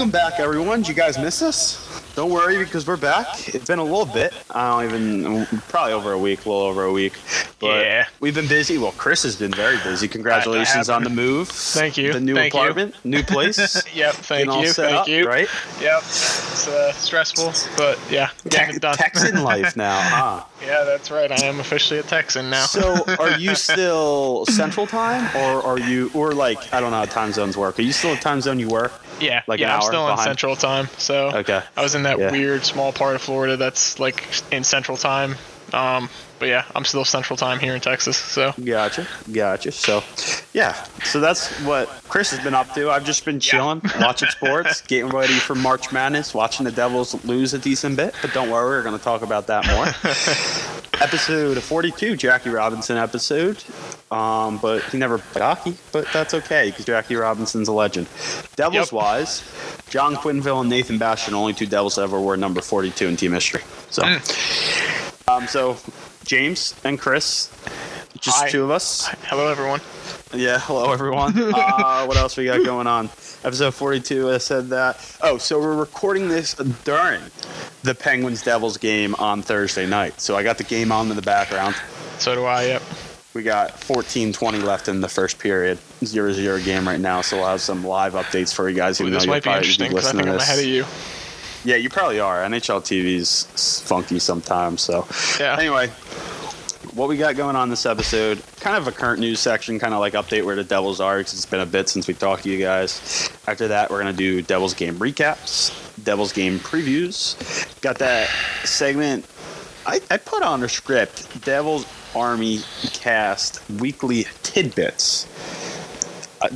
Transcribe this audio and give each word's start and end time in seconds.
Welcome 0.00 0.12
back, 0.12 0.40
everyone. 0.40 0.78
Did 0.78 0.88
you 0.88 0.94
guys 0.94 1.18
miss 1.18 1.42
us? 1.42 2.02
Don't 2.16 2.30
worry 2.30 2.56
because 2.56 2.86
we're 2.86 2.96
back. 2.96 3.54
It's 3.54 3.66
been 3.66 3.78
a 3.78 3.84
little 3.84 4.06
bit. 4.06 4.32
I 4.54 4.86
don't 4.88 5.02
even, 5.02 5.46
probably 5.68 5.92
over 5.92 6.12
a 6.12 6.18
week, 6.18 6.44
a 6.44 6.48
little 6.48 6.64
over 6.64 6.84
a 6.84 6.92
week. 6.92 7.14
But 7.58 7.84
Yeah. 7.84 8.06
we've 8.20 8.34
been 8.34 8.48
busy. 8.48 8.78
Well, 8.78 8.92
Chris 8.92 9.22
has 9.24 9.36
been 9.36 9.52
very 9.52 9.76
busy. 9.84 10.08
Congratulations 10.08 10.88
on 10.88 11.04
the 11.04 11.10
move. 11.10 11.48
Thank 11.48 11.96
you. 11.96 12.12
The 12.12 12.20
new 12.20 12.34
Thank 12.34 12.54
you. 12.54 12.60
apartment, 12.60 12.94
new 13.04 13.22
place. 13.22 13.58
Yep. 13.94 14.14
Thank 14.14 14.46
you. 14.46 14.72
Thank 14.72 14.96
up, 14.96 15.08
you. 15.08 15.26
Right? 15.26 15.48
Yep. 15.80 15.98
It's 16.02 16.68
uh, 16.68 16.92
stressful, 16.92 17.52
but 17.76 17.98
yeah, 18.10 18.30
Te- 18.48 18.78
done. 18.78 18.94
Texan 18.96 19.42
life 19.42 19.76
now, 19.76 19.98
huh? 20.00 20.44
yeah, 20.64 20.84
that's 20.84 21.10
right. 21.10 21.30
I 21.32 21.44
am 21.44 21.58
officially 21.60 21.98
a 22.00 22.02
Texan 22.02 22.50
now. 22.50 22.66
So, 22.66 23.04
are 23.18 23.38
you 23.38 23.54
still 23.70 24.44
Central 24.46 24.86
Time, 24.86 25.24
or 25.36 25.62
are 25.64 25.78
you, 25.78 26.10
or 26.14 26.32
like 26.32 26.72
I 26.74 26.80
don't 26.80 26.90
know 26.90 26.98
how 26.98 27.04
time 27.06 27.32
zones 27.32 27.56
work? 27.56 27.78
Are 27.78 27.82
you 27.82 27.92
still 27.92 28.12
a 28.12 28.16
time 28.16 28.40
zone 28.40 28.58
you 28.58 28.68
were? 28.68 28.90
yeah, 29.20 29.42
like 29.46 29.60
an 29.60 29.66
yeah, 29.68 29.74
I'm 29.76 29.82
hour 29.82 29.88
still 29.88 30.06
in 30.08 30.12
behind? 30.12 30.26
Central 30.28 30.56
Time. 30.56 30.88
So 30.98 31.30
Okay. 31.34 31.62
I 31.76 31.82
was 31.82 31.94
in 31.94 32.02
that 32.04 32.18
Yeah. 32.18 32.30
weird 32.30 32.64
small 32.64 32.90
part 32.92 33.14
of 33.16 33.22
Florida 33.22 33.56
that's 33.58 33.98
like 33.98 34.24
in 34.50 34.64
Central 34.64 34.96
Time. 34.96 35.36
Um, 35.72 36.08
but 36.40 36.48
yeah, 36.48 36.64
I'm 36.74 36.84
still 36.84 37.04
Central 37.04 37.36
Time 37.36 37.60
here 37.60 37.74
in 37.74 37.80
Texas. 37.80 38.16
So 38.16 38.52
Gotcha, 38.64 39.06
gotcha. 39.30 39.70
So, 39.70 40.02
yeah, 40.52 40.72
so 41.04 41.20
that's 41.20 41.48
what 41.60 41.88
Chris 42.08 42.30
has 42.30 42.42
been 42.42 42.54
up 42.54 42.74
to. 42.74 42.90
I've 42.90 43.04
just 43.04 43.24
been 43.24 43.38
chilling, 43.38 43.82
watching 44.00 44.30
sports, 44.30 44.80
getting 44.88 45.10
ready 45.10 45.34
for 45.34 45.54
March 45.54 45.92
Madness, 45.92 46.34
watching 46.34 46.64
the 46.64 46.72
Devils 46.72 47.22
lose 47.24 47.54
a 47.54 47.58
decent 47.58 47.96
bit. 47.96 48.14
But 48.22 48.32
don't 48.32 48.50
worry, 48.50 48.78
we're 48.78 48.82
going 48.82 48.98
to 48.98 49.04
talk 49.04 49.22
about 49.22 49.46
that 49.46 49.66
more. 49.66 49.86
episode 51.00 51.62
42, 51.62 52.16
Jackie 52.16 52.50
Robinson 52.50 52.96
episode. 52.96 53.62
Um, 54.10 54.58
but 54.58 54.82
he 54.84 54.98
never 54.98 55.18
played 55.18 55.42
hockey, 55.42 55.76
but 55.92 56.06
that's 56.12 56.34
okay 56.34 56.70
because 56.70 56.84
Jackie 56.84 57.14
Robinson's 57.16 57.68
a 57.68 57.72
legend. 57.72 58.08
Devils 58.56 58.90
Yep. 58.90 58.92
wise, 58.92 59.42
John 59.88 60.16
Quinville 60.16 60.62
and 60.62 60.70
Nathan 60.70 60.98
Bastian, 60.98 61.34
only 61.34 61.52
two 61.52 61.66
Devils 61.66 61.98
ever 61.98 62.20
were 62.20 62.36
number 62.36 62.60
42 62.60 63.06
in 63.06 63.16
team 63.16 63.32
history. 63.32 63.62
So, 63.90 64.02
um, 65.28 65.46
so 65.46 65.76
James 66.30 66.76
and 66.84 66.96
Chris, 66.96 67.50
just 68.20 68.38
Hi. 68.38 68.48
two 68.48 68.62
of 68.62 68.70
us. 68.70 69.08
hello 69.24 69.48
everyone. 69.48 69.80
Yeah, 70.32 70.60
hello 70.60 70.92
everyone. 70.92 71.32
uh, 71.36 72.04
what 72.06 72.16
else 72.16 72.36
we 72.36 72.44
got 72.44 72.64
going 72.64 72.86
on? 72.86 73.06
Episode 73.42 73.74
42, 73.74 74.30
I 74.30 74.38
said 74.38 74.68
that. 74.68 75.16
Oh, 75.22 75.38
so 75.38 75.58
we're 75.58 75.74
recording 75.74 76.28
this 76.28 76.54
during 76.54 77.20
the 77.82 77.96
Penguins 77.96 78.44
Devils 78.44 78.76
game 78.76 79.16
on 79.16 79.42
Thursday 79.42 79.88
night. 79.88 80.20
So 80.20 80.36
I 80.36 80.44
got 80.44 80.56
the 80.56 80.62
game 80.62 80.92
on 80.92 81.10
in 81.10 81.16
the 81.16 81.22
background. 81.22 81.74
So 82.20 82.36
do 82.36 82.44
I. 82.44 82.62
Yep. 82.66 82.82
We 83.34 83.42
got 83.42 83.80
14 83.80 84.32
20 84.32 84.58
left 84.58 84.86
in 84.86 85.00
the 85.00 85.08
first 85.08 85.36
period. 85.40 85.78
0 86.04 86.32
0 86.32 86.60
game 86.60 86.86
right 86.86 87.00
now. 87.00 87.22
So 87.22 87.38
we'll 87.38 87.46
have 87.46 87.60
some 87.60 87.84
live 87.84 88.12
updates 88.12 88.54
for 88.54 88.68
you 88.68 88.76
guys. 88.76 89.00
Ooh, 89.00 89.10
this 89.10 89.26
might 89.26 89.42
be 89.42 89.48
probably 89.48 89.58
interesting 89.58 89.88
because 89.88 90.04
I 90.04 90.08
listening 90.10 90.26
think 90.26 90.34
I'm 90.34 90.40
ahead 90.40 90.58
of 90.60 90.64
you. 90.64 90.84
Yeah, 91.64 91.76
you 91.76 91.90
probably 91.90 92.20
are. 92.20 92.42
NHL 92.42 92.80
TV's 92.82 93.82
funky 93.86 94.18
sometimes. 94.18 94.80
So 94.80 95.06
Yeah. 95.38 95.56
anyway, 95.58 95.88
what 96.94 97.08
we 97.08 97.16
got 97.16 97.36
going 97.36 97.56
on 97.56 97.68
this 97.70 97.86
episode, 97.86 98.42
kind 98.60 98.76
of 98.76 98.88
a 98.88 98.92
current 98.92 99.20
news 99.20 99.40
section, 99.40 99.78
kind 99.78 99.92
of 99.94 100.00
like 100.00 100.14
update 100.14 100.44
where 100.44 100.56
the 100.56 100.64
Devils 100.64 101.00
are 101.00 101.18
because 101.18 101.34
it's 101.34 101.46
been 101.46 101.60
a 101.60 101.66
bit 101.66 101.88
since 101.88 102.08
we 102.08 102.14
talked 102.14 102.44
to 102.44 102.50
you 102.50 102.58
guys. 102.58 103.28
After 103.46 103.68
that, 103.68 103.90
we're 103.90 104.00
going 104.02 104.14
to 104.14 104.16
do 104.18 104.42
Devils 104.42 104.74
game 104.74 104.96
recaps, 104.98 105.70
Devils 106.02 106.32
game 106.32 106.58
previews. 106.58 107.36
Got 107.80 107.98
that 107.98 108.28
segment 108.64 109.26
I, 109.86 109.98
I 110.10 110.18
put 110.18 110.42
on 110.42 110.60
the 110.60 110.68
script 110.68 111.42
Devils 111.44 111.86
Army 112.14 112.60
cast 112.92 113.62
weekly 113.70 114.26
tidbits. 114.42 115.26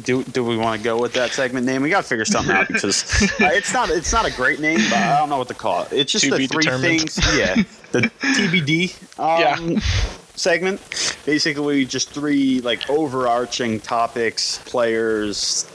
Do, 0.02 0.24
do 0.24 0.44
we 0.44 0.56
want 0.56 0.80
to 0.80 0.84
go 0.84 1.00
with 1.00 1.12
that 1.12 1.30
segment 1.30 1.66
name? 1.66 1.82
We 1.82 1.88
got 1.90 2.02
to 2.02 2.08
figure 2.08 2.24
something 2.24 2.54
out 2.54 2.66
because 2.68 3.04
uh, 3.40 3.50
it's 3.52 3.72
not 3.72 3.90
it's 3.90 4.12
not 4.12 4.26
a 4.26 4.32
great 4.32 4.58
name, 4.60 4.80
but 4.90 4.98
I 4.98 5.18
don't 5.18 5.28
know 5.28 5.38
what 5.38 5.48
to 5.48 5.54
call 5.54 5.84
it. 5.84 5.92
It's 5.92 6.10
just 6.12 6.24
To 6.24 6.30
the 6.32 6.46
three 6.48 6.64
determined. 6.64 7.10
things. 7.12 7.36
Yeah, 7.36 7.54
the 7.92 8.00
TBD 8.20 9.18
um, 9.20 9.70
Yeah. 9.72 9.80
segment. 10.34 10.80
Basically, 11.26 11.84
just 11.84 12.10
three 12.10 12.60
like 12.60 12.88
overarching 12.90 13.80
topics, 13.80 14.58
players, 14.66 15.66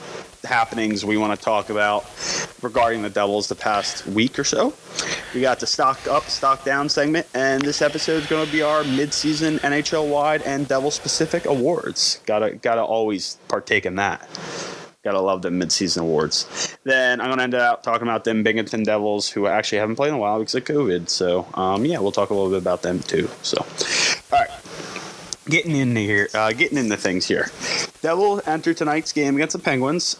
happenings 0.44 1.04
we 1.04 1.18
want 1.18 1.38
to 1.38 1.44
talk 1.44 1.70
about 1.70 2.06
regarding 2.62 3.02
the 3.02 3.10
Devils 3.10 3.48
the 3.48 3.56
past 3.56 4.06
week 4.08 4.38
or 4.40 4.44
so. 4.44 4.74
We 5.34 5.42
got 5.42 5.60
the 5.60 5.68
stock 5.68 6.08
up, 6.08 6.24
stock 6.24 6.64
down 6.64 6.90
segment, 6.90 7.28
and 7.34 7.62
this 7.62 7.82
episode 7.82 8.24
is 8.24 8.28
going 8.28 8.46
to 8.46 8.52
be 8.52 8.62
our 8.62 8.84
mid-season 8.84 9.60
NHL 9.60 10.10
wide 10.10 10.42
and 10.44 10.68
Devil 10.68 10.92
specific 10.92 11.46
awards. 11.46 12.22
Gotta 12.26 12.52
gotta 12.52 12.84
always 12.84 13.38
partake 13.48 13.86
in 13.86 13.96
that. 13.96 14.28
Gotta 15.04 15.22
love 15.22 15.42
the 15.42 15.52
mid-season 15.52 16.04
awards. 16.04 16.78
Then 16.84 17.22
I'm 17.22 17.30
gonna 17.30 17.44
end 17.44 17.56
out 17.56 17.84
talking 17.84 18.08
about 18.08 18.24
them 18.24 18.44
Binghamton 18.44 18.84
Devils, 18.84 19.30
who 19.30 19.48
actually 19.48 19.80
haven't 19.80 19.96
played 19.96 20.10
in 20.10 20.16
a 20.16 20.18
while 20.18 20.40
because 20.40 20.56
of 20.56 20.64
COVID. 20.64 21.10
So 21.10 21.48
um, 21.54 21.86
yeah, 21.86 22.00
we'll 22.00 22.12
talk 22.12 22.30
a 22.30 22.34
little 22.34 22.50
bit 22.50 22.60
about 22.60 22.82
them 22.82 23.00
too. 23.00 23.30
So 23.42 23.58
all 24.32 24.40
right 24.40 24.50
getting 25.50 25.76
into 25.76 26.02
here, 26.02 26.30
uh, 26.34 26.52
getting 26.54 26.78
into 26.78 26.98
things 26.98 27.26
here. 27.28 27.52
Devil 28.02 28.42
enter 28.46 28.74
tonight's 28.74 29.12
game 29.12 29.36
against 29.36 29.54
the 29.54 29.60
Penguins. 29.62 30.18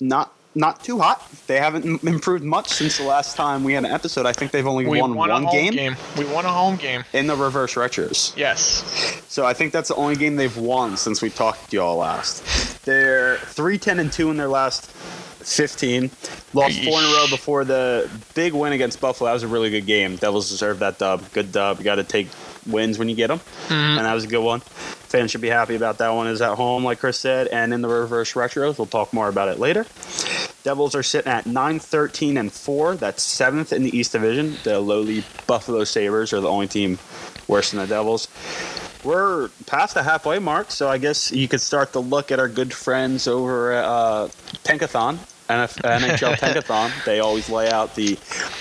Not 0.00 0.32
not 0.54 0.82
too 0.82 0.98
hot. 0.98 1.22
They 1.48 1.58
haven't 1.58 1.84
m- 1.84 2.00
improved 2.08 2.42
much 2.42 2.68
since 2.68 2.96
the 2.96 3.04
last 3.04 3.36
time 3.36 3.62
we 3.62 3.74
had 3.74 3.84
an 3.84 3.90
episode. 3.90 4.24
I 4.24 4.32
think 4.32 4.52
they've 4.52 4.66
only 4.66 4.86
We 4.86 5.00
won, 5.02 5.14
won 5.14 5.28
one 5.30 5.42
home 5.44 5.52
game, 5.52 5.72
game. 5.74 5.96
We 6.16 6.24
won 6.24 6.46
a 6.46 6.48
home 6.52 6.76
game. 6.76 7.04
in 7.12 7.26
the 7.26 7.36
reverse 7.36 7.74
retros. 7.74 8.34
Yes. 8.38 8.82
So 9.28 9.44
I 9.44 9.52
think 9.52 9.72
that's 9.74 9.88
the 9.90 9.94
only 9.96 10.16
game 10.16 10.36
they've 10.36 10.56
won 10.56 10.96
since 10.96 11.20
we 11.20 11.28
talked 11.28 11.70
to 11.70 11.76
y'all 11.76 11.96
last. 11.98 12.42
They're 12.86 13.36
three 13.36 13.76
ten 13.76 13.98
and 13.98 14.10
2 14.10 14.30
in 14.30 14.38
their 14.38 14.48
last 14.48 14.90
15. 14.90 16.10
Lost 16.54 16.82
four 16.84 16.98
in 17.00 17.04
a 17.04 17.08
row 17.08 17.26
before 17.28 17.64
the 17.66 18.08
big 18.34 18.54
win 18.54 18.72
against 18.72 18.98
Buffalo. 19.00 19.28
That 19.28 19.34
was 19.34 19.42
a 19.42 19.48
really 19.48 19.68
good 19.70 19.84
game. 19.86 20.16
Devils 20.16 20.48
deserve 20.48 20.78
that 20.78 20.98
dub. 20.98 21.30
Good 21.32 21.52
dub. 21.52 21.78
You 21.78 21.84
got 21.84 21.96
to 21.96 22.04
take 22.04 22.28
wins 22.66 22.98
when 22.98 23.08
you 23.08 23.14
get 23.14 23.28
them. 23.28 23.40
And 23.70 23.98
that 23.98 24.14
was 24.14 24.24
a 24.24 24.28
good 24.28 24.42
one. 24.42 24.60
Fans 24.60 25.30
should 25.30 25.40
be 25.40 25.48
happy 25.48 25.76
about 25.76 25.98
that 25.98 26.10
one. 26.10 26.26
Is 26.26 26.42
at 26.42 26.56
home, 26.56 26.84
like 26.84 26.98
Chris 27.00 27.18
said, 27.18 27.46
and 27.48 27.72
in 27.72 27.80
the 27.80 27.88
reverse 27.88 28.32
retros. 28.34 28.78
We'll 28.78 28.86
talk 28.86 29.12
more 29.12 29.28
about 29.28 29.48
it 29.48 29.58
later. 29.58 29.86
Devils 30.64 30.96
are 30.96 31.02
sitting 31.04 31.30
at 31.30 31.46
9 31.46 31.78
13 31.78 32.36
and 32.36 32.52
4. 32.52 32.96
That's 32.96 33.22
seventh 33.22 33.72
in 33.72 33.84
the 33.84 33.96
East 33.96 34.12
Division. 34.12 34.56
The 34.64 34.80
lowly 34.80 35.22
Buffalo 35.46 35.84
Sabres 35.84 36.32
are 36.32 36.40
the 36.40 36.48
only 36.48 36.66
team 36.66 36.98
worse 37.46 37.70
than 37.70 37.80
the 37.80 37.86
Devils. 37.86 38.26
We're 39.04 39.48
past 39.66 39.94
the 39.94 40.02
halfway 40.02 40.40
mark, 40.40 40.72
so 40.72 40.88
I 40.88 40.98
guess 40.98 41.30
you 41.30 41.46
could 41.46 41.60
start 41.60 41.92
to 41.92 42.00
look 42.00 42.32
at 42.32 42.40
our 42.40 42.48
good 42.48 42.72
friends 42.74 43.28
over 43.28 43.72
at 43.72 43.84
uh, 43.84 44.28
Tankathon, 44.64 45.18
NF- 45.48 45.82
NHL 45.82 46.34
Tankathon. 46.36 47.04
They 47.04 47.20
always 47.20 47.48
lay 47.48 47.70
out 47.70 47.94
the 47.94 48.18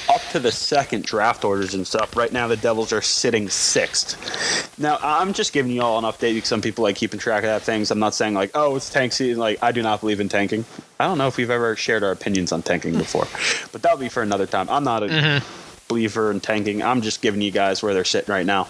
up 0.09 0.21
to 0.31 0.39
the 0.39 0.51
second 0.51 1.03
draft 1.05 1.43
orders 1.43 1.73
and 1.73 1.85
stuff. 1.85 2.15
Right 2.15 2.31
now, 2.31 2.47
the 2.47 2.57
Devils 2.57 2.93
are 2.93 3.01
sitting 3.01 3.49
sixth. 3.49 4.79
Now, 4.79 4.97
I'm 5.01 5.33
just 5.33 5.53
giving 5.53 5.71
you 5.71 5.81
all 5.81 5.97
an 5.97 6.05
update 6.05 6.33
because 6.33 6.49
some 6.49 6.61
people 6.61 6.83
like 6.83 6.95
keeping 6.95 7.19
track 7.19 7.43
of 7.43 7.49
that 7.49 7.61
things. 7.61 7.91
I'm 7.91 7.99
not 7.99 8.13
saying 8.13 8.33
like, 8.33 8.51
oh, 8.53 8.75
it's 8.75 8.89
tank 8.89 9.13
season. 9.13 9.39
Like, 9.39 9.61
I 9.61 9.71
do 9.71 9.81
not 9.81 10.01
believe 10.01 10.19
in 10.19 10.29
tanking. 10.29 10.65
I 10.99 11.07
don't 11.07 11.17
know 11.17 11.27
if 11.27 11.37
we've 11.37 11.49
ever 11.49 11.75
shared 11.75 12.03
our 12.03 12.11
opinions 12.11 12.51
on 12.51 12.61
tanking 12.61 12.97
before, 12.97 13.27
but 13.71 13.81
that'll 13.81 13.97
be 13.97 14.09
for 14.09 14.23
another 14.23 14.45
time. 14.45 14.69
I'm 14.69 14.83
not 14.83 15.03
a 15.03 15.07
mm-hmm. 15.07 15.64
Believer 15.87 16.31
in 16.31 16.39
tanking. 16.39 16.81
I'm 16.81 17.01
just 17.01 17.21
giving 17.21 17.41
you 17.41 17.51
guys 17.51 17.83
where 17.83 17.93
they're 17.93 18.03
sitting 18.03 18.33
right 18.33 18.45
now. 18.45 18.67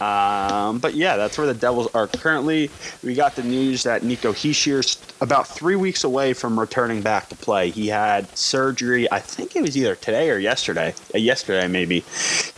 Um, 0.00 0.78
but 0.78 0.94
yeah, 0.94 1.16
that's 1.16 1.38
where 1.38 1.46
the 1.46 1.54
Devils 1.54 1.88
are 1.94 2.06
currently. 2.06 2.70
We 3.02 3.14
got 3.14 3.36
the 3.36 3.42
news 3.42 3.84
that 3.84 4.02
Nico 4.02 4.32
Hischier's 4.32 5.00
about 5.20 5.46
three 5.48 5.76
weeks 5.76 6.04
away 6.04 6.34
from 6.34 6.58
returning 6.58 7.00
back 7.00 7.28
to 7.30 7.36
play. 7.36 7.70
He 7.70 7.86
had 7.86 8.36
surgery, 8.36 9.10
I 9.10 9.20
think 9.20 9.56
it 9.56 9.62
was 9.62 9.76
either 9.76 9.94
today 9.94 10.30
or 10.30 10.38
yesterday, 10.38 10.94
uh, 11.14 11.18
yesterday 11.18 11.68
maybe, 11.68 12.04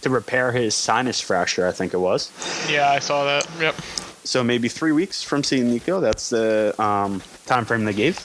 to 0.00 0.10
repair 0.10 0.50
his 0.50 0.74
sinus 0.74 1.20
fracture. 1.20 1.66
I 1.66 1.72
think 1.72 1.94
it 1.94 1.98
was. 1.98 2.32
Yeah, 2.70 2.90
I 2.90 2.98
saw 2.98 3.24
that. 3.24 3.46
Yep. 3.60 3.76
So 4.26 4.42
maybe 4.42 4.68
three 4.68 4.92
weeks 4.92 5.22
from 5.22 5.44
seeing 5.44 5.70
Nico. 5.70 6.00
That's 6.00 6.30
the 6.30 6.74
um, 6.82 7.22
time 7.46 7.64
frame 7.64 7.84
they 7.84 7.92
gave. 7.92 8.18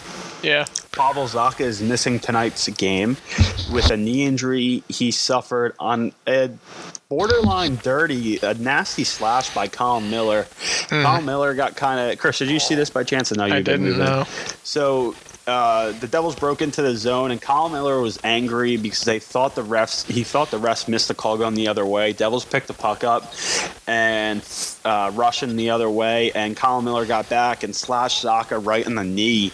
Yeah. 0.43 0.65
Pavel 0.91 1.25
Zacha 1.25 1.61
is 1.61 1.81
missing 1.81 2.19
tonight's 2.19 2.67
game 2.69 3.17
with 3.71 3.91
a 3.91 3.97
knee 3.97 4.23
injury 4.25 4.83
he 4.89 5.11
suffered 5.11 5.75
on 5.79 6.11
a 6.27 6.49
borderline 7.07 7.75
dirty, 7.77 8.39
a 8.39 8.55
nasty 8.55 9.03
slash 9.03 9.53
by 9.53 9.67
Colin 9.67 10.09
Miller. 10.09 10.47
Colin 10.89 11.25
Miller 11.25 11.53
got 11.53 11.75
kind 11.75 12.11
of. 12.11 12.17
Chris, 12.17 12.39
did 12.39 12.49
you 12.49 12.59
see 12.59 12.75
this 12.75 12.89
by 12.89 13.03
chance? 13.03 13.31
No, 13.31 13.45
you 13.45 13.53
I 13.53 13.61
didn't. 13.61 13.83
didn't 13.83 13.99
know. 13.99 14.25
So 14.63 15.15
uh, 15.47 15.91
the 15.99 16.07
Devils 16.07 16.35
broke 16.35 16.61
into 16.61 16.81
the 16.81 16.95
zone, 16.95 17.31
and 17.31 17.41
Colin 17.41 17.71
Miller 17.73 17.99
was 17.99 18.19
angry 18.23 18.77
because 18.77 19.01
they 19.01 19.19
thought 19.19 19.55
the 19.55 19.63
refs. 19.63 20.05
He 20.09 20.23
thought 20.23 20.51
the 20.51 20.59
refs 20.59 20.87
missed 20.87 21.07
the 21.07 21.15
call 21.15 21.37
going 21.37 21.55
the 21.55 21.67
other 21.67 21.85
way. 21.85 22.13
Devils 22.13 22.45
picked 22.45 22.67
the 22.67 22.73
puck 22.73 23.03
up 23.03 23.33
and 23.87 24.41
uh, 24.85 25.11
rushing 25.15 25.55
the 25.55 25.69
other 25.71 25.89
way, 25.89 26.31
and 26.33 26.55
Colin 26.55 26.85
Miller 26.85 27.05
got 27.05 27.27
back 27.29 27.63
and 27.63 27.75
slashed 27.75 28.23
Zacha 28.23 28.63
right 28.65 28.85
in 28.85 28.95
the 28.95 29.03
knee. 29.03 29.51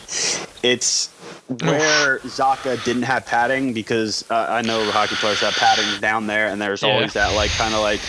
It's 0.64 1.08
where 1.48 2.20
Zacha 2.20 2.84
didn't 2.84 3.04
have 3.04 3.26
padding 3.26 3.74
because 3.74 4.30
uh, 4.30 4.48
I 4.50 4.62
know 4.64 4.90
hockey 4.92 5.16
players 5.16 5.40
have 5.40 5.54
padding 5.54 6.02
down 6.02 6.28
there, 6.28 6.48
and 6.48 6.62
there's 6.62 6.84
Yeah. 6.84 6.90
always 6.90 7.14
that 7.14 7.34
like 7.36 7.52
kind 7.52 7.74
of 7.74 7.80
like 7.82 8.02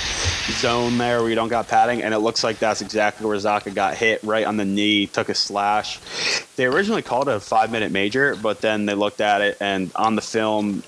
zone 0.58 0.98
there 0.98 1.20
where 1.20 1.28
you 1.28 1.36
don't 1.36 1.48
got 1.48 1.68
padding, 1.68 2.02
and 2.02 2.12
it 2.14 2.18
looks 2.18 2.42
like 2.42 2.58
that's 2.58 2.80
exactly 2.80 3.26
where 3.26 3.36
Zacha 3.36 3.72
got 3.72 3.94
hit 3.94 4.20
right 4.24 4.44
on 4.44 4.56
the 4.56 4.64
knee, 4.64 5.06
took 5.06 5.28
a 5.28 5.34
slash. 5.34 6.00
They 6.56 6.66
originally 6.66 7.02
called 7.02 7.28
it 7.28 7.36
a 7.36 7.40
five 7.40 7.67
minute 7.70 7.92
major, 7.92 8.36
but 8.36 8.60
then 8.60 8.86
they 8.86 8.94
looked 8.94 9.20
at 9.20 9.40
it, 9.40 9.56
and 9.60 9.90
on 9.94 10.16
the 10.16 10.22
film, 10.22 10.82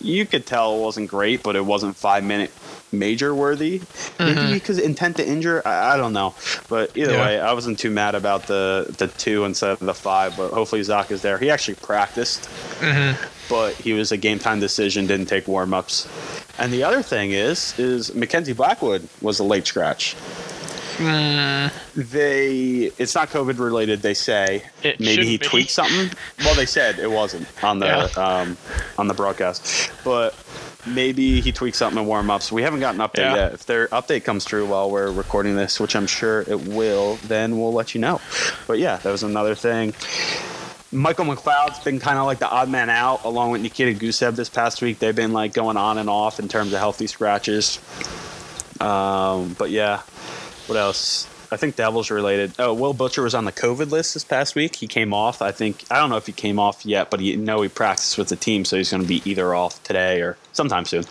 you 0.00 0.26
could 0.26 0.46
tell 0.46 0.76
it 0.76 0.80
wasn't 0.80 1.08
great, 1.08 1.42
but 1.42 1.56
it 1.56 1.64
wasn't 1.64 1.96
five 1.96 2.24
minute 2.24 2.50
major 2.92 3.34
worthy. 3.34 3.80
Maybe 4.18 4.38
mm-hmm. 4.40 4.52
because 4.52 4.78
intent 4.78 5.16
to 5.16 5.26
injure, 5.26 5.62
I, 5.66 5.94
I 5.94 5.96
don't 5.96 6.12
know. 6.12 6.34
But 6.68 6.96
either 6.96 7.12
Yeah. 7.14 7.26
way, 7.26 7.40
I 7.40 7.52
wasn't 7.52 7.78
too 7.78 7.90
mad 7.90 8.14
about 8.14 8.46
the 8.46 8.86
the 8.98 9.08
two 9.08 9.44
instead 9.44 9.70
of 9.70 9.80
the 9.80 9.94
five. 9.94 10.36
But 10.36 10.52
hopefully 10.52 10.82
Zach 10.82 11.10
is 11.10 11.22
there. 11.22 11.38
He 11.38 11.50
actually 11.50 11.74
practiced, 11.76 12.48
mm-hmm. 12.78 13.20
but 13.48 13.74
he 13.74 13.92
was 13.94 14.12
a 14.12 14.16
game 14.16 14.38
time 14.38 14.60
decision. 14.60 15.06
Didn't 15.06 15.26
take 15.26 15.48
warm 15.48 15.74
ups. 15.74 16.08
And 16.58 16.72
the 16.72 16.84
other 16.84 17.02
thing 17.02 17.32
is, 17.32 17.76
is 17.78 18.14
Mackenzie 18.14 18.52
Blackwood 18.52 19.08
was 19.20 19.40
a 19.40 19.44
late 19.44 19.66
scratch. 19.66 20.14
They, 21.94 22.90
it's 22.98 23.14
not 23.14 23.30
COVID 23.30 23.58
related. 23.58 24.02
They 24.02 24.14
say 24.14 24.62
It 24.82 25.00
maybe 25.00 25.24
he 25.26 25.38
be. 25.38 25.44
tweaked 25.46 25.70
something. 25.70 26.10
Well, 26.40 26.54
they 26.54 26.66
said 26.66 26.98
it 26.98 27.10
wasn't 27.10 27.46
on 27.62 27.78
the 27.78 27.86
Yeah. 27.86 28.22
um, 28.22 28.56
on 28.98 29.08
the 29.08 29.14
broadcast, 29.14 29.90
but 30.04 30.34
maybe 30.86 31.40
he 31.40 31.52
tweaked 31.52 31.76
something 31.76 32.00
in 32.02 32.06
warm 32.06 32.30
ups. 32.30 32.50
We 32.52 32.62
haven't 32.62 32.80
gotten 32.80 33.00
an 33.00 33.08
update 33.08 33.18
Yeah. 33.18 33.34
yet. 33.36 33.52
If 33.54 33.66
their 33.66 33.88
update 33.88 34.24
comes 34.24 34.44
through 34.44 34.66
while 34.66 34.90
we're 34.90 35.10
recording 35.10 35.56
this, 35.56 35.78
which 35.80 35.94
I'm 35.96 36.06
sure 36.06 36.42
it 36.42 36.60
will, 36.68 37.16
then 37.26 37.58
we'll 37.58 37.72
let 37.72 37.94
you 37.94 38.00
know. 38.00 38.20
But 38.66 38.78
yeah, 38.78 38.96
that 38.96 39.10
was 39.10 39.22
another 39.22 39.54
thing. 39.54 39.94
Michael 40.92 41.24
McLeod's 41.24 41.80
been 41.80 41.98
kind 41.98 42.18
of 42.18 42.26
like 42.26 42.38
the 42.38 42.48
odd 42.48 42.68
man 42.68 42.88
out, 42.88 43.24
along 43.24 43.50
with 43.50 43.62
Nikita 43.62 43.98
Gusev 43.98 44.36
this 44.36 44.48
past 44.48 44.80
week. 44.80 45.00
They've 45.00 45.14
been 45.16 45.32
like 45.32 45.52
going 45.52 45.76
on 45.76 45.98
and 45.98 46.08
off 46.08 46.38
in 46.38 46.46
terms 46.48 46.72
of 46.72 46.78
healthy 46.78 47.08
scratches. 47.08 47.80
Um, 48.80 49.54
but 49.58 49.70
yeah, 49.70 50.02
what 50.66 50.76
else? 50.76 51.28
I 51.52 51.56
think 51.56 51.76
Devils 51.76 52.10
related. 52.10 52.52
Oh, 52.58 52.74
Will 52.74 52.94
Butcher 52.94 53.22
was 53.22 53.34
on 53.34 53.44
the 53.44 53.52
COVID 53.52 53.90
list 53.90 54.14
this 54.14 54.24
past 54.24 54.54
week. 54.56 54.74
He 54.76 54.86
came 54.88 55.12
off. 55.14 55.40
I 55.40 55.52
think 55.52 55.84
I 55.90 55.96
don't 55.98 56.10
know 56.10 56.16
if 56.16 56.26
he 56.26 56.32
came 56.32 56.58
off 56.58 56.84
yet, 56.84 57.10
but 57.10 57.20
he 57.20 57.36
know 57.36 57.62
he 57.62 57.68
practiced 57.68 58.18
with 58.18 58.28
the 58.28 58.36
team, 58.36 58.64
so 58.64 58.76
he's 58.76 58.90
going 58.90 59.02
to 59.02 59.08
be 59.08 59.22
either 59.28 59.54
off 59.54 59.80
today 59.84 60.20
or 60.20 60.36
sometime 60.52 60.84
soon. 60.84 61.04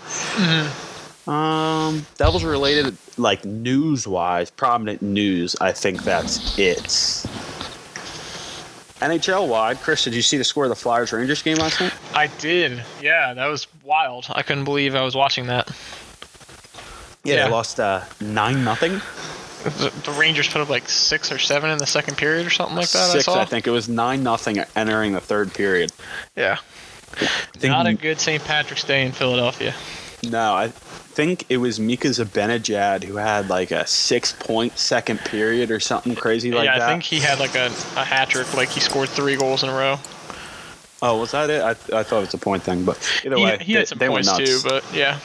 Um, 1.27 2.05
Devils 2.17 2.43
related, 2.43 2.97
like 3.17 3.45
news 3.45 4.05
wise, 4.05 4.51
prominent 4.51 5.01
news. 5.01 5.55
I 5.61 5.71
think 5.71 6.03
that's 6.03 6.57
it. 6.59 6.83
NHL 8.99 9.47
wide, 9.47 9.79
Chris, 9.81 10.03
did 10.03 10.13
you 10.15 10.21
see 10.21 10.37
the 10.37 10.43
score 10.43 10.63
of 10.65 10.69
the 10.69 10.75
Flyers 10.75 11.11
Rangers 11.13 11.41
game 11.41 11.57
last 11.57 11.79
night? 11.79 11.93
I 12.13 12.27
did. 12.27 12.83
Yeah, 13.01 13.33
that 13.33 13.47
was 13.47 13.67
wild. 13.83 14.25
I 14.29 14.41
couldn't 14.43 14.63
believe 14.63 14.95
I 14.95 15.01
was 15.01 15.15
watching 15.15 15.47
that. 15.47 15.67
Yeah, 17.23 17.35
Yeah. 17.35 17.45
they 17.45 17.51
lost 17.51 17.79
uh, 17.79 18.01
nine 18.21 18.63
nothing. 18.63 19.01
The, 19.63 19.93
the 20.05 20.11
Rangers 20.11 20.47
put 20.49 20.61
up 20.61 20.69
like 20.69 20.87
six 20.89 21.31
or 21.31 21.39
seven 21.39 21.69
in 21.69 21.77
the 21.77 21.85
second 21.85 22.17
period 22.17 22.45
or 22.45 22.49
something 22.49 22.75
like 22.75 22.89
that. 22.89 23.11
Six, 23.11 23.27
I 23.27 23.33
saw. 23.33 23.41
I 23.41 23.45
think 23.45 23.67
it 23.67 23.71
was 23.71 23.87
nine 23.89 24.23
nothing 24.23 24.59
entering 24.75 25.13
the 25.13 25.21
third 25.21 25.53
period. 25.53 25.91
Yeah. 26.35 26.57
I 27.13 27.25
think 27.57 27.71
Not 27.71 27.85
a 27.85 27.93
good 27.93 28.19
St. 28.19 28.43
Patrick's 28.43 28.83
Day 28.83 29.05
in 29.05 29.11
Philadelphia. 29.11 29.73
No, 30.23 30.53
I 30.55 30.69
think 30.69 31.45
it 31.49 31.57
was 31.57 31.79
Mika 31.79 32.07
Zibanejad 32.07 33.03
who 33.03 33.17
had 33.17 33.49
like 33.49 33.71
a 33.71 33.85
six 33.85 34.33
point 34.33 34.77
second 34.77 35.19
period 35.19 35.69
or 35.69 35.79
something 35.79 36.15
crazy 36.15 36.51
like 36.51 36.65
yeah, 36.65 36.79
that. 36.79 36.79
Yeah, 36.79 36.87
I 36.87 36.89
think 36.91 37.03
he 37.03 37.19
had 37.19 37.39
like 37.39 37.55
a, 37.55 37.67
a 37.67 38.03
hat 38.03 38.29
trick. 38.29 38.51
Like 38.55 38.69
he 38.69 38.79
scored 38.79 39.09
three 39.09 39.35
goals 39.35 39.63
in 39.63 39.69
a 39.69 39.73
row. 39.73 39.99
oh, 41.03 41.19
was 41.19 41.31
that 41.31 41.49
it? 41.49 41.61
I, 41.61 41.71
I 41.71 42.03
thought 42.03 42.17
it 42.17 42.21
was 42.21 42.33
a 42.33 42.37
point 42.37 42.63
thing, 42.63 42.83
but 42.83 42.97
either 43.25 43.35
He, 43.37 43.43
way, 43.43 43.57
he 43.61 43.73
they, 43.73 43.79
had 43.79 43.87
some 43.89 43.97
they 43.99 44.09
went 44.09 44.25
points 44.25 44.39
nuts. 44.39 44.63
too, 44.63 44.67
but 44.69 44.83
yeah. 44.93 45.19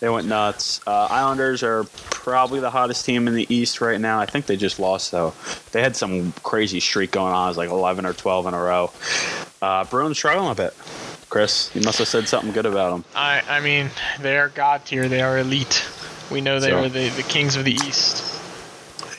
They 0.00 0.08
went 0.08 0.26
nuts. 0.26 0.80
Uh, 0.86 1.06
Islanders 1.10 1.62
are 1.62 1.84
probably 2.10 2.58
the 2.60 2.70
hottest 2.70 3.04
team 3.04 3.28
in 3.28 3.34
the 3.34 3.46
East 3.54 3.80
right 3.82 4.00
now. 4.00 4.18
I 4.18 4.26
think 4.26 4.46
they 4.46 4.56
just 4.56 4.78
lost 4.80 5.10
though. 5.12 5.34
They 5.72 5.82
had 5.82 5.94
some 5.94 6.32
crazy 6.42 6.80
streak 6.80 7.10
going 7.10 7.32
on. 7.34 7.46
It 7.46 7.50
was 7.50 7.56
like 7.58 7.70
eleven 7.70 8.06
or 8.06 8.14
twelve 8.14 8.46
in 8.46 8.54
a 8.54 8.58
row. 8.60 8.90
Uh, 9.60 9.84
Bruins 9.84 10.16
struggling 10.16 10.50
a 10.50 10.54
bit. 10.54 10.74
Chris, 11.28 11.70
you 11.74 11.82
must 11.82 11.98
have 11.98 12.08
said 12.08 12.26
something 12.28 12.50
good 12.52 12.66
about 12.66 12.90
them. 12.92 13.04
I 13.14 13.42
I 13.48 13.60
mean, 13.60 13.90
they 14.20 14.38
are 14.38 14.48
god 14.48 14.84
tier. 14.86 15.06
They 15.08 15.20
are 15.20 15.38
elite. 15.38 15.84
We 16.30 16.40
know 16.40 16.60
they 16.60 16.70
So- 16.70 16.78
are 16.84 16.88
the, 16.88 17.10
the 17.10 17.22
kings 17.24 17.56
of 17.56 17.64
the 17.64 17.72
East. 17.74 18.24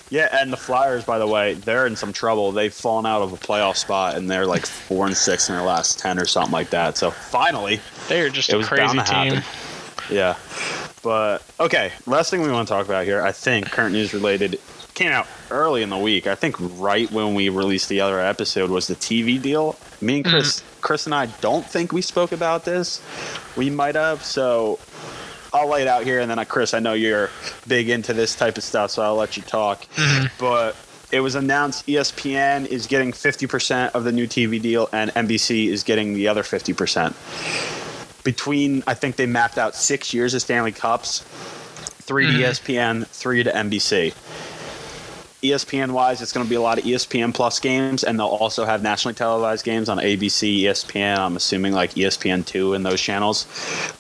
Yeah, 0.10 0.28
and 0.42 0.52
the 0.52 0.58
Flyers, 0.58 1.06
by 1.06 1.20
the 1.20 1.28
way, 1.28 1.54
they're 1.54 1.88
in 1.88 1.96
some 1.96 2.12
trouble. 2.12 2.52
They've 2.52 2.74
fallen 2.74 3.06
out 3.06 3.22
of 3.22 3.32
a 3.32 3.38
playoff 3.38 3.78
spot, 3.78 4.18
and 4.18 4.30
they're 4.30 4.46
like 4.46 4.66
four 4.66 5.06
and 5.06 5.16
six 5.16 5.48
in 5.48 5.56
their 5.56 5.64
last 5.64 6.00
ten 6.00 6.20
or 6.20 6.26
something 6.26 6.52
like 6.52 6.72
that. 6.72 6.98
So 6.98 7.12
finally, 7.12 7.80
They 8.10 8.20
are 8.20 8.30
just 8.30 8.50
a 8.52 8.62
crazy 8.62 8.98
team. 8.98 9.36
happen. 9.36 9.44
Yeah, 10.12 10.38
but 11.04 11.44
okay. 11.60 11.92
Last 12.06 12.30
thing 12.30 12.42
we 12.42 12.52
want 12.52 12.68
to 12.68 12.74
talk 12.74 12.86
about 12.86 13.06
here, 13.06 13.22
I 13.22 13.32
think, 13.32 13.72
current 13.72 13.94
news 13.94 14.14
related, 14.14 14.60
came 14.94 15.12
out 15.12 15.28
early 15.50 15.84
in 15.84 15.90
the 15.90 15.98
week. 15.98 16.28
I 16.28 16.36
think 16.36 16.56
right 16.60 17.10
when 17.12 17.34
we 17.34 17.50
released 17.50 17.90
the 17.90 18.02
other 18.02 18.20
episode 18.20 18.70
was 18.70 18.88
the 18.88 18.96
TV 18.96 19.42
deal. 19.42 19.78
Me 20.02 20.18
and 20.18 20.26
Chris, 20.26 20.64
Chris 20.82 21.06
and 21.06 21.16
I 21.16 21.28
don't 21.42 21.66
think 21.66 21.92
we 21.92 22.02
spoke 22.02 22.32
about 22.32 22.66
this. 22.66 23.02
We 23.56 23.70
might 23.70 23.96
have. 23.96 24.24
So 24.24 24.80
I'll 25.54 25.68
lay 25.68 25.82
it 25.82 25.88
out 25.88 26.04
here, 26.04 26.20
and 26.20 26.30
then 26.30 26.40
uh, 26.40 26.46
Chris, 26.46 26.74
I 26.74 26.80
know 26.80 26.94
you're 26.94 27.30
big 27.68 27.90
into 27.90 28.14
this 28.14 28.36
type 28.36 28.58
of 28.58 28.64
stuff, 28.64 28.92
so 28.92 29.02
I'll 29.02 29.16
let 29.16 29.38
you 29.38 29.44
talk. 29.44 29.86
But 30.40 30.76
it 31.12 31.20
was 31.20 31.36
announced 31.36 31.88
ESPN 31.88 32.66
is 32.68 32.88
getting 32.88 33.12
50% 33.12 33.92
of 33.92 34.04
the 34.04 34.12
new 34.12 34.28
TV 34.28 34.62
deal, 34.62 34.88
and 34.94 35.12
NBC 35.12 35.68
is 35.68 35.84
getting 35.84 36.14
the 36.14 36.28
other 36.28 36.44
50%. 36.44 37.81
Between, 38.24 38.84
I 38.86 38.94
think 38.94 39.16
they 39.16 39.26
mapped 39.26 39.58
out 39.58 39.76
six 39.76 40.14
years 40.14 40.34
of 40.34 40.42
Stanley 40.42 40.72
Cups, 40.72 41.20
3 42.12 42.26
to 42.26 42.32
mm-hmm. 42.32 42.42
ESPN, 42.42 43.08
three 43.08 43.44
to 43.44 43.52
NBC. 43.52 44.14
ESPN 45.42 45.92
wise, 45.92 46.22
it's 46.22 46.32
going 46.32 46.46
to 46.46 46.50
be 46.50 46.56
a 46.56 46.62
lot 46.62 46.78
of 46.78 46.84
ESPN 46.84 47.34
Plus 47.34 47.60
games, 47.60 48.04
and 48.04 48.20
they'll 48.20 48.28
also 48.28 48.64
have 48.64 48.84
nationally 48.84 49.16
televised 49.16 49.66
games 49.66 49.90
on 49.90 49.98
ABC, 49.98 50.62
ESPN. 50.62 51.18
I'm 51.18 51.36
assuming 51.36 51.74
like 51.74 51.96
ESPN 51.96 52.46
two 52.46 52.76
and 52.76 52.86
those 52.86 53.02
channels, 53.02 53.48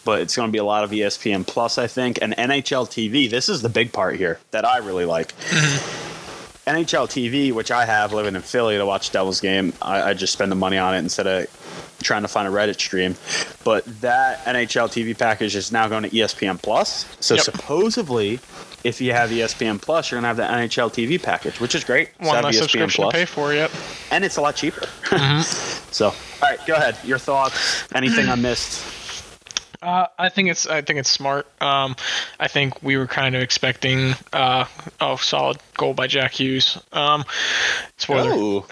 but 0.05 0.21
it's 0.21 0.35
going 0.35 0.49
to 0.49 0.51
be 0.51 0.59
a 0.59 0.63
lot 0.63 0.83
of 0.83 0.91
ESPN 0.91 1.47
Plus, 1.47 1.79
I 1.79 1.87
think, 1.87 2.19
and 2.21 2.33
NHL 2.33 2.87
TV. 2.87 3.27
This 3.27 3.49
is 3.49 3.63
the 3.63 3.69
big 3.69 3.91
part 3.91 4.17
here 4.17 4.39
that 4.51 4.65
I 4.65 4.77
really 4.77 5.05
like. 5.05 5.35
Mm-hmm. 5.37 6.11
NHL 6.67 7.07
TV, 7.07 7.51
which 7.51 7.71
I 7.71 7.85
have 7.85 8.13
living 8.13 8.35
in 8.35 8.41
Philly 8.43 8.77
to 8.77 8.85
watch 8.85 9.11
Devils 9.11 9.41
game, 9.41 9.73
I, 9.81 10.09
I 10.09 10.13
just 10.13 10.33
spend 10.33 10.51
the 10.51 10.55
money 10.55 10.77
on 10.77 10.93
it 10.93 10.99
instead 10.99 11.25
of 11.25 11.47
trying 12.01 12.21
to 12.23 12.27
find 12.27 12.47
a 12.47 12.51
Reddit 12.51 12.75
stream. 12.79 13.15
But 13.63 13.85
that 14.01 14.39
NHL 14.45 14.87
TV 14.89 15.17
package 15.17 15.55
is 15.55 15.71
now 15.71 15.87
going 15.87 16.03
to 16.03 16.09
ESPN 16.09 16.61
Plus. 16.61 17.05
So 17.19 17.35
Yep. 17.35 17.43
supposedly, 17.43 18.39
if 18.83 18.99
you 18.99 19.13
have 19.13 19.29
ESPN 19.29 19.79
Plus, 19.81 20.09
you're 20.11 20.19
going 20.21 20.35
to 20.35 20.41
have 20.43 20.49
the 20.49 20.75
NHL 20.75 20.89
TV 20.91 21.21
package, 21.21 21.59
which 21.59 21.75
is 21.75 21.83
great. 21.83 22.09
So 22.21 22.27
One 22.27 22.39
E 22.39 22.41
less 22.47 22.57
subscription 22.57 23.03
to 23.05 23.11
pay 23.11 23.25
for. 23.25 23.53
Yep. 23.53 23.71
and 24.11 24.23
it's 24.25 24.37
a 24.37 24.41
lot 24.41 24.55
cheaper. 24.55 24.81
Mm-hmm. 24.81 25.41
so, 25.91 26.07
all 26.07 26.13
right, 26.41 26.59
go 26.65 26.73
ahead. 26.73 26.97
Your 27.03 27.17
thoughts? 27.19 27.83
Anything 27.93 28.27
I 28.29 28.35
missed? 28.35 28.83
Uh, 29.81 30.05
I 30.19 30.29
think 30.29 30.49
it's 30.49 30.67
I 30.67 30.81
think 30.81 30.99
it's 30.99 31.09
smart. 31.09 31.47
Um, 31.61 31.95
I 32.39 32.47
think 32.47 32.83
we 32.83 32.97
were 32.97 33.07
kind 33.07 33.35
of 33.35 33.41
expecting 33.41 34.13
uh, 34.31 34.65
oh 34.99 35.15
solid 35.15 35.57
goal 35.75 35.93
by 35.95 36.05
Jack 36.07 36.33
Hughes. 36.33 36.77
Um, 36.93 37.25
spoiler, 37.97 38.29
Oh, 38.31 38.65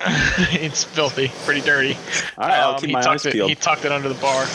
it's 0.52 0.84
filthy, 0.84 1.32
pretty 1.46 1.62
dirty. 1.62 1.94
all 2.38 2.48
right. 2.48 2.60
I'll 2.60 2.74
Um, 2.76 2.80
keep 2.80 2.88
he 2.90 2.94
my 2.94 3.00
eyes 3.00 3.06
tucked 3.06 3.26
it. 3.28 3.34
peeled. 3.34 3.50
He 3.50 3.56
tucked 3.56 3.86
it 3.86 3.92
under 3.92 4.08
the 4.10 4.16
bar. 4.22 4.46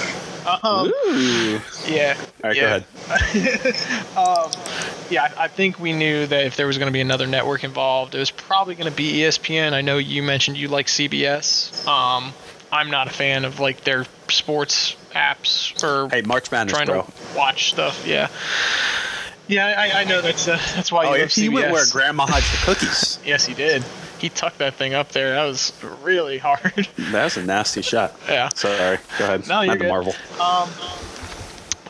Um, 0.63 0.89
Ooh. 1.09 1.61
yeah. 1.89 2.17
All 2.45 2.51
right, 2.51 2.57
yeah. 2.57 2.81
go 2.81 3.15
ahead. 3.15 3.75
Yeah, 5.11 5.33
I 5.37 5.49
think 5.49 5.79
we 5.79 5.93
knew 5.93 6.27
that 6.27 6.45
if 6.47 6.57
there 6.57 6.67
was 6.67 6.79
going 6.79 6.87
to 6.89 6.93
be 6.93 7.01
another 7.03 7.27
network 7.27 7.63
involved, 7.63 8.15
it 8.15 8.19
was 8.19 8.31
probably 8.31 8.75
going 8.75 8.91
to 8.91 8.97
be 8.97 9.19
ESPN. 9.19 9.73
I 9.75 9.81
know 9.83 9.99
you 9.99 10.23
mentioned 10.23 10.57
you 10.57 10.69
like 10.69 10.87
CBS. 10.87 11.87
Um, 11.87 12.33
I'm 12.75 12.91
not 12.91 13.07
a 13.07 13.11
fan 13.11 13.45
of 13.45 13.61
like 13.61 13.83
their 13.85 14.05
sports 14.29 14.97
apps 15.13 15.83
or 15.85 16.09
Hey, 16.09 16.23
March 16.23 16.51
Madness, 16.51 16.75
trying 16.75 16.87
bro. 16.89 17.03
to 17.03 17.13
watch 17.37 17.71
stuff. 17.71 18.05
Yeah. 18.07 18.29
Yeah, 19.47 19.75
I, 19.79 20.01
I 20.01 20.05
know 20.05 20.21
that's 20.23 20.49
uh, 20.49 20.57
that's 20.75 20.91
why 20.91 21.05
Oh, 21.07 21.11
love 21.11 21.19
yeah, 21.19 21.27
he 21.27 21.49
went 21.51 21.71
where 21.71 21.85
Grandma 21.93 22.27
hides 22.27 22.51
the 22.51 22.57
cookies. 22.67 23.19
Yes, 23.27 23.45
he 23.47 23.55
did. 23.55 23.85
He 24.19 24.29
tucked 24.31 24.59
that 24.59 24.75
thing 24.75 24.95
up 24.95 25.11
there. 25.11 25.35
That 25.35 25.45
was 25.45 25.73
really 26.03 26.39
hard. 26.39 26.89
That's 26.97 27.37
a 27.37 27.43
nasty 27.45 27.83
shot. 27.83 28.15
yeah. 28.27 28.49
Sorry. 28.55 28.97
Go 29.19 29.25
ahead. 29.25 29.47
No, 29.49 29.61
you're 29.61 29.67
Not 29.67 29.79
the 29.79 29.85
good. 29.85 29.89
Marvel. 29.91 30.15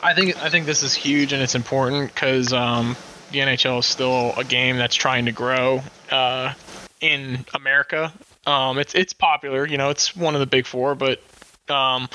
I 0.03 0.13
think 0.13 0.35
I 0.43 0.49
think 0.49 0.65
this 0.65 0.83
is 0.83 0.93
huge 0.93 1.31
and 1.33 1.41
it's 1.41 1.55
important 1.55 2.13
because 2.13 2.51
um, 2.53 2.95
the 3.31 3.39
NHL 3.39 3.79
is 3.79 3.85
still 3.85 4.33
a 4.37 4.43
game 4.43 4.77
that's 4.77 4.95
trying 4.95 5.25
to 5.25 5.31
grow 5.31 5.81
uh, 6.11 6.53
in 7.01 7.45
America. 7.53 8.11
Um, 8.45 8.77
it's 8.77 8.93
it's 8.93 9.13
popular, 9.13 9.67
you 9.67 9.77
know, 9.77 9.89
it's 9.89 10.15
one 10.15 10.35
of 10.35 10.39
the 10.39 10.45
big 10.45 10.65
four, 10.65 10.95
but 10.95 11.19
um, 11.69 12.09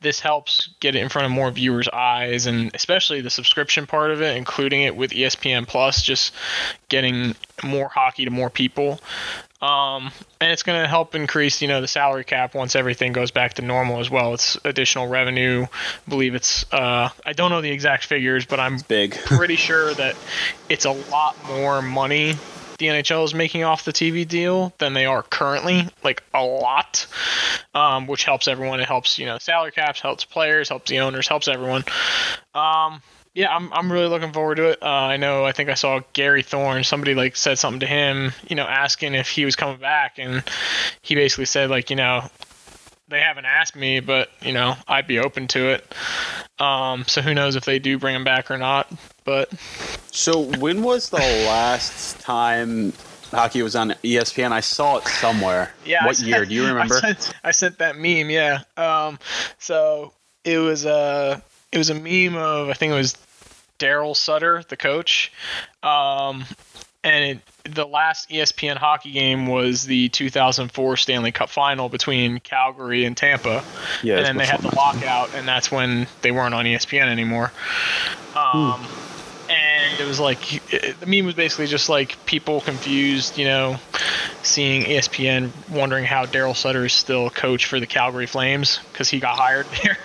this 0.00 0.20
helps 0.20 0.70
get 0.80 0.94
it 0.94 1.02
in 1.02 1.08
front 1.08 1.26
of 1.26 1.32
more 1.32 1.50
viewers' 1.50 1.88
eyes, 1.88 2.46
and 2.46 2.70
especially 2.74 3.20
the 3.20 3.30
subscription 3.30 3.86
part 3.86 4.10
of 4.10 4.20
it, 4.20 4.36
including 4.36 4.82
it 4.82 4.96
with 4.96 5.12
ESPN 5.12 5.66
Plus, 5.66 6.02
just 6.02 6.34
getting 6.88 7.34
more 7.62 7.88
hockey 7.88 8.24
to 8.24 8.30
more 8.30 8.50
people. 8.50 9.00
Um, 9.62 10.10
and 10.40 10.50
it's 10.50 10.64
going 10.64 10.82
to 10.82 10.88
help 10.88 11.14
increase, 11.14 11.62
you 11.62 11.68
know, 11.68 11.80
the 11.80 11.86
salary 11.86 12.24
cap 12.24 12.52
once 12.52 12.74
everything 12.74 13.12
goes 13.12 13.30
back 13.30 13.54
to 13.54 13.62
normal 13.62 14.00
as 14.00 14.10
well. 14.10 14.34
It's 14.34 14.58
additional 14.64 15.06
revenue. 15.06 15.66
I 15.70 16.10
believe 16.10 16.34
it's, 16.34 16.64
uh, 16.72 17.10
I 17.24 17.32
don't 17.32 17.50
know 17.52 17.60
the 17.60 17.70
exact 17.70 18.04
figures, 18.04 18.44
but 18.44 18.58
I'm 18.58 18.78
Big. 18.88 19.14
pretty 19.14 19.54
sure 19.54 19.94
that 19.94 20.16
it's 20.68 20.84
a 20.84 20.90
lot 20.90 21.36
more 21.46 21.80
money 21.80 22.34
the 22.82 22.88
NHL 22.88 23.24
is 23.24 23.32
making 23.32 23.62
off 23.62 23.84
the 23.84 23.92
TV 23.92 24.26
deal 24.26 24.72
than 24.78 24.92
they 24.92 25.06
are 25.06 25.22
currently, 25.22 25.88
like 26.02 26.20
a 26.34 26.42
lot, 26.42 27.06
um, 27.74 28.08
which 28.08 28.24
helps 28.24 28.48
everyone. 28.48 28.80
It 28.80 28.88
helps, 28.88 29.20
you 29.20 29.26
know, 29.26 29.38
salary 29.38 29.70
caps, 29.70 30.00
helps 30.00 30.24
players, 30.24 30.68
helps 30.68 30.90
the 30.90 30.98
owners, 30.98 31.28
helps 31.28 31.46
everyone. 31.46 31.84
Um, 32.54 33.00
yeah, 33.34 33.54
I'm, 33.54 33.72
I'm 33.72 33.90
really 33.90 34.08
looking 34.08 34.32
forward 34.32 34.56
to 34.56 34.70
it. 34.70 34.82
Uh, 34.82 34.86
I 34.86 35.16
know, 35.16 35.44
I 35.44 35.52
think 35.52 35.70
I 35.70 35.74
saw 35.74 36.00
Gary 36.12 36.42
Thorne, 36.42 36.82
somebody 36.82 37.14
like 37.14 37.36
said 37.36 37.56
something 37.56 37.80
to 37.80 37.86
him, 37.86 38.32
you 38.48 38.56
know, 38.56 38.66
asking 38.66 39.14
if 39.14 39.28
he 39.28 39.44
was 39.44 39.54
coming 39.54 39.78
back. 39.78 40.18
And 40.18 40.42
he 41.02 41.14
basically 41.14 41.46
said, 41.46 41.70
like, 41.70 41.88
you 41.88 41.96
know, 41.96 42.28
they 43.12 43.20
haven't 43.20 43.44
asked 43.44 43.76
me, 43.76 44.00
but, 44.00 44.30
you 44.40 44.52
know, 44.52 44.74
I'd 44.88 45.06
be 45.06 45.18
open 45.18 45.46
to 45.48 45.68
it. 45.70 45.94
Um, 46.58 47.04
so 47.06 47.20
who 47.22 47.34
knows 47.34 47.56
if 47.56 47.64
they 47.64 47.78
do 47.78 47.98
bring 47.98 48.14
him 48.14 48.24
back 48.24 48.50
or 48.50 48.58
not. 48.58 48.90
But 49.24 49.50
So 50.10 50.40
when 50.40 50.82
was 50.82 51.10
the 51.10 51.16
last 51.46 52.20
time 52.20 52.92
hockey 53.30 53.62
was 53.62 53.76
on 53.76 53.90
ESPN? 54.02 54.52
I 54.52 54.60
saw 54.60 54.98
it 54.98 55.04
somewhere. 55.06 55.72
Yeah. 55.84 56.04
What 56.06 56.16
sent- 56.16 56.28
year? 56.28 56.44
Do 56.44 56.54
you 56.54 56.66
remember? 56.66 56.96
I 56.96 57.00
sent, 57.00 57.32
I 57.44 57.50
sent 57.52 57.78
that 57.78 57.96
meme. 57.96 58.30
Yeah. 58.30 58.62
Um. 58.76 59.18
So 59.58 60.12
it 60.44 60.58
was 60.58 60.84
a 60.84 61.42
it 61.72 61.78
was 61.78 61.90
a 61.90 61.94
meme 61.94 62.36
of 62.36 62.68
I 62.68 62.74
think 62.74 62.92
it 62.92 62.96
was 62.96 63.16
Daryl 63.78 64.14
Sutter, 64.16 64.62
the 64.68 64.76
coach. 64.76 65.32
Um. 65.82 66.44
And 67.04 67.24
it, 67.24 67.38
the 67.64 67.86
last 67.86 68.30
ESPN 68.30 68.76
hockey 68.76 69.12
game 69.12 69.46
was 69.46 69.84
the 69.84 70.08
2004 70.08 70.96
Stanley 70.96 71.32
Cup 71.32 71.48
Final 71.48 71.88
between 71.88 72.40
Calgary 72.40 73.04
and 73.04 73.16
Tampa. 73.16 73.64
Yeah, 74.02 74.16
and 74.16 74.26
then 74.26 74.36
they 74.36 74.46
had 74.46 74.60
the 74.60 74.74
lockout, 74.74 75.34
and 75.34 75.46
that's 75.46 75.70
when 75.70 76.06
they 76.22 76.32
weren't 76.32 76.54
on 76.54 76.64
ESPN 76.64 77.06
anymore. 77.06 77.52
Um, 78.34 78.84
and 79.52 80.00
it 80.00 80.06
was 80.06 80.18
like 80.20 80.40
the 81.00 81.06
meme 81.06 81.26
was 81.26 81.34
basically 81.34 81.66
just 81.66 81.88
like 81.88 82.16
people 82.26 82.60
confused, 82.60 83.36
you 83.38 83.44
know, 83.44 83.76
seeing 84.42 84.82
ESPN, 84.84 85.50
wondering 85.70 86.04
how 86.04 86.26
Daryl 86.26 86.54
Sutter 86.56 86.84
is 86.84 86.92
still 86.92 87.30
coach 87.30 87.66
for 87.66 87.78
the 87.80 87.86
Calgary 87.86 88.26
Flames 88.26 88.80
because 88.92 89.08
he 89.08 89.20
got 89.20 89.36
hired 89.38 89.66
there, 89.82 89.98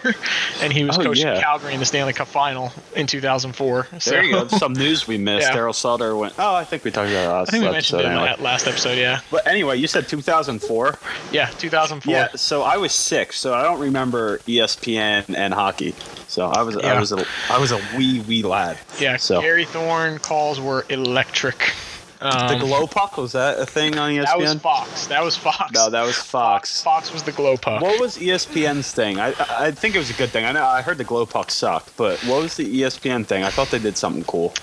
and 0.62 0.72
he 0.74 0.84
was 0.84 0.98
Oh, 0.98 1.04
coaching 1.04 1.28
yeah. 1.28 1.42
Calgary 1.42 1.74
in 1.74 1.80
the 1.80 1.86
Stanley 1.86 2.14
Cup 2.14 2.28
Final 2.28 2.72
in 2.96 3.08
2004. 3.08 3.88
So, 4.00 4.12
There 4.12 4.24
you 4.24 4.32
go. 4.34 4.48
Some 4.48 4.74
news 4.74 5.08
we 5.08 5.18
missed. 5.18 5.48
Yeah. 5.50 5.56
Daryl 5.58 5.76
Sutter 5.76 6.16
went. 6.16 6.34
Oh, 6.38 6.54
I 6.56 6.64
think 6.64 6.84
we 6.84 6.92
talked 6.92 7.10
about 7.10 7.26
that 7.26 7.34
last 7.34 7.48
I 7.50 7.52
think 7.52 7.62
we 7.64 7.68
episode. 7.70 7.74
mentioned 7.98 8.02
it 8.02 8.06
in 8.06 8.12
anyway. 8.12 8.26
that 8.28 8.42
last 8.42 8.68
episode. 8.68 8.98
Yeah, 8.98 9.20
But 9.32 9.48
anyway, 9.48 9.78
you 9.78 9.88
said 9.88 10.08
2004. 10.08 10.98
yeah, 11.32 11.46
2004. 11.58 12.12
Yeah. 12.14 12.28
So 12.36 12.62
I 12.64 12.78
was 12.78 12.94
six, 12.94 13.40
so 13.40 13.54
I 13.54 13.64
don't 13.64 13.80
remember 13.80 14.40
ESPN 14.40 15.36
and 15.36 15.54
hockey. 15.54 15.96
So 16.28 16.48
I 16.48 16.62
was 16.62 16.76
I 16.78 17.00
was 17.00 17.12
a 17.14 17.26
I 17.50 17.58
was 17.60 17.72
a 17.72 17.80
wee 17.98 18.20
wee 18.22 18.44
lad. 18.44 18.78
Yeah, 19.00 19.18
So- 19.18 19.37
Gary 19.42 19.66
Thorne 19.66 20.20
calls 20.20 20.60
were 20.60 20.86
electric. 20.90 21.74
Um, 22.20 22.48
the 22.60 22.66
glow 22.66 22.88
puck 22.88 23.16
was 23.18 23.34
that 23.34 23.60
a 23.60 23.66
thing 23.68 23.96
on 24.00 24.10
ESPN? 24.12 24.26
That 24.26 24.40
was 24.40 24.54
Fox. 24.56 25.06
That 25.08 25.24
was 25.24 25.38
Fox. 25.38 25.72
no, 25.72 25.92
that 25.92 26.02
was 26.04 26.16
Fox. 26.18 26.82
Fox 26.82 27.14
was 27.14 27.22
the 27.22 27.32
glow 27.32 27.58
puck. 27.58 27.80
What 27.80 28.00
was 28.00 28.18
ESPN's 28.18 28.92
thing? 28.92 29.20
I, 29.20 29.34
I 29.34 29.68
I 29.68 29.72
think 29.72 29.94
it 29.94 30.00
was 30.00 30.10
a 30.10 30.14
good 30.14 30.32
thing. 30.32 30.44
I 30.44 30.52
know 30.52 30.66
I 30.66 30.82
heard 30.82 30.98
the 30.98 31.04
glow 31.04 31.28
puck 31.28 31.52
sucked, 31.52 31.96
but 31.96 32.18
what 32.24 32.42
was 32.42 32.58
the 32.58 32.82
ESPN 32.82 33.24
thing? 33.28 33.44
I 33.44 33.50
thought 33.52 33.70
they 33.70 33.78
did 33.78 33.98
something 33.98 34.24
cool. 34.24 34.54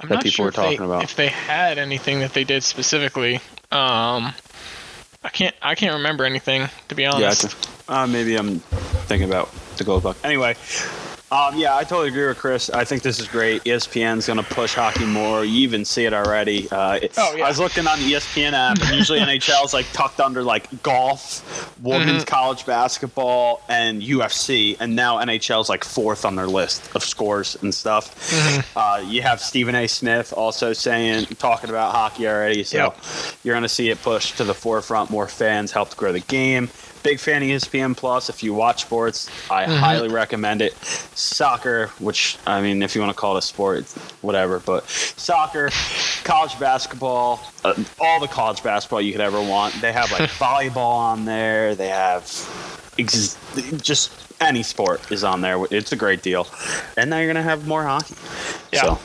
I'm 0.00 0.08
that 0.08 0.14
not 0.14 0.22
people 0.24 0.36
sure 0.36 0.44
were 0.46 0.70
if 0.72 0.78
they, 0.78 0.84
about. 0.84 1.02
if 1.04 1.14
they 1.14 1.28
had 1.28 1.76
anything 1.76 2.20
that 2.20 2.32
they 2.32 2.44
did 2.44 2.62
specifically. 2.62 3.34
Um, 3.70 4.32
I 5.22 5.28
can't. 5.30 5.54
I 5.60 5.74
can't 5.74 5.94
remember 5.96 6.24
anything 6.24 6.68
to 6.88 6.94
be 6.94 7.02
Yeah, 7.02 7.12
honest. 7.12 7.44
it's- 7.44 7.68
uh, 7.86 8.06
maybe 8.06 8.34
I'm 8.36 8.60
thinking 9.08 9.28
about 9.28 9.50
the 9.76 9.84
glow 9.84 10.00
puck. 10.00 10.16
Anyway, 10.24 10.56
um, 11.34 11.56
yeah, 11.58 11.74
I 11.76 11.82
totally 11.82 12.08
agree 12.08 12.26
with 12.28 12.38
Chris. 12.38 12.70
I 12.70 12.84
think 12.84 13.02
this 13.02 13.18
is 13.18 13.26
great. 13.26 13.64
ESPN's 13.64 14.26
going 14.28 14.36
to 14.38 14.44
push 14.54 14.74
hockey 14.74 15.04
more. 15.04 15.44
You 15.44 15.58
even 15.62 15.84
see 15.84 16.04
it 16.04 16.12
already. 16.12 16.68
Uh, 16.70 16.94
it- 17.02 17.12
Oh, 17.18 17.34
yeah. 17.34 17.44
I 17.44 17.48
was 17.48 17.58
looking 17.58 17.86
on 17.88 17.98
the 17.98 18.12
ESPN 18.12 18.52
app, 18.52 18.80
and 18.80 18.94
usually 18.96 19.18
NHL 19.18 19.64
is 19.64 19.74
like 19.74 19.86
tucked 19.92 20.20
under 20.20 20.42
like 20.42 20.82
golf, 20.82 21.76
women's 21.82 22.22
Mm-hmm. 22.22 22.28
college 22.28 22.64
basketball, 22.66 23.62
and 23.68 24.00
UFC, 24.02 24.76
and 24.78 24.94
now 24.94 25.16
NHL 25.18 25.60
is 25.62 25.68
like 25.68 25.82
fourth 25.84 26.24
on 26.24 26.36
their 26.36 26.46
list 26.46 26.94
of 26.94 27.02
scores 27.02 27.56
and 27.62 27.74
stuff. 27.74 28.14
Mm-hmm. 28.30 28.78
Uh, 28.78 29.10
you 29.10 29.22
have 29.22 29.40
Stephen 29.40 29.74
A. 29.74 29.86
Smith 29.88 30.32
also 30.32 30.72
saying, 30.72 31.26
talking 31.38 31.68
about 31.70 31.92
hockey 31.92 32.28
already, 32.28 32.62
so 32.62 32.76
Yep. 32.78 32.98
you're 33.42 33.54
going 33.54 33.62
to 33.62 33.68
see 33.68 33.90
it 33.90 34.00
pushed 34.02 34.36
to 34.36 34.44
the 34.44 34.54
forefront. 34.54 35.10
More 35.10 35.26
fans 35.26 35.72
help 35.72 35.90
to 35.90 35.96
grow 35.96 36.12
the 36.12 36.20
game. 36.20 36.68
Big 37.04 37.20
fan 37.20 37.42
of 37.42 37.48
ESPN 37.48 37.94
Plus. 37.96 38.28
If 38.30 38.42
you 38.42 38.54
watch 38.54 38.82
sports, 38.82 39.28
I 39.50 39.64
Mm-hmm. 39.64 39.72
highly 39.76 40.08
recommend 40.08 40.62
it. 40.62 40.74
Soccer, 41.14 41.88
which 42.00 42.38
I 42.46 42.60
mean, 42.62 42.82
if 42.82 42.94
you 42.94 43.00
want 43.02 43.14
to 43.14 43.20
call 43.20 43.36
it 43.36 43.40
a 43.40 43.42
sport, 43.42 43.84
whatever. 44.22 44.58
But 44.58 44.88
soccer, 44.88 45.68
college 46.24 46.58
basketball, 46.58 47.40
uh, 47.64 47.74
all 48.00 48.20
the 48.20 48.26
college 48.26 48.62
basketball 48.62 49.02
you 49.02 49.12
could 49.12 49.20
ever 49.20 49.40
want. 49.40 49.74
They 49.82 49.92
have 49.92 50.10
like 50.12 50.30
volleyball 50.40 50.94
on 50.96 51.26
there. 51.26 51.74
They 51.74 51.88
have 51.88 52.22
ex- 52.98 53.36
just 53.82 54.10
any 54.40 54.62
sport 54.62 55.12
is 55.12 55.24
on 55.24 55.42
there. 55.42 55.62
It's 55.70 55.92
a 55.92 55.96
great 55.96 56.22
deal. 56.22 56.46
And 56.96 57.10
now 57.10 57.18
you're 57.18 57.28
gonna 57.28 57.42
have 57.42 57.66
more 57.68 57.84
hockey. 57.84 58.14
Yeah. 58.72 58.80
So, 58.82 58.98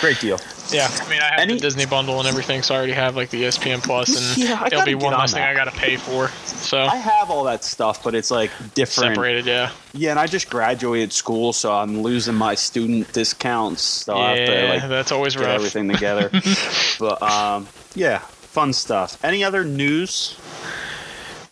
great 0.00 0.20
deal. 0.20 0.38
Yeah, 0.70 0.86
I 0.90 1.08
mean, 1.08 1.20
I 1.22 1.30
have 1.30 1.40
Any- 1.40 1.54
the 1.54 1.60
Disney 1.60 1.86
bundle 1.86 2.18
and 2.18 2.28
everything, 2.28 2.62
so 2.62 2.74
I 2.74 2.78
already 2.78 2.92
have 2.92 3.16
like 3.16 3.30
the 3.30 3.38
E 3.38 3.42
ESPN 3.44 3.82
Plus, 3.82 4.36
and 4.36 4.38
Yeah, 4.48 4.58
I 4.60 4.66
it'll 4.66 4.84
be 4.84 4.94
one 4.94 5.14
on 5.14 5.20
less 5.20 5.32
thing. 5.32 5.42
I 5.42 5.54
got 5.54 5.64
to 5.64 5.70
pay 5.70 5.96
for. 5.96 6.28
So 6.46 6.78
I 6.78 6.96
have 6.96 7.30
all 7.30 7.44
that 7.44 7.64
stuff, 7.64 8.04
but 8.04 8.14
it's 8.14 8.30
like 8.30 8.50
different. 8.74 9.14
separated, 9.14 9.46
yeah. 9.46 9.70
Yeah, 9.94 10.10
and 10.10 10.18
I 10.18 10.26
just 10.26 10.50
graduated 10.50 11.12
school, 11.12 11.52
so 11.54 11.72
I'm 11.72 12.02
losing 12.02 12.34
my 12.34 12.54
student 12.54 13.10
discounts. 13.14 13.80
So 13.80 14.16
I 14.18 14.36
have 14.36 14.46
to 14.46 14.52
yeah, 14.54 14.70
like 14.74 14.88
that's 14.90 15.10
always 15.10 15.34
get 15.36 15.46
rough. 15.46 15.54
everything 15.54 15.88
together. 15.88 16.30
but 17.00 17.22
um, 17.22 17.66
yeah, 17.94 18.18
fun 18.18 18.74
stuff. 18.74 19.22
Any 19.24 19.42
other 19.44 19.64
news? 19.64 20.38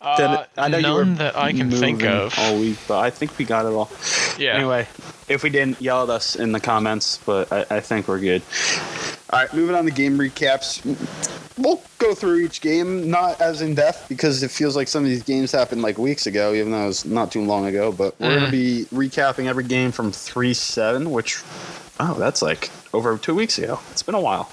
Uh, 0.01 0.45
I 0.57 0.69
know 0.69 0.79
none 0.79 0.91
you 0.91 0.97
were 0.97 1.17
that 1.17 1.37
I 1.37 1.53
can 1.53 1.71
think 1.71 2.05
of. 2.05 2.35
all 2.39 2.59
week, 2.61 2.79
but 2.87 2.99
I 2.99 3.11
think 3.11 3.37
we 3.39 3.45
got 3.45 3.65
it 3.67 3.73
all. 3.73 3.91
yeah. 4.39 4.53
Anyway, 4.53 4.87
if 5.29 5.43
we 5.43 5.51
didn't, 5.51 5.81
yell 5.81 6.05
at 6.05 6.11
us 6.11 6.37
in 6.37 6.53
the 6.53 6.61
comments, 6.61 7.19
but 7.27 7.53
I, 7.53 7.67
I 7.77 7.81
think 7.81 8.09
we're 8.09 8.21
good. 8.21 8.43
All 9.31 9.41
right, 9.41 9.53
moving 9.53 9.75
on 9.75 9.85
to 9.85 9.91
game 9.91 10.19
recaps. 10.19 10.85
We'll 11.59 11.83
go 11.99 12.15
through 12.15 12.41
each 12.41 12.61
game, 12.61 13.11
not 13.11 13.41
as 13.41 13.63
in 13.63 13.75
depth 13.75 14.09
because 14.09 14.43
it 14.43 14.51
feels 14.51 14.77
like 14.77 14.89
some 14.89 15.03
of 15.03 15.09
these 15.09 15.23
games 15.23 15.51
happened 15.51 15.83
like 15.83 15.99
weeks 15.99 16.27
ago, 16.27 16.55
even 16.55 16.71
though 16.71 16.85
it 16.85 16.89
was 16.89 17.05
not 17.05 17.33
too 17.33 17.43
long 17.43 17.67
ago. 17.67 17.91
But 17.91 18.19
we're 18.21 18.39
going 18.39 18.45
to 18.45 18.51
be 18.51 18.87
recapping 18.93 19.47
every 19.47 19.65
game 19.65 19.91
from 19.91 20.13
3 20.13 20.55
7, 20.55 21.11
which, 21.11 21.43
oh, 21.99 22.15
that's 22.19 22.43
like 22.43 22.71
over 22.93 23.19
two 23.19 23.35
weeks 23.35 23.59
ago. 23.59 23.81
It's 23.91 24.03
been 24.03 24.15
a 24.15 24.21
while. 24.21 24.51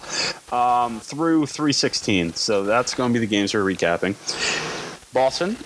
Um, 0.52 1.00
through 1.02 1.46
316. 1.48 2.34
So 2.34 2.64
that's 2.64 2.96
going 2.96 3.12
to 3.12 3.14
be 3.14 3.20
the 3.20 3.30
games 3.30 3.54
we're 3.54 3.64
recapping. 3.64 4.16
Boston, 5.14 5.58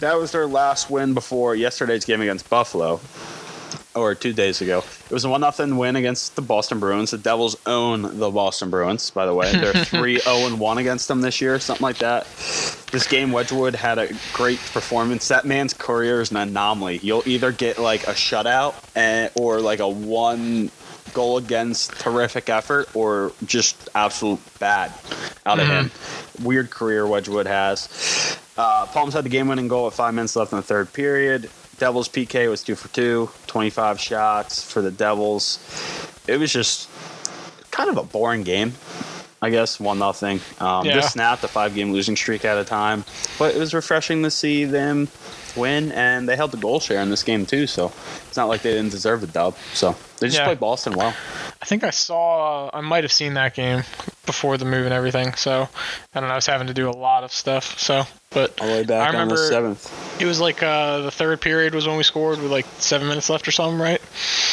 that 0.00 0.16
was 0.16 0.32
their 0.32 0.46
last 0.46 0.90
win 0.90 1.14
before 1.14 1.54
yesterday's 1.54 2.04
game 2.04 2.20
against 2.20 2.50
Buffalo, 2.50 3.00
or 3.94 4.14
two 4.14 4.32
days 4.32 4.60
ago. 4.60 4.78
It 4.78 5.10
was 5.10 5.24
a 5.24 5.28
one 5.28 5.40
nothing 5.40 5.76
win 5.76 5.96
against 5.96 6.36
the 6.36 6.42
Boston 6.42 6.80
Bruins. 6.80 7.10
The 7.10 7.18
Devils 7.18 7.56
own 7.66 8.18
the 8.18 8.30
Boston 8.30 8.70
Bruins, 8.70 9.10
by 9.10 9.26
the 9.26 9.34
way. 9.34 9.52
They're 9.52 9.72
three 9.84 10.18
zero 10.18 10.46
and 10.46 10.58
one 10.58 10.78
against 10.78 11.08
them 11.08 11.20
this 11.20 11.40
year, 11.40 11.58
something 11.60 11.84
like 11.84 11.98
that. 11.98 12.26
This 12.90 13.06
game, 13.06 13.32
Wedgewood 13.32 13.74
had 13.74 13.98
a 13.98 14.08
great 14.32 14.58
performance. 14.58 15.28
That 15.28 15.44
man's 15.44 15.74
career 15.74 16.20
is 16.20 16.30
an 16.30 16.36
anomaly. 16.38 16.98
You'll 17.02 17.22
either 17.26 17.52
get 17.52 17.78
like 17.78 18.04
a 18.04 18.12
shutout 18.12 18.74
and, 18.94 19.30
or 19.34 19.60
like 19.60 19.80
a 19.80 19.88
one 19.88 20.70
goal 21.14 21.36
against 21.36 21.92
terrific 21.98 22.48
effort 22.48 22.94
or 22.94 23.32
just 23.44 23.88
absolute 23.94 24.40
bad 24.58 24.92
out 25.44 25.58
of 25.60 25.66
him. 25.66 25.90
Weird 26.42 26.70
career 26.70 27.06
Wedgewood 27.06 27.46
has. 27.46 28.38
Uh, 28.56 28.86
Palms 28.86 29.14
had 29.14 29.24
the 29.24 29.28
game 29.30 29.48
winning 29.48 29.68
goal 29.68 29.86
with 29.86 29.94
five 29.94 30.14
minutes 30.14 30.36
left 30.36 30.52
in 30.52 30.56
the 30.56 30.62
third 30.62 30.92
period. 30.92 31.50
Devils 31.78 32.08
PK 32.08 32.48
was 32.48 32.62
two 32.62 32.74
for 32.74 32.88
two, 32.88 33.30
25 33.46 33.98
shots 33.98 34.62
for 34.62 34.80
the 34.82 34.90
Devils. 34.90 35.58
It 36.26 36.38
was 36.38 36.52
just 36.52 36.88
kind 37.70 37.90
of 37.90 37.96
a 37.96 38.02
boring 38.04 38.42
game, 38.44 38.74
I 39.40 39.50
guess, 39.50 39.80
one 39.80 39.98
nothing. 39.98 40.40
Um, 40.60 40.86
Yeah. 40.86 40.96
This 40.96 41.10
snapped 41.12 41.42
a 41.44 41.48
five 41.48 41.74
game 41.74 41.92
losing 41.92 42.14
streak 42.16 42.44
at 42.44 42.56
a 42.58 42.64
time, 42.64 43.04
but 43.38 43.54
it 43.54 43.58
was 43.58 43.74
refreshing 43.74 44.22
to 44.22 44.30
see 44.30 44.64
them 44.64 45.08
win, 45.56 45.90
and 45.92 46.28
they 46.28 46.36
held 46.36 46.50
the 46.52 46.56
goal 46.56 46.78
share 46.80 47.00
in 47.02 47.10
this 47.10 47.22
game 47.22 47.46
too. 47.46 47.66
So 47.66 47.92
it's 48.28 48.36
not 48.36 48.48
like 48.48 48.62
they 48.62 48.72
didn't 48.72 48.90
deserve 48.90 49.20
the 49.20 49.26
dub. 49.26 49.56
So 49.74 49.96
they 50.22 50.28
just 50.28 50.38
Yeah. 50.38 50.44
played 50.46 50.60
Boston 50.60 50.94
well. 50.94 51.14
I 51.60 51.64
think 51.64 51.84
I 51.84 51.90
saw. 51.90 52.70
I 52.72 52.80
might 52.80 53.04
have 53.04 53.12
seen 53.12 53.34
that 53.34 53.54
game 53.54 53.82
before 54.26 54.56
the 54.56 54.64
move 54.64 54.84
and 54.86 54.94
everything. 54.94 55.34
So 55.34 55.68
I 56.14 56.20
don't 56.20 56.28
know. 56.28 56.32
I 56.32 56.36
was 56.36 56.46
having 56.46 56.66
to 56.68 56.74
do 56.74 56.88
a 56.88 56.92
lot 56.92 57.22
of 57.24 57.32
stuff. 57.32 57.78
So, 57.78 58.04
but 58.30 58.58
All 58.60 58.66
the 58.68 58.72
way 58.72 58.84
back 58.84 59.14
I 59.14 59.18
on 59.18 59.28
the 59.28 59.36
seventh. 59.36 60.20
it 60.20 60.24
was 60.26 60.40
like 60.40 60.62
uh, 60.62 61.00
the 61.02 61.10
third 61.10 61.40
period 61.40 61.74
was 61.74 61.86
when 61.86 61.96
we 61.96 62.02
scored 62.02 62.40
with 62.40 62.50
like 62.50 62.66
seven 62.78 63.06
minutes 63.08 63.28
left 63.30 63.46
or 63.46 63.52
something, 63.52 63.78
right? 63.78 64.00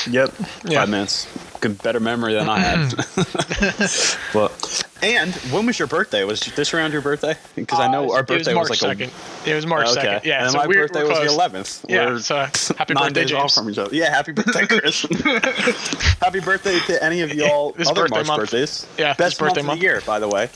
Yep, 0.09 0.33
Yeah. 0.65 0.79
five 0.81 0.89
minutes. 0.89 1.27
Good, 1.61 1.81
better 1.81 1.99
memory 1.99 2.33
than 2.35 2.47
I 2.49 2.59
had. 2.59 2.93
but 4.33 4.83
And 5.01 5.33
when 5.51 5.65
was 5.65 5.79
your 5.79 5.87
birthday? 5.87 6.23
Was 6.25 6.41
this 6.41 6.73
around 6.73 6.91
your 6.91 7.01
birthday? 7.01 7.35
Because 7.55 7.79
I 7.79 7.89
know 7.89 8.09
Uh, 8.09 8.15
our 8.15 8.19
was 8.21 8.25
birthday 8.27 8.53
March 8.53 8.69
was, 8.69 8.81
like 8.81 8.97
second. 8.97 9.11
It 9.45 9.55
was 9.55 9.65
March 9.65 9.87
a 9.87 9.93
second. 9.93 10.21
Yeah, 10.25 10.43
and 10.43 10.51
so 10.51 10.57
my 10.57 10.67
we're, 10.67 10.87
birthday 10.87 11.03
we're 11.03 11.09
was 11.09 11.19
the 11.19 11.25
eleventh. 11.27 11.85
Yeah, 11.87 12.17
so 12.17 12.35
happy 12.77 12.93
birthday, 12.93 13.09
days 13.23 13.31
off 13.33 13.41
James. 13.43 13.53
from 13.55 13.69
each 13.69 13.77
other. 13.77 13.95
Yeah, 13.95 14.09
happy 14.09 14.33
birthday, 14.33 14.65
Chris. 14.79 15.01
happy 16.21 16.39
birthday 16.41 16.79
to 16.87 17.03
any 17.03 17.21
of 17.21 17.33
y'all 17.33 17.71
This 17.71 17.87
other 17.87 18.01
birthday 18.01 18.15
March 18.17 18.27
month. 18.27 18.39
birthdays. 18.41 18.87
Yeah, 18.97 19.13
best 19.13 19.39
month 19.39 19.55
birthday 19.55 19.69
of 19.71 19.77
the 19.77 19.81
year, 19.81 20.01
by 20.05 20.19
the 20.19 20.27
way. 20.27 20.49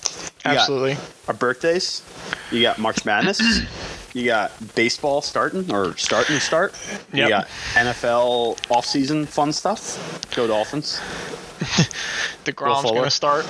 You 0.46 0.52
Absolutely. 0.52 0.98
our 1.28 1.34
birthdays. 1.34 2.02
You 2.52 2.62
got 2.62 2.80
March 2.80 3.06
Madness. 3.06 3.40
you 4.14 4.26
got 4.26 4.52
baseball 4.76 5.22
starting 5.22 5.72
or 5.74 5.96
starting 5.98 6.36
to 6.36 6.42
start. 6.42 6.74
You 7.12 7.28
got 7.30 7.48
NFL 7.74 8.58
offseason 8.68 9.28
fun 9.28 9.52
stuff. 9.54 10.30
Go 10.36 10.48
Dolphins. 10.48 11.00
DeGrom's 12.44 12.84
going 12.84 13.04
to 13.04 13.10
start. 13.10 13.46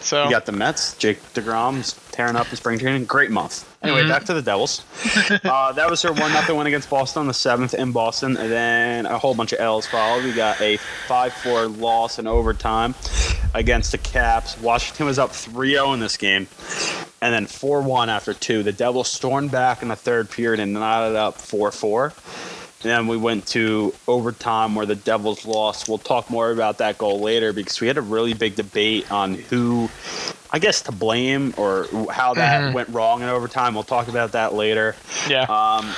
So 0.00 0.24
You 0.24 0.30
got 0.30 0.46
the 0.46 0.52
Mets. 0.52 0.96
Jake 0.98 1.20
DeGrom's 1.32 1.94
tearing 2.12 2.36
up 2.36 2.50
in 2.50 2.56
spring 2.56 2.78
training. 2.78 3.06
Great 3.06 3.30
month. 3.30 3.73
Anyway, 3.84 4.00
Mm-hmm. 4.00 4.08
back 4.08 4.24
to 4.24 4.34
the 4.34 4.42
Devils. 4.42 4.82
uh, 5.44 5.72
that 5.72 5.88
was 5.88 6.02
their 6.02 6.12
one 6.12 6.32
nothing 6.32 6.56
win 6.56 6.66
against 6.66 6.90
Boston 6.90 7.20
on 7.20 7.26
the 7.26 7.34
seventh 7.34 7.74
in 7.74 7.92
Boston, 7.92 8.36
and 8.36 8.50
then 8.50 9.06
a 9.06 9.18
whole 9.18 9.34
bunch 9.34 9.52
of 9.52 9.60
L's 9.60 9.86
followed. 9.86 10.24
We 10.24 10.32
got 10.32 10.60
a 10.60 10.78
five 11.06 11.32
four 11.32 11.66
loss 11.68 12.18
in 12.18 12.26
overtime 12.26 12.94
against 13.54 13.92
the 13.92 13.98
Caps. 13.98 14.58
Washington 14.60 15.06
was 15.06 15.18
up 15.18 15.30
3-0 15.30 15.94
in 15.94 16.00
this 16.00 16.16
game, 16.16 16.48
and 17.22 17.32
then 17.32 17.46
four 17.46 17.82
one 17.82 18.08
after 18.08 18.32
two. 18.34 18.62
The 18.62 18.72
Devils 18.72 19.10
stormed 19.10 19.50
back 19.50 19.82
in 19.82 19.88
the 19.88 19.96
third 19.96 20.30
period 20.30 20.60
and 20.60 20.72
knotted 20.72 21.14
up 21.16 21.34
four 21.36 21.70
four. 21.70 22.12
And 22.84 22.90
then 22.90 23.06
we 23.06 23.16
went 23.16 23.46
to 23.48 23.94
overtime 24.06 24.74
where 24.74 24.84
the 24.84 24.94
Devils 24.94 25.46
lost. 25.46 25.88
We'll 25.88 25.96
talk 25.96 26.28
more 26.28 26.50
about 26.50 26.76
that 26.78 26.98
goal 26.98 27.18
later 27.20 27.54
because 27.54 27.80
we 27.80 27.86
had 27.86 27.96
a 27.96 28.02
really 28.02 28.34
big 28.34 28.56
debate 28.56 29.10
on 29.10 29.34
who, 29.34 29.88
I 30.50 30.58
guess, 30.58 30.82
to 30.82 30.92
blame 30.92 31.54
or 31.56 31.86
how 32.12 32.34
that 32.34 32.60
Mhm. 32.60 32.72
went 32.74 32.88
wrong 32.90 33.22
in 33.22 33.30
overtime. 33.30 33.72
We'll 33.72 33.84
talk 33.84 34.08
about 34.08 34.32
that 34.32 34.52
later. 34.52 34.96
yeah, 35.26 35.44
Um, 35.44 35.94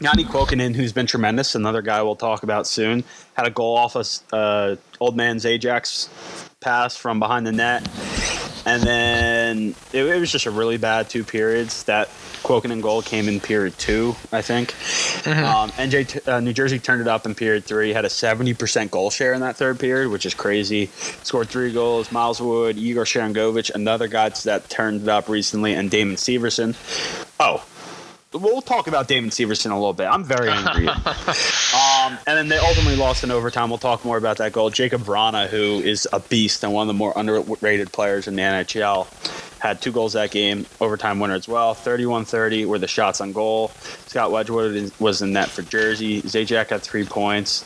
Janne 0.00 0.28
who's 0.74 0.92
been 0.92 1.06
tremendous, 1.06 1.54
another 1.54 1.82
guy 1.82 2.02
we'll 2.02 2.16
talk 2.16 2.42
about 2.42 2.66
soon, 2.66 3.04
had 3.34 3.46
a 3.46 3.50
goal 3.50 3.76
off 3.76 3.94
a 3.94 4.36
uh, 4.36 4.74
old 4.98 5.16
man's 5.16 5.46
Ajax 5.46 6.08
pass 6.60 6.96
from 6.96 7.20
behind 7.20 7.46
the 7.46 7.52
net. 7.52 7.86
And 8.68 8.82
then 8.82 9.74
it, 9.94 10.04
it 10.04 10.20
was 10.20 10.30
just 10.30 10.44
a 10.44 10.50
really 10.50 10.76
bad 10.76 11.08
two 11.08 11.24
periods. 11.24 11.84
That 11.84 12.08
Kuokkanen 12.42 12.82
goal 12.82 13.00
came 13.00 13.26
in 13.26 13.40
period 13.40 13.78
two, 13.78 14.14
I 14.30 14.42
think. 14.42 14.74
Um, 15.26 15.70
NJ 15.70 16.28
uh, 16.28 16.40
New 16.40 16.52
Jersey 16.52 16.78
turned 16.78 17.00
it 17.00 17.08
up 17.08 17.24
in 17.24 17.34
period 17.34 17.64
three. 17.64 17.94
Had 17.94 18.04
a 18.04 18.10
seventy 18.10 18.52
percent 18.52 18.90
goal 18.90 19.08
share 19.08 19.32
in 19.32 19.40
that 19.40 19.56
third 19.56 19.80
period, 19.80 20.10
which 20.10 20.26
is 20.26 20.34
crazy. 20.34 20.90
Scored 21.22 21.48
three 21.48 21.72
goals. 21.72 22.12
Miles 22.12 22.42
Wood, 22.42 22.76
Igor 22.76 23.04
Sharangovich, 23.04 23.74
another 23.74 24.06
guy 24.06 24.28
that 24.28 24.68
turned 24.68 25.02
it 25.02 25.08
up 25.08 25.30
recently, 25.30 25.72
and 25.72 25.90
Damon 25.90 26.16
Severson. 26.16 26.76
Oh, 27.40 27.64
we'll 28.32 28.60
talk 28.60 28.86
about 28.86 29.08
Damon 29.08 29.30
Severson 29.30 29.70
a 29.70 29.74
little 29.74 29.94
bit. 29.94 30.08
I'm 30.08 30.24
very 30.24 30.50
angry. 30.50 30.88
um, 32.08 32.18
and 32.26 32.36
then 32.36 32.48
they 32.48 32.58
ultimately 32.58 32.96
lost 32.96 33.24
in 33.24 33.30
overtime. 33.30 33.68
We'll 33.68 33.78
talk 33.78 34.04
more 34.04 34.16
about 34.16 34.38
that 34.38 34.52
goal. 34.52 34.70
Jakub 34.70 35.02
Vrana, 35.02 35.46
who 35.48 35.80
is 35.80 36.08
a 36.12 36.20
beast 36.20 36.64
and 36.64 36.72
one 36.72 36.82
of 36.82 36.88
the 36.88 36.94
more 36.94 37.12
underrated 37.16 37.92
players 37.92 38.26
in 38.26 38.36
the 38.36 38.42
NHL, 38.42 39.06
had 39.58 39.82
two 39.82 39.92
goals 39.92 40.12
that 40.12 40.30
game, 40.30 40.66
overtime 40.80 41.18
winner 41.18 41.34
as 41.34 41.48
well. 41.48 41.74
31-30 41.74 42.66
were 42.66 42.78
the 42.78 42.86
shots 42.86 43.20
on 43.20 43.32
goal. 43.32 43.68
Scott 44.06 44.30
Wedgewood 44.30 44.92
was 44.98 45.20
in 45.22 45.32
net 45.32 45.48
for 45.48 45.62
Jersey. 45.62 46.22
Zajac 46.22 46.68
had 46.68 46.82
three 46.82 47.04
points. 47.04 47.64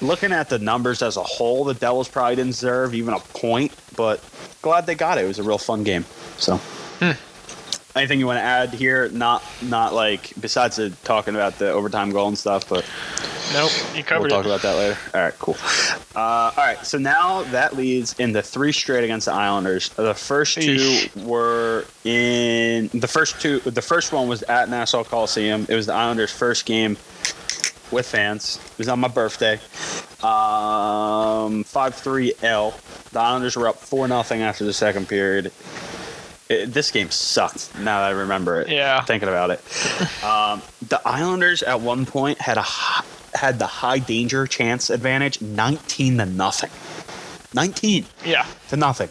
Looking 0.00 0.32
at 0.32 0.48
the 0.48 0.58
numbers 0.58 1.00
as 1.00 1.16
a 1.16 1.22
whole, 1.22 1.64
the 1.64 1.74
Devils 1.74 2.08
probably 2.08 2.34
didn't 2.36 2.52
deserve 2.52 2.92
even 2.94 3.14
a 3.14 3.20
point, 3.20 3.72
but 3.96 4.20
glad 4.60 4.86
they 4.86 4.96
got 4.96 5.18
it. 5.18 5.24
It 5.24 5.28
was 5.28 5.38
a 5.38 5.44
real 5.44 5.58
fun 5.58 5.84
game. 5.84 6.04
So 6.38 6.60
anything 7.96 8.18
you 8.18 8.26
want 8.26 8.38
to 8.38 8.42
add 8.42 8.70
here? 8.70 9.08
Not 9.10 9.42
not 9.62 9.94
like 9.94 10.32
besides 10.40 10.76
the 10.76 10.90
talking 11.04 11.34
about 11.34 11.58
the 11.58 11.70
overtime 11.70 12.10
goal 12.10 12.28
and 12.28 12.38
stuff, 12.38 12.68
but 12.68 12.84
nope, 13.52 13.70
you 13.94 14.02
covered. 14.04 14.30
we'll 14.30 14.30
covered 14.30 14.30
talk 14.30 14.44
it. 14.44 14.46
about 14.46 14.62
that 14.62 14.76
later. 14.76 14.98
All 15.14 15.20
right, 15.20 15.38
cool. 15.38 15.56
Uh, 16.14 16.18
all 16.20 16.52
right, 16.56 16.84
so 16.84 16.98
now 16.98 17.42
that 17.44 17.76
leads 17.76 18.18
in 18.18 18.32
the 18.32 18.42
three 18.42 18.72
straight 18.72 19.04
against 19.04 19.26
the 19.26 19.32
Islanders. 19.32 19.88
The 19.90 20.14
first 20.14 20.54
two 20.60 20.76
Eesh. 20.76 21.24
were 21.24 21.84
in 22.04 22.88
the 22.92 23.08
first 23.08 23.40
two. 23.40 23.60
The 23.60 23.82
first 23.82 24.12
one 24.12 24.28
was 24.28 24.42
at 24.44 24.68
Nassau 24.68 25.04
Coliseum. 25.04 25.66
It 25.68 25.74
was 25.74 25.86
the 25.86 25.94
Islanders' 25.94 26.30
first 26.32 26.66
game 26.66 26.96
with 27.90 28.06
fans. 28.06 28.58
It 28.72 28.78
was 28.78 28.88
on 28.88 29.00
my 29.00 29.08
birthday. 29.08 29.60
Um, 30.22 31.64
five 31.64 31.94
three 31.94 32.32
L. 32.42 32.74
The 33.12 33.20
Islanders 33.20 33.56
were 33.56 33.68
up 33.68 33.76
four 33.76 34.08
nothing 34.08 34.40
after 34.40 34.64
the 34.64 34.72
second 34.72 35.08
period. 35.08 35.52
It, 36.48 36.72
this 36.72 36.90
game 36.90 37.10
sucked. 37.10 37.74
Now 37.76 38.00
that 38.00 38.08
I 38.08 38.10
remember 38.10 38.60
it, 38.60 38.68
Yeah. 38.68 39.02
thinking 39.04 39.28
about 39.28 39.50
it. 39.50 39.60
Um, 40.24 40.62
the 40.88 41.00
Islanders 41.04 41.62
at 41.64 41.80
one 41.80 42.06
point 42.06 42.40
had 42.40 42.56
a 42.58 42.64
had 43.34 43.58
the 43.58 43.66
high 43.66 43.98
danger 43.98 44.46
chance 44.46 44.88
advantage, 44.90 45.40
nineteen 45.40 46.18
to 46.18 46.26
nothing. 46.26 46.70
Nineteen 47.54 48.06
Yeah, 48.24 48.46
to 48.68 48.76
nothing. 48.76 49.08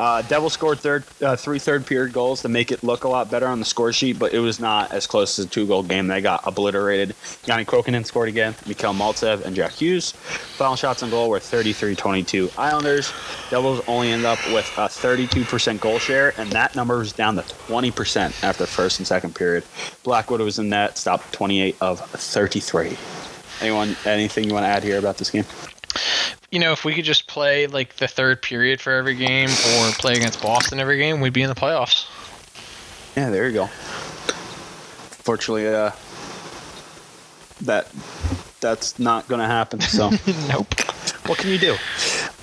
Uh, 0.00 0.22
Devils 0.22 0.54
scored 0.54 0.78
third, 0.78 1.04
uh, 1.20 1.36
three 1.36 1.58
third 1.58 1.84
period 1.84 2.14
goals 2.14 2.40
to 2.40 2.48
make 2.48 2.72
it 2.72 2.82
look 2.82 3.04
a 3.04 3.08
lot 3.08 3.30
better 3.30 3.46
on 3.46 3.58
the 3.58 3.66
score 3.66 3.92
sheet, 3.92 4.18
but 4.18 4.32
it 4.32 4.38
was 4.38 4.58
not 4.58 4.90
as 4.92 5.06
close 5.06 5.38
as 5.38 5.44
a 5.44 5.48
two 5.48 5.66
goal 5.66 5.82
game. 5.82 6.06
They 6.06 6.22
got 6.22 6.40
obliterated. 6.46 7.10
Janne 7.44 7.66
Kuokkanen 7.66 8.06
scored 8.06 8.30
again, 8.30 8.54
Mikhail 8.66 8.94
Maltsev, 8.94 9.44
and 9.44 9.54
Jack 9.54 9.72
Hughes. 9.72 10.12
Final 10.12 10.74
shots 10.74 11.02
on 11.02 11.10
goal 11.10 11.28
were 11.28 11.38
33 11.38 11.94
22 11.94 12.48
Islanders. 12.56 13.12
Devils 13.50 13.82
only 13.86 14.10
end 14.10 14.24
up 14.24 14.38
with 14.54 14.66
a 14.78 14.88
32% 14.88 15.78
goal 15.80 15.98
share, 15.98 16.32
and 16.38 16.50
that 16.50 16.74
number 16.74 16.96
was 16.96 17.12
down 17.12 17.36
to 17.36 17.42
20% 17.42 18.42
after 18.42 18.64
first 18.64 19.00
and 19.00 19.06
second 19.06 19.34
period. 19.34 19.64
Blackwood 20.02 20.40
was 20.40 20.58
in 20.58 20.70
net, 20.70 20.96
stopped 20.96 21.30
28 21.34 21.76
of 21.82 22.00
33. 22.00 22.96
Anyone, 23.60 23.94
anything 24.06 24.44
you 24.44 24.54
want 24.54 24.64
to 24.64 24.68
add 24.68 24.82
here 24.82 24.98
about 24.98 25.18
this 25.18 25.30
game? 25.30 25.44
You 26.50 26.58
know, 26.58 26.72
if 26.72 26.84
we 26.84 26.94
could 26.94 27.04
just 27.04 27.26
play 27.26 27.66
like 27.66 27.96
the 27.96 28.08
third 28.08 28.42
period 28.42 28.80
for 28.80 28.92
every 28.92 29.14
game 29.14 29.48
or 29.48 29.90
play 29.92 30.14
against 30.14 30.42
Boston 30.42 30.80
every 30.80 30.98
game, 30.98 31.20
we'd 31.20 31.32
be 31.32 31.42
in 31.42 31.48
the 31.48 31.54
playoffs. 31.54 32.06
Yeah, 33.16 33.30
there 33.30 33.46
you 33.46 33.54
go. 33.54 33.66
Fortunately, 33.66 35.68
uh, 35.68 35.90
that 37.62 37.88
that's 38.60 38.98
not 38.98 39.28
going 39.28 39.40
to 39.40 39.46
happen. 39.46 39.80
So, 39.80 40.10
nope. 40.48 40.74
what 41.26 41.38
can 41.38 41.50
you 41.50 41.58
do? 41.58 41.76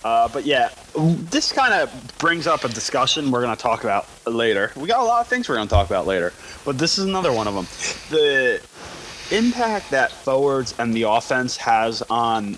Uh, 0.03 0.27
but 0.29 0.45
yeah, 0.45 0.69
this 0.95 1.51
kind 1.51 1.73
of 1.73 2.17
brings 2.17 2.47
up 2.47 2.63
a 2.63 2.69
discussion 2.69 3.31
we're 3.31 3.41
going 3.41 3.55
to 3.55 3.61
talk 3.61 3.83
about 3.83 4.07
later. 4.25 4.71
We 4.75 4.87
got 4.87 5.01
a 5.01 5.03
lot 5.03 5.21
of 5.21 5.27
things 5.27 5.49
we're 5.49 5.55
going 5.55 5.67
to 5.67 5.73
talk 5.73 5.87
about 5.87 6.07
later, 6.07 6.33
but 6.65 6.77
this 6.77 6.97
is 6.97 7.05
another 7.05 7.33
one 7.33 7.47
of 7.47 7.55
them. 7.55 7.65
The 8.09 8.61
impact 9.31 9.91
that 9.91 10.11
forwards 10.11 10.73
and 10.79 10.93
the 10.93 11.03
offense 11.03 11.57
has 11.57 12.01
on 12.03 12.57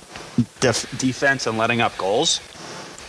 def- 0.59 0.97
defense 0.97 1.47
and 1.47 1.57
letting 1.57 1.81
up 1.81 1.97
goals. 1.97 2.41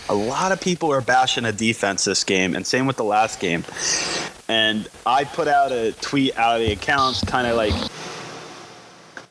A 0.08 0.14
lot 0.14 0.50
of 0.50 0.60
people 0.60 0.92
are 0.92 1.00
bashing 1.00 1.44
a 1.44 1.52
defense 1.52 2.04
this 2.04 2.24
game, 2.24 2.56
and 2.56 2.66
same 2.66 2.86
with 2.86 2.96
the 2.96 3.04
last 3.04 3.38
game. 3.38 3.64
And 4.48 4.88
I 5.06 5.22
put 5.24 5.46
out 5.46 5.70
a 5.70 5.92
tweet 6.00 6.36
out 6.36 6.60
of 6.60 6.66
the 6.66 6.72
accounts, 6.72 7.22
kind 7.24 7.46
of 7.46 7.56
like 7.56 7.74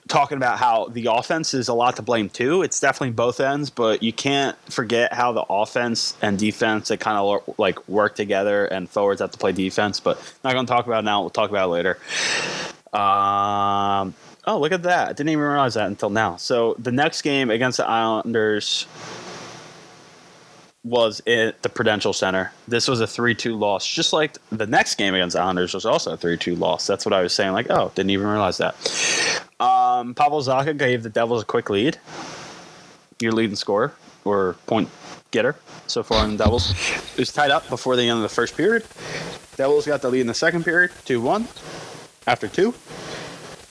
talking 0.08 0.38
about 0.38 0.58
how 0.58 0.88
the 0.88 1.08
offense 1.12 1.54
is 1.54 1.68
a 1.68 1.74
lot 1.74 1.96
to 1.98 2.02
blame 2.02 2.30
too. 2.30 2.64
It's 2.64 2.80
definitely 2.80 3.12
both 3.12 3.40
ends, 3.40 3.70
but 3.70 4.02
you 4.02 4.12
can't 4.12 4.58
forget 4.72 5.14
how 5.14 5.32
the 5.32 5.44
offense 5.50 6.16
and 6.22 6.38
defense 6.38 6.88
they 6.88 6.98
kind 6.98 7.18
of 7.18 7.60
like 7.60 7.88
work 7.88 8.16
together, 8.16 8.66
and 8.66 8.90
forwards 8.90 9.22
have 9.22 9.32
to 9.32 9.38
play 9.38 9.52
defense. 9.52 10.00
But 10.00 10.18
not 10.44 10.54
going 10.54 10.66
to 10.66 10.72
talk 10.72 10.88
about 10.88 11.04
it 11.04 11.06
now. 11.06 11.22
We'll 11.22 11.30
talk 11.30 11.50
about 11.50 11.66
it 11.68 11.72
later. 11.72 11.98
Um, 12.94 14.16
oh, 14.48 14.60
look 14.60 14.72
at 14.72 14.84
that! 14.84 15.10
I 15.10 15.14
didn't 15.14 15.30
even 15.30 15.44
realize 15.44 15.76
that 15.76 15.88
until 15.88 16.10
now. 16.10 16.38
So 16.38 16.76
the 16.80 16.92
next 16.92 17.22
game 17.22 17.52
against 17.52 17.78
the 17.78 17.88
Islanders 17.88 18.88
was 20.84 21.22
at 21.28 21.62
the 21.62 21.70
Prudential 21.70 22.14
Center. 22.14 22.52
This 22.68 22.88
was 22.88 23.02
a 23.02 23.06
3-2 23.06 23.60
loss, 23.60 23.86
just 23.86 24.14
like 24.14 24.38
the 24.52 24.66
next 24.66 24.96
game 24.96 25.14
against 25.14 25.36
Islanders 25.36 25.74
was 25.74 25.86
also 25.86 26.14
a 26.14 26.18
3-2 26.18 26.58
loss. 26.58 26.88
That's 26.88 27.06
what 27.06 27.14
I 27.14 27.22
was 27.22 27.34
saying. 27.34 27.52
Like, 27.52 27.68
oh, 27.70 27.92
didn't 27.96 28.10
even 28.12 28.28
realize 28.28 28.58
that. 28.58 28.76
Um, 29.60 30.16
Pavel 30.16 30.42
Zacha 30.42 30.76
gave 30.78 31.04
the 31.04 31.10
Devils 31.10 31.44
a 31.44 31.46
quick 31.46 31.70
lead. 31.70 31.98
Your 33.20 33.34
leading 33.34 33.58
scorer 33.58 33.94
or 34.24 34.54
point 34.66 34.90
getter 35.32 35.58
so 35.88 36.02
far 36.02 36.24
in 36.24 36.38
the 36.38 36.44
Devils. 36.44 36.72
It 37.14 37.20
was 37.20 37.34
tied 37.34 37.52
up 37.52 37.68
before 37.70 37.96
the 37.96 38.04
end 38.04 38.18
of 38.18 38.24
the 38.24 38.30
first 38.30 38.56
period. 38.56 38.86
Devils 39.58 39.86
got 39.86 40.02
the 40.02 40.10
lead 40.10 40.22
in 40.22 40.28
the 40.28 40.34
second 40.34 40.64
period, 40.64 40.92
2-1 41.06 41.46
after 42.30 42.48
two. 42.48 42.74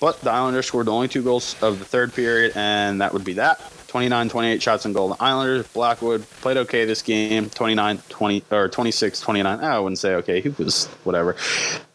But 0.00 0.20
the 0.20 0.30
Islanders 0.30 0.66
scored 0.66 0.86
the 0.86 0.92
only 0.92 1.08
two 1.08 1.22
goals 1.22 1.56
of 1.62 1.78
the 1.78 1.84
third 1.84 2.12
period, 2.12 2.52
and 2.54 3.00
that 3.00 3.12
would 3.12 3.24
be 3.24 3.34
that. 3.34 3.60
29 3.88 4.28
28 4.28 4.62
shots 4.62 4.84
on 4.84 4.92
goal. 4.92 5.08
The 5.08 5.22
Islanders, 5.22 5.66
Blackwood 5.68 6.28
played 6.42 6.58
okay 6.58 6.84
this 6.84 7.00
game. 7.00 7.48
29 7.48 7.98
20 8.08 8.44
or 8.50 8.68
26 8.68 9.20
29. 9.20 9.60
I 9.60 9.78
wouldn't 9.78 9.98
say 9.98 10.14
okay. 10.16 10.42
He 10.42 10.50
was 10.50 10.86
whatever. 11.04 11.36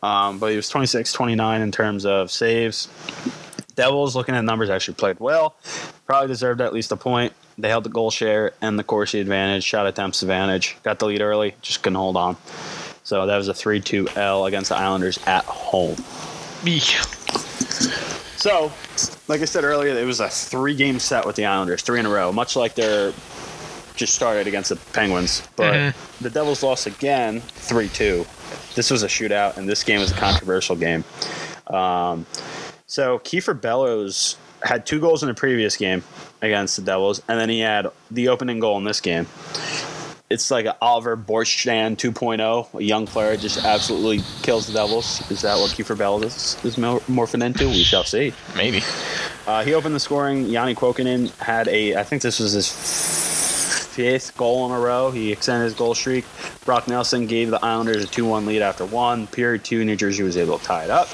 Um, 0.01 0.39
but 0.39 0.49
he 0.49 0.55
was 0.55 0.67
26 0.69 1.13
29 1.13 1.61
in 1.61 1.71
terms 1.71 2.05
of 2.05 2.31
saves. 2.31 2.89
Devils, 3.75 4.15
looking 4.15 4.35
at 4.35 4.43
numbers, 4.43 4.69
actually 4.69 4.95
played 4.95 5.19
well. 5.19 5.55
Probably 6.05 6.27
deserved 6.27 6.61
at 6.61 6.73
least 6.73 6.91
a 6.91 6.95
point. 6.95 7.33
They 7.57 7.69
held 7.69 7.83
the 7.83 7.89
goal 7.89 8.11
share 8.11 8.53
and 8.61 8.77
the 8.77 8.83
Corsi 8.83 9.19
advantage, 9.19 9.63
shot 9.63 9.85
attempts 9.85 10.23
advantage. 10.23 10.77
Got 10.83 10.99
the 10.99 11.05
lead 11.05 11.21
early, 11.21 11.55
just 11.61 11.83
couldn't 11.83 11.95
hold 11.95 12.17
on. 12.17 12.37
So 13.03 13.25
that 13.27 13.37
was 13.37 13.47
a 13.47 13.53
3 13.53 13.81
2 13.81 14.09
L 14.15 14.45
against 14.45 14.69
the 14.69 14.77
Islanders 14.77 15.19
at 15.25 15.45
home. 15.45 15.97
So, 18.37 18.71
like 19.27 19.41
I 19.41 19.45
said 19.45 19.63
earlier, 19.63 19.97
it 19.97 20.05
was 20.05 20.19
a 20.19 20.29
three 20.29 20.75
game 20.75 20.99
set 20.99 21.25
with 21.25 21.35
the 21.35 21.45
Islanders, 21.45 21.81
three 21.81 21.99
in 21.99 22.05
a 22.05 22.09
row, 22.09 22.31
much 22.31 22.55
like 22.55 22.75
they're 22.75 23.13
just 23.95 24.15
started 24.15 24.47
against 24.47 24.69
the 24.69 24.75
Penguins. 24.91 25.43
But 25.55 25.73
Mhm. 25.75 25.93
the 26.21 26.29
Devils 26.29 26.63
lost 26.63 26.87
again 26.87 27.41
3 27.41 27.87
2. 27.89 28.25
This 28.75 28.89
was 28.89 29.03
a 29.03 29.07
shootout, 29.07 29.55
and 29.57 29.69
this 29.69 29.83
game 29.83 29.99
was 30.01 30.11
a 30.11 30.15
controversial 30.15 30.75
game. 30.75 31.03
Um, 31.67 32.25
so, 32.87 33.19
Kiefer 33.19 33.59
Bellows 33.59 34.35
had 34.63 34.85
two 34.85 34.99
goals 34.99 35.21
in 35.23 35.27
the 35.29 35.35
previous 35.35 35.77
game 35.77 36.03
against 36.41 36.75
the 36.75 36.81
Devils, 36.81 37.21
and 37.27 37.39
then 37.39 37.49
he 37.49 37.59
had 37.59 37.87
the 38.11 38.27
opening 38.29 38.59
goal 38.59 38.77
in 38.77 38.83
this 38.83 38.99
game. 38.99 39.27
It's 40.33 40.49
like 40.49 40.65
an 40.65 40.73
Oliver 40.81 41.15
Bjorkstrand 41.15 41.97
2.0. 41.97 42.79
A 42.79 42.83
young 42.83 43.05
player 43.05 43.37
just 43.37 43.63
absolutely 43.63 44.23
kills 44.41 44.65
the 44.65 44.73
Devils. 44.73 45.29
Is 45.29 45.43
that 45.43 45.59
what 45.59 45.69
Kiefer 45.69 45.95
Bellows 45.95 46.25
is, 46.25 46.65
is 46.65 46.75
morphing 46.77 47.43
into? 47.43 47.67
We 47.67 47.83
shall 47.83 48.03
see. 48.03 48.33
Maybe. 48.55 48.81
Uh, 49.45 49.63
he 49.63 49.75
opened 49.75 49.93
the 49.93 49.99
scoring. 49.99 50.45
Janne 50.45 50.75
Kuokkanen 50.75 51.29
had 51.37 51.67
a, 51.67 51.97
I 51.97 52.03
think 52.03 52.23
this 52.23 52.39
was 52.39 52.53
his 52.53 52.67
fifth 52.67 54.35
goal 54.35 54.65
in 54.65 54.71
a 54.71 54.79
row. 54.79 55.11
He 55.11 55.31
extended 55.31 55.65
his 55.65 55.75
goal 55.75 55.93
streak. 55.93 56.25
Brock 56.65 56.87
Nelson 56.87 57.27
gave 57.27 57.51
the 57.51 57.63
Islanders 57.63 58.03
a 58.03 58.07
2 58.07 58.25
1 58.25 58.47
lead 58.47 58.63
after 58.63 58.87
one. 58.87 59.27
Period 59.27 59.63
two, 59.63 59.85
New 59.85 59.95
Jersey 59.95 60.23
was 60.23 60.35
able 60.35 60.57
to 60.57 60.65
tie 60.65 60.83
it 60.83 60.89
up. 60.89 61.09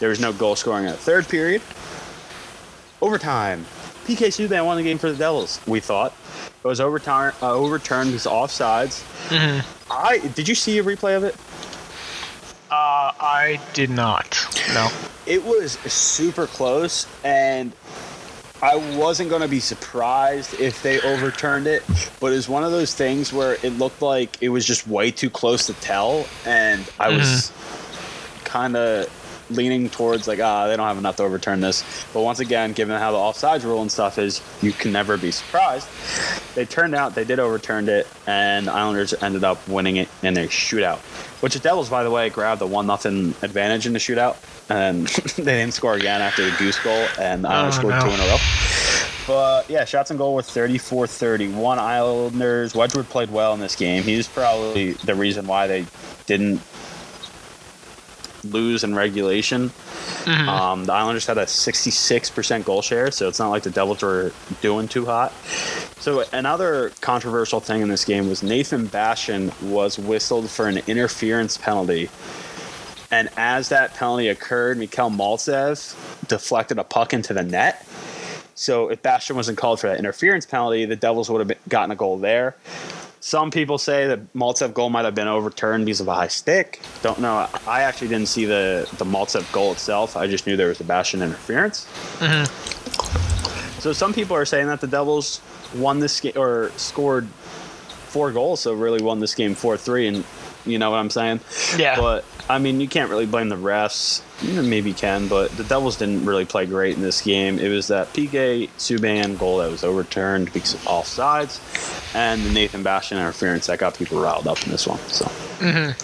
There 0.00 0.08
was 0.08 0.18
no 0.18 0.32
goal 0.32 0.56
scoring 0.56 0.84
in 0.84 0.90
the 0.90 0.96
third 0.96 1.28
period. 1.28 1.62
Overtime. 3.00 3.66
PK 4.04 4.28
Subban 4.28 4.66
won 4.66 4.78
the 4.78 4.82
game 4.82 4.98
for 4.98 5.12
the 5.12 5.16
Devils, 5.16 5.60
we 5.68 5.78
thought. 5.78 6.12
It 6.62 6.66
was 6.66 6.80
overturned, 6.80 7.34
uh, 7.40 7.52
overturned 7.52 8.12
of 8.12 8.26
offsides. 8.26 9.02
hmm 9.28 9.60
I 9.90 10.18
Did 10.34 10.48
you 10.48 10.54
see 10.54 10.78
a 10.78 10.84
replay 10.84 11.16
of 11.16 11.24
it? 11.24 11.34
Uh, 12.70 13.12
I 13.18 13.60
did 13.72 13.90
not. 13.90 14.36
No. 14.74 14.90
it 15.24 15.42
was 15.44 15.72
super 15.72 16.46
close 16.46 17.06
and 17.24 17.72
I 18.60 18.76
wasn't 18.96 19.30
going 19.30 19.42
to 19.42 19.48
be 19.48 19.60
surprised 19.60 20.58
if 20.60 20.82
they 20.82 21.00
overturned 21.00 21.66
it, 21.68 21.84
but 22.18 22.32
it 22.32 22.36
was 22.36 22.48
one 22.48 22.64
of 22.64 22.72
those 22.72 22.92
things 22.94 23.32
where 23.32 23.54
it 23.62 23.78
looked 23.78 24.02
like 24.02 24.36
it 24.42 24.48
was 24.48 24.66
just 24.66 24.86
way 24.88 25.12
too 25.12 25.30
close 25.30 25.66
to 25.66 25.74
tell, 25.74 26.26
and 26.44 26.84
I 26.98 27.08
was 27.10 27.52
kind 28.42 28.76
of 28.76 29.06
leaning 29.50 29.88
towards 29.90 30.28
like, 30.28 30.40
ah, 30.40 30.66
they 30.68 30.76
don't 30.76 30.86
have 30.86 30.98
enough 30.98 31.16
to 31.16 31.22
overturn 31.22 31.60
this. 31.60 31.82
But 32.12 32.22
once 32.22 32.40
again, 32.40 32.72
given 32.72 32.98
how 32.98 33.12
the 33.12 33.18
offsides 33.18 33.64
rule 33.64 33.82
and 33.82 33.90
stuff 33.90 34.18
is, 34.18 34.40
you 34.62 34.72
can 34.72 34.92
never 34.92 35.16
be 35.16 35.30
surprised. 35.30 35.88
They 36.54 36.64
turned 36.66 36.94
out 36.94 37.14
they 37.14 37.24
did 37.24 37.38
overturn 37.38 37.88
it, 37.88 38.06
and 38.26 38.66
the 38.66 38.72
Islanders 38.72 39.14
ended 39.22 39.44
up 39.44 39.66
winning 39.68 39.96
it 39.96 40.08
in 40.22 40.36
a 40.36 40.46
shootout. 40.48 40.98
Which 41.40 41.54
the 41.54 41.60
Devils, 41.60 41.88
by 41.88 42.02
the 42.02 42.10
way, 42.10 42.30
grabbed 42.30 42.60
the 42.60 42.66
one 42.66 42.86
nothing 42.86 43.28
advantage 43.42 43.86
in 43.86 43.92
the 43.92 43.98
shootout, 44.00 44.36
and 44.68 45.06
they 45.36 45.58
didn't 45.60 45.74
score 45.74 45.94
again 45.94 46.20
after 46.20 46.44
the 46.50 46.56
goose 46.58 46.78
goal, 46.80 47.06
and 47.18 47.44
the 47.44 47.48
Islanders 47.48 47.76
Oh, 47.76 47.78
scored 47.80 47.94
no. 47.94 48.00
two 48.02 48.08
in 48.08 48.20
a 48.20 48.26
row. 48.26 48.38
But 49.26 49.68
yeah, 49.68 49.84
shots 49.84 50.10
and 50.10 50.18
goal 50.18 50.34
were 50.34 50.42
34 50.42 51.06
31. 51.06 51.78
Islanders, 51.78 52.74
Wedgewood 52.74 53.08
played 53.10 53.30
well 53.30 53.52
in 53.52 53.60
this 53.60 53.76
game. 53.76 54.02
He's 54.02 54.26
probably 54.26 54.92
the 54.92 55.14
reason 55.14 55.46
why 55.46 55.66
they 55.66 55.84
didn't 56.26 56.60
lose 58.44 58.84
in 58.84 58.94
regulation. 58.94 59.70
Mhm. 60.24 60.48
Um, 60.48 60.84
the 60.84 60.92
Islanders 60.92 61.26
had 61.26 61.38
a 61.38 61.46
66% 61.46 62.64
goal 62.64 62.82
share, 62.82 63.10
so 63.10 63.28
it's 63.28 63.38
not 63.38 63.50
like 63.50 63.62
the 63.62 63.70
Devils 63.70 64.02
were 64.02 64.32
doing 64.60 64.88
too 64.88 65.06
hot. 65.06 65.32
So 66.00 66.24
another 66.32 66.92
controversial 67.00 67.60
thing 67.60 67.82
in 67.82 67.88
this 67.88 68.04
game 68.04 68.28
was 68.28 68.42
Nathan 68.42 68.86
Bastian 68.86 69.52
was 69.62 69.98
whistled 69.98 70.50
for 70.50 70.68
an 70.68 70.78
interference 70.86 71.56
penalty. 71.56 72.10
And 73.10 73.30
as 73.36 73.70
that 73.70 73.94
penalty 73.94 74.28
occurred, 74.28 74.76
Mikhail 74.78 75.10
Maltsev 75.10 75.94
deflected 76.28 76.78
a 76.78 76.84
puck 76.84 77.14
into 77.14 77.32
the 77.32 77.42
net. 77.42 77.86
So 78.54 78.88
if 78.88 79.02
Bastian 79.02 79.36
wasn't 79.36 79.56
called 79.56 79.80
for 79.80 79.86
that 79.88 79.98
interference 79.98 80.44
penalty, 80.44 80.84
the 80.84 80.96
Devils 80.96 81.30
would 81.30 81.48
have 81.48 81.58
gotten 81.68 81.90
a 81.90 81.96
goal 81.96 82.18
there. 82.18 82.56
Some 83.20 83.50
people 83.50 83.78
say 83.78 84.06
that 84.06 84.32
Maltsev 84.32 84.74
goal 84.74 84.90
might 84.90 85.04
have 85.04 85.14
been 85.14 85.26
overturned 85.28 85.84
because 85.86 86.00
of 86.00 86.08
a 86.08 86.14
high 86.14 86.28
stick. 86.28 86.80
Don't 87.02 87.18
know. 87.20 87.48
I 87.66 87.82
actually 87.82 88.08
didn't 88.08 88.28
see 88.28 88.44
the 88.44 88.88
the 88.98 89.04
Maltsev 89.04 89.50
goal 89.52 89.72
itself. 89.72 90.16
I 90.16 90.26
just 90.28 90.46
knew 90.46 90.56
there 90.56 90.68
was 90.68 90.80
a 90.80 90.84
Bastian 90.84 91.22
interference. 91.22 91.86
Mhm. 92.18 92.46
So 93.80 93.92
some 93.92 94.12
people 94.12 94.36
are 94.36 94.44
saying 94.44 94.66
that 94.68 94.80
the 94.80 94.86
Devils 94.86 95.40
won 95.74 95.98
this 95.98 96.20
game 96.20 96.32
or 96.36 96.70
scored 96.76 97.26
four 98.08 98.30
goals, 98.32 98.60
so 98.60 98.72
really 98.72 99.02
won 99.02 99.20
this 99.20 99.34
game 99.34 99.54
four 99.54 99.76
three, 99.76 100.06
and 100.06 100.24
you 100.70 100.78
know 100.78 100.90
what 100.90 100.98
I'm 100.98 101.10
saying. 101.10 101.40
Yeah. 101.76 101.96
But 101.98 102.24
I 102.48 102.58
mean, 102.58 102.80
you 102.80 102.88
can't 102.88 103.10
really 103.10 103.26
blame 103.26 103.48
the 103.48 103.56
refs. 103.56 104.22
Maybe 104.42 104.90
you 104.90 104.94
can, 104.94 105.26
but 105.28 105.50
the 105.56 105.64
Devils 105.64 105.96
didn't 105.96 106.24
really 106.24 106.44
play 106.44 106.64
great 106.64 106.94
in 106.96 107.02
this 107.02 107.20
game. 107.22 107.58
It 107.58 107.68
was 107.70 107.88
that 107.88 108.12
PK 108.12 108.68
Subban 108.78 109.36
goal 109.38 109.58
that 109.58 109.70
was 109.70 109.82
overturned 109.82 110.52
because 110.52 110.74
of 110.74 110.80
offsides, 110.82 111.58
and 112.14 112.42
the 112.44 112.50
Nathan 112.52 112.82
Bastian 112.84 113.18
interference 113.18 113.66
that 113.66 113.78
got 113.80 113.94
people 113.98 114.20
riled 114.20 114.46
up 114.46 114.62
in 114.64 114.70
this 114.70 114.86
one. 114.86 114.98
So, 115.08 115.24
Mhm. 115.58 115.94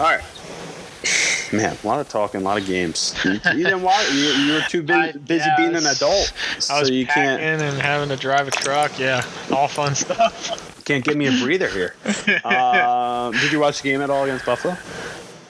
all 0.00 0.06
right. 0.06 0.24
Man, 1.52 1.76
a 1.82 1.86
lot 1.86 2.00
of 2.00 2.08
talking, 2.08 2.40
a 2.42 2.44
lot 2.44 2.58
of 2.60 2.66
games. 2.66 3.14
You, 3.24 3.32
you 3.32 3.64
didn't 3.64 3.82
watch. 3.82 4.10
You, 4.12 4.18
you 4.18 4.52
were 4.54 4.60
too 4.68 4.82
busy, 4.82 4.98
I- 5.00 5.12
busy 5.12 5.44
yeah, 5.46 5.56
being 5.56 5.74
I 5.74 5.78
an 5.78 5.86
adult, 5.86 6.32
I 6.56 6.58
so 6.60 6.80
was 6.80 6.90
you 6.90 7.06
can't 7.06 7.40
and 7.40 7.60
having 7.80 8.08
to 8.10 8.16
drive 8.16 8.48
a 8.48 8.50
truck. 8.50 8.98
Yeah, 8.98 9.24
all 9.52 9.68
fun 9.68 9.94
stuff. 9.94 10.84
can't 10.84 11.04
give 11.04 11.16
me 11.16 11.26
a 11.26 11.42
breather 11.42 11.68
here. 11.68 11.94
um, 12.44 13.32
did 13.40 13.52
you 13.52 13.60
watch 13.60 13.82
the 13.82 13.88
game 13.88 14.00
at 14.02 14.10
all 14.10 14.24
against 14.24 14.44
Buffalo? 14.46 14.76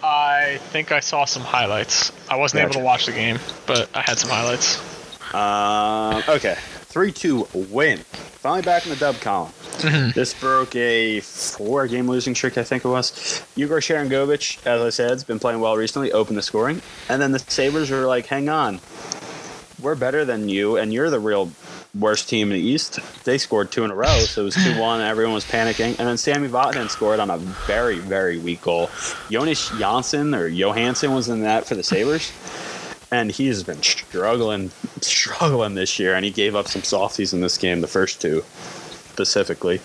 I 0.02 0.58
think 0.70 0.92
I 0.92 1.00
saw 1.00 1.24
some 1.24 1.42
highlights. 1.42 2.12
I 2.30 2.36
wasn't 2.36 2.62
able 2.62 2.74
to 2.74 2.78
watch 2.80 3.06
the 3.06 3.12
game, 3.12 3.38
but 3.66 3.88
I 3.94 4.00
had 4.02 4.18
some 4.18 4.30
highlights. 4.30 4.78
Um, 5.34 6.22
okay, 6.36 6.56
three 6.98 7.12
two 7.12 7.46
win. 7.54 7.98
Finally 7.98 8.62
back 8.62 8.84
in 8.84 8.90
the 8.90 8.96
dub 8.96 9.14
column. 9.20 9.52
This 10.16 10.34
broke 10.34 10.74
a 10.74 11.20
four-game 11.20 12.08
losing 12.08 12.34
streak, 12.34 12.58
I 12.58 12.64
think 12.64 12.84
it 12.84 12.88
was. 12.88 13.40
Igor 13.54 13.78
Sharangovich, 13.78 14.66
as 14.66 14.82
I 14.82 14.90
said, 14.90 15.10
has 15.10 15.22
been 15.22 15.38
playing 15.38 15.60
well 15.60 15.76
recently. 15.76 16.10
Opened 16.10 16.36
the 16.36 16.42
scoring, 16.42 16.82
and 17.08 17.22
then 17.22 17.30
the 17.30 17.38
Sabres 17.38 17.88
were 17.88 18.04
like, 18.04 18.26
"Hang 18.26 18.48
on, 18.48 18.80
we're 19.80 19.94
better 19.94 20.24
than 20.24 20.48
you, 20.48 20.76
and 20.76 20.92
you're 20.92 21.08
the 21.08 21.20
real 21.20 21.52
worst 21.96 22.28
team 22.28 22.50
in 22.50 22.58
the 22.58 22.68
East." 22.68 22.98
They 23.22 23.38
scored 23.38 23.70
two 23.70 23.84
in 23.84 23.92
a 23.92 23.94
row, 23.94 24.18
so 24.18 24.42
it 24.42 24.46
was 24.46 24.54
two-one. 24.64 25.00
Everyone 25.00 25.34
was 25.34 25.44
panicking, 25.44 25.96
and 26.00 26.08
then 26.08 26.16
Sami 26.16 26.48
Vatanen 26.48 26.90
scored 26.90 27.20
on 27.20 27.30
a 27.30 27.38
very, 27.38 28.00
very 28.00 28.38
weak 28.38 28.62
goal. 28.62 28.90
Jonas 29.30 29.70
Janssen 29.78 30.34
or 30.34 30.48
Johansson 30.48 31.14
was 31.14 31.28
in 31.28 31.42
that 31.42 31.64
for 31.64 31.76
the 31.76 31.84
Sabres 31.84 32.32
and 33.10 33.30
he's 33.30 33.62
been 33.62 33.82
struggling, 33.82 34.70
struggling 35.00 35.74
this 35.74 35.98
year, 35.98 36.14
and 36.14 36.24
he 36.24 36.30
gave 36.30 36.54
up 36.54 36.68
some 36.68 36.82
softies 36.82 37.32
in 37.32 37.40
this 37.40 37.56
game, 37.58 37.80
the 37.80 37.86
first 37.86 38.20
two 38.20 38.42
specifically. 39.18 39.80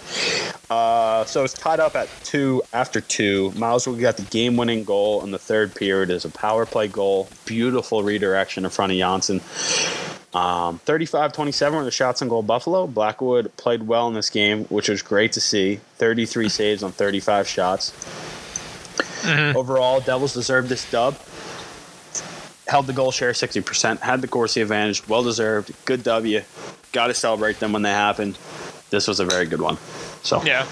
Uh, 0.69 1.25
so 1.25 1.43
it's 1.43 1.53
tied 1.53 1.79
up 1.79 1.95
at 1.95 2.07
two 2.23 2.61
after 2.71 3.01
two. 3.01 3.51
Miles 3.55 3.87
Wood 3.87 3.99
got 3.99 4.15
the 4.17 4.23
game-winning 4.23 4.83
goal 4.83 5.23
in 5.23 5.31
the 5.31 5.39
third 5.39 5.73
period 5.73 6.11
as 6.11 6.23
a 6.23 6.29
power 6.29 6.67
play 6.67 6.87
goal. 6.87 7.27
Beautiful 7.45 8.03
redirection 8.03 8.63
in 8.63 8.69
front 8.69 8.91
of 8.91 8.97
Janssen. 8.99 9.37
Um, 10.35 10.79
35-27 10.85 11.73
were 11.73 11.83
the 11.83 11.89
shots 11.91 12.21
on 12.21 12.27
goal 12.27 12.43
Buffalo. 12.43 12.85
Blackwood 12.85 13.55
played 13.57 13.87
well 13.87 14.07
in 14.07 14.13
this 14.13 14.29
game, 14.29 14.65
which 14.65 14.87
was 14.89 15.01
great 15.01 15.31
to 15.33 15.41
see. 15.41 15.79
33 15.97 16.47
saves 16.49 16.83
on 16.83 16.91
35 16.91 17.47
shots. 17.47 17.91
Mhm. 19.23 19.55
Overall, 19.55 19.99
Devils 19.99 20.33
deserved 20.33 20.69
this 20.69 20.89
dub. 20.91 21.17
Held 22.67 22.87
the 22.87 22.93
goal 22.93 23.11
share 23.11 23.31
60%, 23.31 23.99
had 23.99 24.21
the 24.21 24.27
Corsi 24.27 24.61
advantage, 24.61 25.07
well 25.07 25.23
deserved. 25.23 25.71
Good 25.85 26.03
W. 26.03 26.41
Got 26.91 27.07
to 27.07 27.13
celebrate 27.13 27.59
them 27.59 27.73
when 27.73 27.81
they 27.81 27.89
happen. 27.89 28.35
This 28.89 29.07
was 29.07 29.19
a 29.19 29.25
very 29.25 29.45
good 29.45 29.61
one. 29.61 29.77
So, 30.23 30.41
Yeah. 30.43 30.65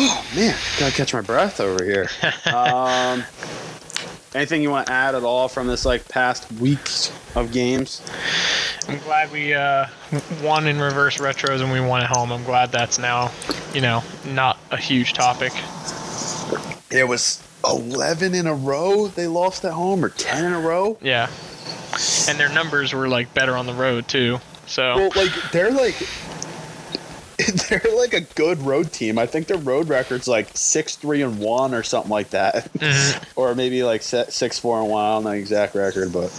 Oh 0.00 0.24
man, 0.36 0.56
gotta 0.78 0.94
catch 0.94 1.12
my 1.12 1.22
breath 1.22 1.58
over 1.58 1.84
here. 1.84 2.08
um, 2.54 3.24
anything 4.32 4.62
you 4.62 4.70
want 4.70 4.86
to 4.86 4.92
add 4.92 5.16
at 5.16 5.24
all 5.24 5.48
from 5.48 5.66
this 5.66 5.84
like 5.84 6.08
past 6.08 6.50
weeks 6.52 7.12
of 7.34 7.50
games? 7.50 8.00
I'm 8.86 9.00
glad 9.00 9.32
we 9.32 9.54
uh, 9.54 9.86
won 10.42 10.68
in 10.68 10.80
reverse 10.80 11.18
retros 11.18 11.60
and 11.62 11.72
we 11.72 11.80
won 11.80 12.00
at 12.00 12.08
home. 12.08 12.30
I'm 12.30 12.44
glad 12.44 12.70
that's 12.70 12.98
now, 12.98 13.32
you 13.74 13.80
know, 13.80 14.04
not 14.24 14.58
a 14.70 14.76
huge 14.76 15.14
topic. 15.14 15.52
It 16.90 17.06
was 17.08 17.42
11 17.64 18.34
in 18.34 18.46
a 18.46 18.54
row 18.54 19.08
they 19.08 19.26
lost 19.26 19.64
at 19.64 19.72
home, 19.72 20.04
or 20.04 20.08
10 20.10 20.44
in 20.44 20.52
a 20.52 20.60
row. 20.60 20.96
Yeah. 21.00 21.28
And 22.28 22.38
their 22.38 22.48
numbers 22.50 22.92
were 22.92 23.08
like 23.08 23.32
better 23.34 23.56
on 23.56 23.66
the 23.66 23.74
road 23.74 24.06
too. 24.08 24.40
So 24.66 24.96
Well, 24.96 25.10
like 25.16 25.32
they're 25.52 25.70
like 25.70 25.96
they're 27.68 27.82
like 27.96 28.12
a 28.14 28.20
good 28.34 28.60
road 28.62 28.92
team. 28.92 29.18
I 29.18 29.26
think 29.26 29.46
their 29.46 29.58
road 29.58 29.88
record's 29.88 30.28
like 30.28 30.48
six 30.54 30.96
three 30.96 31.22
and 31.22 31.38
one 31.38 31.72
or 31.72 31.82
something 31.82 32.10
like 32.10 32.30
that, 32.30 32.70
Mhm. 32.74 33.24
or 33.36 33.54
maybe 33.54 33.82
like 33.82 34.02
six 34.02 34.58
four 34.58 34.80
and 34.80 34.90
one. 34.90 35.04
I 35.04 35.14
don't 35.14 35.24
know 35.24 35.30
the 35.30 35.36
exact 35.36 35.74
record, 35.74 36.12
but 36.12 36.30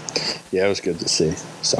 yeah, 0.51 0.65
it 0.65 0.69
was 0.69 0.79
good 0.81 0.99
to 0.99 1.07
see. 1.09 1.33
So, 1.63 1.77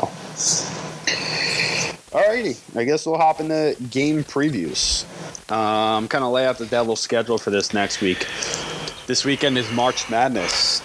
Alrighty, 2.12 2.58
I 2.76 2.86
guess 2.86 3.06
we'll 3.06 3.18
hop 3.18 3.40
into 3.40 3.76
game 3.92 4.24
previews. 4.24 5.04
Um, 5.52 6.08
kind 6.08 6.24
of 6.24 6.32
lay 6.32 6.46
out 6.48 6.58
the 6.58 6.66
Devil's 6.66 7.00
schedule 7.00 7.38
for 7.38 7.52
this 7.52 7.74
next 7.74 8.02
week. 8.02 8.26
This 9.10 9.26
weekend 9.26 9.58
is 9.58 9.72
March 9.72 10.08
Madness, 10.12 10.84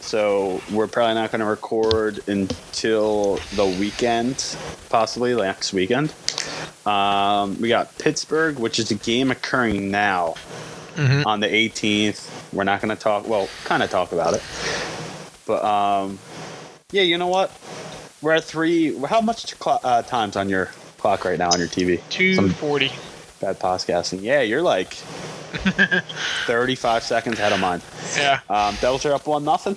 so 0.00 0.62
we're 0.72 0.86
probably 0.86 1.12
not 1.16 1.30
going 1.30 1.40
to 1.40 1.44
record 1.46 2.26
until 2.26 3.36
the 3.54 3.66
weekend, 3.66 4.56
possibly 4.88 5.34
next 5.34 5.74
weekend. 5.74 6.10
Um, 6.86 7.60
we 7.60 7.68
got 7.68 7.96
Pittsburgh, 7.98 8.58
which 8.58 8.78
is 8.78 8.90
a 8.90 8.94
game 8.94 9.30
occurring 9.30 9.90
now 9.90 10.36
Mhm. 10.96 11.26
on 11.26 11.40
the 11.40 11.48
18th. 11.54 12.30
We're 12.50 12.64
not 12.64 12.80
going 12.80 12.96
to 12.96 13.00
talk, 13.02 13.28
well, 13.28 13.46
kind 13.64 13.82
of 13.82 13.90
talk 13.90 14.12
about 14.12 14.32
it. 14.32 14.42
But 15.44 15.62
um, 15.62 16.18
yeah, 16.92 17.02
you 17.02 17.18
know 17.18 17.26
what? 17.26 17.50
We're 18.22 18.32
at 18.32 18.44
three. 18.44 18.98
How 19.04 19.20
much 19.20 19.58
clo- 19.58 19.80
uh, 19.84 20.00
times 20.00 20.34
on 20.36 20.48
your 20.48 20.70
clock 20.96 21.26
right 21.26 21.38
now 21.38 21.50
on 21.50 21.58
your 21.58 21.68
TV? 21.68 21.98
Some 22.08 22.54
240. 22.54 22.90
bad 23.38 23.60
podcasting. 23.60 24.22
Yeah, 24.22 24.40
you're 24.40 24.62
like 24.62 24.96
35 26.46 27.02
seconds 27.02 27.38
ahead 27.38 27.52
of 27.52 27.60
mine. 27.60 27.80
Yeah. 28.16 28.40
Um, 28.48 28.76
Devils 28.80 29.04
are 29.06 29.12
up 29.14 29.26
one 29.26 29.44
nothing. 29.44 29.76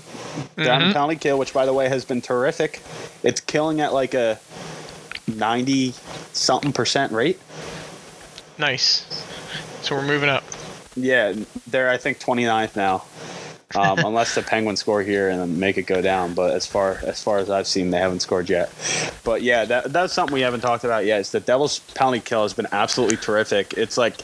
Down 0.64 0.82
Mhm. 0.82 0.94
penalty 0.94 1.16
kill, 1.16 1.38
which 1.38 1.54
by 1.54 1.66
the 1.66 1.74
way 1.74 1.90
has 1.90 2.06
been 2.06 2.22
terrific. 2.22 2.82
It's 3.24 3.42
killing 3.42 3.82
at 3.82 3.94
like 3.94 4.14
a 4.14 4.40
90 5.28 5.94
something 6.34 6.74
percent 6.74 7.12
rate. 7.12 7.40
Nice. 8.58 9.06
So 9.82 9.96
we're 9.96 10.02
moving 10.04 10.30
up. 10.30 10.44
Yeah, 10.96 11.34
they're 11.68 11.90
I 11.90 11.98
think 11.98 12.20
29th 12.20 12.76
now. 12.76 13.04
Um, 13.76 14.00
unless 14.06 14.34
the 14.36 14.42
Penguins 14.42 14.80
score 14.80 15.04
here 15.04 15.30
and 15.30 15.60
make 15.60 15.78
it 15.78 15.84
go 15.84 16.02
down, 16.02 16.34
but 16.34 16.54
as 16.56 16.66
far 16.66 17.00
as 17.04 17.22
far 17.22 17.38
as 17.38 17.50
I've 17.52 17.68
seen, 17.68 17.92
they 17.92 18.00
haven't 18.00 18.22
scored 18.22 18.50
yet. 18.50 18.72
But 19.24 19.44
yeah, 19.44 19.64
that, 19.66 19.94
that's 19.94 20.12
something 20.12 20.34
we 20.34 20.42
haven't 20.42 20.62
talked 20.62 20.84
about 20.84 21.06
yet. 21.06 21.20
Is 21.22 21.32
the 21.32 21.40
Devils' 21.40 21.80
penalty 21.94 22.20
kill 22.20 22.42
has 22.42 22.54
been 22.54 22.68
absolutely 22.72 23.18
terrific. 23.18 23.76
It's 23.78 23.96
like 23.98 24.16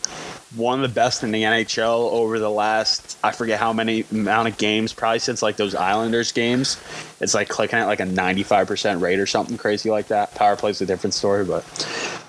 one 0.56 0.82
of 0.84 0.89
the 0.89 0.94
best 0.94 1.24
in 1.24 1.32
the 1.32 1.44
NHL 1.44 2.12
over 2.12 2.39
the 2.39 2.50
last 2.50 3.18
I 3.24 3.32
forget 3.32 3.60
how 3.60 3.74
many 3.74 4.06
amount 4.12 4.48
of 4.48 4.58
games, 4.58 4.94
probably 4.94 5.20
since 5.20 5.41
like 5.41 5.58
those 5.58 5.76
Islanders 5.76 6.32
games. 6.32 6.82
It's 7.20 7.34
like 7.34 7.50
clicking 7.50 7.80
at 7.80 7.88
like 7.88 8.00
a 8.00 8.06
95% 8.06 9.02
rate 9.02 9.20
or 9.20 9.26
something 9.26 9.58
crazy 9.58 9.89
like 9.89 10.08
that. 10.08 10.34
Power 10.36 10.56
play's 10.56 10.82
a 10.82 10.86
different 10.86 11.13
story, 11.13 11.46
but 11.46 11.63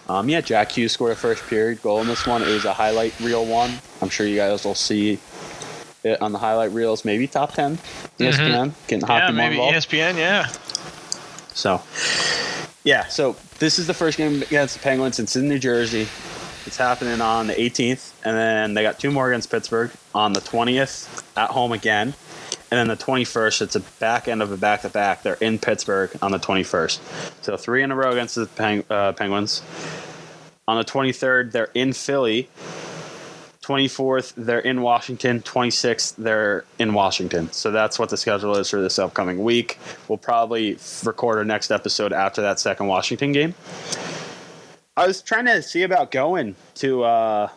um, 0.08 0.28
yeah, 0.28 0.40
Jack 0.40 0.72
Hughes 0.72 0.92
scored 0.92 1.12
a 1.12 1.16
first 1.16 1.42
period 1.44 1.82
goal 1.82 2.00
in 2.00 2.06
this 2.06 2.26
one. 2.26 2.42
It 2.42 2.48
was 2.48 2.64
a 2.64 2.72
highlight 2.72 3.18
reel 3.20 3.44
one. 3.44 3.72
I'm 4.00 4.08
sure 4.08 4.26
you 4.26 4.36
guys 4.36 4.64
will 4.64 4.74
see 4.74 5.18
it 6.04 6.22
on 6.22 6.32
the 6.32 6.38
highlight 6.38 6.72
reels, 6.72 7.04
maybe 7.04 7.26
top 7.26 7.52
10 7.52 7.76
ESPN, 8.18 8.72
getting 8.86 9.06
hockey 9.06 9.24
yeah, 9.24 9.30
maybe 9.32 9.56
involved. 9.56 9.76
ESPN. 9.76 10.16
Yeah. 10.16 10.46
So, 11.54 11.82
yeah, 12.84 13.06
so 13.06 13.34
this 13.58 13.78
is 13.78 13.86
the 13.86 13.94
first 13.94 14.16
game 14.18 14.42
against 14.42 14.74
the 14.74 14.80
Penguins. 14.80 15.18
It's 15.18 15.34
in 15.36 15.48
New 15.48 15.58
Jersey. 15.58 16.06
It's 16.66 16.76
happening 16.76 17.20
on 17.20 17.46
the 17.46 17.54
18th, 17.54 18.12
and 18.24 18.36
then 18.36 18.74
they 18.74 18.82
got 18.82 18.98
two 18.98 19.12
more 19.12 19.30
against 19.30 19.50
Pittsburgh 19.50 19.92
on 20.14 20.32
the 20.32 20.40
20th 20.40 21.22
at 21.36 21.50
home 21.50 21.70
again. 21.70 22.14
And 22.70 22.78
then 22.78 22.88
the 22.88 23.02
21st, 23.02 23.62
it's 23.62 23.76
a 23.76 23.80
back 24.00 24.26
end 24.26 24.42
of 24.42 24.50
a 24.50 24.56
back 24.56 24.82
to 24.82 24.88
back. 24.88 25.22
They're 25.22 25.34
in 25.34 25.60
Pittsburgh 25.60 26.10
on 26.20 26.32
the 26.32 26.40
21st. 26.40 27.44
So 27.44 27.56
three 27.56 27.84
in 27.84 27.92
a 27.92 27.94
row 27.94 28.10
against 28.10 28.34
the 28.34 28.46
Peng- 28.46 28.84
uh, 28.90 29.12
Penguins. 29.12 29.62
On 30.66 30.76
the 30.76 30.84
23rd, 30.84 31.52
they're 31.52 31.70
in 31.74 31.92
Philly. 31.92 32.48
24th, 33.62 34.34
they're 34.36 34.58
in 34.58 34.82
Washington. 34.82 35.42
26th, 35.42 36.16
they're 36.16 36.64
in 36.80 36.92
Washington. 36.92 37.50
So 37.52 37.70
that's 37.70 37.98
what 37.98 38.10
the 38.10 38.16
schedule 38.16 38.56
is 38.56 38.70
for 38.70 38.80
this 38.80 38.98
upcoming 38.98 39.42
week. 39.44 39.78
We'll 40.08 40.18
probably 40.18 40.78
record 41.04 41.38
our 41.38 41.44
next 41.44 41.70
episode 41.70 42.12
after 42.12 42.42
that 42.42 42.58
second 42.58 42.88
Washington 42.88 43.30
game. 43.30 43.54
I 44.96 45.06
was 45.06 45.20
trying 45.20 45.44
to 45.46 45.60
see 45.62 45.82
about 45.82 46.10
going 46.10 46.56
to 46.76 47.04
uh, 47.04 47.48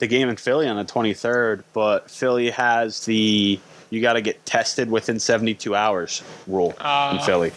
the 0.00 0.06
game 0.08 0.28
in 0.28 0.36
Philly 0.36 0.66
on 0.66 0.76
the 0.76 0.84
23rd, 0.84 1.62
but 1.72 2.10
Philly 2.10 2.50
has 2.50 3.04
the 3.04 3.60
you 3.90 4.02
got 4.02 4.14
to 4.14 4.20
get 4.20 4.44
tested 4.44 4.90
within 4.90 5.18
72 5.18 5.74
hours 5.74 6.22
rule 6.46 6.70
in 6.72 6.76
Ah. 6.80 7.22
Philly. 7.24 7.52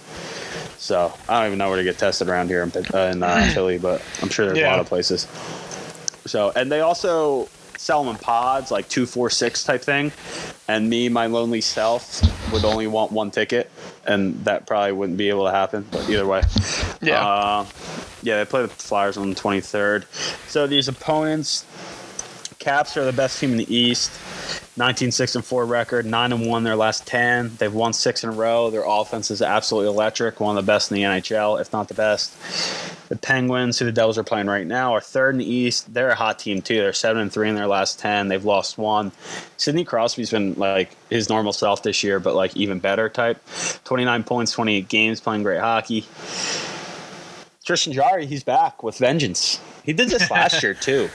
So 0.77 1.11
I 1.27 1.39
don't 1.39 1.47
even 1.47 1.57
know 1.59 1.67
where 1.69 1.77
to 1.77 1.83
get 1.83 1.97
tested 1.97 2.29
around 2.29 2.47
here 2.47 2.63
in, 2.63 2.71
uh, 2.93 2.97
in 3.11 3.21
uh, 3.23 3.49
Philly, 3.53 3.77
but 3.77 4.01
I'm 4.21 4.29
sure 4.29 4.45
there's 4.45 4.57
a 4.59 4.65
lot 4.69 4.79
of 4.79 4.87
places. 4.87 5.27
So, 6.25 6.51
and 6.55 6.71
they 6.71 6.79
also 6.81 7.49
sell 7.81 8.03
them 8.03 8.15
in 8.15 8.21
pods, 8.21 8.69
like 8.69 8.87
two, 8.89 9.07
four, 9.07 9.29
six 9.29 9.63
type 9.63 9.81
thing. 9.81 10.11
And 10.67 10.87
me, 10.89 11.09
my 11.09 11.25
lonely 11.25 11.61
self, 11.61 12.21
would 12.53 12.63
only 12.63 12.85
want 12.85 13.11
one 13.11 13.31
ticket, 13.31 13.71
and 14.05 14.35
that 14.45 14.67
probably 14.67 14.91
wouldn't 14.91 15.17
be 15.17 15.29
able 15.29 15.45
to 15.45 15.51
happen. 15.51 15.85
But 15.91 16.07
either 16.09 16.27
way, 16.27 16.43
Yeah. 17.01 17.25
uh, 17.25 17.65
yeah, 18.21 18.37
they 18.37 18.45
play 18.45 18.61
the 18.61 18.67
Flyers 18.67 19.17
on 19.17 19.29
the 19.31 19.35
23rd. 19.35 20.05
So 20.47 20.67
these 20.67 20.87
opponents, 20.87 21.65
Caps 22.61 22.95
are 22.95 23.03
the 23.03 23.11
best 23.11 23.39
team 23.39 23.53
in 23.53 23.57
the 23.57 23.75
East. 23.75 24.11
19 24.77 25.11
6 25.11 25.35
and 25.35 25.43
4 25.43 25.65
record, 25.65 26.05
9 26.05 26.31
and 26.31 26.45
1 26.45 26.63
their 26.63 26.75
last 26.75 27.07
10. 27.07 27.55
They've 27.57 27.73
won 27.73 27.91
6 27.91 28.23
in 28.23 28.29
a 28.29 28.33
row. 28.33 28.69
Their 28.69 28.83
offense 28.85 29.31
is 29.31 29.41
absolutely 29.41 29.89
electric, 29.89 30.39
one 30.39 30.55
of 30.55 30.63
the 30.63 30.71
best 30.71 30.91
in 30.91 30.95
the 30.95 31.01
NHL, 31.01 31.59
if 31.59 31.73
not 31.73 31.87
the 31.87 31.95
best. 31.95 32.37
The 33.09 33.17
Penguins, 33.17 33.79
who 33.79 33.85
the 33.85 33.91
Devils 33.91 34.19
are 34.19 34.23
playing 34.23 34.45
right 34.45 34.67
now, 34.67 34.93
are 34.93 35.01
third 35.01 35.33
in 35.33 35.39
the 35.39 35.51
East. 35.51 35.91
They're 35.91 36.11
a 36.11 36.15
hot 36.15 36.37
team 36.37 36.61
too. 36.61 36.75
They're 36.75 36.93
7 36.93 37.19
and 37.19 37.33
3 37.33 37.49
in 37.49 37.55
their 37.55 37.65
last 37.65 37.97
10. 37.97 38.27
They've 38.27 38.45
lost 38.45 38.77
one. 38.77 39.11
Sidney 39.57 39.83
Crosby's 39.83 40.29
been 40.29 40.53
like 40.53 40.95
his 41.09 41.29
normal 41.29 41.53
self 41.53 41.81
this 41.81 42.03
year, 42.03 42.19
but 42.19 42.35
like 42.35 42.55
even 42.55 42.77
better 42.77 43.09
type. 43.09 43.43
29 43.85 44.23
points, 44.23 44.51
28 44.51 44.87
games, 44.87 45.19
playing 45.19 45.41
great 45.41 45.61
hockey. 45.61 46.05
Tristan 47.63 47.93
Jarry, 47.93 48.25
he's 48.25 48.43
back 48.43 48.81
with 48.81 48.97
vengeance. 48.97 49.59
He 49.83 49.93
did 49.93 50.09
this 50.09 50.29
last 50.31 50.63
year 50.63 50.73
too. 50.79 51.09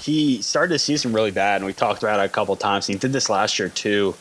He 0.00 0.40
started 0.42 0.72
the 0.74 0.78
season 0.78 1.12
really 1.12 1.30
bad, 1.30 1.56
and 1.56 1.66
we 1.66 1.72
talked 1.72 2.02
about 2.02 2.18
it 2.18 2.24
a 2.24 2.28
couple 2.28 2.56
times. 2.56 2.86
He 2.86 2.94
did 2.94 3.12
this 3.12 3.28
last 3.28 3.58
year 3.58 3.68
too. 3.68 4.14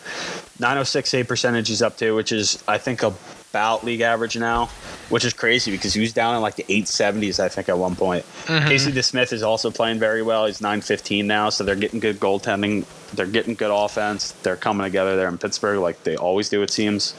906 0.60 1.10
save 1.10 1.27
percentage 1.27 1.69
is 1.69 1.81
up 1.81 1.97
to, 1.97 2.13
which 2.13 2.31
is 2.31 2.62
I 2.67 2.77
think 2.77 3.01
about 3.03 3.84
league 3.86 4.01
average 4.01 4.38
now, 4.38 4.67
which 5.10 5.25
is 5.25 5.34
crazy 5.34 5.71
because 5.71 5.93
he 5.93 6.01
was 6.01 6.13
down 6.13 6.36
in 6.36 6.41
like 6.41 6.55
the 6.55 6.63
870s 6.65 7.39
I 7.39 7.47
think 7.49 7.67
at 7.69 7.77
one 7.77 7.95
point. 7.95 8.25
Mhm. 8.45 8.67
Casey 8.67 8.91
DeSmith 8.91 9.31
is 9.34 9.41
also 9.43 9.71
playing 9.71 9.97
very 9.99 10.21
well. 10.21 10.45
He's 10.45 10.62
915 10.62 11.25
now, 11.25 11.49
so 11.49 11.63
they're 11.63 11.75
getting 11.75 11.99
good 12.01 12.19
goaltending. 12.19 12.86
They're 13.13 13.25
getting 13.25 13.55
good 13.55 13.71
offense. 13.73 14.34
They're 14.43 14.55
coming 14.57 14.84
together 14.86 15.15
there 15.15 15.27
in 15.29 15.38
Pittsburgh 15.38 15.79
like 15.79 16.03
they 16.03 16.15
always 16.17 16.49
do, 16.49 16.62
it 16.62 16.69
seems. 16.69 17.13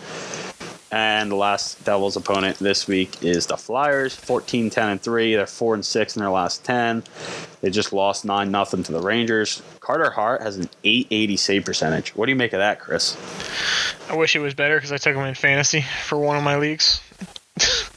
And 0.93 1.31
the 1.31 1.37
last 1.37 1.83
Devils 1.87 2.17
opponent 2.17 2.59
this 2.59 2.87
week 2.87 3.25
is 3.25 3.47
the 3.47 3.57
Flyers, 3.57 4.15
14 4.15 4.69
10 4.69 4.89
and 4.91 5.01
3. 5.01 5.37
They're 5.37 5.47
4 5.47 5.75
and 5.77 5.85
6 5.85 6.17
in 6.17 6.21
their 6.21 6.31
last 6.31 6.65
10. 6.65 7.03
They 7.63 7.71
just 7.71 7.95
lost 7.95 8.27
9 8.27 8.51
nothing 8.51 8.83
to 8.83 8.93
the 8.93 9.01
Rangers. 9.01 9.63
Carter 9.81 10.11
Hart 10.11 10.43
has 10.43 10.59
an 10.59 10.69
880 10.85 11.37
save 11.39 11.65
percentage. 11.65 12.15
What 12.15 12.27
do 12.27 12.33
you 12.33 12.37
make 12.37 12.53
of 12.53 12.59
that, 12.59 12.79
Chris? 12.79 13.17
I 14.11 14.17
wish 14.17 14.37
it 14.37 14.41
was 14.41 14.53
better 14.53 14.77
because 14.77 14.93
I 14.93 14.99
took 14.99 15.17
him 15.17 15.25
in 15.25 15.35
fantasy 15.35 15.83
for 16.05 16.19
one 16.19 16.37
of 16.37 16.43
my 16.43 16.59
leagues. 16.59 17.01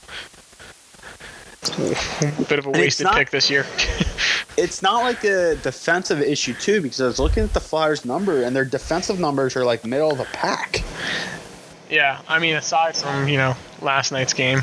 Bit 2.48 2.60
of 2.60 2.68
a 2.68 2.72
wasted 2.72 3.04
not- 3.06 3.16
pick 3.16 3.30
this 3.30 3.50
year. 3.50 3.66
It's 4.58 4.82
not 4.82 5.04
like 5.04 5.26
a 5.26 5.56
defensive 5.56 6.22
issue, 6.22 6.54
too, 6.54 6.80
because 6.80 7.02
I 7.02 7.08
was 7.08 7.20
looking 7.20 7.44
at 7.44 7.54
the 7.54 7.60
Flyers' 7.60 8.06
number, 8.06 8.44
and 8.44 8.56
their 8.56 8.64
defensive 8.64 9.20
numbers 9.20 9.58
are 9.58 9.66
like 9.66 9.84
middle 9.84 10.12
of 10.12 10.18
the 10.18 10.24
pack. 10.32 10.82
Yeah, 11.90 12.22
I 12.28 12.40
mean, 12.40 12.56
aside 12.56 12.96
from 12.96 13.28
you 13.28 13.38
know 13.38 13.56
last 13.82 14.12
night's 14.12 14.34
game, 14.34 14.62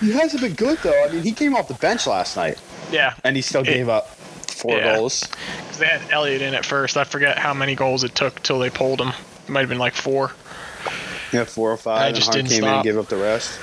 He 0.00 0.10
hasn't 0.10 0.42
been 0.42 0.54
good, 0.54 0.78
though. 0.82 1.04
I 1.04 1.12
mean, 1.12 1.22
he 1.22 1.30
came 1.32 1.54
off 1.54 1.68
the 1.68 1.74
bench 1.74 2.06
last 2.08 2.36
night, 2.36 2.58
yeah, 2.90 3.14
and 3.22 3.36
he 3.36 3.42
still 3.42 3.60
It- 3.62 3.66
gave 3.66 3.88
up 3.88 4.08
four 4.48 4.76
Yeah. 4.78 4.96
goals. 4.96 5.28
'cause 5.68 5.78
they 5.78 5.86
had 5.86 6.00
Elliott 6.10 6.42
in 6.42 6.54
at 6.54 6.66
first. 6.66 6.96
I 6.96 7.04
forget 7.04 7.38
how 7.38 7.54
many 7.54 7.74
goals 7.76 8.02
it 8.04 8.14
took 8.14 8.42
till 8.42 8.58
they 8.58 8.68
pulled 8.70 9.00
him. 9.00 9.10
It 9.10 9.48
might 9.48 9.60
have 9.60 9.68
been 9.68 9.78
like 9.78 9.94
four. 9.94 10.32
Yeah, 11.30 11.44
four 11.44 11.70
or 11.70 11.76
five. 11.76 12.08
And 12.08 12.14
just 12.16 12.26
Hart 12.26 12.36
didn't 12.36 12.50
came 12.50 12.64
in 12.64 12.68
and 12.68 12.74
stop. 12.78 12.84
gave 12.84 12.98
up 12.98 13.08
the 13.08 13.16
rest. 13.16 13.58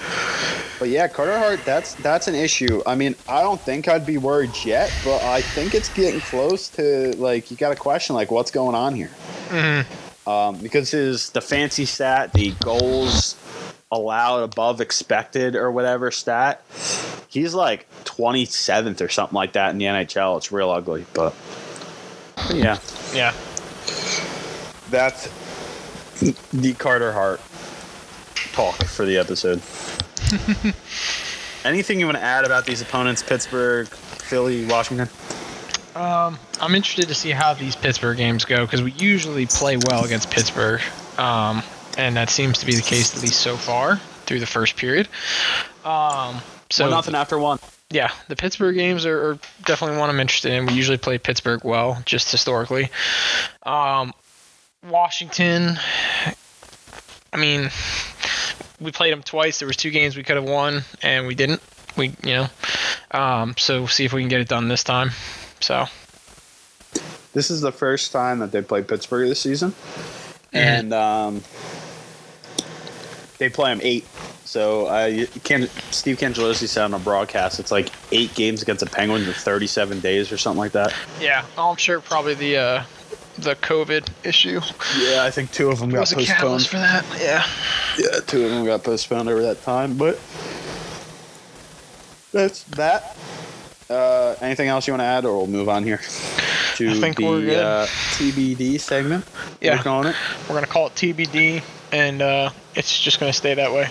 But 0.79 0.87
yeah, 0.89 1.07
Carter 1.09 1.37
Hart, 1.37 1.65
that's 1.65 1.93
that's 1.95 2.27
an 2.29 2.35
issue. 2.35 2.81
I 2.85 2.95
mean, 2.95 3.15
I 3.27 3.41
don't 3.41 3.59
think 3.61 3.87
I'd 3.89 4.05
be 4.05 4.17
worried 4.17 4.51
yet, 4.63 4.89
but 5.03 5.21
I 5.21 5.41
think 5.41 5.75
it's 5.75 5.89
getting 5.89 6.21
close 6.21 6.69
to 6.69 7.13
like 7.17 7.51
you 7.51 7.57
got 7.57 7.69
to 7.69 7.75
question 7.75 8.15
like 8.15 8.31
what's 8.31 8.49
going 8.49 8.75
on 8.75 8.95
here. 8.95 9.11
hmm 9.49 9.81
Um, 10.29 10.57
because 10.59 10.91
his 10.91 11.31
the 11.31 11.41
fancy 11.41 11.85
stat, 11.85 12.33
the 12.33 12.51
goals 12.63 13.35
allowed 13.91 14.43
above 14.43 14.79
expected 14.79 15.55
or 15.55 15.71
whatever 15.71 16.11
stat, 16.11 16.61
he's 17.29 17.55
like 17.55 17.87
27th 18.03 19.01
or 19.01 19.09
something 19.09 19.35
like 19.35 19.53
that 19.53 19.71
in 19.71 19.79
the 19.79 19.85
NHL. 19.85 20.37
It's 20.37 20.51
real 20.51 20.69
ugly, 20.69 21.05
but 21.13 21.33
but 22.35 22.55
yeah, 22.55 22.77
Yeah. 23.13 23.33
that's 24.91 25.29
the 26.51 26.73
Carter 26.75 27.11
Hart 27.11 27.41
talk 28.53 28.75
for 28.85 29.05
the 29.05 29.17
episode. 29.17 29.61
Anything 31.65 31.99
you 31.99 32.05
want 32.05 32.17
to 32.17 32.23
add 32.23 32.45
about 32.45 32.65
these 32.65 32.81
opponents? 32.81 33.23
Pittsburgh, 33.23 33.87
Philly, 33.87 34.65
Washington. 34.65 35.09
Um, 35.99 36.39
I'm 36.61 36.75
interested 36.75 37.09
to 37.09 37.13
see 37.13 37.31
how 37.31 37.53
these 37.53 37.75
Pittsburgh 37.75 38.15
games 38.15 38.45
go 38.45 38.65
because 38.65 38.81
we 38.81 38.91
usually 38.93 39.45
play 39.45 39.75
well 39.75 40.05
against 40.05 40.31
Pittsburgh, 40.31 40.79
um, 41.17 41.61
and 41.97 42.15
that 42.15 42.29
seems 42.29 42.59
to 42.59 42.65
be 42.65 42.73
the 42.73 42.81
case 42.81 43.13
at 43.17 43.21
least 43.21 43.41
so 43.41 43.57
far 43.57 43.97
through 44.25 44.39
the 44.39 44.45
first 44.45 44.77
period. 44.77 45.09
Um, 45.83 46.37
so 46.69 46.85
one 46.85 46.91
nothing 46.91 47.15
after 47.15 47.37
one. 47.37 47.59
yeah, 47.89 48.11
the 48.29 48.37
Pittsburgh 48.37 48.75
games 48.75 49.05
are, 49.05 49.31
are 49.31 49.39
definitely 49.65 49.97
one 49.97 50.09
I'm 50.09 50.21
interested 50.21 50.53
in. 50.53 50.67
We 50.67 50.73
usually 50.73 50.97
play 50.97 51.17
Pittsburgh 51.17 51.65
well, 51.65 52.01
just 52.05 52.31
historically. 52.31 52.89
Um, 53.63 54.13
Washington, 54.89 55.77
I 57.33 57.37
mean, 57.37 57.71
we 58.79 58.93
played 58.93 59.11
them 59.11 59.23
twice. 59.23 59.59
There 59.59 59.67
was 59.67 59.75
two 59.75 59.91
games 59.91 60.15
we 60.15 60.23
could 60.23 60.37
have 60.37 60.45
won, 60.45 60.83
and 61.01 61.27
we 61.27 61.35
didn't. 61.35 61.61
We, 61.97 62.15
you 62.23 62.35
know, 62.35 62.47
um, 63.11 63.55
so 63.57 63.79
we'll 63.79 63.87
see 63.89 64.05
if 64.05 64.13
we 64.13 64.21
can 64.21 64.29
get 64.29 64.39
it 64.39 64.47
done 64.47 64.69
this 64.69 64.85
time. 64.85 65.11
So 65.59 65.85
This 67.33 67.51
is 67.51 67.61
the 67.61 67.71
first 67.71 68.11
time 68.11 68.39
that 68.39 68.51
they 68.51 68.61
played 68.61 68.87
Pittsburgh 68.87 69.27
this 69.29 69.41
season, 69.41 69.73
and 70.53 70.93
um, 70.93 71.43
they 73.37 73.49
play 73.49 73.71
them 73.71 73.79
eight. 73.83 74.05
So 74.45 74.87
uh, 74.87 75.25
can 75.43 75.67
Steve 75.91 76.17
Cangelosi 76.17 76.67
said 76.67 76.83
on 76.85 76.93
a 76.95 76.99
broadcast, 76.99 77.59
it's 77.59 77.71
like 77.71 77.89
eight 78.11 78.33
games 78.33 78.63
against 78.63 78.83
the 78.83 78.89
Penguins 78.89 79.27
in 79.27 79.33
37 79.33 79.99
days 79.99 80.31
or 80.31 80.37
something 80.37 80.57
like 80.57 80.71
that. 80.71 80.93
yeah, 81.21 81.45
I'm 81.57 81.75
sure 81.75 81.99
probably 82.01 82.33
the 82.33 82.57
uh, 82.57 82.83
the 83.37 83.55
COVID 83.57 84.09
issue 84.23 84.59
Yeah, 84.97 85.23
I 85.23 85.29
think 85.31 85.51
two 85.51 85.69
of 85.69 85.79
them 85.79 85.91
got 85.91 85.99
was 85.99 86.11
a 86.13 86.15
postponed. 86.15 86.37
catalyst 86.39 86.67
for 86.69 86.77
that. 86.77 87.05
Yeah. 87.19 87.45
Yeah, 87.97 88.19
two 88.25 88.43
of 88.43 88.49
them 88.51 88.65
got 88.65 88.83
postponed 88.83 89.29
over 89.29 89.41
that 89.43 89.61
time, 89.63 89.97
but 89.97 90.19
that's 92.33 92.63
that. 92.75 93.15
Uh, 93.89 94.35
anything 94.41 94.67
else 94.67 94.85
you 94.87 94.93
want 94.93 95.01
to 95.01 95.05
add, 95.05 95.25
or 95.25 95.35
we'll 95.37 95.47
move 95.47 95.67
on 95.67 95.83
here 95.83 95.99
to 96.75 96.93
the. 96.93 97.59
Uh, 97.59 97.85
TBD 97.87 98.79
segment? 98.79 99.25
Yeah. 99.61 99.77
We're 99.77 99.83
calling 99.83 100.07
it. 100.09 100.15
We're 100.47 100.55
gonna 100.55 100.67
call 100.67 100.87
it 100.87 100.93
TBD, 100.95 101.63
and 101.91 102.21
uh, 102.21 102.51
it's 102.75 102.99
just 102.99 103.19
gonna 103.19 103.33
stay 103.33 103.55
that 103.55 103.71
way. 103.71 103.89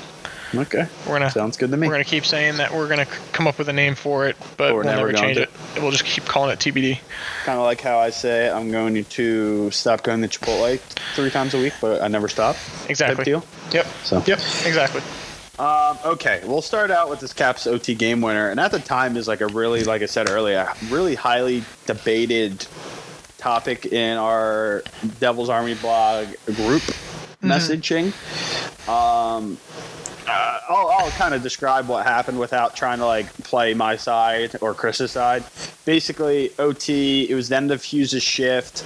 Okay, 0.55 0.87
We're 1.07 1.19
gonna 1.19 1.31
sounds 1.31 1.59
good 1.59 1.71
to 1.73 1.77
me. 1.77 1.89
we're 1.89 1.95
gonna 1.95 2.05
keep 2.05 2.25
saying 2.25 2.57
that 2.57 2.73
we're 2.73 2.89
gonna 2.89 3.05
come 3.33 3.47
up 3.47 3.59
with 3.59 3.69
a 3.69 3.73
name 3.73 3.95
for 3.95 4.27
it, 4.29 4.37
but 4.57 4.73
we're 4.73 4.85
we'll 4.85 4.95
never 4.95 5.13
never 5.13 5.27
change 5.27 5.37
to. 5.37 5.43
it. 5.43 5.51
We'll 5.83 5.91
just 5.91 6.05
keep 6.07 6.25
calling 6.25 6.51
it 6.53 6.59
TBD. 6.59 7.01
Kind 7.45 7.59
of 7.59 7.65
like 7.65 7.81
how 7.81 7.99
I 7.99 8.11
say 8.11 8.49
I'm 8.49 8.71
going 8.71 9.05
to 9.05 9.71
stop 9.73 10.05
going 10.05 10.23
to 10.23 10.29
Chipotle 10.29 10.79
three 11.15 11.31
times 11.31 11.53
a 11.55 11.59
week, 11.59 11.75
but 11.83 12.01
I 12.01 12.09
never 12.09 12.29
stop. 12.29 12.57
Exactly. 12.89 13.17
Type 13.17 13.25
deal. 13.25 13.45
Yep. 13.73 13.87
So 14.05 14.23
Yep. 14.27 14.39
Exactly. 14.65 15.03
Um, 15.59 15.99
okay, 16.05 16.41
we'll 16.45 16.63
start 16.63 16.93
out 16.93 17.11
with 17.11 17.19
this 17.19 17.33
Caps 17.33 17.67
OT 17.67 17.95
game 17.95 18.21
winner, 18.21 18.51
and 18.51 18.61
at 18.61 18.71
the 18.71 18.79
time 18.79 19.17
is 19.17 19.27
like 19.27 19.41
a 19.41 19.49
really, 19.49 19.83
like 19.83 20.03
I 20.03 20.07
said 20.07 20.31
earlier, 20.31 20.69
really 20.89 21.17
highly 21.17 21.65
debated 21.87 22.65
topic 23.39 23.87
in 23.87 24.19
our 24.19 24.85
Devil's 25.19 25.49
Army 25.49 25.75
blog 25.75 26.29
group 26.47 26.83
messaging. 27.43 28.07
Um, 28.89 29.59
uh, 30.29 30.61
I'll, 30.69 30.89
I'll 30.89 31.11
kind 31.13 31.35
of 31.35 31.43
describe 31.43 31.89
what 31.89 32.05
happened 32.05 32.39
without 32.39 32.77
trying 32.77 32.99
to 32.99 33.07
like 33.07 33.33
play 33.45 33.75
my 33.75 33.97
side 33.97 34.57
or 34.61 34.75
Chris's 34.75 35.11
side. 35.11 35.45
Basically, 35.85 36.53
OT. 36.59 37.29
It 37.29 37.35
was 37.35 37.49
the 37.49 37.57
end 37.57 37.71
of 37.71 37.83
Hughes' 37.83 38.23
shift. 38.23 38.85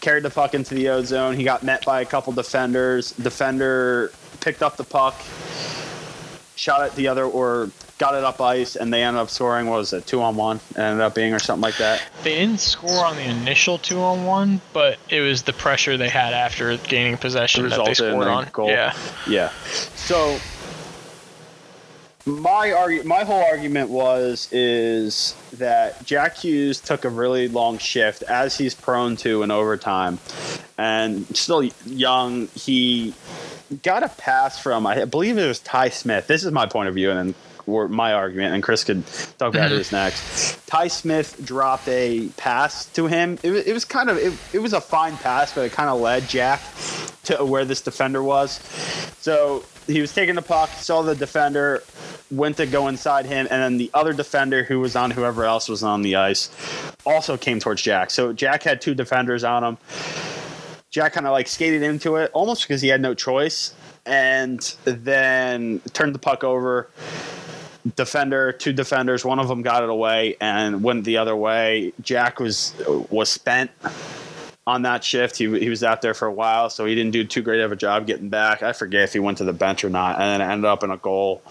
Carried 0.00 0.22
the 0.22 0.30
puck 0.30 0.54
into 0.54 0.74
the 0.74 0.88
O 0.88 1.02
zone. 1.02 1.36
He 1.36 1.44
got 1.44 1.62
met 1.62 1.84
by 1.84 2.00
a 2.00 2.04
couple 2.04 2.32
defenders. 2.32 3.12
Defender 3.12 4.10
picked 4.40 4.62
up 4.62 4.76
the 4.76 4.84
puck, 4.84 5.14
shot 6.64 6.80
at 6.80 6.96
the 6.96 7.08
other, 7.08 7.24
or 7.26 7.68
got 7.98 8.14
it 8.14 8.24
up 8.24 8.40
ice, 8.40 8.74
and 8.74 8.90
they 8.92 9.02
ended 9.02 9.20
up 9.20 9.28
scoring. 9.28 9.66
What 9.66 9.76
was 9.76 9.92
it, 9.92 10.06
two 10.06 10.22
on 10.22 10.34
one? 10.34 10.60
It 10.70 10.78
ended 10.78 11.02
up 11.02 11.14
being 11.14 11.34
or 11.34 11.38
something 11.38 11.60
like 11.60 11.76
that. 11.76 12.02
They 12.22 12.36
didn't 12.36 12.60
score 12.60 13.04
on 13.04 13.16
the 13.16 13.28
initial 13.28 13.76
two 13.76 14.00
on 14.00 14.24
one, 14.24 14.62
but 14.72 14.98
it 15.10 15.20
was 15.20 15.42
the 15.42 15.52
pressure 15.52 15.98
they 15.98 16.08
had 16.08 16.32
after 16.32 16.76
gaining 16.78 17.18
possession 17.18 17.68
that 17.68 17.84
they 17.84 17.92
scored 17.92 18.26
on. 18.28 18.48
goal. 18.50 18.68
Yeah. 18.68 18.96
Yeah. 19.28 19.50
So 19.94 20.38
my 22.24 22.68
argu- 22.68 23.04
my 23.04 23.24
whole 23.24 23.44
argument 23.44 23.90
was 23.90 24.48
is 24.50 25.34
that 25.52 26.02
Jack 26.06 26.38
Hughes 26.38 26.80
took 26.80 27.04
a 27.04 27.10
really 27.10 27.48
long 27.48 27.76
shift 27.76 28.22
as 28.22 28.56
he's 28.56 28.74
prone 28.74 29.16
to 29.16 29.42
in 29.42 29.50
overtime, 29.50 30.18
and 30.78 31.26
still 31.36 31.62
young. 31.84 32.48
He 32.54 33.12
got 33.82 34.02
a 34.02 34.08
pass 34.08 34.58
from 34.58 34.86
I 34.86 35.04
believe 35.04 35.38
it 35.38 35.46
was 35.46 35.58
Ty 35.60 35.88
Smith. 35.90 36.26
This 36.26 36.44
is 36.44 36.52
my 36.52 36.66
point 36.66 36.88
of 36.88 36.94
view, 36.94 37.10
and 37.10 37.34
then 37.34 37.90
my 37.90 38.12
argument, 38.12 38.52
and 38.54 38.62
Chris 38.62 38.84
could 38.84 39.06
talk 39.38 39.54
about 39.54 39.70
Mhm. 39.70 39.78
his 39.78 39.90
next. 39.92 40.66
Ty 40.66 40.88
Smith 40.88 41.40
dropped 41.44 41.88
a 41.88 42.28
pass 42.36 42.84
to 42.92 43.06
him. 43.06 43.38
It, 43.42 43.50
wa- 43.50 43.62
it 43.64 43.72
was 43.72 43.84
kind 43.86 44.10
of 44.10 44.18
it, 44.18 44.34
it 44.52 44.58
was 44.58 44.74
a 44.74 44.80
fine 44.82 45.16
pass, 45.16 45.52
but 45.54 45.62
it 45.62 45.72
kind 45.72 45.88
of 45.88 45.98
led 46.00 46.28
Jack 46.28 46.60
to 47.24 47.42
where 47.44 47.64
this 47.64 47.80
defender 47.80 48.22
was. 48.22 48.60
So 49.20 49.64
he 49.86 50.02
was 50.02 50.12
taking 50.12 50.34
the 50.34 50.42
puck, 50.42 50.68
saw 50.76 51.00
the 51.00 51.14
defender, 51.14 51.82
went 52.30 52.58
to 52.58 52.66
go 52.66 52.88
inside 52.88 53.24
him, 53.24 53.46
and 53.50 53.62
then 53.62 53.78
the 53.78 53.90
other 53.94 54.12
defender 54.12 54.64
who 54.64 54.78
was 54.80 54.94
on 54.94 55.10
whoever 55.10 55.44
else 55.44 55.66
was 55.68 55.82
on 55.82 56.02
the 56.02 56.16
ice 56.16 56.50
also 57.06 57.38
came 57.38 57.60
towards 57.60 57.80
Jack. 57.80 58.10
So 58.10 58.34
Jack 58.34 58.62
had 58.62 58.82
two 58.82 58.94
defenders 58.94 59.42
on 59.42 59.64
him. 59.64 59.78
Jack 60.94 61.14
kind 61.14 61.26
of 61.26 61.32
like 61.32 61.48
skated 61.48 61.82
into 61.82 62.14
it 62.14 62.30
almost 62.34 62.62
because 62.62 62.80
he 62.80 62.86
had 62.86 63.00
no 63.00 63.14
choice, 63.14 63.74
and 64.06 64.60
then 64.84 65.80
turned 65.92 66.14
the 66.14 66.20
puck 66.20 66.44
over. 66.44 66.88
Defender, 67.96 68.52
two 68.52 68.72
defenders, 68.72 69.24
one 69.24 69.40
of 69.40 69.48
them 69.48 69.60
got 69.60 69.82
it 69.82 69.88
away 69.88 70.36
and 70.40 70.84
went 70.84 71.04
the 71.04 71.16
other 71.16 71.34
way. 71.34 71.92
Jack 72.00 72.38
was 72.38 72.74
was 73.10 73.28
spent 73.28 73.72
on 74.66 74.82
that 74.82 75.04
shift. 75.04 75.36
He, 75.36 75.58
he 75.58 75.68
was 75.68 75.84
out 75.84 76.00
there 76.02 76.14
for 76.14 76.26
a 76.26 76.32
while, 76.32 76.70
so 76.70 76.86
he 76.86 76.94
didn't 76.94 77.12
do 77.12 77.24
too 77.24 77.42
great 77.42 77.60
of 77.60 77.72
a 77.72 77.76
job 77.76 78.06
getting 78.06 78.28
back. 78.28 78.62
I 78.62 78.72
forget 78.72 79.02
if 79.02 79.12
he 79.12 79.18
went 79.18 79.38
to 79.38 79.44
the 79.44 79.52
bench 79.52 79.84
or 79.84 79.90
not, 79.90 80.18
and 80.18 80.22
then 80.22 80.40
it 80.40 80.52
ended 80.52 80.64
up 80.64 80.82
in 80.82 80.90
a 80.90 80.96
goal. 80.96 81.42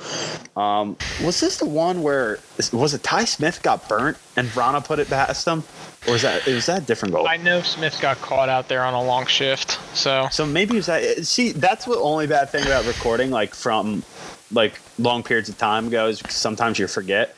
Um, 0.55 0.97
was 1.23 1.39
this 1.39 1.57
the 1.57 1.65
one 1.65 2.01
where 2.01 2.39
was 2.71 2.93
it 2.93 3.03
Ty 3.03 3.25
Smith 3.25 3.61
got 3.61 3.87
burnt 3.87 4.17
and 4.35 4.47
Vrana 4.47 4.83
put 4.83 4.99
it 4.99 5.09
past 5.09 5.47
him, 5.47 5.63
or 6.07 6.13
was 6.13 6.23
that 6.23 6.45
was 6.47 6.65
that 6.65 6.83
a 6.83 6.85
different 6.85 7.13
goal? 7.13 7.27
I 7.27 7.37
know 7.37 7.61
Smith 7.61 7.99
got 8.01 8.17
caught 8.17 8.49
out 8.49 8.67
there 8.67 8.83
on 8.83 8.93
a 8.93 9.03
long 9.03 9.27
shift, 9.27 9.79
so 9.95 10.27
So 10.31 10.45
maybe 10.45 10.73
it 10.73 10.77
was 10.77 10.85
that. 10.87 11.25
See, 11.25 11.51
that's 11.51 11.85
the 11.85 11.97
only 11.97 12.27
bad 12.27 12.49
thing 12.49 12.65
about 12.65 12.85
recording, 12.85 13.29
like 13.29 13.53
from 13.53 14.03
like 14.51 14.79
long 14.99 15.23
periods 15.23 15.49
of 15.49 15.57
time 15.57 15.89
goes. 15.89 16.21
Sometimes 16.29 16.79
you 16.79 16.87
forget. 16.87 17.35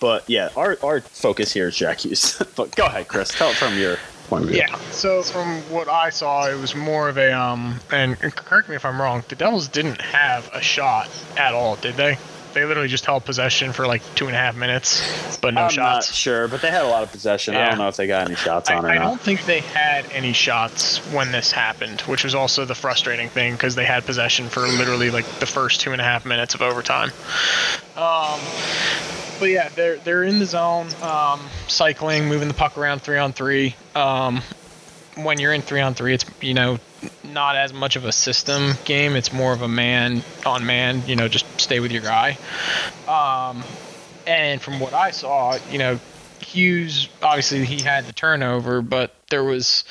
But 0.00 0.28
yeah, 0.28 0.48
our 0.56 0.78
our 0.82 1.00
focus 1.02 1.52
here 1.52 1.68
is 1.68 1.76
Jack 1.76 1.98
Hughes. 1.98 2.42
but 2.56 2.74
go 2.76 2.86
ahead, 2.86 3.08
Chris. 3.08 3.30
Tell 3.30 3.50
it 3.50 3.56
from 3.56 3.78
your 3.78 3.98
Yeah. 4.30 4.74
So 4.90 5.22
from 5.22 5.62
what 5.70 5.88
I 5.88 6.10
saw, 6.10 6.48
it 6.48 6.58
was 6.58 6.74
more 6.74 7.08
of 7.08 7.16
a 7.18 7.32
um. 7.32 7.80
And 7.90 8.18
correct 8.18 8.68
me 8.68 8.76
if 8.76 8.84
I'm 8.84 9.00
wrong. 9.00 9.24
The 9.28 9.36
Devils 9.36 9.68
didn't 9.68 10.00
have 10.00 10.50
a 10.52 10.60
shot 10.60 11.08
at 11.36 11.54
all, 11.54 11.76
did 11.76 11.96
they? 11.96 12.18
They 12.54 12.64
literally 12.64 12.88
just 12.88 13.04
held 13.06 13.24
possession 13.24 13.72
for 13.72 13.86
like 13.86 14.02
two 14.14 14.26
and 14.26 14.34
a 14.34 14.38
half 14.38 14.56
minutes, 14.56 15.36
but 15.38 15.54
no 15.54 15.60
I'm 15.60 15.64
not 15.66 15.72
shots. 16.04 16.14
sure, 16.14 16.48
but 16.48 16.62
they 16.62 16.70
had 16.70 16.84
a 16.84 16.88
lot 16.88 17.02
of 17.02 17.12
possession. 17.12 17.54
I 17.54 17.68
don't 17.68 17.78
know 17.78 17.88
if 17.88 17.96
they 17.96 18.06
got 18.06 18.26
any 18.26 18.34
shots 18.36 18.70
I, 18.70 18.76
on 18.76 18.84
or 18.84 18.88
I 18.88 18.94
not. 18.96 19.04
don't 19.04 19.20
think 19.20 19.44
they 19.44 19.60
had 19.60 20.10
any 20.12 20.32
shots 20.32 20.98
when 21.12 21.30
this 21.32 21.52
happened, 21.52 22.00
which 22.02 22.24
was 22.24 22.34
also 22.34 22.64
the 22.64 22.74
frustrating 22.74 23.28
thing 23.28 23.52
because 23.52 23.74
they 23.74 23.84
had 23.84 24.04
possession 24.04 24.48
for 24.48 24.60
literally 24.66 25.10
like 25.10 25.26
the 25.40 25.46
first 25.46 25.80
two 25.80 25.92
and 25.92 26.00
a 26.00 26.04
half 26.04 26.24
minutes 26.24 26.54
of 26.54 26.62
overtime. 26.62 27.10
Um, 27.96 28.40
but 29.38 29.46
yeah, 29.46 29.68
they're 29.70 29.96
they're 29.98 30.24
in 30.24 30.38
the 30.38 30.46
zone, 30.46 30.88
um, 31.02 31.40
cycling, 31.68 32.28
moving 32.28 32.48
the 32.48 32.54
puck 32.54 32.76
around 32.78 33.02
three 33.02 33.18
on 33.18 33.32
three. 33.32 33.76
Um, 33.94 34.42
when 35.16 35.38
you're 35.38 35.52
in 35.52 35.62
three 35.62 35.80
on 35.80 35.94
three, 35.94 36.14
it's 36.14 36.24
you 36.40 36.54
know 36.54 36.78
not 37.24 37.56
as 37.56 37.72
much 37.72 37.96
of 37.96 38.04
a 38.04 38.12
system 38.12 38.72
game. 38.84 39.16
It's 39.16 39.32
more 39.32 39.52
of 39.52 39.62
a 39.62 39.68
man 39.68 40.22
on 40.44 40.66
man. 40.66 41.02
You 41.06 41.16
know, 41.16 41.28
just 41.28 41.46
stay 41.60 41.80
with 41.80 41.92
your 41.92 42.02
guy. 42.02 42.38
Um, 43.06 43.62
and 44.26 44.60
from 44.60 44.80
what 44.80 44.92
I 44.92 45.10
saw, 45.10 45.58
you 45.70 45.78
know, 45.78 45.98
Hughes 46.40 47.08
obviously 47.22 47.64
he 47.64 47.82
had 47.82 48.06
the 48.06 48.12
turnover, 48.12 48.80
but 48.80 49.14
there 49.28 49.44
was 49.44 49.84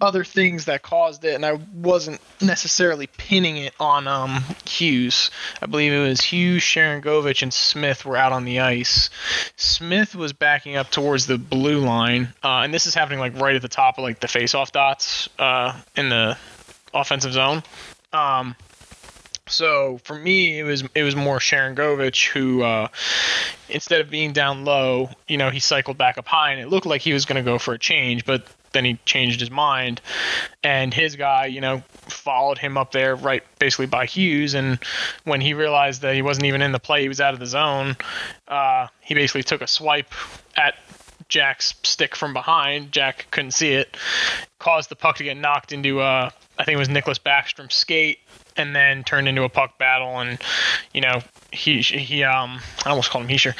other 0.00 0.24
things 0.24 0.64
that 0.64 0.82
caused 0.82 1.24
it, 1.24 1.34
and 1.34 1.46
I 1.46 1.60
wasn't 1.74 2.20
necessarily 2.40 3.06
pinning 3.06 3.56
it 3.56 3.74
on 3.78 4.08
um, 4.08 4.42
Hughes. 4.64 5.30
I 5.60 5.66
believe 5.66 5.92
it 5.92 6.00
was 6.00 6.20
Hughes, 6.20 6.62
Sharangovich, 6.62 7.42
and 7.42 7.54
Smith 7.54 8.04
were 8.04 8.16
out 8.16 8.32
on 8.32 8.44
the 8.44 8.60
ice. 8.60 9.10
Smith 9.56 10.16
was 10.16 10.32
backing 10.32 10.76
up 10.76 10.90
towards 10.90 11.26
the 11.26 11.38
blue 11.38 11.78
line, 11.78 12.32
uh, 12.42 12.62
and 12.64 12.74
this 12.74 12.86
is 12.86 12.94
happening 12.94 13.20
like 13.20 13.38
right 13.38 13.54
at 13.54 13.62
the 13.62 13.68
top 13.68 13.98
of 13.98 14.02
like 14.02 14.18
the 14.18 14.28
face-off 14.28 14.72
dots 14.72 15.28
uh, 15.38 15.80
in 15.94 16.08
the 16.08 16.36
offensive 16.94 17.32
zone. 17.32 17.62
Um, 18.12 18.56
so 19.48 19.98
for 20.04 20.14
me, 20.14 20.58
it 20.58 20.62
was 20.62 20.84
it 20.94 21.02
was 21.02 21.16
more 21.16 21.38
Sharangovich 21.38 22.28
who, 22.28 22.62
uh, 22.62 22.88
instead 23.68 24.00
of 24.00 24.08
being 24.08 24.32
down 24.32 24.64
low, 24.64 25.10
you 25.28 25.36
know, 25.36 25.50
he 25.50 25.60
cycled 25.60 25.98
back 25.98 26.18
up 26.18 26.26
high, 26.26 26.52
and 26.52 26.60
it 26.60 26.68
looked 26.68 26.86
like 26.86 27.02
he 27.02 27.12
was 27.12 27.24
going 27.24 27.36
to 27.36 27.42
go 27.42 27.58
for 27.58 27.74
a 27.74 27.78
change, 27.78 28.24
but 28.24 28.46
then 28.72 28.84
he 28.84 28.94
changed 29.04 29.40
his 29.40 29.50
mind, 29.50 30.00
and 30.62 30.94
his 30.94 31.16
guy, 31.16 31.46
you 31.46 31.60
know, 31.60 31.82
followed 31.90 32.56
him 32.56 32.78
up 32.78 32.92
there 32.92 33.14
right 33.14 33.42
basically 33.58 33.86
by 33.86 34.06
Hughes, 34.06 34.54
and 34.54 34.78
when 35.24 35.40
he 35.40 35.54
realized 35.54 36.02
that 36.02 36.14
he 36.14 36.22
wasn't 36.22 36.46
even 36.46 36.62
in 36.62 36.72
the 36.72 36.80
play, 36.80 37.02
he 37.02 37.08
was 37.08 37.20
out 37.20 37.34
of 37.34 37.40
the 37.40 37.46
zone. 37.46 37.96
Uh, 38.48 38.86
he 39.00 39.14
basically 39.14 39.42
took 39.42 39.60
a 39.60 39.66
swipe 39.66 40.12
at 40.56 40.76
Jack's 41.28 41.74
stick 41.82 42.14
from 42.14 42.32
behind. 42.32 42.92
Jack 42.92 43.26
couldn't 43.30 43.52
see 43.52 43.72
it, 43.72 43.96
caused 44.58 44.88
the 44.88 44.96
puck 44.96 45.16
to 45.16 45.24
get 45.24 45.36
knocked 45.36 45.72
into 45.72 46.00
uh, 46.00 46.30
I 46.62 46.64
think 46.64 46.76
it 46.76 46.78
was 46.78 46.88
Nicklas 46.88 47.18
Backstrom 47.18 47.72
skate, 47.72 48.20
and 48.56 48.74
then 48.74 49.02
turned 49.02 49.26
into 49.26 49.42
a 49.42 49.48
puck 49.48 49.78
battle. 49.78 50.20
And 50.20 50.40
you 50.94 51.00
know, 51.00 51.22
he 51.50 51.82
he 51.82 52.22
um 52.22 52.60
I 52.84 52.90
almost 52.90 53.10
called 53.10 53.24
him 53.24 53.36
Hischier. 53.36 53.54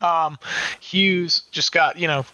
um, 0.02 0.38
Hughes 0.80 1.42
just 1.50 1.72
got 1.72 1.98
you 1.98 2.08
know 2.08 2.24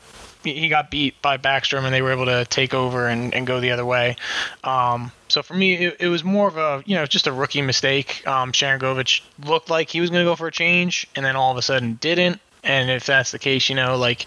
he 0.45 0.69
got 0.69 0.93
beat 0.93 1.21
by 1.21 1.37
Backstrom 1.37 1.83
and 1.83 1.93
they 1.93 2.01
were 2.01 2.12
able 2.12 2.27
to 2.27 2.45
take 2.45 2.73
over 2.73 3.09
and, 3.09 3.35
and 3.35 3.45
go 3.49 3.59
the 3.59 3.73
other 3.73 3.85
way. 3.85 4.14
Um, 4.62 5.11
so 5.27 5.43
for 5.43 5.55
me, 5.55 5.75
it, 5.75 5.97
it, 5.99 6.07
was 6.07 6.23
more 6.23 6.47
of 6.47 6.57
a 6.57 6.85
you 6.87 6.95
know 6.95 7.05
just 7.05 7.27
a 7.27 7.33
rookie 7.33 7.62
mistake. 7.62 8.25
Um, 8.29 8.53
Sharangovich 8.53 9.23
looked 9.45 9.69
like 9.69 9.91
he 9.91 10.01
was 10.01 10.11
going 10.11 10.25
to 10.25 10.31
go 10.31 10.37
for 10.37 10.47
a 10.47 10.53
change 10.53 11.09
and 11.17 11.27
then 11.27 11.35
all 11.35 11.51
of 11.51 11.57
a 11.57 11.62
sudden 11.62 11.95
didn't. 11.95 12.41
And 12.62 12.89
if 12.89 13.07
that's 13.07 13.33
the 13.33 13.41
case, 13.41 13.69
you 13.69 13.75
know 13.75 13.97
like 13.97 14.27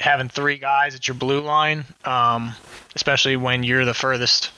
having 0.00 0.28
three 0.28 0.58
guys 0.58 0.94
at 0.94 1.08
your 1.08 1.14
blue 1.14 1.40
line, 1.40 1.84
um, 2.04 2.54
especially 2.94 3.36
when 3.36 3.62
you're 3.62 3.84
the 3.84 3.94
furthest 3.94 4.48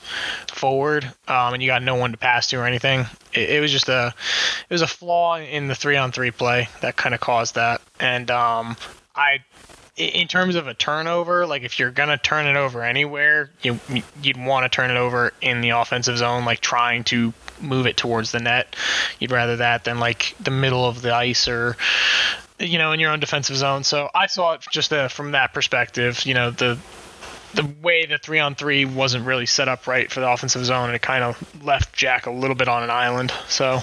forward 0.47 1.03
um, 1.27 1.53
and 1.53 1.61
you 1.61 1.67
got 1.67 1.83
no 1.83 1.95
one 1.95 2.11
to 2.11 2.17
pass 2.17 2.47
to 2.47 2.57
or 2.57 2.65
anything. 2.65 3.05
It, 3.33 3.49
it, 3.49 3.61
was 3.61 3.71
just 3.71 3.89
a 3.89 4.13
it 4.69 4.73
was 4.73 4.81
a 4.81 4.87
flaw 4.87 5.37
in 5.37 5.67
the 5.67 5.75
three 5.75 5.97
on 5.97 6.11
three 6.11 6.31
play 6.31 6.69
that 6.81 6.95
kind 6.95 7.15
of 7.15 7.21
caused 7.21 7.55
that. 7.55 7.81
And 7.99 8.29
um, 8.29 8.77
I 9.15 9.39
in 9.97 10.27
terms 10.27 10.55
of 10.55 10.67
a 10.67 10.73
turnover, 10.73 11.45
like 11.45 11.63
if 11.63 11.77
you're 11.77 11.91
gonna 11.91 12.17
turn 12.17 12.47
it 12.47 12.55
over 12.55 12.83
anywhere, 12.83 13.51
you 13.61 13.79
you'd 14.21 14.37
want 14.37 14.63
to 14.63 14.69
turn 14.69 14.89
it 14.89 14.97
over 14.97 15.33
in 15.41 15.61
the 15.61 15.69
offensive 15.69 16.17
zone, 16.17 16.45
like 16.45 16.61
trying 16.61 17.03
to 17.05 17.33
move 17.59 17.85
it 17.85 17.97
towards 17.97 18.31
the 18.31 18.39
net. 18.39 18.75
You'd 19.19 19.31
rather 19.31 19.57
that 19.57 19.83
than 19.83 19.99
like 19.99 20.35
the 20.39 20.51
middle 20.51 20.85
of 20.85 21.01
the 21.01 21.13
ice 21.13 21.47
or 21.47 21.75
you 22.61 22.77
know 22.77 22.91
in 22.91 22.99
your 22.99 23.11
own 23.11 23.19
defensive 23.19 23.57
zone. 23.57 23.83
So 23.83 24.09
I 24.13 24.27
saw 24.27 24.53
it 24.53 24.65
just 24.71 24.93
uh, 24.93 25.07
from 25.07 25.31
that 25.31 25.53
perspective. 25.53 26.25
You 26.25 26.33
know 26.33 26.51
the 26.51 26.77
the 27.53 27.69
way 27.81 28.05
the 28.05 28.17
three 28.17 28.39
on 28.39 28.55
three 28.55 28.85
wasn't 28.85 29.25
really 29.25 29.45
set 29.45 29.67
up 29.67 29.87
right 29.87 30.11
for 30.11 30.21
the 30.21 30.29
offensive 30.29 30.63
zone, 30.65 30.87
and 30.87 30.95
it 30.95 31.01
kind 31.01 31.23
of 31.23 31.65
left 31.65 31.93
Jack 31.93 32.25
a 32.25 32.31
little 32.31 32.55
bit 32.55 32.67
on 32.67 32.83
an 32.83 32.89
island. 32.89 33.31
So 33.47 33.81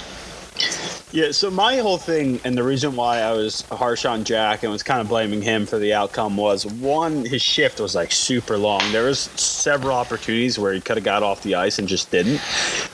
yeah, 1.11 1.31
so 1.33 1.51
my 1.51 1.77
whole 1.77 1.97
thing, 1.97 2.39
and 2.45 2.57
the 2.57 2.63
reason 2.63 2.95
why 2.95 3.21
I 3.21 3.33
was 3.33 3.63
harsh 3.63 4.05
on 4.05 4.25
Jack 4.25 4.63
and 4.63 4.71
was 4.71 4.83
kind 4.83 5.01
of 5.01 5.09
blaming 5.09 5.41
him 5.41 5.65
for 5.65 5.79
the 5.79 5.95
outcome 5.95 6.37
was 6.37 6.67
one, 6.67 7.25
his 7.25 7.41
shift 7.41 7.81
was 7.81 7.95
like 7.95 8.13
super 8.13 8.59
long. 8.59 8.83
There 8.93 9.05
was 9.05 9.21
several 9.21 9.97
opportunities 9.97 10.59
where 10.59 10.75
he 10.75 10.81
could 10.81 10.97
have 10.97 11.05
got 11.05 11.23
off 11.23 11.43
the 11.43 11.55
ice 11.55 11.79
and 11.79 11.89
just 11.89 12.11
didn't, 12.11 12.41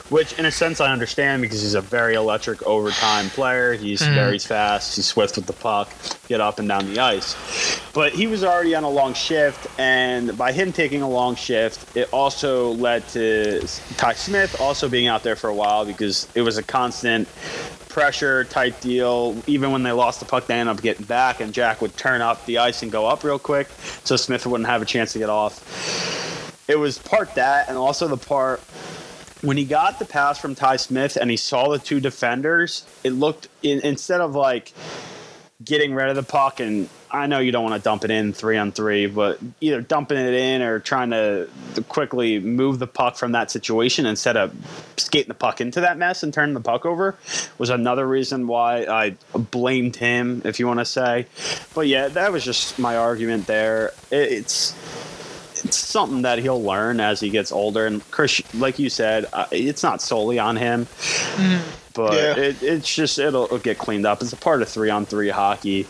which 0.09 0.37
in 0.39 0.45
a 0.45 0.51
sense 0.51 0.79
I 0.79 0.93
understand 0.93 1.41
because 1.41 1.61
he's 1.61 1.73
a 1.73 1.81
very 1.81 2.15
electric 2.15 2.63
overtime 2.63 3.29
player. 3.31 3.73
He's 3.73 4.01
mm. 4.01 4.13
very 4.13 4.39
fast. 4.39 4.95
He's 4.95 5.07
swift 5.07 5.35
with 5.35 5.45
the 5.45 5.53
puck, 5.53 5.91
get 6.29 6.39
up 6.39 6.59
and 6.59 6.69
down 6.69 6.93
the 6.93 7.01
ice. 7.01 7.35
But 7.93 8.13
he 8.13 8.27
was 8.27 8.45
already 8.45 8.75
on 8.75 8.83
a 8.85 8.89
long 8.89 9.13
shift, 9.13 9.67
and 9.77 10.37
by 10.37 10.53
him 10.53 10.71
taking 10.71 11.01
a 11.01 11.09
long 11.09 11.35
shift, 11.35 11.97
it 11.97 12.07
also 12.13 12.71
led 12.71 13.07
to 13.09 13.67
Ty 13.97 14.13
Smith 14.13 14.61
also 14.61 14.87
being 14.87 15.07
out 15.07 15.23
there 15.23 15.35
for 15.35 15.49
a 15.49 15.55
while 15.55 15.85
because 15.85 16.29
it 16.33 16.41
was 16.41 16.57
a 16.57 16.63
constant 16.63 17.27
pressure 17.89 18.43
type 18.43 18.79
deal. 18.81 19.41
Even 19.47 19.71
when 19.71 19.83
they 19.83 19.91
lost 19.91 20.19
the 20.19 20.25
puck, 20.25 20.47
they 20.47 20.55
ended 20.55 20.75
up 20.75 20.81
getting 20.81 21.05
back, 21.05 21.39
and 21.39 21.53
Jack 21.53 21.81
would 21.81 21.95
turn 21.97 22.21
up 22.21 22.45
the 22.45 22.57
ice 22.57 22.83
and 22.83 22.91
go 22.91 23.05
up 23.05 23.23
real 23.23 23.39
quick, 23.39 23.69
so 24.03 24.15
Smith 24.15 24.45
wouldn't 24.45 24.67
have 24.67 24.81
a 24.81 24.85
chance 24.85 25.13
to 25.13 25.19
get 25.19 25.29
off. 25.29 26.65
It 26.67 26.77
was 26.77 26.97
part 26.97 27.35
that, 27.35 27.69
and 27.69 27.77
also 27.77 28.07
the 28.07 28.17
part 28.17 28.59
when 29.41 29.57
he 29.57 29.65
got 29.65 29.99
the 29.99 30.05
pass 30.05 30.39
from 30.39 30.55
Ty 30.55 30.77
Smith 30.77 31.15
and 31.15 31.29
he 31.29 31.37
saw 31.37 31.69
the 31.69 31.79
two 31.79 31.99
defenders. 31.99 32.85
It 33.03 33.11
looked 33.11 33.47
in, 33.61 33.79
instead 33.81 34.21
of 34.21 34.35
like 34.35 34.73
getting 35.63 35.93
rid 35.93 36.09
of 36.09 36.15
the 36.15 36.23
puck 36.23 36.59
and 36.59 36.89
I 37.15 37.27
know 37.27 37.39
you 37.39 37.53
don't 37.53 37.63
want 37.63 37.75
to 37.75 37.81
dump 37.81 38.03
it 38.03 38.11
in 38.11 38.33
three 38.33 38.57
on 38.57 38.73
three, 38.73 39.05
but 39.05 39.39
either 39.61 39.79
dumping 39.79 40.17
it 40.17 40.33
in 40.33 40.61
or 40.61 40.79
trying 40.79 41.11
to 41.11 41.47
quickly 41.87 42.39
move 42.39 42.77
the 42.77 42.87
puck 42.87 43.15
from 43.15 43.31
that 43.31 43.49
situation 43.49 44.05
instead 44.05 44.35
of 44.35 44.53
skating 44.97 45.29
the 45.29 45.33
puck 45.33 45.61
into 45.61 45.79
that 45.81 45.97
mess 45.97 46.23
and 46.23 46.33
turning 46.33 46.53
the 46.53 46.59
puck 46.59 46.85
over 46.85 47.15
was 47.57 47.69
another 47.69 48.05
reason 48.05 48.47
why 48.47 48.83
I 48.85 49.15
blamed 49.33 49.95
him, 49.95 50.41
if 50.43 50.59
you 50.59 50.67
want 50.67 50.79
to 50.79 50.85
say. 50.85 51.27
But 51.73 51.87
yeah, 51.87 52.09
that 52.09 52.33
was 52.33 52.43
just 52.43 52.77
my 52.77 52.97
argument 52.97 53.47
there. 53.47 53.93
It's 54.11 54.73
it's 55.65 55.77
something 55.77 56.21
that 56.23 56.39
he'll 56.39 56.63
learn 56.63 56.99
as 56.99 57.19
he 57.19 57.29
gets 57.29 57.51
older. 57.51 57.85
And 57.85 58.09
Chris, 58.11 58.41
like 58.53 58.79
you 58.79 58.89
said, 58.89 59.25
uh, 59.33 59.47
it's 59.51 59.83
not 59.83 60.01
solely 60.01 60.39
on 60.39 60.55
him. 60.55 60.85
Mm 61.35 61.61
but 61.95 62.13
yeah. 62.13 62.35
it, 62.35 62.61
it's 62.61 62.93
just 62.93 63.17
it'll, 63.17 63.45
it'll, 63.45 63.57
get 63.57 63.77
cleaned 63.77 64.05
up. 64.05 64.21
It's 64.21 64.33
a 64.33 64.37
part 64.37 64.61
of 64.61 64.69
three 64.69 64.89
on 64.89 65.05
three 65.05 65.29
hockey. 65.29 65.87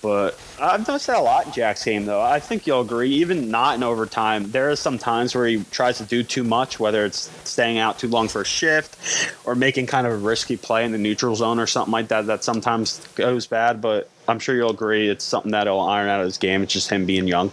But 0.00 0.36
I've 0.60 0.88
noticed 0.88 1.06
that 1.06 1.18
a 1.18 1.20
lot 1.20 1.46
in 1.46 1.52
Jack's 1.52 1.84
game, 1.84 2.06
though. 2.06 2.20
I 2.20 2.40
think 2.40 2.66
you'll 2.66 2.80
agree. 2.80 3.10
Even 3.10 3.50
not 3.50 3.76
in 3.76 3.84
overtime, 3.84 4.50
there 4.50 4.70
are 4.70 4.76
some 4.76 4.98
times 4.98 5.32
where 5.32 5.46
he 5.46 5.62
tries 5.70 5.98
to 5.98 6.04
do 6.04 6.24
too 6.24 6.42
much, 6.42 6.80
whether 6.80 7.04
it's 7.04 7.30
staying 7.44 7.78
out 7.78 8.00
too 8.00 8.08
long 8.08 8.26
for 8.26 8.40
a 8.40 8.44
shift 8.44 8.96
or 9.44 9.54
making 9.54 9.86
kind 9.86 10.06
of 10.06 10.14
a 10.14 10.16
risky 10.16 10.56
play 10.56 10.84
in 10.84 10.90
the 10.90 10.98
neutral 10.98 11.36
zone 11.36 11.60
or 11.60 11.68
something 11.68 11.92
like 11.92 12.08
that. 12.08 12.26
That 12.26 12.42
sometimes 12.42 13.06
goes 13.14 13.46
bad. 13.46 13.80
But 13.80 14.10
I'm 14.26 14.40
sure 14.40 14.56
you'll 14.56 14.70
agree 14.70 15.08
it's 15.08 15.24
something 15.24 15.52
that'll 15.52 15.80
iron 15.80 16.08
out 16.08 16.20
of 16.20 16.26
his 16.26 16.38
game. 16.38 16.62
It's 16.62 16.72
just 16.72 16.90
him 16.90 17.06
being 17.06 17.28
young. 17.28 17.52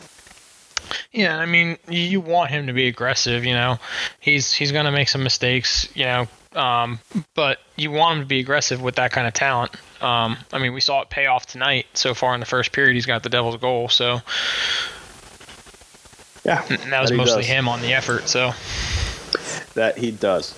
Yeah, 1.11 1.37
I 1.37 1.45
mean, 1.45 1.77
you 1.87 2.21
want 2.21 2.51
him 2.51 2.67
to 2.67 2.73
be 2.73 2.87
aggressive. 2.87 3.45
You 3.45 3.53
know, 3.53 3.77
he's 4.19 4.53
he's 4.53 4.71
gonna 4.71 4.91
make 4.91 5.09
some 5.09 5.23
mistakes. 5.23 5.87
You 5.95 6.05
know, 6.05 6.27
um, 6.55 6.99
but 7.35 7.59
you 7.75 7.91
want 7.91 8.17
him 8.17 8.23
to 8.23 8.27
be 8.27 8.39
aggressive 8.39 8.81
with 8.81 8.95
that 8.95 9.11
kind 9.11 9.27
of 9.27 9.33
talent. 9.33 9.71
Um, 10.01 10.37
I 10.53 10.59
mean, 10.59 10.73
we 10.73 10.81
saw 10.81 11.01
it 11.01 11.09
pay 11.09 11.25
off 11.25 11.45
tonight. 11.45 11.87
So 11.93 12.13
far 12.13 12.33
in 12.33 12.39
the 12.39 12.45
first 12.45 12.71
period, 12.71 12.93
he's 12.95 13.05
got 13.05 13.23
the 13.23 13.29
Devils' 13.29 13.57
goal. 13.57 13.89
So 13.89 14.21
yeah, 16.45 16.63
and 16.69 16.91
that 16.91 17.01
was 17.01 17.09
that 17.09 17.17
mostly 17.17 17.41
does. 17.43 17.47
him 17.47 17.67
on 17.67 17.81
the 17.81 17.93
effort. 17.93 18.27
So 18.27 18.53
that 19.75 19.97
he 19.97 20.11
does. 20.11 20.55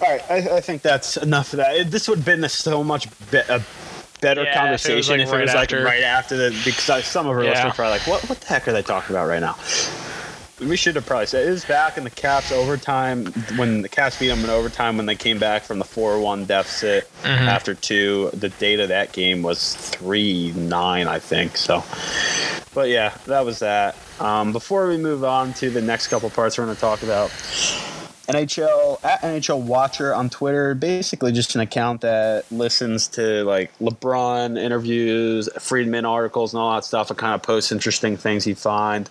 All 0.00 0.08
right, 0.08 0.22
I, 0.30 0.56
I 0.56 0.60
think 0.60 0.82
that's 0.82 1.16
enough 1.16 1.52
of 1.52 1.58
that. 1.58 1.90
This 1.90 2.08
would 2.08 2.18
have 2.18 2.26
been 2.26 2.44
a 2.44 2.48
so 2.48 2.84
much 2.84 3.08
be- 3.30 3.38
a 3.38 3.62
better 4.20 4.44
yeah, 4.44 4.54
conversation 4.54 5.20
if 5.20 5.28
it 5.32 5.40
was, 5.40 5.54
like, 5.54 5.70
if 5.70 5.74
right, 5.74 5.74
it 5.74 5.82
was 5.82 5.84
like 5.84 5.84
right 5.84 6.02
after 6.02 6.36
the 6.36 6.62
because 6.64 7.04
some 7.04 7.26
of 7.26 7.32
our 7.32 7.44
yeah. 7.44 7.50
listeners 7.50 7.72
are 7.72 7.74
probably 7.74 7.98
like, 7.98 8.06
what 8.06 8.28
what 8.28 8.40
the 8.40 8.46
heck 8.46 8.68
are 8.68 8.72
they 8.72 8.82
talking 8.82 9.14
about 9.14 9.28
right 9.28 9.40
now? 9.40 9.56
we 10.60 10.76
should 10.76 10.96
have 10.96 11.06
probably 11.06 11.26
said 11.26 11.46
it 11.46 11.50
was 11.50 11.64
back 11.64 11.96
in 11.96 12.04
the 12.04 12.10
Caps 12.10 12.50
overtime 12.50 13.26
when 13.56 13.82
the 13.82 13.88
Caps 13.88 14.18
beat 14.18 14.28
them 14.28 14.42
in 14.42 14.50
overtime 14.50 14.96
when 14.96 15.06
they 15.06 15.14
came 15.14 15.38
back 15.38 15.62
from 15.62 15.78
the 15.78 15.84
four 15.84 16.18
one 16.20 16.44
deficit 16.46 17.08
mm-hmm. 17.22 17.28
after 17.28 17.74
two. 17.74 18.30
The 18.32 18.48
date 18.48 18.80
of 18.80 18.88
that 18.88 19.12
game 19.12 19.42
was 19.42 19.74
three 19.76 20.52
nine, 20.52 21.06
I 21.06 21.18
think. 21.18 21.56
So, 21.56 21.84
but 22.74 22.88
yeah, 22.88 23.16
that 23.26 23.44
was 23.44 23.60
that. 23.60 23.96
Um, 24.18 24.52
before 24.52 24.88
we 24.88 24.96
move 24.96 25.22
on 25.22 25.52
to 25.54 25.70
the 25.70 25.82
next 25.82 26.08
couple 26.08 26.28
parts, 26.30 26.58
we're 26.58 26.64
going 26.64 26.74
to 26.74 26.80
talk 26.80 27.02
about 27.02 27.30
NHL 28.28 29.02
at 29.02 29.22
NHL 29.22 29.62
Watcher 29.62 30.14
on 30.14 30.28
Twitter, 30.28 30.74
basically 30.74 31.32
just 31.32 31.54
an 31.54 31.62
account 31.62 32.02
that 32.02 32.44
listens 32.52 33.08
to 33.08 33.42
like 33.44 33.76
LeBrun 33.78 34.58
interviews, 34.60 35.48
Friedman 35.58 36.04
articles, 36.04 36.52
and 36.52 36.60
all 36.60 36.74
that 36.74 36.84
stuff. 36.84 37.08
and 37.08 37.18
kind 37.18 37.34
of 37.34 37.42
posts 37.42 37.72
interesting 37.72 38.18
things 38.18 38.44
he 38.44 38.52
find. 38.52 39.08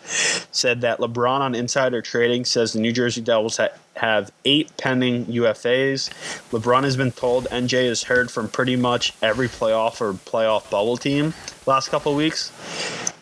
Said 0.51 0.81
that 0.81 0.99
LeBrun 0.99 1.39
on 1.39 1.55
Insider 1.55 2.01
Trading 2.01 2.45
says 2.45 2.73
the 2.73 2.79
New 2.79 2.91
Jersey 2.91 3.21
Devils 3.21 3.57
ha- 3.57 3.69
have 3.95 4.31
eight 4.45 4.71
pending 4.77 5.25
UFAs. 5.25 6.09
LeBrun 6.51 6.83
has 6.83 6.95
been 6.95 7.11
told 7.11 7.45
NJ 7.45 7.87
has 7.87 8.03
heard 8.03 8.29
from 8.29 8.47
pretty 8.47 8.75
much 8.75 9.13
every 9.23 9.47
playoff 9.47 9.99
or 9.99 10.13
playoff 10.13 10.69
bubble 10.69 10.97
team 10.97 11.33
last 11.65 11.89
couple 11.89 12.13
weeks. 12.15 12.51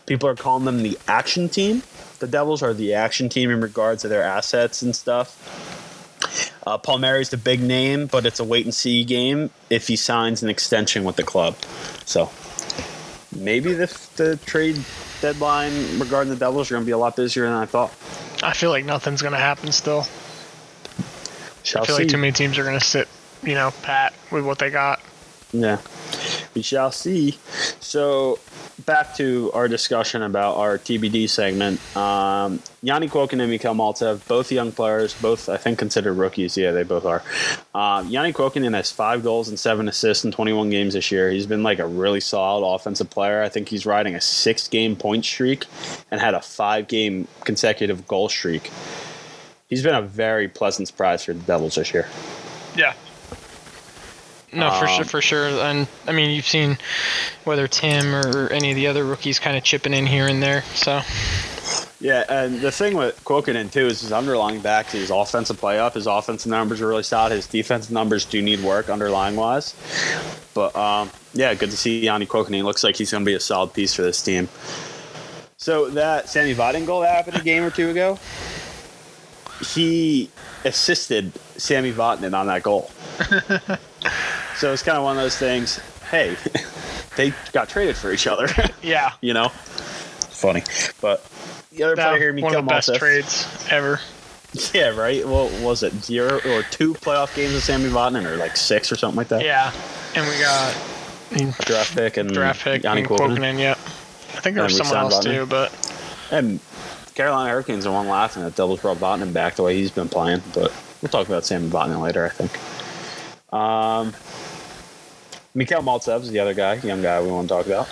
People 0.05 0.29
are 0.29 0.35
calling 0.35 0.65
them 0.65 0.83
the 0.83 0.99
action 1.07 1.49
team. 1.49 1.83
The 2.19 2.27
Devils 2.27 2.61
are 2.61 2.73
the 2.73 2.93
action 2.93 3.29
team 3.29 3.49
in 3.49 3.59
regards 3.59 4.03
to 4.03 4.07
their 4.07 4.23
assets 4.23 4.81
and 4.81 4.95
stuff. 4.95 5.81
Uh, 6.65 6.77
Palmieri's 6.77 7.29
the 7.29 7.37
big 7.37 7.61
name, 7.61 8.07
but 8.07 8.25
it's 8.25 8.39
a 8.39 8.43
wait 8.43 8.65
and 8.65 8.73
see 8.73 9.03
game 9.03 9.49
if 9.69 9.87
he 9.87 9.95
signs 9.95 10.43
an 10.43 10.49
extension 10.49 11.03
with 11.03 11.15
the 11.15 11.23
club. 11.23 11.55
So 12.05 12.29
maybe 13.35 13.73
the, 13.73 13.87
the 14.15 14.37
trade 14.45 14.79
deadline 15.21 15.99
regarding 15.99 16.31
the 16.31 16.39
Devils 16.39 16.69
are 16.69 16.75
going 16.75 16.83
to 16.83 16.85
be 16.85 16.91
a 16.91 16.97
lot 16.97 17.15
busier 17.15 17.45
than 17.45 17.53
I 17.53 17.65
thought. 17.65 17.91
I 18.43 18.53
feel 18.53 18.69
like 18.69 18.85
nothing's 18.85 19.21
going 19.21 19.33
to 19.33 19.39
happen 19.39 19.71
still. 19.71 20.05
Shall 21.63 21.83
I 21.83 21.85
feel 21.85 21.95
see. 21.95 22.03
like 22.03 22.11
too 22.11 22.17
many 22.17 22.31
teams 22.31 22.57
are 22.57 22.63
going 22.63 22.77
to 22.77 22.85
sit, 22.85 23.07
you 23.43 23.55
know, 23.55 23.71
pat 23.81 24.13
with 24.31 24.45
what 24.45 24.59
they 24.59 24.69
got. 24.69 25.01
Yeah, 25.51 25.79
we 26.53 26.61
shall 26.61 26.91
see. 26.91 27.37
So 27.79 28.39
back 28.85 29.15
to 29.15 29.51
our 29.53 29.67
discussion 29.67 30.21
about 30.21 30.57
our 30.57 30.77
TBD 30.77 31.29
segment. 31.29 31.79
Um, 31.95 32.59
Janne 32.83 33.09
Kuokkanen 33.09 33.41
and 33.41 33.49
Mikhail 33.49 33.73
Maltsev, 33.73 34.27
both 34.27 34.51
young 34.51 34.71
players, 34.71 35.13
both 35.21 35.47
I 35.47 35.57
think 35.57 35.79
considered 35.79 36.13
rookies. 36.13 36.57
Yeah, 36.57 36.71
they 36.71 36.83
both 36.83 37.05
are. 37.05 37.23
Uh, 37.73 38.03
Janne 38.03 38.33
Kuokkanen 38.33 38.73
has 38.73 38.91
five 38.91 39.23
goals 39.23 39.47
and 39.47 39.59
seven 39.59 39.87
assists 39.87 40.25
in 40.25 40.31
21 40.31 40.69
games 40.69 40.93
this 40.93 41.11
year. 41.11 41.31
He's 41.31 41.47
been 41.47 41.63
like 41.63 41.79
a 41.79 41.87
really 41.87 42.19
solid 42.19 42.67
offensive 42.67 43.09
player. 43.09 43.41
I 43.41 43.49
think 43.49 43.69
he's 43.69 43.85
riding 43.85 44.15
a 44.15 44.21
six-game 44.21 44.95
point 44.97 45.25
streak 45.25 45.65
and 46.11 46.19
had 46.19 46.33
a 46.33 46.41
five-game 46.41 47.27
consecutive 47.43 48.07
goal 48.07 48.29
streak. 48.29 48.71
He's 49.67 49.81
been 49.83 49.95
a 49.95 50.01
very 50.01 50.47
pleasant 50.47 50.87
surprise 50.87 51.23
for 51.23 51.33
the 51.33 51.41
Devils 51.41 51.75
this 51.75 51.93
year. 51.93 52.07
Yeah, 52.75 52.93
no, 54.55 54.71
for 54.71 54.87
um, 54.87 54.95
sure, 54.95 55.05
for 55.05 55.21
sure. 55.21 55.47
And 55.47 55.87
I 56.07 56.11
mean, 56.11 56.31
you've 56.31 56.47
seen 56.47 56.77
whether 57.43 57.67
Tim 57.67 58.15
or 58.15 58.47
any 58.49 58.71
of 58.71 58.75
the 58.75 58.87
other 58.87 59.03
rookies 59.03 59.39
kind 59.39 59.57
of 59.57 59.63
chipping 59.63 59.93
in 59.93 60.05
here 60.05 60.27
and 60.27 60.41
there. 60.41 60.63
So. 60.73 61.01
Yeah, 61.99 62.23
and 62.29 62.59
the 62.61 62.71
thing 62.71 62.95
with 62.95 63.23
Kuokkanen 63.23 63.71
too 63.71 63.87
is 63.87 64.01
his 64.01 64.11
underlying 64.11 64.59
back 64.59 64.89
to 64.89 64.97
his 64.97 65.09
offensive 65.09 65.57
play 65.57 65.79
up. 65.79 65.93
His 65.93 66.07
offensive 66.07 66.49
numbers 66.49 66.81
are 66.81 66.87
really 66.87 67.03
solid. 67.03 67.31
His 67.31 67.47
defensive 67.47 67.91
numbers 67.91 68.25
do 68.25 68.41
need 68.41 68.61
work 68.61 68.89
underlying 68.89 69.35
wise. 69.35 69.73
But 70.53 70.75
um, 70.75 71.09
yeah, 71.33 71.53
good 71.53 71.71
to 71.71 71.77
see 71.77 72.03
Janne 72.03 72.27
Kuokkanen. 72.27 72.63
Looks 72.63 72.83
like 72.83 72.95
he's 72.95 73.11
going 73.11 73.23
to 73.23 73.29
be 73.29 73.33
a 73.33 73.39
solid 73.39 73.73
piece 73.73 73.93
for 73.93 74.01
this 74.01 74.21
team. 74.21 74.49
So 75.57 75.89
that 75.91 76.29
Sami 76.29 76.53
Vatanen 76.53 76.85
goal 76.85 77.01
that 77.01 77.15
happened 77.15 77.37
a 77.37 77.43
game 77.43 77.63
or 77.63 77.71
two 77.71 77.89
ago, 77.89 78.19
he 79.73 80.29
assisted 80.65 81.31
Sami 81.57 81.93
Vatanen 81.93 82.37
on 82.37 82.47
that 82.47 82.61
goal. 82.61 82.91
so 84.57 84.73
it's 84.73 84.83
kind 84.83 84.97
of 84.97 85.03
one 85.03 85.17
of 85.17 85.23
those 85.23 85.37
things. 85.37 85.79
Hey, 86.11 86.35
they 87.15 87.33
got 87.51 87.69
traded 87.69 87.95
for 87.97 88.11
each 88.11 88.27
other. 88.27 88.47
Yeah. 88.81 89.13
you 89.21 89.33
know, 89.33 89.49
funny. 89.49 90.63
But 91.01 91.25
the 91.71 91.83
other 91.83 91.95
That- 91.95 92.09
player 92.09 92.19
here, 92.19 92.33
one 92.33 92.41
Mikael 92.41 92.59
of 92.59 92.65
the 92.65 92.69
best 92.69 92.95
trades 92.95 93.47
ever. 93.71 93.99
Yeah, 94.73 94.89
right. 94.89 95.25
Well, 95.27 95.49
was 95.65 95.83
it 95.83 95.91
zero 95.95 96.35
or 96.45 96.61
two 96.71 96.93
playoff 96.93 97.35
games 97.35 97.55
of 97.55 97.63
Sami 97.63 97.89
Vatanen, 97.89 98.25
or 98.25 98.37
like 98.37 98.55
six 98.55 98.89
or 98.91 98.95
something 98.95 99.17
like 99.17 99.27
that? 99.29 99.43
Yeah. 99.43 99.71
And 100.15 100.25
we 100.27 100.39
got 100.39 100.75
A 101.31 101.65
draft 101.65 101.93
pick 101.95 102.15
and 102.17 102.31
draft 102.31 102.63
pick 102.63 102.83
Janne 102.83 102.99
and 102.99 103.07
Kuokkanen. 103.07 103.37
Kuokkanen, 103.37 103.59
yeah. 103.59 103.71
I 103.71 104.39
think 104.39 104.55
there 104.55 104.63
And 104.63 104.71
was 104.71 104.73
we 104.79 104.85
someone 104.85 104.97
else 105.11 105.19
Vatanen. 105.25 105.33
too, 105.39 105.45
but 105.47 105.73
And 106.31 106.59
Carolina 107.15 107.49
Hurricanes 107.49 107.85
are 107.85 107.91
one 107.93 108.07
laughing 108.07 108.43
that 108.43 108.55
Devils 108.55 108.79
brought 108.81 108.97
Vatanen 108.97 109.33
back 109.33 109.55
the 109.55 109.63
way 109.63 109.75
he's 109.75 109.91
been 109.91 110.07
playing, 110.09 110.41
but 110.53 110.71
we'll 111.01 111.09
talk 111.09 111.27
about 111.27 111.43
Sami 111.45 111.67
Vatanen 111.69 112.01
later, 112.01 112.25
I 112.25 112.29
think. 112.29 113.53
Um, 113.53 114.13
Mikhail 115.55 115.81
Maltsev 115.81 116.21
is 116.21 116.31
the 116.31 116.39
other 116.39 116.53
guy, 116.53 116.73
young 116.75 117.01
guy 117.01 117.21
we 117.21 117.29
want 117.29 117.47
to 117.47 117.55
talk 117.55 117.65
about. 117.65 117.87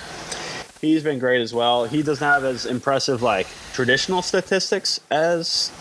He's 0.81 1.01
been 1.01 1.17
great 1.17 1.39
as 1.39 1.53
well. 1.53 1.85
He 1.85 2.03
doesn't 2.03 2.25
have 2.25 2.43
as 2.43 2.65
impressive 2.65 3.21
like 3.21 3.47
traditional 3.71 4.21
statistics 4.21 4.99
as 5.09 5.71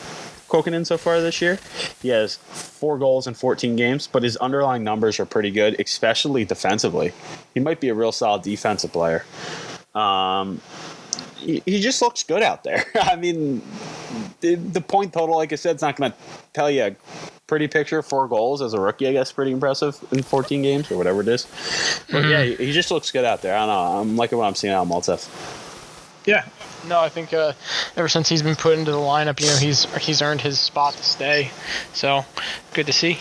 Kuokkanen 0.48 0.86
so 0.86 0.96
far 0.96 1.20
this 1.20 1.42
year. 1.42 1.58
He 2.00 2.10
has 2.10 2.36
four 2.36 2.98
goals 2.98 3.26
in 3.26 3.34
14 3.34 3.74
games, 3.74 4.06
but 4.06 4.22
his 4.22 4.36
underlying 4.36 4.84
numbers 4.84 5.18
are 5.18 5.26
pretty 5.26 5.50
good, 5.50 5.74
especially 5.80 6.44
defensively. 6.44 7.12
He 7.52 7.58
might 7.58 7.80
be 7.80 7.88
a 7.88 7.94
real 7.94 8.12
solid 8.12 8.42
defensive 8.42 8.92
player. 8.92 9.24
Um, 9.92 10.60
he, 11.36 11.64
he 11.66 11.80
just 11.80 12.00
looks 12.00 12.22
good 12.22 12.44
out 12.44 12.62
there. 12.62 12.84
I 12.94 13.16
mean, 13.16 13.60
the, 14.40 14.54
the 14.54 14.80
point 14.80 15.12
total, 15.12 15.34
like 15.34 15.52
I 15.52 15.56
said, 15.56 15.74
it's 15.74 15.82
not 15.82 15.96
going 15.96 16.12
to 16.12 16.18
tell 16.52 16.70
you 16.70 16.84
a 16.84 16.96
pretty 17.52 17.68
picture. 17.68 18.00
Four 18.00 18.28
goals 18.28 18.62
as 18.62 18.72
a 18.72 18.80
rookie, 18.80 19.06
I 19.06 19.12
guess, 19.12 19.30
pretty 19.30 19.50
impressive 19.50 20.02
in 20.10 20.22
14 20.22 20.62
games 20.62 20.90
or 20.90 20.96
whatever 20.96 21.20
it 21.20 21.28
is. 21.28 21.46
But 22.10 22.24
yeah, 22.24 22.42
he, 22.44 22.54
he 22.54 22.72
just 22.72 22.90
looks 22.90 23.10
good 23.10 23.26
out 23.26 23.42
there. 23.42 23.54
I 23.54 23.66
don't 23.66 23.68
know. 23.68 24.00
I'm 24.00 24.16
liking 24.16 24.38
what 24.38 24.46
I'm 24.46 24.54
seeing 24.54 24.72
out 24.72 24.84
of 24.84 24.88
Maltsev. 24.88 25.28
yeah. 26.24 26.46
No, 26.88 26.98
I 26.98 27.10
think 27.10 27.34
uh, 27.34 27.52
ever 27.94 28.08
since 28.08 28.30
he's 28.30 28.42
been 28.42 28.56
put 28.56 28.78
into 28.78 28.90
the 28.90 28.96
lineup, 28.96 29.38
you 29.38 29.48
know, 29.48 29.56
he's 29.56 29.84
he's 30.02 30.22
earned 30.22 30.40
his 30.40 30.58
spot 30.58 30.94
to 30.94 31.02
stay. 31.04 31.50
So 31.92 32.24
good 32.72 32.86
to 32.86 32.92
see. 32.94 33.18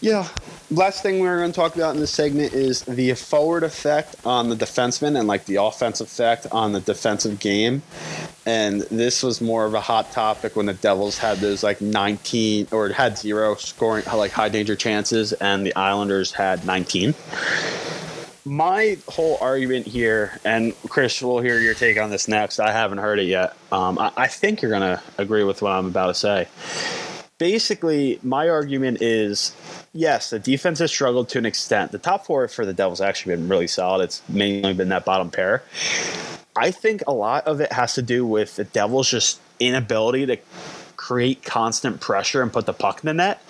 Yeah. 0.00 0.26
Last 0.72 1.02
thing 1.02 1.20
we're 1.20 1.36
going 1.36 1.52
to 1.52 1.54
talk 1.54 1.74
about 1.76 1.94
in 1.94 2.00
this 2.00 2.12
segment 2.12 2.54
is 2.54 2.80
the 2.80 3.12
forward 3.12 3.62
effect 3.62 4.16
on 4.24 4.48
the 4.48 4.56
defenseman 4.56 5.18
and 5.18 5.28
like 5.28 5.44
the 5.44 5.56
offensive 5.56 6.06
effect 6.06 6.46
on 6.50 6.72
the 6.72 6.80
defensive 6.80 7.38
game. 7.40 7.82
And 8.46 8.80
this 8.80 9.22
was 9.22 9.42
more 9.42 9.66
of 9.66 9.74
a 9.74 9.82
hot 9.82 10.12
topic 10.12 10.56
when 10.56 10.64
the 10.64 10.72
Devils 10.72 11.18
had 11.18 11.38
those 11.38 11.62
like 11.62 11.82
19 11.82 12.68
or 12.72 12.88
had 12.88 13.18
zero 13.18 13.54
scoring, 13.56 14.06
like 14.14 14.30
high 14.30 14.48
danger 14.48 14.74
chances, 14.74 15.34
and 15.34 15.66
the 15.66 15.76
Islanders 15.76 16.32
had 16.32 16.64
19. 16.64 17.14
My 18.46 18.96
whole 19.08 19.36
argument 19.42 19.86
here, 19.86 20.40
and 20.42 20.72
Chris, 20.88 21.20
we'll 21.20 21.40
hear 21.40 21.58
your 21.58 21.74
take 21.74 21.98
on 21.98 22.08
this 22.08 22.28
next. 22.28 22.60
I 22.60 22.72
haven't 22.72 22.98
heard 22.98 23.18
it 23.18 23.26
yet. 23.26 23.54
Um, 23.72 23.98
I, 23.98 24.10
I 24.16 24.26
think 24.26 24.62
you're 24.62 24.70
going 24.70 24.96
to 24.96 25.02
agree 25.18 25.44
with 25.44 25.60
what 25.60 25.72
I'm 25.72 25.86
about 25.86 26.06
to 26.06 26.14
say 26.14 26.48
basically 27.42 28.20
my 28.22 28.48
argument 28.48 29.02
is 29.02 29.52
yes 29.92 30.30
the 30.30 30.38
defense 30.38 30.78
has 30.78 30.92
struggled 30.92 31.28
to 31.28 31.38
an 31.38 31.44
extent. 31.44 31.90
The 31.90 31.98
top 31.98 32.24
four 32.24 32.46
for 32.46 32.64
the 32.64 32.72
devils 32.72 33.00
actually 33.00 33.34
been 33.34 33.48
really 33.48 33.66
solid. 33.66 34.04
It's 34.04 34.22
mainly 34.28 34.74
been 34.74 34.90
that 34.90 35.04
bottom 35.04 35.28
pair. 35.28 35.64
I 36.54 36.70
think 36.70 37.02
a 37.08 37.12
lot 37.12 37.48
of 37.48 37.60
it 37.60 37.72
has 37.72 37.94
to 37.94 38.02
do 38.02 38.24
with 38.24 38.54
the 38.54 38.62
devils 38.62 39.10
just 39.10 39.40
inability 39.58 40.24
to 40.26 40.36
create 40.94 41.42
constant 41.42 42.00
pressure 42.00 42.42
and 42.42 42.52
put 42.52 42.66
the 42.66 42.72
puck 42.72 43.02
in 43.02 43.08
the 43.08 43.14
net. 43.14 43.42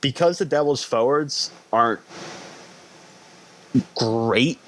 Because 0.00 0.38
the 0.38 0.46
devils 0.46 0.82
forwards 0.82 1.50
aren't 1.74 2.00
great 3.94 4.58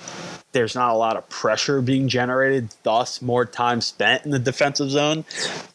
there's 0.52 0.74
not 0.74 0.90
a 0.90 0.96
lot 0.96 1.16
of 1.16 1.28
pressure 1.28 1.80
being 1.80 2.08
generated, 2.08 2.70
thus 2.82 3.22
more 3.22 3.46
time 3.46 3.80
spent 3.80 4.24
in 4.24 4.30
the 4.30 4.38
defensive 4.38 4.90
zone, 4.90 5.24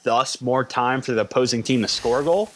thus 0.04 0.42
more 0.42 0.64
time 0.64 1.02
for 1.02 1.14
the 1.14 1.22
opposing 1.22 1.64
team 1.64 1.82
to 1.82 1.88
score 1.88 2.20
a 2.20 2.24
goal. 2.24 2.52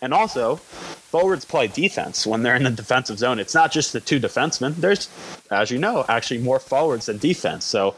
And 0.00 0.14
also, 0.14 0.56
forwards 0.56 1.44
play 1.44 1.66
defense 1.66 2.26
when 2.26 2.42
they're 2.42 2.56
in 2.56 2.64
the 2.64 2.70
defensive 2.70 3.18
zone. 3.18 3.38
It's 3.38 3.54
not 3.54 3.72
just 3.72 3.92
the 3.92 4.00
two 4.00 4.20
defensemen. 4.20 4.76
There's, 4.76 5.08
as 5.50 5.70
you 5.70 5.78
know, 5.78 6.04
actually 6.08 6.38
more 6.38 6.58
forwards 6.58 7.06
than 7.06 7.18
defense. 7.18 7.64
So, 7.64 7.96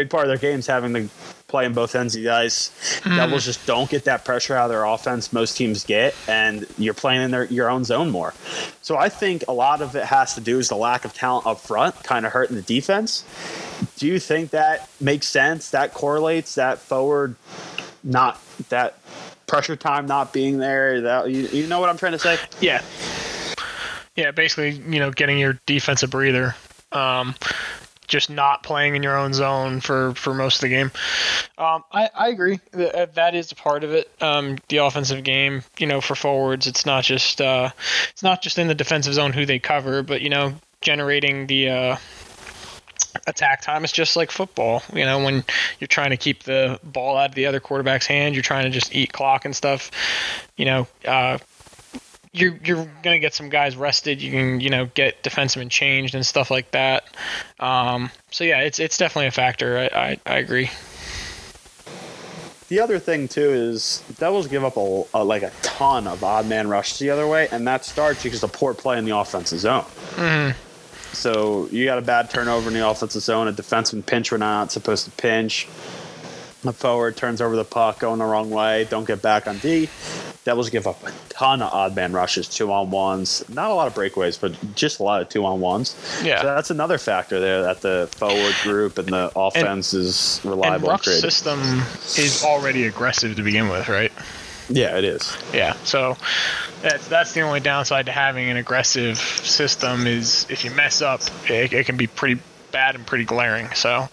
big 0.00 0.08
part 0.08 0.24
of 0.24 0.28
their 0.28 0.38
game 0.38 0.58
is 0.58 0.66
having 0.66 0.94
to 0.94 1.08
play 1.46 1.66
in 1.66 1.74
both 1.74 1.94
ends 1.94 2.16
of 2.16 2.22
the 2.22 2.30
ice. 2.30 2.70
Devils 3.04 3.44
just 3.44 3.66
don't 3.66 3.90
get 3.90 4.04
that 4.04 4.24
pressure 4.24 4.54
out 4.54 4.64
of 4.64 4.70
their 4.70 4.84
offense 4.84 5.30
most 5.30 5.58
teams 5.58 5.84
get, 5.84 6.14
and 6.26 6.66
you're 6.78 6.94
playing 6.94 7.20
in 7.20 7.30
their, 7.30 7.44
your 7.44 7.68
own 7.68 7.84
zone 7.84 8.08
more. 8.08 8.32
So 8.80 8.96
I 8.96 9.10
think 9.10 9.44
a 9.46 9.52
lot 9.52 9.82
of 9.82 9.94
it 9.96 10.04
has 10.04 10.34
to 10.36 10.40
do 10.40 10.58
is 10.58 10.68
the 10.68 10.76
lack 10.76 11.04
of 11.04 11.12
talent 11.12 11.46
up 11.46 11.60
front, 11.60 12.02
kind 12.02 12.24
of 12.24 12.32
hurting 12.32 12.56
the 12.56 12.62
defense. 12.62 13.24
Do 13.96 14.06
you 14.06 14.18
think 14.18 14.50
that 14.50 14.88
makes 15.00 15.26
sense? 15.26 15.70
That 15.70 15.92
correlates 15.92 16.54
that 16.54 16.78
forward, 16.78 17.36
not 18.02 18.40
that 18.70 18.98
pressure 19.46 19.76
time 19.76 20.06
not 20.06 20.32
being 20.32 20.58
there. 20.58 21.02
That 21.02 21.30
you, 21.30 21.42
you 21.48 21.66
know 21.66 21.80
what 21.80 21.90
I'm 21.90 21.98
trying 21.98 22.12
to 22.12 22.18
say? 22.18 22.38
Yeah. 22.60 22.80
Yeah, 24.16 24.30
basically, 24.30 24.70
you 24.70 24.98
know, 24.98 25.10
getting 25.10 25.38
your 25.38 25.58
defensive 25.66 26.10
breather. 26.10 26.54
Um, 26.92 27.34
just 28.10 28.28
not 28.28 28.62
playing 28.62 28.96
in 28.96 29.02
your 29.02 29.16
own 29.16 29.32
zone 29.32 29.80
for, 29.80 30.14
for 30.14 30.34
most 30.34 30.56
of 30.56 30.62
the 30.62 30.68
game. 30.68 30.90
Um, 31.56 31.84
I, 31.90 32.10
I 32.14 32.28
agree. 32.28 32.60
That, 32.72 33.14
that 33.14 33.34
is 33.34 33.52
a 33.52 33.54
part 33.54 33.84
of 33.84 33.94
it. 33.94 34.10
Um, 34.20 34.58
the 34.68 34.78
offensive 34.78 35.24
game, 35.24 35.62
you 35.78 35.86
know, 35.86 36.02
for 36.02 36.14
forwards, 36.14 36.66
it's 36.66 36.84
not 36.84 37.04
just 37.04 37.40
uh, 37.40 37.70
it's 38.10 38.22
not 38.22 38.42
just 38.42 38.58
in 38.58 38.68
the 38.68 38.74
defensive 38.74 39.14
zone 39.14 39.32
who 39.32 39.46
they 39.46 39.58
cover, 39.58 40.02
but 40.02 40.20
you 40.20 40.28
know, 40.28 40.54
generating 40.82 41.46
the 41.46 41.68
uh, 41.70 41.96
attack 43.26 43.62
time 43.62 43.84
is 43.84 43.92
just 43.92 44.16
like 44.16 44.30
football. 44.30 44.82
You 44.92 45.04
know, 45.04 45.24
when 45.24 45.44
you're 45.78 45.88
trying 45.88 46.10
to 46.10 46.16
keep 46.16 46.42
the 46.42 46.78
ball 46.82 47.16
out 47.16 47.30
of 47.30 47.34
the 47.34 47.46
other 47.46 47.60
quarterback's 47.60 48.06
hand, 48.06 48.34
you're 48.34 48.42
trying 48.42 48.64
to 48.64 48.70
just 48.70 48.94
eat 48.94 49.12
clock 49.12 49.44
and 49.44 49.54
stuff. 49.54 49.90
You 50.56 50.64
know, 50.64 50.88
uh, 51.06 51.38
you're 52.32 52.56
you're 52.64 52.88
gonna 53.02 53.18
get 53.18 53.34
some 53.34 53.48
guys 53.48 53.76
rested. 53.76 54.22
You 54.22 54.30
can 54.30 54.60
you 54.60 54.70
know 54.70 54.86
get 54.86 55.22
defensemen 55.22 55.70
changed 55.70 56.14
and 56.14 56.24
stuff 56.24 56.50
like 56.50 56.70
that. 56.72 57.04
Um, 57.58 58.10
so 58.30 58.44
yeah, 58.44 58.60
it's 58.60 58.78
it's 58.78 58.96
definitely 58.96 59.26
a 59.26 59.32
factor. 59.32 59.78
I 59.78 59.98
I, 59.98 60.20
I 60.26 60.38
agree. 60.38 60.70
The 62.68 62.78
other 62.78 63.00
thing 63.00 63.26
too 63.26 63.50
is 63.50 64.02
the 64.06 64.12
Devils 64.14 64.46
give 64.46 64.62
up 64.62 64.76
a, 64.76 65.02
a 65.14 65.24
like 65.24 65.42
a 65.42 65.50
ton 65.62 66.06
of 66.06 66.22
odd 66.22 66.46
man 66.46 66.68
rushes 66.68 67.00
the 67.00 67.10
other 67.10 67.26
way, 67.26 67.48
and 67.50 67.66
that 67.66 67.84
starts 67.84 68.22
because 68.22 68.44
of 68.44 68.52
poor 68.52 68.74
play 68.74 68.96
in 68.96 69.04
the 69.04 69.16
offensive 69.16 69.58
zone. 69.58 69.84
So 71.12 71.66
you 71.72 71.84
got 71.84 71.98
a 71.98 72.02
bad 72.02 72.30
turnover 72.30 72.68
in 72.68 72.74
the 72.74 72.88
offensive 72.88 73.22
zone, 73.22 73.48
a 73.48 73.52
defenseman 73.52 74.06
pinch 74.06 74.30
when 74.30 74.38
not 74.38 74.70
supposed 74.70 75.04
to 75.06 75.10
pinch. 75.10 75.68
A 76.62 76.72
forward 76.72 77.16
turns 77.16 77.40
over 77.40 77.56
the 77.56 77.64
puck 77.64 78.00
going 78.00 78.18
the 78.18 78.24
wrong 78.24 78.50
way, 78.50 78.86
don't 78.90 79.06
get 79.06 79.22
back 79.22 79.46
on 79.46 79.58
D. 79.58 79.88
Devils 80.44 80.68
give 80.68 80.86
up 80.86 81.02
a 81.06 81.12
ton 81.28 81.62
of 81.62 81.72
odd 81.72 81.94
man 81.94 82.12
rushes, 82.12 82.48
two 82.48 82.70
on 82.72 82.90
ones. 82.90 83.42
Not 83.48 83.70
a 83.70 83.74
lot 83.74 83.86
of 83.86 83.94
breakaways, 83.94 84.38
but 84.38 84.54
just 84.74 85.00
a 85.00 85.02
lot 85.02 85.22
of 85.22 85.28
two 85.28 85.44
on 85.46 85.60
ones. 85.60 85.96
Yeah. 86.22 86.40
So 86.40 86.46
that's 86.48 86.70
another 86.70 86.98
factor 86.98 87.40
there 87.40 87.62
that 87.62 87.80
the 87.80 88.08
forward 88.12 88.54
group 88.62 88.98
and 88.98 89.08
the 89.08 89.32
offense 89.36 89.94
is 89.94 90.40
reliable 90.44 90.90
and, 90.90 91.00
creative. 91.00 91.22
system 91.22 91.60
is 92.18 92.42
already 92.44 92.84
aggressive 92.86 93.36
to 93.36 93.42
begin 93.42 93.68
with, 93.68 93.88
right? 93.88 94.12
Yeah, 94.68 94.98
it 94.98 95.04
is. 95.04 95.36
Yeah. 95.52 95.74
So 95.84 96.16
that's 96.82 97.08
that's 97.08 97.32
the 97.32 97.40
only 97.40 97.60
downside 97.60 98.06
to 98.06 98.12
having 98.12 98.48
an 98.50 98.56
aggressive 98.56 99.18
system 99.18 100.06
is 100.06 100.46
if 100.48 100.64
you 100.64 100.70
mess 100.70 101.02
up, 101.02 101.22
it, 101.48 101.72
it 101.72 101.86
can 101.86 101.96
be 101.96 102.06
pretty 102.06 102.40
bad 102.70 102.94
and 102.94 103.06
pretty 103.06 103.24
glaring. 103.24 103.68
So 103.74 104.08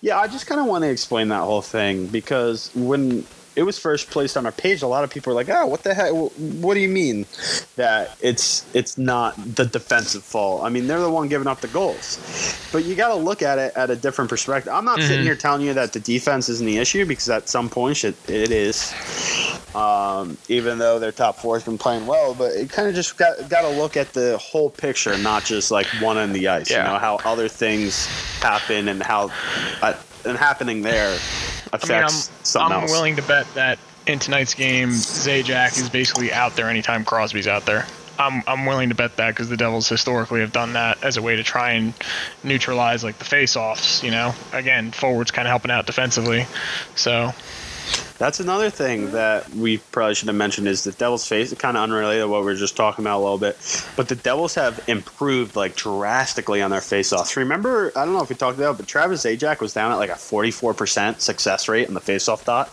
Yeah, 0.00 0.18
I 0.18 0.28
just 0.28 0.46
kind 0.46 0.60
of 0.60 0.66
want 0.66 0.84
to 0.84 0.90
explain 0.90 1.28
that 1.28 1.40
whole 1.40 1.62
thing 1.62 2.06
because 2.06 2.70
when 2.74 3.26
it 3.56 3.62
was 3.62 3.76
first 3.76 4.08
placed 4.10 4.36
on 4.36 4.46
our 4.46 4.52
page, 4.52 4.82
a 4.82 4.86
lot 4.86 5.02
of 5.02 5.10
people 5.10 5.32
were 5.32 5.34
like, 5.34 5.48
"Oh, 5.48 5.66
what 5.66 5.82
the 5.82 5.92
heck? 5.92 6.12
What 6.12 6.74
do 6.74 6.80
you 6.80 6.88
mean 6.88 7.26
that 7.74 8.16
it's 8.20 8.64
it's 8.72 8.96
not 8.96 9.34
the 9.56 9.64
defensive 9.64 10.22
fault? 10.22 10.62
I 10.62 10.68
mean, 10.68 10.86
they're 10.86 11.00
the 11.00 11.10
one 11.10 11.26
giving 11.26 11.48
up 11.48 11.60
the 11.60 11.66
goals." 11.66 12.18
But 12.70 12.84
you 12.84 12.94
got 12.94 13.08
to 13.08 13.16
look 13.16 13.42
at 13.42 13.58
it 13.58 13.72
at 13.74 13.90
a 13.90 13.96
different 13.96 14.30
perspective. 14.30 14.72
I'm 14.72 14.84
not 14.84 15.00
sitting 15.00 15.22
Mhm. 15.22 15.24
here 15.24 15.34
telling 15.34 15.62
you 15.62 15.74
that 15.74 15.92
the 15.92 15.98
defense 16.00 16.48
isn't 16.48 16.66
the 16.66 16.78
issue 16.78 17.04
because 17.04 17.28
at 17.28 17.48
some 17.48 17.68
point 17.68 18.04
it, 18.04 18.14
it 18.28 18.52
is. 18.52 18.92
Um, 19.74 20.38
even 20.48 20.78
though 20.78 20.98
their 20.98 21.12
top 21.12 21.36
four 21.36 21.56
has 21.56 21.64
been 21.64 21.76
playing 21.76 22.06
well, 22.06 22.34
but 22.34 22.52
it 22.52 22.70
kind 22.70 22.88
of 22.88 22.94
just 22.94 23.18
got 23.18 23.48
got 23.48 23.62
to 23.62 23.68
look 23.68 23.96
at 23.96 24.12
the 24.14 24.38
whole 24.38 24.70
picture, 24.70 25.16
not 25.18 25.44
just 25.44 25.70
like 25.70 25.86
one 26.00 26.16
on 26.16 26.32
the 26.32 26.48
ice. 26.48 26.70
Yeah. 26.70 26.78
You 26.78 26.92
know 26.92 26.98
how 26.98 27.16
other 27.24 27.48
things 27.48 28.06
happen 28.40 28.88
and 28.88 29.02
how 29.02 29.30
uh, 29.82 29.94
and 30.24 30.38
happening 30.38 30.82
there 30.82 31.14
affects 31.72 31.90
I 31.90 31.94
mean, 31.94 32.02
I'm, 32.02 32.10
something 32.44 32.76
I'm 32.76 32.82
else. 32.82 32.90
willing 32.90 33.16
to 33.16 33.22
bet 33.22 33.46
that 33.54 33.78
in 34.06 34.18
tonight's 34.18 34.54
game, 34.54 34.88
Zajac 34.88 35.78
is 35.78 35.90
basically 35.90 36.32
out 36.32 36.56
there 36.56 36.68
anytime 36.68 37.04
Crosby's 37.04 37.46
out 37.46 37.66
there. 37.66 37.86
I'm, 38.18 38.42
I'm 38.48 38.66
willing 38.66 38.88
to 38.88 38.96
bet 38.96 39.16
that 39.16 39.28
because 39.30 39.48
the 39.48 39.56
Devils 39.56 39.88
historically 39.88 40.40
have 40.40 40.50
done 40.50 40.72
that 40.72 41.04
as 41.04 41.16
a 41.16 41.22
way 41.22 41.36
to 41.36 41.44
try 41.44 41.72
and 41.72 41.94
neutralize 42.42 43.04
like 43.04 43.18
the 43.18 43.24
face-offs. 43.24 44.02
You 44.02 44.10
know, 44.10 44.34
again, 44.52 44.90
forwards 44.90 45.30
kind 45.30 45.46
of 45.46 45.50
helping 45.50 45.70
out 45.70 45.86
defensively. 45.86 46.46
So 46.96 47.32
That's 48.18 48.40
another 48.40 48.68
thing 48.68 49.12
that 49.12 49.48
we 49.50 49.78
probably 49.78 50.14
should 50.16 50.26
have 50.26 50.36
mentioned 50.36 50.66
is 50.66 50.82
the 50.82 50.90
Devils 50.90 51.26
face 51.26 51.52
It's 51.52 51.60
kind 51.60 51.76
of 51.76 51.84
unrelated 51.84 52.24
to 52.24 52.28
what 52.28 52.40
we 52.40 52.46
were 52.46 52.54
just 52.56 52.76
talking 52.76 53.04
about 53.04 53.18
a 53.18 53.22
little 53.22 53.38
bit, 53.38 53.56
but 53.96 54.08
the 54.08 54.16
Devils 54.16 54.56
have 54.56 54.82
improved 54.88 55.54
like 55.54 55.76
drastically 55.76 56.60
on 56.60 56.70
their 56.72 56.80
faceoffs. 56.80 57.36
Remember, 57.36 57.92
I 57.94 58.04
don't 58.04 58.14
know 58.14 58.22
if 58.22 58.28
we 58.28 58.34
talked 58.34 58.58
about, 58.58 58.74
it, 58.74 58.78
but 58.78 58.88
Travis 58.88 59.24
Zajac 59.24 59.60
was 59.60 59.72
down 59.72 59.92
at 59.92 59.96
like 59.96 60.10
a 60.10 60.14
44% 60.14 61.20
success 61.20 61.68
rate 61.68 61.86
on 61.86 61.94
the 61.94 62.00
faceoff 62.00 62.44
dot, 62.44 62.68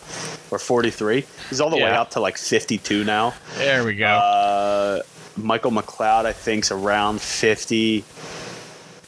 or 0.52 0.58
43. 0.58 1.26
He's 1.50 1.62
all 1.62 1.70
the 1.70 1.78
way 1.78 1.84
up 1.92 2.10
to 2.12 2.20
like 2.20 2.38
52 2.38 3.04
now. 3.04 3.34
there 3.58 3.84
we 3.84 3.96
go. 3.96 4.08
Uh, 4.08 5.02
Michael 5.38 5.72
McLeod, 5.72 6.26
I 6.26 6.34
think, 6.34 6.64
is 6.64 6.72
around 6.72 7.22
50. 7.22 8.04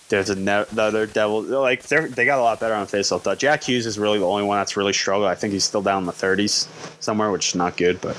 There's 0.09 0.29
another 0.29 1.05
the 1.05 1.07
devil. 1.07 1.41
Like 1.41 1.83
they 1.83 2.25
got 2.25 2.39
a 2.39 2.41
lot 2.41 2.59
better 2.59 2.73
on 2.73 2.87
faceoff. 2.87 3.23
Dot. 3.23 3.39
Jack 3.39 3.63
Hughes 3.63 3.85
is 3.85 3.99
really 3.99 4.19
the 4.19 4.25
only 4.25 4.43
one 4.43 4.57
that's 4.57 4.77
really 4.77 4.93
struggled. 4.93 5.27
I 5.27 5.35
think 5.35 5.51
he's 5.51 5.65
still 5.65 5.81
down 5.81 6.03
in 6.03 6.05
the 6.05 6.13
30s 6.13 6.67
somewhere, 7.01 7.29
which 7.29 7.49
is 7.49 7.55
not 7.55 7.75
good. 7.75 7.99
But 7.99 8.15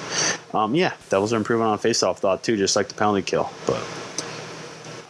um, 0.53 0.75
yeah, 0.75 0.93
Devils 1.09 1.33
are 1.33 1.37
improving 1.37 1.67
on 1.67 1.79
faceoff 1.79 2.19
thought 2.19 2.43
too, 2.43 2.57
just 2.57 2.77
like 2.77 2.89
the 2.89 2.95
penalty 2.95 3.23
kill. 3.23 3.51
But 3.67 3.83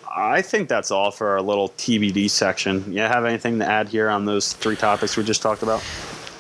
I 0.09 0.41
think 0.43 0.69
that's 0.69 0.91
all 0.91 1.11
for 1.11 1.31
our 1.31 1.43
little 1.43 1.71
TBD 1.71 2.31
section. 2.31 2.93
Yeah, 2.93 3.09
have 3.09 3.25
anything 3.25 3.59
to 3.59 3.67
add 3.67 3.89
here 3.89 4.09
on 4.09 4.25
those 4.25 4.53
three 4.53 4.77
topics 4.77 5.17
we 5.17 5.25
just 5.25 5.43
talked 5.43 5.63
about? 5.63 5.83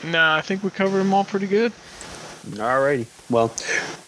no, 0.04 0.32
I 0.32 0.40
think 0.40 0.62
we 0.62 0.70
covered 0.70 0.98
them 0.98 1.12
all 1.12 1.24
pretty 1.24 1.48
good. 1.48 1.72
Alrighty. 2.52 3.06
Well, 3.30 3.52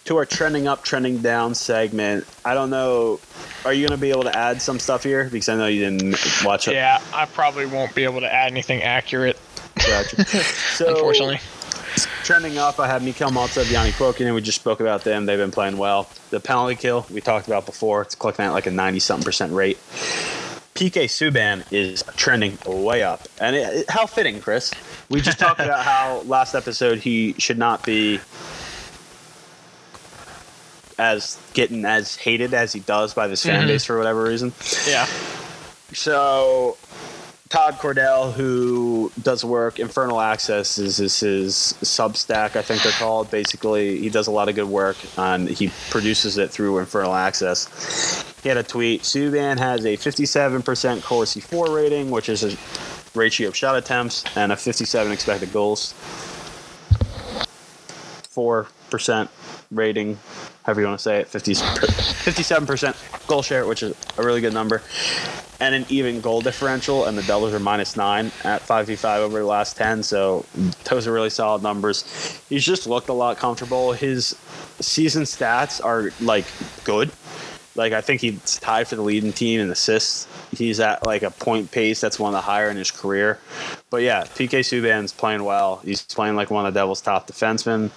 to 0.06 0.16
our 0.16 0.24
trending 0.26 0.66
up, 0.66 0.82
trending 0.82 1.18
down 1.22 1.54
segment. 1.54 2.26
I 2.44 2.54
don't 2.54 2.70
know. 2.70 3.20
Are 3.64 3.72
you 3.72 3.86
going 3.86 3.98
to 3.98 4.00
be 4.00 4.10
able 4.10 4.22
to 4.24 4.36
add 4.36 4.62
some 4.62 4.78
stuff 4.78 5.02
here? 5.04 5.24
Because 5.24 5.48
I 5.48 5.56
know 5.56 5.66
you 5.66 5.80
didn't 5.90 6.16
watch 6.44 6.66
it. 6.68 6.72
Yeah, 6.74 7.00
I 7.12 7.26
probably 7.26 7.66
won't 7.66 7.94
be 7.94 8.04
able 8.04 8.20
to 8.20 8.32
add 8.32 8.50
anything 8.50 8.82
accurate, 8.82 9.38
Gotcha. 9.76 10.24
So, 10.74 10.88
unfortunately. 10.94 11.38
trending 12.24 12.56
up, 12.58 12.80
I 12.80 12.86
have 12.86 13.02
Mikael 13.04 13.30
Malta, 13.30 13.60
Janne 13.60 13.90
Kuokkanen. 13.92 14.34
We 14.34 14.40
just 14.40 14.58
spoke 14.60 14.80
about 14.80 15.04
them. 15.04 15.26
They've 15.26 15.38
been 15.38 15.50
playing 15.50 15.76
well. 15.76 16.08
The 16.30 16.40
penalty 16.40 16.76
kill 16.76 17.06
we 17.10 17.20
talked 17.20 17.46
about 17.46 17.66
before. 17.66 18.02
It's 18.02 18.14
clicking 18.14 18.44
at 18.46 18.50
like 18.52 18.66
a 18.66 18.70
90 18.70 19.00
something 19.00 19.24
percent 19.24 19.52
rate. 19.52 19.76
PK 20.74 21.04
Subban 21.04 21.64
is 21.70 22.02
trending 22.16 22.56
way 22.66 23.02
up. 23.02 23.28
And 23.40 23.54
it, 23.54 23.60
it- 23.80 23.90
how 23.90 24.06
fitting, 24.06 24.40
Chris. 24.40 24.72
We 25.10 25.20
just 25.20 25.38
talked 25.38 25.60
about 25.60 25.84
how 25.84 26.22
last 26.26 26.54
episode 26.54 26.98
he 26.98 27.34
should 27.38 27.58
not 27.58 27.84
be 27.84 28.20
as 30.98 31.38
getting 31.54 31.84
as 31.84 32.16
hated 32.16 32.52
as 32.54 32.72
he 32.72 32.80
does 32.80 33.14
by 33.14 33.26
this 33.26 33.42
fan 33.42 33.64
Mhm. 33.64 33.68
base 33.68 33.84
for 33.84 33.96
whatever 33.98 34.22
reason. 34.22 34.52
Yeah. 34.86 35.06
So 35.94 36.76
Todd 37.48 37.78
Cordell, 37.78 38.32
who 38.34 39.10
does 39.22 39.44
work, 39.44 39.80
Infernal 39.80 40.20
Access 40.20 40.78
is, 40.78 41.00
is 41.00 41.18
his 41.18 41.74
Substack, 41.82 42.54
I 42.54 42.62
think 42.62 42.82
they're 42.82 42.92
called. 42.92 43.30
Basically, 43.30 43.98
he 43.98 44.08
does 44.10 44.26
a 44.28 44.30
lot 44.30 44.48
of 44.48 44.54
good 44.54 44.68
work, 44.68 44.96
and 45.16 45.48
he 45.48 45.72
produces 45.88 46.38
it 46.38 46.50
through 46.52 46.78
Infernal 46.78 47.14
Access. 47.14 48.22
He 48.42 48.48
had 48.50 48.58
a 48.58 48.62
tweet: 48.62 49.02
Subban 49.02 49.58
has 49.58 49.84
a 49.84 49.96
57% 49.96 51.02
Corsi 51.02 51.40
For 51.40 51.74
rating, 51.74 52.10
which 52.10 52.28
is 52.28 52.44
a 52.44 52.56
ratio 53.14 53.48
of 53.48 53.56
shot 53.56 53.76
attempts, 53.76 54.24
and 54.36 54.52
a 54.52 54.56
57 54.56 55.12
expected 55.12 55.52
goals. 55.52 55.94
4% 58.34 59.28
rating, 59.70 60.18
however 60.62 60.80
you 60.80 60.86
want 60.86 60.98
to 60.98 61.02
say 61.02 61.20
it, 61.20 61.28
50, 61.28 61.52
57% 61.54 63.26
goal 63.26 63.42
share, 63.42 63.66
which 63.66 63.82
is 63.82 63.94
a 64.18 64.22
really 64.22 64.40
good 64.40 64.54
number, 64.54 64.82
and 65.60 65.74
an 65.74 65.84
even 65.88 66.20
goal 66.20 66.40
differential. 66.40 67.06
And 67.06 67.18
the 67.18 67.22
Devils 67.22 67.52
are 67.52 67.58
minus 67.58 67.96
nine 67.96 68.26
at 68.44 68.62
5v5 68.62 69.18
over 69.18 69.40
the 69.40 69.44
last 69.44 69.76
10. 69.76 70.02
So 70.02 70.46
those 70.84 71.06
are 71.06 71.12
really 71.12 71.30
solid 71.30 71.62
numbers. 71.62 72.04
He's 72.48 72.64
just 72.64 72.86
looked 72.86 73.08
a 73.08 73.12
lot 73.12 73.36
comfortable. 73.36 73.92
His 73.92 74.36
season 74.80 75.24
stats 75.24 75.84
are 75.84 76.10
like 76.20 76.46
good. 76.84 77.10
Like 77.76 77.92
I 77.92 78.00
think 78.00 78.20
he's 78.20 78.58
tied 78.58 78.88
for 78.88 78.96
the 78.96 79.02
leading 79.02 79.32
team 79.32 79.60
in 79.60 79.70
assists. 79.70 80.26
He's 80.52 80.80
at 80.80 81.06
like 81.06 81.22
a 81.22 81.30
point 81.30 81.70
pace 81.70 82.00
that's 82.00 82.18
one 82.18 82.34
of 82.34 82.38
the 82.38 82.42
higher 82.42 82.68
in 82.68 82.76
his 82.76 82.90
career. 82.90 83.38
But 83.90 84.02
yeah, 84.02 84.24
PK 84.24 84.60
Subban's 84.60 85.12
playing 85.12 85.44
well. 85.44 85.76
He's 85.84 86.02
playing 86.02 86.36
like 86.36 86.50
one 86.50 86.66
of 86.66 86.74
the 86.74 86.80
Devils' 86.80 87.00
top 87.00 87.28
defensemen. 87.28 87.90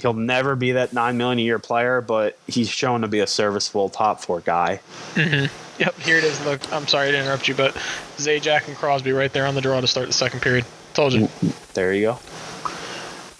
He'll 0.00 0.14
never 0.14 0.56
be 0.56 0.72
that 0.72 0.92
nine 0.92 1.16
million 1.16 1.38
a 1.38 1.42
year 1.42 1.58
player, 1.58 2.00
but 2.00 2.38
he's 2.46 2.68
shown 2.68 3.02
to 3.02 3.08
be 3.08 3.20
a 3.20 3.26
serviceable 3.26 3.88
top 3.88 4.20
four 4.20 4.40
guy. 4.40 4.80
Yep, 5.16 5.98
here 6.00 6.18
it 6.18 6.24
is. 6.24 6.42
Look, 6.44 6.70
I'm 6.72 6.86
sorry 6.86 7.10
to 7.10 7.18
interrupt 7.18 7.48
you, 7.48 7.54
but 7.54 7.74
Zajac 8.18 8.68
and 8.68 8.76
Crosby 8.76 9.12
right 9.12 9.32
there 9.32 9.46
on 9.46 9.54
the 9.54 9.62
draw 9.62 9.80
to 9.80 9.86
start 9.86 10.08
the 10.08 10.12
second 10.12 10.40
period. 10.42 10.66
Told 10.92 11.14
you. 11.14 11.28
There 11.72 11.94
you 11.94 12.02
go. 12.02 12.18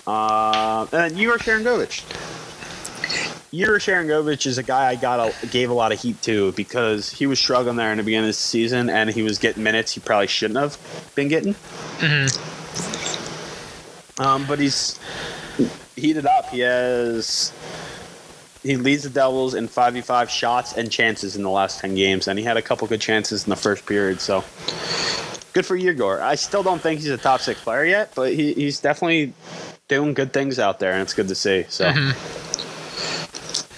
Uh, 0.06 0.86
and 0.92 1.12
then 1.12 1.18
Igor 1.18 1.36
Sharangovich. 1.36 2.02
Igor 3.52 3.78
Sharangovich 3.78 4.46
is 4.46 4.58
a 4.58 4.62
guy 4.62 4.88
I 4.88 4.94
got 4.96 5.18
a, 5.42 5.46
gave 5.48 5.70
a 5.70 5.74
lot 5.74 5.90
of 5.92 6.00
heat 6.00 6.22
to 6.22 6.52
because 6.52 7.10
he 7.10 7.26
was 7.26 7.40
struggling 7.40 7.76
there 7.76 7.90
in 7.90 7.98
the 7.98 8.04
beginning 8.04 8.26
of 8.28 8.34
the 8.34 8.34
season 8.34 8.88
and 8.88 9.10
he 9.10 9.22
was 9.22 9.38
getting 9.38 9.62
minutes 9.62 9.92
he 9.92 10.00
probably 10.00 10.28
shouldn't 10.28 10.58
have 10.58 10.78
been 11.16 11.28
getting. 11.28 11.56
Um, 14.18 14.46
but 14.46 14.58
he's 14.60 15.00
heated 15.96 16.26
up. 16.26 16.48
He 16.50 16.60
has 16.60 17.52
he 18.62 18.76
leads 18.76 19.04
the 19.04 19.10
Devils 19.10 19.54
in 19.54 19.66
five 19.66 19.94
v 19.94 20.00
five 20.02 20.30
shots 20.30 20.76
and 20.76 20.90
chances 20.90 21.34
in 21.34 21.42
the 21.42 21.50
last 21.50 21.80
ten 21.80 21.94
games, 21.94 22.28
and 22.28 22.38
he 22.38 22.44
had 22.44 22.56
a 22.56 22.62
couple 22.62 22.86
good 22.86 23.00
chances 23.00 23.44
in 23.44 23.50
the 23.50 23.56
first 23.56 23.86
period. 23.86 24.20
So 24.20 24.44
good 25.54 25.64
for 25.64 25.76
Igor. 25.76 26.20
I 26.20 26.34
still 26.34 26.62
don't 26.62 26.80
think 26.80 27.00
he's 27.00 27.10
a 27.10 27.16
top 27.16 27.40
six 27.40 27.60
player 27.60 27.84
yet, 27.84 28.12
but 28.14 28.32
he, 28.34 28.52
he's 28.52 28.78
definitely 28.78 29.32
doing 29.88 30.14
good 30.14 30.32
things 30.32 30.58
out 30.58 30.78
there, 30.78 30.92
and 30.92 31.02
it's 31.02 31.14
good 31.14 31.28
to 31.28 31.34
see. 31.34 31.64
So 31.68 31.86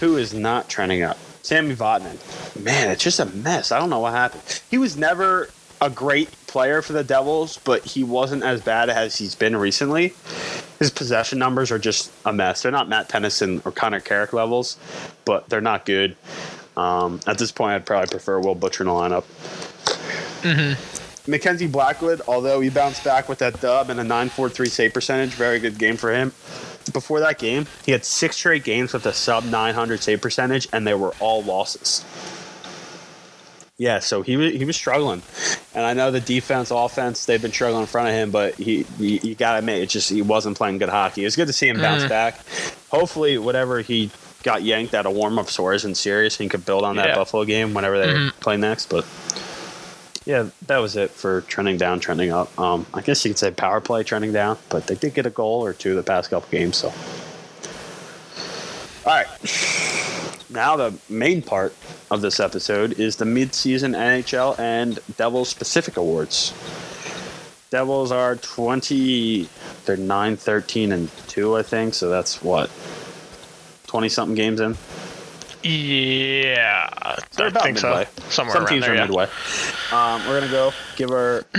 who 0.01 0.16
is 0.16 0.35
not 0.35 0.68
trending 0.68 1.03
up? 1.03 1.18
Sami 1.43 1.75
Vatanen. 1.75 2.18
Man, 2.62 2.91
it's 2.91 3.03
just 3.03 3.20
a 3.20 3.27
mess. 3.27 3.73
I 3.73 3.79
don't 3.79 3.91
know 3.91 3.99
what 3.99 4.12
happened. 4.12 4.62
He 4.70 4.79
was 4.79 4.97
never 4.97 5.49
a 5.81 5.91
great 5.91 6.31
player 6.47 6.81
for 6.81 6.93
the 6.93 7.03
Devils, 7.03 7.59
but 7.64 7.85
he 7.85 8.05
wasn't 8.05 8.45
as 8.45 8.61
bad 8.61 8.89
as 8.89 9.16
he's 9.18 9.35
been 9.35 9.57
recently. 9.57 10.14
His 10.79 10.91
possession 10.91 11.39
numbers 11.39 11.73
are 11.73 11.79
just 11.79 12.12
a 12.25 12.33
mess. 12.33 12.62
They're 12.62 12.73
not 12.73 12.89
Matt 12.89 13.09
Tennyson 13.09 13.61
or 13.64 13.73
Connor 13.73 14.01
Carrick 14.01 14.33
levels, 14.33 14.77
but 15.25 15.49
they're 15.49 15.61
not 15.61 15.85
good. 15.85 16.16
Um, 16.77 17.20
at 17.27 17.39
this 17.39 17.53
point, 17.53 17.73
I'd 17.73 17.87
probably 17.87 18.09
prefer 18.09 18.39
Will 18.39 18.55
Butcher 18.55 18.85
in 18.85 18.89
the 18.89 18.95
lineup. 18.95 19.25
Mackenzie 21.27 21.66
Blackwood, 21.66 22.20
although 22.27 22.61
he 22.61 22.68
bounced 22.68 23.05
back 23.05 23.29
with 23.29 23.39
that 23.39 23.61
dub 23.61 23.91
and 23.91 24.01
a 24.01 24.05
9.43 24.05 24.68
save 24.68 24.93
percentage, 24.95 25.31
very 25.31 25.59
good 25.61 25.79
game 25.79 25.97
for 25.97 26.12
him. 26.12 26.33
Before 26.93 27.20
that 27.20 27.39
game, 27.39 27.66
he 27.85 27.93
had 27.93 28.05
six 28.05 28.37
straight 28.37 28.64
games 28.64 28.93
with 28.93 29.05
a 29.07 29.12
sub 29.12 29.45
900 29.45 30.03
save 30.03 30.20
percentage, 30.20 30.68
and 30.72 30.87
they 30.87 30.95
were 30.95 31.14
all 31.20 31.43
losses. 31.43 32.05
Yeah, 33.78 33.99
so 33.99 34.22
he 34.22 34.37
was 34.37 34.53
he 34.53 34.64
was 34.64 34.76
struggling, 34.76 35.22
and 35.74 35.85
I 35.85 35.93
know 35.95 36.11
the 36.11 36.20
defense, 36.20 36.70
offense, 36.70 37.24
they've 37.26 37.41
been 37.43 37.51
struggling 37.53 37.80
in 37.83 37.87
front 37.89 38.09
of 38.09 38.14
him, 38.14 38.30
but 38.30 38.55
he, 38.55 38.87
you 38.99 39.35
gotta 39.35 39.59
admit, 39.59 39.83
it 39.83 39.89
just 39.89 40.11
he 40.11 40.22
wasn't 40.22 40.57
playing 40.57 40.78
good 40.78 40.91
hockey. 40.91 41.22
It 41.22 41.24
was 41.24 41.37
good 41.37 41.47
to 41.49 41.53
see 41.53 41.68
him 41.68 41.80
bounce 41.80 42.05
Mhm. 42.05 42.09
back. 42.09 42.41
Hopefully, 42.91 43.39
whatever 43.39 43.80
he 43.80 44.11
got 44.45 44.62
yanked 44.62 44.95
out 44.95 45.07
of 45.07 45.12
warm 45.14 45.39
up 45.39 45.49
sore 45.51 45.72
isn't 45.72 45.97
serious, 45.97 46.37
and 46.39 46.45
he 46.45 46.49
could 46.49 46.64
build 46.64 46.85
on 46.85 46.97
that 46.97 47.09
Yeah. 47.09 47.14
Buffalo 47.16 47.45
game 47.45 47.74
whenever 47.74 47.99
they 47.99 48.12
Mhm. 48.12 48.33
play 48.41 48.57
next. 48.57 48.89
But 48.89 49.05
yeah, 50.25 50.49
that 50.66 50.79
was 50.79 50.97
it 50.97 51.11
for 51.11 51.41
trending 51.43 51.77
down, 51.77 52.01
trending 52.01 52.31
up. 52.31 52.57
Um, 52.59 52.87
I 52.95 53.01
guess 53.01 53.25
you 53.25 53.31
could 53.31 53.39
say 53.39 53.51
power 53.51 53.81
play 53.81 54.05
trending 54.05 54.33
down, 54.33 54.59
but 54.68 54.87
they 54.87 54.95
did 54.95 55.14
get 55.14 55.27
a 55.27 55.31
goal 55.31 55.64
or 55.64 55.73
two 55.73 55.95
the 55.95 56.03
past 56.03 56.31
couple 56.31 56.49
games. 56.51 56.77
So, 56.77 56.89
all 59.05 59.12
right. 59.12 59.27
Now 60.49 60.77
the 60.77 60.95
main 61.09 61.43
part 61.43 61.75
of 62.11 62.20
this 62.20 62.39
episode 62.39 63.01
is 63.01 63.16
the 63.16 63.25
mid-season 63.25 63.93
NHL 63.93 64.59
and 64.59 64.99
Devils 65.16 65.49
specific 65.49 65.97
awards. 65.97 66.53
Devils 67.70 68.12
are 68.12 68.37
20 68.37 69.49
they're 69.87 69.97
9 69.97 70.37
13 70.37 70.93
and 70.93 71.11
2 71.29 71.57
I 71.57 71.62
think, 71.62 71.95
so 71.95 72.11
that's 72.11 72.43
what 72.43 72.70
20 73.87 74.09
something 74.11 74.35
games 74.35 74.61
in. 74.61 74.77
Yeah, 75.62 77.16
They're 77.36 77.46
I 77.46 77.48
about 77.50 77.62
think 77.62 77.82
midway. 77.82 78.06
so. 78.16 78.22
Somewhere 78.30 78.54
Some 78.54 78.62
around 78.64 78.68
teams 78.72 78.84
there. 78.84 78.92
are 78.92 78.96
yeah. 78.96 79.02
midway. 79.06 79.24
Um, 79.92 80.26
we're 80.26 80.40
gonna 80.40 80.50
go 80.52 80.72
give 80.96 81.10
our 81.10 81.44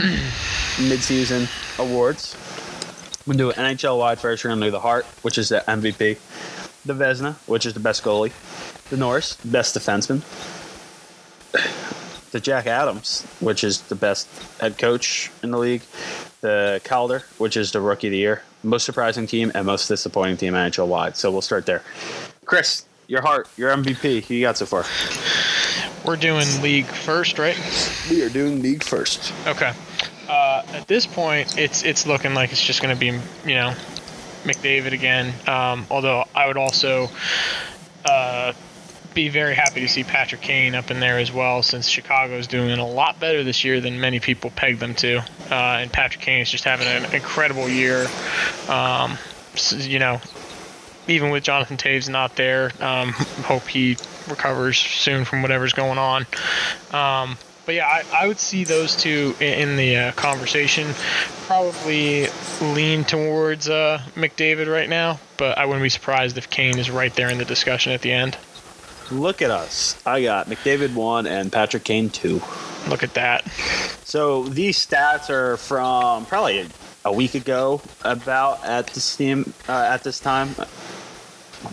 mid-season 0.82 1.48
awards. 1.80 2.36
I'm 3.26 3.38
gonna 3.38 3.38
do 3.38 3.52
an 3.62 3.76
NHL 3.76 3.98
wide 4.00 4.20
first. 4.20 4.44
We're 4.44 4.50
gonna 4.52 4.66
do 4.66 4.72
the 4.72 4.80
Hart, 4.82 5.06
which 5.22 5.38
is 5.38 5.50
the 5.50 5.64
MVP, 5.68 6.18
the 6.86 6.94
Vezina, 6.94 7.36
which 7.48 7.66
is 7.66 7.74
the 7.74 7.80
best 7.80 8.04
goalie, 8.04 8.32
the 8.90 8.98
Norris, 8.98 9.36
best 9.46 9.76
defenseman, 9.78 10.22
the 12.32 12.40
Jack 12.42 12.68
Adams, 12.68 13.26
which 13.40 13.64
is 13.64 13.82
the 13.84 13.96
best 13.96 14.28
head 14.60 14.78
coach 14.78 15.32
in 15.44 15.52
the 15.52 15.58
league, 15.58 15.84
the 16.42 16.82
Calder, 16.84 17.24
which 17.38 17.56
is 17.56 17.72
the 17.72 17.80
rookie 17.80 18.08
of 18.08 18.12
the 18.12 18.18
year, 18.18 18.42
most 18.64 18.84
surprising 18.86 19.28
team 19.28 19.52
and 19.56 19.66
most 19.66 19.88
disappointing 19.88 20.36
team 20.36 20.54
NHL 20.54 20.88
wide. 20.88 21.16
So 21.16 21.32
we'll 21.32 21.42
start 21.42 21.66
there. 21.66 21.82
Chris, 22.46 22.86
your 23.08 23.22
Hart, 23.22 23.48
your 23.58 23.76
MVP. 23.76 24.26
Who 24.26 24.34
you 24.34 24.42
got 24.42 24.58
so 24.58 24.66
far? 24.66 24.86
We're 26.06 26.18
doing 26.18 26.46
league 26.62 26.86
first, 26.86 27.40
right? 27.40 27.58
We 28.10 28.24
are 28.24 28.30
doing 28.30 28.62
league 28.62 28.84
first. 28.84 29.34
Okay. 29.48 29.74
Uh, 30.28 30.64
at 30.70 30.88
this 30.88 31.06
point, 31.06 31.58
it's 31.58 31.84
it's 31.84 32.08
looking 32.08 32.34
like 32.34 32.52
it's 32.52 32.64
just 32.64 32.82
going 32.82 32.94
to 32.96 33.00
be 33.00 33.08
you 33.48 33.56
know 33.56 33.74
McDavid 34.44 34.92
again. 34.92 35.34
Um, 35.48 35.86
although 35.90 36.26
I 36.36 36.48
would 36.48 36.58
also 36.58 37.10
uh, 38.06 38.54
be 39.14 39.30
very 39.30 39.56
happy 39.56 39.82
to 39.82 39.88
see 39.88 40.04
Patrick 40.04 40.42
Kane 40.42 40.76
up 40.76 40.92
in 40.92 41.00
there 41.00 41.20
as 41.20 41.32
well, 41.32 41.64
since 41.64 41.88
Chicago 41.88 42.38
is 42.38 42.48
doing 42.48 42.78
a 42.78 42.88
lot 42.88 43.20
better 43.20 43.44
this 43.44 43.64
year 43.64 43.80
than 43.80 44.00
many 44.00 44.20
people 44.20 44.50
peg 44.52 44.80
them 44.80 44.96
to. 44.96 45.20
Uh, 45.52 45.80
and 45.82 45.92
Patrick 45.92 46.24
Kane 46.24 46.42
is 46.42 46.50
just 46.50 46.64
having 46.64 46.88
an 46.88 47.14
incredible 47.14 47.70
year. 47.70 48.08
Um, 48.68 49.18
you 49.72 50.00
know, 50.00 50.20
even 51.08 51.30
with 51.30 51.44
Jonathan 51.44 51.78
Toews 51.78 52.10
not 52.10 52.36
there, 52.36 52.72
um, 52.80 53.10
hope 53.44 53.68
he 53.68 53.98
recovers 54.30 54.78
soon 54.78 55.26
from 55.26 55.42
whatever's 55.42 55.74
going 55.74 55.98
on. 55.98 56.26
Um, 56.92 57.38
but 57.66 57.76
yeah, 57.76 57.88
I, 57.88 58.04
I, 58.24 58.28
would 58.28 58.40
see 58.40 58.64
those 58.66 58.96
two 58.96 59.36
in, 59.40 59.70
in 59.70 59.78
the 59.78 59.96
uh, 59.96 60.12
conversation. 60.14 60.94
Probably 61.46 62.28
lean 62.62 63.06
towards 63.06 63.70
uh, 63.70 64.02
McDavid 64.16 64.72
right 64.72 64.90
now, 64.90 65.20
but 65.38 65.58
I 65.58 65.66
wouldn't 65.66 65.84
be 65.84 65.90
surprised 65.90 66.38
if 66.38 66.50
Kane 66.50 66.78
is 66.78 66.90
right 66.90 67.14
there 67.16 67.30
in 67.30 67.38
the 67.38 67.46
discussion 67.46 67.94
at 67.94 68.02
the 68.02 68.12
end. 68.12 68.38
Look 69.12 69.42
at 69.42 69.52
us. 69.52 70.02
I 70.06 70.24
got 70.24 70.48
McDavid 70.48 70.94
one 70.94 71.28
and 71.28 71.52
Patrick 71.52 71.84
Kane 71.84 72.10
two. 72.10 72.42
Look 72.90 73.04
at 73.04 73.14
that. 73.14 73.48
So 74.04 74.44
these 74.44 74.86
stats 74.86 75.30
are 75.30 75.58
from 75.58 76.26
probably 76.26 76.68
a 77.06 77.12
week 77.12 77.36
ago, 77.36 77.82
about 78.04 78.64
at 78.66 78.88
this 78.88 79.16
team 79.16 79.54
uh, 79.68 79.88
at 79.90 80.04
this 80.04 80.20
time 80.20 80.56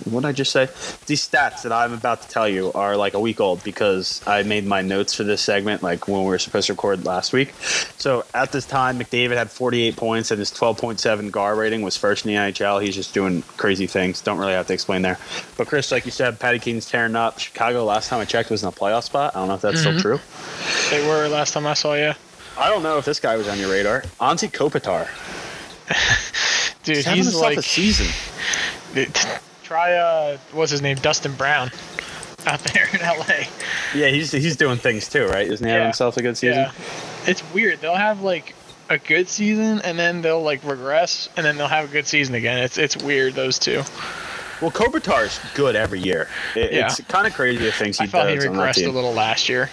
what 0.05 0.21
did 0.21 0.29
I 0.29 0.33
just 0.33 0.53
say? 0.53 0.67
These 1.07 1.29
stats 1.29 1.63
that 1.63 1.73
I'm 1.73 1.93
about 1.93 2.23
to 2.23 2.29
tell 2.29 2.49
you 2.49 2.73
are 2.73 2.97
like 2.97 3.15
a 3.15 3.21
week 3.21 3.41
old 3.41 3.63
because 3.65 4.23
I 4.27 4.43
made 4.43 4.65
my 4.65 4.83
notes 4.83 5.15
for 5.15 5.25
this 5.25 5.43
segment 5.43 5.83
like 5.83 6.09
when 6.09 6.21
we 6.23 6.27
were 6.27 6.39
supposed 6.39 6.69
to 6.69 6.73
record 6.75 7.05
last 7.05 7.33
week. 7.33 7.53
So 7.99 8.25
at 8.35 8.53
this 8.53 8.67
time, 8.67 8.99
McDavid 8.99 9.37
had 9.37 9.51
48 9.51 9.97
points 9.97 10.31
and 10.31 10.39
his 10.39 10.51
12.7 10.51 11.31
GAR 11.31 11.55
rating 11.57 11.83
was 11.83 11.97
first 11.97 12.25
in 12.25 12.33
the 12.33 12.39
NHL. 12.39 12.83
He's 12.83 12.95
just 12.95 13.15
doing 13.15 13.43
crazy 13.57 13.87
things. 13.87 14.21
Don't 14.21 14.39
really 14.39 14.53
have 14.53 14.67
to 14.69 14.73
explain 14.73 15.03
there. 15.03 15.19
But 15.57 15.67
Chris, 15.67 15.91
like 15.91 16.05
you 16.05 16.13
said, 16.13 16.39
Patty 16.39 16.59
King's 16.59 16.89
tearing 16.89 17.17
up. 17.17 17.39
Chicago, 17.39 17.85
last 17.85 18.09
time 18.09 18.21
I 18.21 18.25
checked, 18.25 18.51
was 18.51 18.63
in 18.63 18.69
a 18.69 18.73
playoff 18.73 19.05
spot. 19.05 19.35
I 19.35 19.41
don't 19.41 19.49
know 19.49 19.55
if 19.55 19.61
that's 19.61 19.83
mm-hmm. 19.83 19.99
still 19.99 20.19
true. 20.19 20.91
They 20.91 21.07
were 21.07 21.29
last 21.29 21.53
time 21.53 21.67
I 21.67 21.75
saw 21.75 21.95
you. 21.95 22.13
I 22.59 22.69
don't 22.69 22.83
know 22.83 22.99
if 22.99 23.05
this 23.05 23.21
guy 23.21 23.37
was 23.37 23.49
on 23.49 23.59
your 23.59 23.71
radar. 23.71 24.03
Anze 24.21 24.51
Kopitar. 24.51 25.09
Dude, 26.83 26.97
he's, 26.97 27.07
he's 27.07 27.35
like 27.35 27.59
a 27.59 27.63
season. 27.63 28.07
Try 29.63 29.95
uh, 29.95 30.39
what's 30.53 30.71
his 30.71 30.83
name, 30.83 30.97
Dustin 30.97 31.33
Brown, 31.35 31.71
out 32.47 32.61
there 32.61 32.89
in 32.93 33.01
LA. 33.01 33.45
Yeah, 33.95 34.09
he's 34.09 34.33
he's 34.33 34.57
doing 34.57 34.79
things 34.79 35.09
too, 35.09 35.27
right? 35.27 35.47
Isn't 35.47 35.65
he 35.65 35.71
yeah. 35.71 35.75
having 35.75 35.87
himself 35.89 36.17
a 36.17 36.23
good 36.23 36.37
season? 36.37 36.59
Yeah, 36.59 36.73
it's 37.27 37.43
weird. 37.53 37.81
They'll 37.81 37.95
have 37.95 38.23
like 38.23 38.55
a 38.89 38.99
good 38.99 39.29
season 39.29 39.81
and 39.83 39.97
then 39.97 40.23
they'll 40.23 40.43
like 40.43 40.65
regress 40.65 41.29
and 41.37 41.47
then 41.47 41.57
they'll 41.57 41.69
have 41.69 41.85
a 41.89 41.93
good 41.93 42.07
season 42.07 42.35
again. 42.35 42.59
It's 42.59 42.79
it's 42.79 42.97
weird 42.97 43.35
those 43.35 43.59
two. 43.59 43.83
Well, 44.61 44.71
Kopitar's 44.71 45.41
good 45.55 45.77
every 45.77 46.01
year. 46.01 46.29
It, 46.55 46.73
yeah. 46.73 46.87
It's 46.87 47.01
kind 47.05 47.27
of 47.27 47.33
crazy 47.33 47.65
the 47.65 47.73
things 47.73 47.99
he 47.99 48.05
I 48.05 48.07
thought 48.09 48.29
he 48.29 48.37
regressed 48.37 48.87
a 48.87 48.91
little 48.91 49.13
last 49.13 49.49
year. 49.49 49.71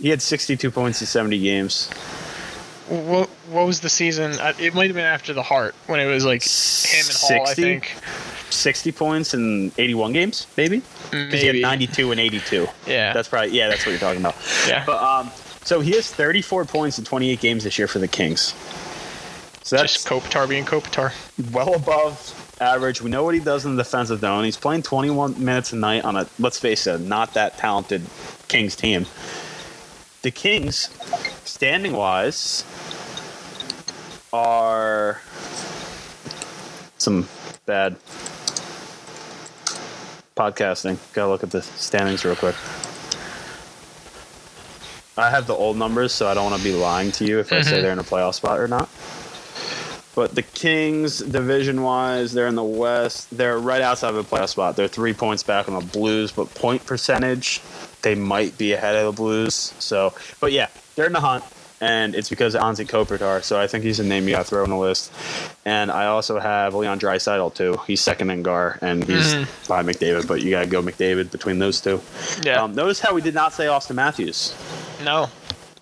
He 0.00 0.08
had 0.08 0.20
62 0.20 0.70
points 0.70 1.00
in 1.00 1.06
70 1.06 1.38
games. 1.40 1.90
What 2.88 3.28
what 3.50 3.66
was 3.66 3.80
the 3.80 3.88
season? 3.88 4.32
Uh, 4.32 4.52
it 4.60 4.72
might 4.74 4.86
have 4.86 4.94
been 4.94 5.04
after 5.04 5.32
the 5.32 5.42
Hart 5.42 5.74
when 5.86 5.98
it 5.98 6.06
was 6.06 6.24
like 6.24 6.42
him 6.42 6.98
and 6.98 7.04
60? 7.04 7.34
Hall. 7.34 7.46
I 7.48 7.54
think 7.54 7.96
60 8.50 8.92
points 8.92 9.34
in 9.34 9.72
81 9.76 10.12
games, 10.12 10.46
maybe? 10.56 10.82
Because 11.10 11.40
he 11.40 11.46
had 11.46 11.56
92 11.56 12.12
and 12.12 12.20
82. 12.20 12.68
Yeah. 12.86 13.12
That's 13.12 13.28
probably, 13.28 13.50
yeah, 13.56 13.68
that's 13.68 13.84
what 13.84 13.90
you're 13.90 14.00
talking 14.00 14.20
about. 14.20 14.36
Yeah. 14.68 14.84
But, 14.86 15.02
um, 15.02 15.30
so 15.64 15.80
he 15.80 15.92
has 15.92 16.12
34 16.12 16.64
points 16.64 16.98
in 16.98 17.04
28 17.04 17.40
games 17.40 17.64
this 17.64 17.76
year 17.78 17.88
for 17.88 17.98
the 17.98 18.08
Kings. 18.08 18.54
So 19.62 19.76
that's 19.76 19.94
just 19.94 20.06
Kopitar 20.06 20.48
being 20.48 20.64
Kopitar. 20.64 21.12
Well 21.52 21.74
above 21.74 22.56
average. 22.60 23.02
We 23.02 23.10
know 23.10 23.24
what 23.24 23.34
he 23.34 23.40
does 23.40 23.64
in 23.64 23.74
the 23.74 23.82
defensive 23.82 24.20
zone. 24.20 24.44
He's 24.44 24.56
playing 24.56 24.82
21 24.82 25.44
minutes 25.44 25.72
a 25.72 25.76
night 25.76 26.04
on 26.04 26.16
a, 26.16 26.28
let's 26.38 26.58
face 26.58 26.86
it, 26.86 27.00
not 27.00 27.34
that 27.34 27.58
talented 27.58 28.02
Kings 28.46 28.76
team. 28.76 29.06
The 30.26 30.32
Kings, 30.32 30.90
standing 31.44 31.92
wise, 31.92 32.64
are 34.32 35.20
some 36.98 37.28
bad 37.64 37.94
podcasting. 40.36 40.98
Gotta 41.12 41.30
look 41.30 41.44
at 41.44 41.52
the 41.52 41.62
standings 41.62 42.24
real 42.24 42.34
quick. 42.34 42.56
I 45.16 45.30
have 45.30 45.46
the 45.46 45.54
old 45.54 45.76
numbers, 45.76 46.10
so 46.10 46.26
I 46.26 46.34
don't 46.34 46.50
want 46.50 46.60
to 46.60 46.68
be 46.68 46.74
lying 46.74 47.12
to 47.12 47.24
you 47.24 47.38
if 47.38 47.50
mm-hmm. 47.50 47.54
I 47.54 47.62
say 47.62 47.74
mm-hmm. 47.74 47.82
they're 47.82 47.92
in 47.92 48.00
a 48.00 48.02
playoff 48.02 48.34
spot 48.34 48.58
or 48.58 48.66
not. 48.66 48.88
But 50.16 50.34
the 50.34 50.42
Kings, 50.42 51.20
division 51.20 51.82
wise, 51.82 52.32
they're 52.32 52.48
in 52.48 52.56
the 52.56 52.64
West. 52.64 53.28
They're 53.30 53.60
right 53.60 53.80
outside 53.80 54.08
of 54.08 54.16
a 54.16 54.24
playoff 54.24 54.48
spot. 54.48 54.74
They're 54.74 54.88
three 54.88 55.12
points 55.12 55.44
back 55.44 55.68
on 55.68 55.78
the 55.78 55.86
Blues, 55.86 56.32
but 56.32 56.52
point 56.54 56.84
percentage, 56.84 57.60
they 58.02 58.14
might 58.14 58.56
be 58.58 58.72
ahead 58.72 58.94
of 58.96 59.14
the 59.14 59.22
Blues. 59.22 59.74
So, 59.78 60.14
but 60.40 60.52
yeah, 60.52 60.68
they're 60.94 61.06
in 61.06 61.12
the 61.12 61.20
hunt 61.20 61.44
and 61.80 62.14
it's 62.14 62.30
because 62.30 62.54
of 62.54 62.62
Anze 62.62 62.86
Kopitar. 62.86 63.42
So 63.42 63.60
I 63.60 63.66
think 63.66 63.84
he's 63.84 64.00
a 64.00 64.04
name 64.04 64.26
you 64.26 64.34
got 64.34 64.44
to 64.44 64.44
throw 64.44 64.62
on 64.62 64.70
the 64.70 64.76
list. 64.76 65.12
And 65.64 65.90
I 65.90 66.06
also 66.06 66.38
have 66.38 66.74
Leon 66.74 66.98
Draisaitl 66.98 67.54
too. 67.54 67.78
He's 67.86 68.00
second 68.00 68.30
in 68.30 68.42
Gar, 68.42 68.78
and 68.80 69.04
he's 69.04 69.34
mm-hmm. 69.34 69.68
by 69.68 69.82
McDavid, 69.82 70.26
but 70.26 70.42
you 70.42 70.50
got 70.50 70.62
to 70.62 70.66
go 70.66 70.82
McDavid 70.82 71.30
between 71.30 71.58
those 71.58 71.80
two. 71.80 72.00
Yeah. 72.42 72.62
Um, 72.62 72.74
notice 72.74 73.00
how 73.00 73.14
we 73.14 73.20
did 73.20 73.34
not 73.34 73.52
say 73.52 73.66
Auston 73.66 73.96
Matthews. 73.96 74.54
No. 75.04 75.28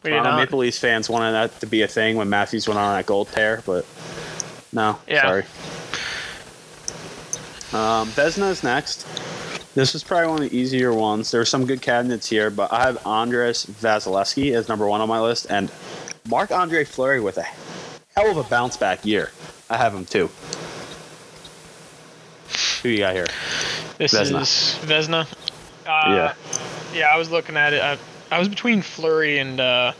We 0.02 0.10
did 0.10 0.22
not. 0.22 0.36
Maple 0.36 0.58
Leafs 0.58 0.78
fans 0.78 1.08
wanted 1.08 1.32
that 1.32 1.60
to 1.60 1.66
be 1.66 1.82
a 1.82 1.88
thing 1.88 2.16
when 2.16 2.28
Matthews 2.28 2.66
went 2.68 2.78
on 2.78 2.94
that 2.96 3.06
gold 3.06 3.28
tear, 3.28 3.62
but 3.64 3.86
no. 4.72 4.98
Yeah. 5.06 5.22
Sorry. 5.22 5.44
Um, 7.72 8.08
Vezina 8.10 8.50
is 8.50 8.62
next. 8.62 9.06
This 9.74 9.92
was 9.92 10.04
probably 10.04 10.28
one 10.28 10.42
of 10.42 10.50
the 10.50 10.56
easier 10.56 10.92
ones. 10.92 11.32
There 11.32 11.40
are 11.40 11.44
some 11.44 11.66
good 11.66 11.82
candidates 11.82 12.28
here, 12.28 12.48
but 12.48 12.72
I 12.72 12.86
have 12.86 13.04
Andres 13.04 13.66
Vasilevskiy 13.66 14.54
as 14.54 14.68
number 14.68 14.86
one 14.86 15.00
on 15.00 15.08
my 15.08 15.20
list, 15.20 15.46
and 15.50 15.70
Marc-Andre 16.28 16.84
Fleury 16.84 17.20
with 17.20 17.38
a 17.38 17.46
hell 18.16 18.30
of 18.30 18.36
a 18.36 18.44
bounce 18.44 18.76
back 18.76 19.04
year. 19.04 19.32
I 19.68 19.76
have 19.76 19.92
him 19.92 20.06
too. 20.06 20.30
Who 22.82 22.88
you 22.88 22.98
got 22.98 23.14
here? 23.14 23.26
This 23.98 24.14
Vezina. 24.14 24.42
is 24.42 24.78
Vezina. 24.82 25.26
Uh, 25.86 26.02
yeah. 26.06 26.34
Yeah, 26.94 27.08
I 27.12 27.16
was 27.16 27.30
looking 27.30 27.56
at 27.56 27.72
it. 27.72 27.82
I, 27.82 27.98
I 28.30 28.38
was 28.38 28.48
between 28.48 28.80
Fleury 28.80 29.38
and 29.38 29.58
uh, 29.58 29.92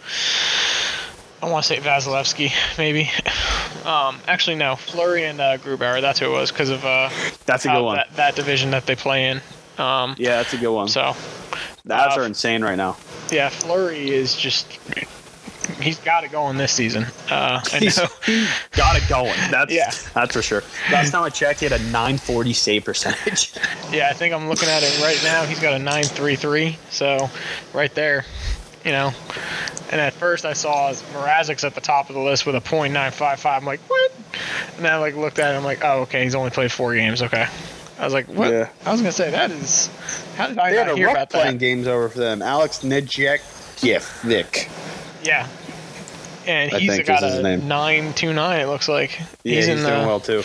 I 1.43 1.51
want 1.51 1.65
to 1.65 1.69
say 1.69 1.81
Vasilevskiy, 1.81 2.53
maybe. 2.79 3.11
Um, 3.85 4.19
actually, 4.29 4.57
no, 4.57 4.77
Fleury 4.77 5.25
and 5.25 5.41
uh, 5.41 5.59
Grubauer. 5.59 6.01
That's 6.01 6.19
who 6.19 6.27
it 6.27 6.31
was 6.31 6.51
because 6.51 6.71
of 6.71 6.85
uh, 6.85 7.11
that's 7.45 7.67
a 7.67 7.69
good 7.69 7.83
one. 7.83 7.97
That, 7.97 8.17
that 8.17 8.37
division 8.37 8.71
that 8.71 8.87
they 8.87 8.97
play 8.97 9.29
in. 9.29 9.41
Um, 9.79 10.15
yeah, 10.19 10.37
that's 10.37 10.55
a 10.55 10.59
good 10.59 10.73
one. 10.73 10.89
So 10.89 11.15
the 11.85 11.95
Avs 11.95 12.17
uh, 12.17 12.21
are 12.21 12.25
insane 12.25 12.63
right 12.63 12.77
now. 12.77 12.97
Yeah, 13.31 13.49
Fleury 13.49 14.11
is 14.11 14.37
just 14.37 14.79
he's 15.81 15.99
got 15.99 16.25
it 16.25 16.33
going 16.33 16.57
this 16.57 16.73
season. 16.73 17.05
Uh, 17.31 17.61
I 17.73 17.79
he's, 17.79 17.99
know. 17.99 18.07
got 18.73 18.97
it 18.97 19.09
going. 19.09 19.35
That's 19.51 19.73
yeah. 19.73 19.91
that's 20.15 20.35
for 20.35 20.43
sure. 20.43 20.63
Last 20.91 21.11
time 21.11 21.23
I 21.23 21.31
checked, 21.31 21.61
he 21.61 21.67
had 21.67 21.79
a 21.79 21.83
940 21.85 22.53
save 22.53 22.85
percentage. 22.85 23.53
yeah, 23.93 24.09
I 24.11 24.13
think 24.13 24.35
I'm 24.35 24.49
looking 24.49 24.69
at 24.69 24.83
it 24.83 25.01
right 25.03 25.21
now. 25.23 25.45
He's 25.45 25.61
got 25.61 25.75
a 25.75 25.79
933. 25.79 26.79
So 26.91 27.31
right 27.73 27.95
there, 27.95 28.25
you 28.85 28.93
know. 28.93 29.13
And 29.91 30.01
at 30.01 30.13
first 30.15 30.45
I 30.45 30.55
saw 30.55 30.91
Mrazek's 30.91 31.65
at 31.65 31.75
the 31.75 31.81
top 31.81 32.09
of 32.09 32.15
the 32.15 32.21
list 32.21 32.47
with 32.47 32.57
a 32.57 32.61
.955. 32.61 33.57
I'm 33.57 33.65
like, 33.65 33.81
what? 33.89 34.13
And 34.77 34.85
then 34.85 34.93
I 34.93 34.97
like 34.97 35.15
looked 35.15 35.39
at 35.39 35.55
it. 35.55 35.57
I'm 35.57 35.65
like, 35.65 35.85
oh, 35.85 36.01
okay, 36.03 36.25
he's 36.25 36.35
only 36.35 36.51
played 36.51 36.73
four 36.73 36.95
games. 36.95 37.23
Okay. 37.23 37.47
I 37.99 38.05
was 38.05 38.13
like, 38.13 38.27
what? 38.27 38.51
Yeah. 38.51 38.69
I 38.85 38.93
was 38.93 39.01
gonna 39.01 39.13
say 39.13 39.31
that 39.31 39.51
is. 39.51 39.89
How 40.37 40.49
did 40.49 40.59
I 40.59 40.73
they 40.73 40.85
not 40.85 40.97
hear 40.97 41.09
about 41.09 41.31
playing 41.31 41.55
that? 41.55 41.59
games 41.59 41.87
over 41.87 42.09
for 42.09 42.19
them. 42.19 42.43
Alex 42.43 42.81
Nijek, 42.81 43.41
Gif, 43.81 44.25
Nick. 44.25 44.69
Yeah. 45.23 45.49
And 46.47 46.75
I 46.75 46.79
he's 46.79 47.01
got 47.05 47.23
a 47.23 47.57
nine 47.57 48.13
two 48.13 48.35
nine. 48.35 48.61
It 48.61 48.67
looks 48.67 48.87
like. 48.89 49.19
Yeah, 49.45 49.55
he's, 49.55 49.67
he's 49.67 49.77
doing 49.77 49.83
the, 49.83 50.07
well 50.07 50.21
too. 50.21 50.43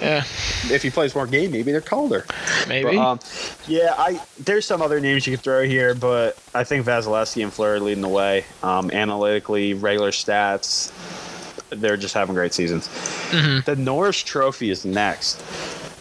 Yeah. 0.00 0.24
If 0.70 0.82
he 0.82 0.88
plays 0.88 1.14
more 1.14 1.26
game, 1.26 1.50
maybe 1.50 1.70
they're 1.70 1.82
Calder. 1.82 2.24
Maybe. 2.66 2.96
But, 2.96 2.96
um, 2.96 3.20
yeah, 3.66 3.94
I 3.98 4.22
there's 4.38 4.64
some 4.64 4.80
other 4.80 5.00
names 5.00 5.26
you 5.26 5.36
could 5.36 5.44
throw 5.44 5.64
here, 5.64 5.94
but 5.94 6.38
I 6.54 6.64
think 6.64 6.86
Vasilevskiy 6.86 7.42
and 7.42 7.52
Fleury 7.52 7.80
leading 7.80 8.00
the 8.02 8.08
way. 8.08 8.46
Um, 8.62 8.90
analytically, 8.90 9.74
regular 9.74 10.12
stats. 10.12 10.92
they're 11.70 11.96
just 11.96 12.14
having 12.14 12.34
great 12.34 12.54
seasons. 12.54 12.86
hmm 13.30 13.58
The 13.64 13.76
Norris 13.76 14.22
Trophy 14.22 14.70
is 14.70 14.84
next, 14.84 15.42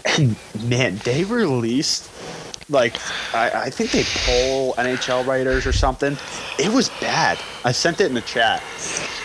and 0.05 0.35
man, 0.67 0.97
they 1.03 1.23
released 1.23 2.09
like 2.69 2.95
I, 3.33 3.65
I 3.65 3.69
think 3.69 3.91
they 3.91 4.03
poll 4.25 4.73
NHL 4.75 5.25
writers 5.25 5.65
or 5.65 5.73
something. 5.73 6.17
It 6.59 6.69
was 6.71 6.89
bad. 7.01 7.37
I 7.65 7.71
sent 7.71 7.99
it 8.01 8.05
in 8.07 8.13
the 8.13 8.21
chat, 8.21 8.61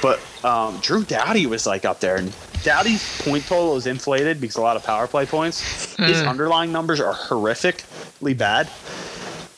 but 0.02 0.20
um, 0.44 0.78
Drew 0.80 1.04
Doughty 1.04 1.46
was 1.46 1.66
like 1.66 1.84
up 1.84 2.00
there, 2.00 2.16
and 2.16 2.32
Doughty's 2.64 3.22
point 3.22 3.46
total 3.46 3.76
is 3.76 3.86
inflated 3.86 4.40
because 4.40 4.56
a 4.56 4.60
lot 4.60 4.76
of 4.76 4.84
power 4.84 5.06
play 5.06 5.24
points. 5.26 5.60
His 5.96 6.18
Mm. 6.22 6.28
underlying 6.28 6.72
numbers 6.72 7.00
are 7.00 7.14
horrifically 7.14 8.36
bad, 8.36 8.68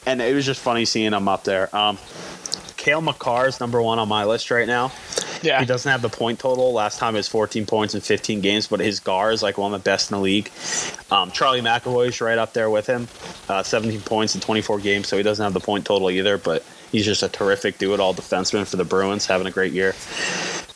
and 0.06 0.20
it 0.20 0.34
was 0.34 0.44
just 0.46 0.60
funny 0.60 0.84
seeing 0.84 1.12
him 1.12 1.28
up 1.28 1.44
there. 1.44 1.74
Um, 1.74 1.98
Cale 2.80 3.02
Makar 3.02 3.46
is 3.46 3.60
number 3.60 3.82
one 3.82 3.98
on 3.98 4.08
my 4.08 4.24
list 4.24 4.50
right 4.50 4.66
now. 4.66 4.90
Yeah. 5.42 5.60
He 5.60 5.66
doesn't 5.66 5.90
have 5.90 6.00
the 6.00 6.08
point 6.08 6.38
total. 6.38 6.72
Last 6.72 6.98
time 6.98 7.14
it 7.14 7.18
was 7.18 7.28
14 7.28 7.66
points 7.66 7.94
in 7.94 8.00
15 8.00 8.40
games, 8.40 8.68
but 8.68 8.80
his 8.80 9.00
GAR 9.00 9.32
is 9.32 9.42
like 9.42 9.58
one 9.58 9.74
of 9.74 9.78
the 9.78 9.84
best 9.84 10.10
in 10.10 10.16
the 10.16 10.22
league. 10.22 10.50
Um, 11.10 11.30
Charlie 11.30 11.60
McAvoy's 11.60 12.22
right 12.22 12.38
up 12.38 12.54
there 12.54 12.70
with 12.70 12.86
him, 12.86 13.06
uh, 13.50 13.62
17 13.62 14.00
points 14.00 14.34
in 14.34 14.40
24 14.40 14.78
games, 14.78 15.08
so 15.08 15.18
he 15.18 15.22
doesn't 15.22 15.44
have 15.44 15.52
the 15.52 15.60
point 15.60 15.84
total 15.84 16.10
either, 16.10 16.38
but 16.38 16.64
he's 16.90 17.04
just 17.04 17.22
a 17.22 17.28
terrific 17.28 17.76
do-it-all 17.76 18.14
defenseman 18.14 18.66
for 18.66 18.78
the 18.78 18.84
Bruins, 18.84 19.26
having 19.26 19.46
a 19.46 19.50
great 19.50 19.74
year. 19.74 19.94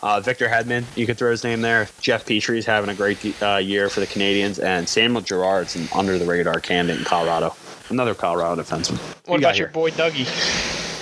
Uh, 0.02 0.20
Victor 0.20 0.46
Hedman, 0.46 0.84
you 0.96 1.06
could 1.06 1.16
throw 1.16 1.30
his 1.30 1.42
name 1.42 1.62
there. 1.62 1.88
Jeff 2.02 2.26
Petry's 2.26 2.66
having 2.66 2.90
a 2.90 2.94
great 2.94 3.42
uh, 3.42 3.56
year 3.56 3.88
for 3.88 4.00
the 4.00 4.06
Canadiens, 4.06 4.62
and 4.62 4.86
Samuel 4.86 5.22
Girard's 5.22 5.74
an 5.74 5.88
under-the-radar 5.94 6.60
candidate 6.60 6.98
in 6.98 7.06
Colorado. 7.06 7.56
Another 7.88 8.14
Colorado 8.14 8.60
defenseman. 8.62 8.98
What 9.26 9.40
You 9.40 9.46
about 9.46 9.58
your 9.58 9.68
boy 9.68 9.90
Dougie? 9.90 10.92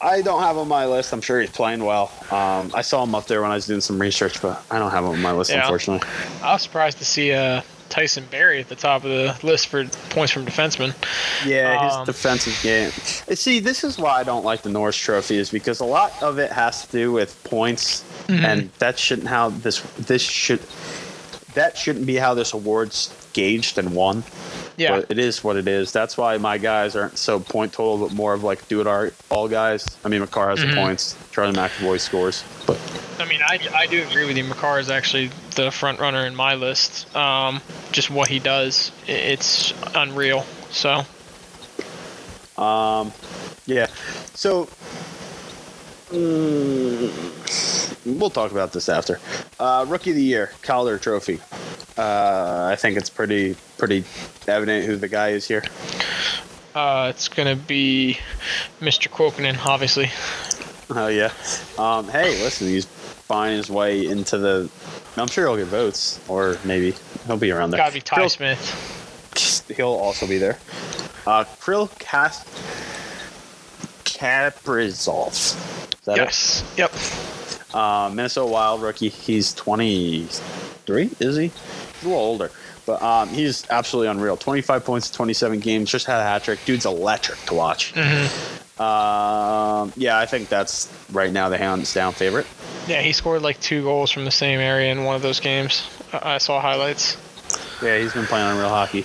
I 0.00 0.22
don't 0.22 0.42
have 0.42 0.56
him 0.56 0.62
on 0.62 0.68
my 0.68 0.86
list. 0.86 1.12
I'm 1.12 1.20
sure 1.20 1.40
he's 1.40 1.50
playing 1.50 1.84
well. 1.84 2.12
Um, 2.30 2.70
I 2.74 2.82
saw 2.82 3.02
him 3.02 3.14
up 3.14 3.26
there 3.26 3.42
when 3.42 3.50
I 3.50 3.54
was 3.54 3.66
doing 3.66 3.80
some 3.80 3.98
research, 4.00 4.40
but 4.40 4.62
I 4.70 4.78
don't 4.78 4.90
have 4.90 5.04
him 5.04 5.10
on 5.10 5.20
my 5.22 5.32
list, 5.32 5.50
Yeah. 5.50 5.62
unfortunately. 5.62 6.06
I 6.42 6.52
was 6.52 6.62
surprised 6.62 6.98
to 6.98 7.04
see 7.04 7.32
uh, 7.32 7.62
Tyson 7.88 8.24
Barrie 8.30 8.60
at 8.60 8.68
the 8.68 8.76
top 8.76 9.02
of 9.04 9.10
the 9.10 9.36
list 9.42 9.68
for 9.68 9.84
points 10.10 10.32
from 10.32 10.44
defensemen. 10.46 10.94
Yeah, 11.46 11.82
his 11.84 11.94
Um, 11.94 12.04
defensive 12.06 12.56
game. 12.62 12.90
See, 13.34 13.60
this 13.60 13.82
is 13.82 13.98
why 13.98 14.20
I 14.20 14.24
don't 14.24 14.44
like 14.44 14.62
the 14.62 14.68
Norris 14.68 14.96
Trophy, 14.96 15.38
is 15.38 15.50
because 15.50 15.80
a 15.80 15.84
lot 15.86 16.12
of 16.22 16.38
it 16.38 16.52
has 16.52 16.84
to 16.86 16.92
do 16.92 17.12
with 17.12 17.42
points, 17.44 18.04
Mhm. 18.28 18.44
and 18.44 18.70
that 18.78 18.98
shouldn't 18.98 19.28
how 19.28 19.48
this 19.50 19.80
this 19.98 20.22
should 20.22 20.60
that 21.58 21.76
shouldn't 21.76 22.06
be 22.06 22.16
how 22.16 22.34
this 22.34 22.52
award's 22.52 23.12
gauged 23.32 23.78
and 23.78 23.94
won. 23.94 24.22
Yeah. 24.76 24.96
But 25.00 25.10
it 25.10 25.18
is 25.18 25.42
what 25.42 25.56
it 25.56 25.66
is. 25.66 25.90
That's 25.92 26.16
why 26.16 26.38
my 26.38 26.56
guys 26.56 26.94
aren't 26.94 27.18
so 27.18 27.40
point 27.40 27.72
total, 27.72 27.98
but 28.06 28.14
more 28.14 28.32
of 28.32 28.44
like 28.44 28.66
do 28.68 28.80
it 28.80 28.86
all, 28.86 29.10
all 29.28 29.48
guys. 29.48 29.84
I 30.04 30.08
mean, 30.08 30.20
Makar 30.20 30.50
has 30.50 30.60
Mhm. 30.60 30.70
the 30.70 30.76
points. 30.76 31.16
Charlie 31.32 31.52
McAvoy 31.54 31.98
scores, 32.00 32.44
but 32.66 32.78
I 33.18 33.24
mean, 33.24 33.40
I, 33.42 33.58
I 33.74 33.86
do 33.86 34.02
agree 34.02 34.24
with 34.26 34.36
you. 34.36 34.44
Makar 34.44 34.78
is 34.78 34.88
actually 34.90 35.30
the 35.56 35.70
front 35.72 35.98
runner 35.98 36.24
in 36.26 36.34
my 36.36 36.54
list. 36.54 37.14
Um, 37.16 37.60
just 37.90 38.08
what 38.10 38.28
he 38.28 38.38
does, 38.38 38.92
it's 39.08 39.72
unreal. 39.94 40.44
So, 40.70 41.04
Um, 42.56 43.12
yeah. 43.66 43.86
So, 44.34 44.68
mm, 46.10 47.10
we'll 48.18 48.30
talk 48.30 48.52
about 48.52 48.72
this 48.72 48.88
after. 48.88 49.20
Uh, 49.58 49.84
Rookie 49.88 50.10
of 50.10 50.16
the 50.16 50.22
Year, 50.22 50.52
Calder 50.62 50.98
Trophy. 50.98 51.40
Uh, 51.98 52.68
I 52.70 52.76
think 52.76 52.96
it's 52.96 53.10
pretty 53.10 53.56
pretty 53.76 54.04
evident 54.46 54.86
who 54.86 54.96
the 54.96 55.08
guy 55.08 55.30
is 55.30 55.46
here. 55.48 55.64
uh, 56.74 57.08
it's 57.12 57.28
going 57.28 57.48
to 57.58 57.60
be 57.64 58.18
Mr. 58.80 59.08
Kuokkanen, 59.08 59.58
obviously. 59.66 60.10
Oh 60.90 61.08
yeah. 61.08 61.32
Um, 61.76 62.08
hey, 62.08 62.42
listen, 62.42 62.68
he's 62.68 62.84
finding 62.86 63.56
his 63.58 63.68
way 63.68 64.06
into 64.06 64.38
the. 64.38 64.70
I'm 65.16 65.26
sure 65.26 65.46
he'll 65.48 65.56
get 65.56 65.66
votes, 65.66 66.20
or 66.28 66.56
maybe 66.64 66.94
he'll 67.26 67.36
be 67.36 67.50
around 67.50 67.72
there. 67.72 67.78
Got 67.78 67.88
to 67.88 67.94
be 67.94 68.00
Ty 68.00 68.16
Krill- 68.22 68.30
Smith. 68.30 68.94
He'll 69.76 69.88
also 69.88 70.26
be 70.26 70.38
there. 70.38 70.58
Uh, 71.26 71.44
Kirill 71.64 71.88
Cast 71.98 72.46
Kaprizov. 74.04 75.54
That 76.04 76.18
it? 76.18 76.22
Yes. 76.22 76.64
Yep. 76.76 76.92
Uh, 77.74 78.10
Minnesota 78.12 78.50
Wild 78.50 78.82
rookie. 78.82 79.08
He's 79.10 79.52
23, 79.54 81.10
is 81.20 81.36
he? 81.36 81.52
He's 82.00 82.04
a 82.04 82.08
little 82.08 82.22
older. 82.22 82.50
But 82.86 83.02
um, 83.02 83.28
he's 83.28 83.68
absolutely 83.70 84.08
unreal. 84.08 84.36
25 84.36 84.84
points 84.84 85.10
in 85.10 85.14
27 85.16 85.60
games. 85.60 85.90
Just 85.90 86.06
had 86.06 86.20
a 86.20 86.22
hat 86.22 86.44
trick. 86.44 86.58
Dude's 86.64 86.86
electric 86.86 87.38
to 87.46 87.54
watch. 87.54 87.92
hmm 87.94 88.82
Um, 88.82 89.92
yeah, 89.96 90.18
I 90.18 90.26
think 90.26 90.48
that's 90.48 90.88
right 91.12 91.32
now 91.32 91.48
the 91.48 91.58
hands 91.58 91.92
down 91.92 92.12
favorite. 92.12 92.46
Yeah, 92.86 93.02
he 93.02 93.12
scored 93.12 93.42
like 93.42 93.60
two 93.60 93.82
goals 93.82 94.10
from 94.10 94.24
the 94.24 94.30
same 94.30 94.60
area 94.60 94.90
in 94.92 95.04
one 95.04 95.16
of 95.16 95.22
those 95.22 95.40
games. 95.40 95.86
I 96.12 96.34
I 96.34 96.38
saw 96.38 96.60
highlights. 96.60 97.16
Yeah, 97.82 97.98
he's 97.98 98.12
been 98.12 98.26
playing 98.26 98.46
on 98.46 98.58
real 98.58 98.68
hockey. 98.68 99.04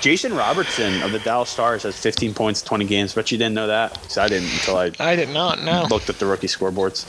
Jason 0.00 0.34
Robertson 0.34 1.02
of 1.02 1.12
the 1.12 1.18
Dallas 1.20 1.48
Stars 1.50 1.84
has 1.84 1.96
15 1.98 2.34
points, 2.34 2.62
20 2.62 2.84
games. 2.84 3.14
But 3.14 3.30
you 3.30 3.38
didn't 3.38 3.54
know 3.54 3.66
that 3.68 3.94
because 3.94 4.18
I 4.18 4.28
didn't 4.28 4.50
until 4.50 4.76
I 4.76 4.90
I 4.98 5.14
did 5.16 5.28
not 5.28 5.62
know. 5.62 5.86
looked 5.90 6.08
at 6.10 6.18
the 6.18 6.26
rookie 6.26 6.48
scoreboards. 6.48 7.04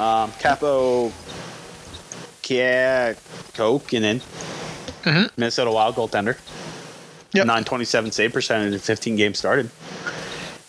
Um, 0.00 0.30
Kaapo 0.32 1.12
Kahkonen, 2.42 4.20
Mhm. 5.04 5.30
Minnesota 5.36 5.70
Wild 5.70 5.96
goaltender. 5.96 6.36
Yep. 7.32 7.46
927 7.46 8.12
save 8.12 8.32
percentage 8.32 8.72
in 8.74 8.78
15 8.78 9.16
games 9.16 9.38
started. 9.38 9.70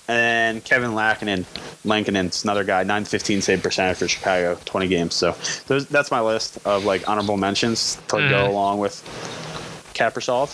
And 0.07 0.17
then 0.17 0.61
Kevin 0.61 0.95
Lankinen, 0.95 1.45
Lankinen's 1.85 2.43
another 2.43 2.63
guy, 2.63 2.83
915 2.83 3.41
save 3.41 3.61
percentage 3.63 3.97
for 3.97 4.07
Chicago, 4.07 4.57
20 4.65 4.87
games. 4.87 5.13
So 5.13 5.35
those, 5.67 5.85
that's 5.87 6.09
my 6.11 6.21
list 6.21 6.57
of 6.65 6.85
like 6.85 7.07
honorable 7.07 7.37
mentions 7.37 7.97
to 8.09 8.15
Mhm. 8.15 8.29
go 8.29 8.47
along 8.49 8.79
with 8.79 9.01
Kaprizov. 9.93 10.51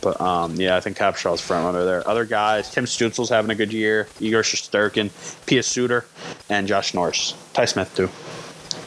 But 0.00 0.20
um, 0.20 0.54
yeah, 0.56 0.76
I 0.76 0.80
think 0.80 0.96
Kaprizov's 0.96 1.40
front 1.40 1.64
runner 1.64 1.84
there. 1.84 2.06
Other 2.08 2.24
guys, 2.24 2.70
Tim 2.70 2.84
Stutzle's 2.84 3.28
having 3.30 3.50
a 3.50 3.54
good 3.54 3.72
year. 3.72 4.06
Igor 4.20 4.42
Shesterkin, 4.42 5.10
Pius 5.46 5.66
Suter, 5.66 6.04
and 6.48 6.68
Josh 6.68 6.94
Norris. 6.94 7.34
Ty 7.54 7.64
Smith 7.66 7.94
too. 7.96 8.08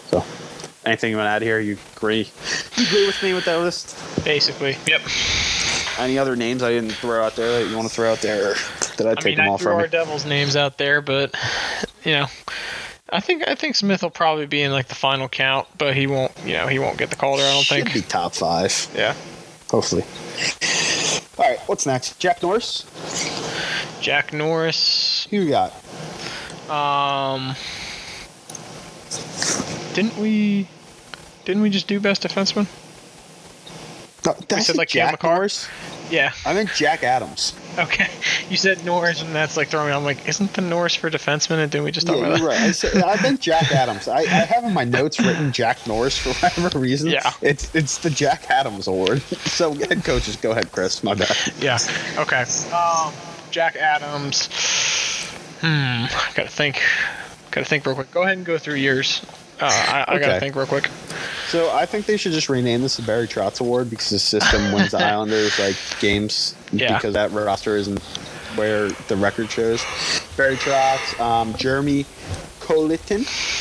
So 0.10 0.24
anything 0.86 1.12
you 1.12 1.18
want 1.18 1.28
to 1.28 1.32
add 1.32 1.42
here? 1.42 1.60
You 1.60 1.78
agree? 1.96 2.30
You 2.78 2.86
agree 2.88 3.06
with 3.08 3.22
me 3.24 3.34
with 3.34 3.46
that 3.46 3.58
list? 3.60 3.96
Basically. 4.24 4.78
Yep. 4.88 5.02
Any 6.00 6.18
other 6.18 6.36
names 6.36 6.64
I 6.64 6.72
didn't 6.72 6.92
throw 6.94 7.24
out 7.24 7.36
there 7.36 7.60
that 7.60 7.70
you 7.70 7.76
want 7.76 7.88
to 7.90 7.94
throw 7.94 8.12
out 8.12 8.20
there? 8.22 8.52
Or 8.52 8.56
did 8.98 9.08
I 9.08 9.12
I 9.12 9.16
take 9.16 9.26
mean, 9.26 9.36
them 9.38 9.46
I 9.48 9.50
all 9.50 9.58
threw 9.58 9.72
from 9.72 9.80
our? 9.82 9.88
Devils 9.88 10.26
names 10.26 10.56
out 10.56 10.78
there, 10.78 11.02
but 11.02 11.36
you 12.04 12.14
know, 12.14 12.26
I 13.10 13.20
think 13.20 13.48
I 13.48 13.56
think 13.56 13.76
Smith 13.76 14.02
will 14.02 14.10
probably 14.10 14.46
be 14.48 14.62
in 14.62 14.72
like 14.72 14.88
the 14.88 14.96
final 14.96 15.28
count, 15.30 15.68
but 15.78 15.96
he 15.96 16.08
won't. 16.08 16.32
You 16.46 16.54
know, 16.54 16.68
he 16.68 16.80
won't 16.80 16.98
get 16.98 17.10
the 17.10 17.16
Calder. 17.18 17.44
I 17.44 17.52
don't 17.52 17.66
think. 17.68 17.88
Should 17.88 17.94
think. 17.94 18.06
be 18.06 18.10
top 18.10 18.34
five, 18.34 18.88
Yeah. 18.96 19.14
hopefully. 19.70 20.04
All 21.38 21.46
right, 21.50 21.60
what's 21.68 21.86
next? 21.86 22.18
Jack 22.20 22.42
Norris. 22.42 22.86
Jack 24.02 24.32
Norris. 24.34 25.28
Who 25.30 25.38
you 25.38 25.50
got? 25.50 25.74
Um. 26.70 27.56
Didn't 29.94 30.18
we? 30.18 30.68
Didn't 31.46 31.62
we 31.62 31.70
just 31.70 31.88
do 31.88 32.00
best 32.00 32.24
defenseman? 32.24 32.68
No, 34.24 34.36
I 34.56 34.60
said, 34.60 34.76
like, 34.78 34.89
Jack? 34.89 35.24
Norris. 35.24 35.68
Yeah. 36.12 36.32
I 36.46 36.54
meant 36.54 36.70
Jack 36.76 37.04
Adams. 37.04 37.54
Okay. 37.80 38.08
You 38.52 38.58
said 38.58 38.84
Norris, 38.84 39.22
and 39.22 39.34
that's 39.34 39.56
like 39.56 39.70
throwing. 39.70 39.88
me- 39.88 39.94
I'm 39.94 40.04
like, 40.04 40.28
isn't 40.28 40.54
the 40.54 40.62
Norris 40.62 40.94
for 40.94 41.10
defenseman? 41.10 41.60
And 41.64 41.72
didn't 41.72 41.86
we 41.86 41.92
just 41.92 42.06
talk 42.06 42.18
Yeah, 42.18 42.26
about 42.26 42.39
that? 42.39 42.46
right. 42.46 42.60
I, 42.60 42.72
said, 42.72 43.02
I 43.02 43.22
meant 43.22 43.39
Jack 43.50 43.72
Adams. 43.72 44.10
I, 44.10 44.18
I 44.18 44.24
have 44.26 44.66
in 44.66 44.74
my 44.74 44.84
notes 44.84 45.22
written 45.22 45.54
Jack 45.54 45.88
Norris 45.88 46.18
for 46.18 46.34
whatever 46.46 46.80
reason. 46.80 47.10
Yeah. 47.12 47.32
It's 47.42 47.74
it's 47.74 48.00
the 48.00 48.10
Jack 48.10 48.50
Adams 48.50 48.88
Award. 48.88 49.22
So 49.48 49.74
head 49.74 50.04
coaches, 50.04 50.36
go 50.36 50.52
ahead, 50.52 50.70
Chris. 50.74 51.02
My 51.02 51.14
bad. 51.14 51.34
Yeah. 51.62 51.78
Okay. 52.18 52.44
Um, 52.76 53.14
Jack 53.52 53.78
Adams. 53.78 54.48
Hmm. 55.62 56.08
Gotta 56.36 56.50
think. 56.50 56.82
Gotta 57.52 57.66
think 57.66 57.86
real 57.86 57.96
quick. 57.96 58.12
Go 58.12 58.24
ahead 58.24 58.36
and 58.36 58.46
go 58.46 58.58
through 58.58 58.76
yours. 58.76 59.26
Uh, 59.62 59.66
I, 59.68 60.05
I 60.07 60.16
Okay. 60.16 60.26
gotta 60.26 60.39
think 60.39 60.55
real 60.55 60.66
quick. 60.66 60.89
So 61.47 61.70
I 61.72 61.86
think 61.86 62.05
they 62.05 62.18
should 62.18 62.32
just 62.32 62.49
rename 62.49 62.82
this 62.82 62.95
the 62.97 63.03
Barry 63.03 63.28
Trotz 63.28 63.59
Award 63.62 63.89
because 63.89 64.09
the 64.09 64.20
system 64.20 64.72
wins 64.72 64.91
the 64.91 64.97
Islanders 65.03 65.59
like 65.59 65.76
games 65.99 66.55
Yeah. 66.72 66.95
because 66.95 67.14
that 67.14 67.32
roster 67.32 67.76
isn't 67.76 67.99
where 68.55 68.89
the 69.07 69.16
record 69.16 69.51
shows. 69.51 69.84
Barry 70.36 70.55
Trotz, 70.55 71.20
um, 71.20 71.53
Jeremy 71.55 72.05
Colliton, 72.59 73.20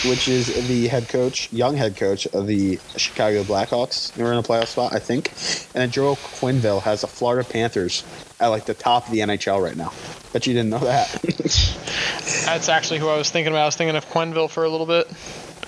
which 0.09 0.29
is 0.29 0.69
the 0.69 0.87
head 0.89 1.09
coach, 1.09 1.53
young 1.53 1.77
head 1.77 1.97
coach 1.97 2.27
of 2.29 2.47
the 2.47 2.79
Chicago 2.97 3.43
Blackhawks. 3.43 4.13
They 4.15 4.23
were 4.23 4.33
in 4.33 4.39
a 4.39 4.43
playoff 4.43 4.67
spot, 4.69 4.93
I 4.95 4.99
think. 4.99 5.29
And 5.75 5.83
then 5.83 5.91
Joel 5.91 6.17
Quenneville 6.17 6.83
has 6.83 7.01
the 7.03 7.07
Florida 7.09 7.49
Panthers 7.49 8.05
at 8.41 8.49
like 8.49 8.67
the 8.67 8.75
top 8.75 9.07
of 9.07 9.13
the 9.13 9.21
NHL 9.21 9.63
right 9.63 9.77
now. 9.77 9.93
Bet 10.33 10.47
you 10.47 10.55
didn't 10.55 10.71
know 10.71 10.79
that. 10.79 11.11
That's 12.47 12.69
actually 12.69 13.01
who 13.01 13.09
I 13.09 13.17
was 13.17 13.31
thinking 13.31 13.53
about. 13.53 13.63
I 13.63 13.67
was 13.67 13.77
thinking 13.77 13.97
of 13.97 14.07
Quenneville 14.07 14.51
for 14.51 14.65
a 14.65 14.69
little 14.69 14.87
bit. 14.87 15.09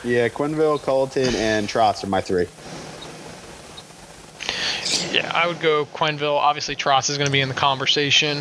Yeah, 0.05 0.29
Quenneville, 0.29 0.81
Colliton, 0.81 1.35
and 1.35 1.69
Trotz 1.69 2.03
are 2.03 2.09
my 2.09 2.21
three. 2.21 2.47
Yeah, 5.17 5.31
I 5.33 5.47
would 5.47 5.61
go 5.61 5.87
Quenneville. 5.87 6.37
Obviously, 6.37 6.75
Trotz 6.77 7.09
is 7.11 7.17
going 7.19 7.27
to 7.27 7.33
be 7.33 7.41
in 7.41 7.49
the 7.49 7.55
conversation. 7.55 8.39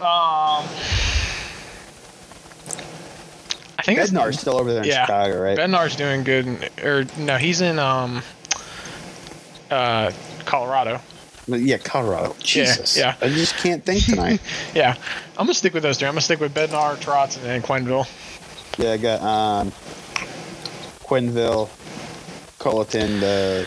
Um, 0.00 0.64
I 3.78 3.82
think 3.82 4.00
Bednar's 4.00 4.38
still 4.40 4.56
over 4.58 4.72
there 4.72 4.82
in 4.82 4.88
Yeah. 4.88 5.06
Chicago, 5.06 5.40
right? 5.42 5.56
Bednar's 5.58 5.96
doing 5.96 6.24
good. 6.24 6.70
Or 6.82 7.04
no, 7.18 7.36
he's 7.38 7.60
in 7.60 7.78
um, 7.78 8.22
uh, 9.70 10.10
Colorado. 10.44 11.00
Yeah, 11.46 11.78
Colorado. 11.78 12.34
Jesus. 12.40 12.96
yeah. 12.98 13.14
I 13.20 13.28
just 13.28 13.56
can't 13.56 13.84
think 13.84 14.04
tonight. 14.04 14.40
Yeah, 14.74 14.94
I'm 15.38 15.46
gonna 15.46 15.54
stick 15.54 15.72
with 15.74 15.84
those 15.84 15.96
three. 15.98 16.08
I'm 16.08 16.14
gonna 16.14 16.20
stick 16.20 16.40
with 16.40 16.52
Bednar, 16.52 16.96
Trotz, 16.96 17.42
and 17.44 17.62
Quenneville. 17.62 18.06
yeah, 18.78 18.92
I 18.92 18.96
got 18.96 19.22
um, 19.22 19.72
Quenneville, 21.06 21.68
Colliton, 22.58 23.20
the 23.20 23.66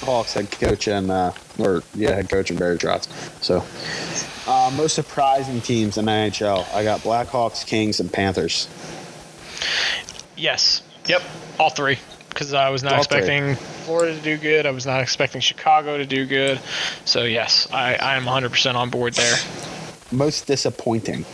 Hawks 0.00 0.34
head 0.34 0.50
coach, 0.50 0.88
and 0.88 1.10
uh, 1.10 1.32
or 1.58 1.82
yeah, 1.94 2.12
head 2.14 2.28
coach 2.28 2.50
and 2.50 2.58
Barry 2.58 2.78
Trotz. 2.78 3.08
So, 3.42 3.64
uh, 4.50 4.70
most 4.76 4.94
surprising 4.94 5.60
teams 5.60 5.98
in 5.98 6.06
the 6.06 6.10
NHL. 6.12 6.66
I 6.74 6.82
got 6.82 7.00
Blackhawks, 7.00 7.66
Kings, 7.66 8.00
and 8.00 8.12
Panthers. 8.12 8.68
Yes. 10.36 10.82
Yep. 11.06 11.22
All 11.58 11.70
three. 11.70 11.98
Because 12.28 12.52
I 12.52 12.68
was 12.70 12.82
not 12.82 12.94
All 12.94 13.02
three. 13.02 13.18
expecting 13.18 13.54
Florida 13.84 14.14
to 14.14 14.20
do 14.20 14.36
good. 14.36 14.66
I 14.66 14.70
was 14.70 14.84
not 14.84 15.00
expecting 15.00 15.40
Chicago 15.40 15.96
to 15.96 16.04
do 16.04 16.26
good. 16.26 16.60
So 17.06 17.22
yes, 17.24 17.66
I, 17.72 17.94
I 17.94 18.16
am 18.16 18.24
100% 18.24 18.74
on 18.74 18.90
board 18.90 19.14
there. 19.14 19.36
Most 20.12 20.46
disappointing 20.46 21.24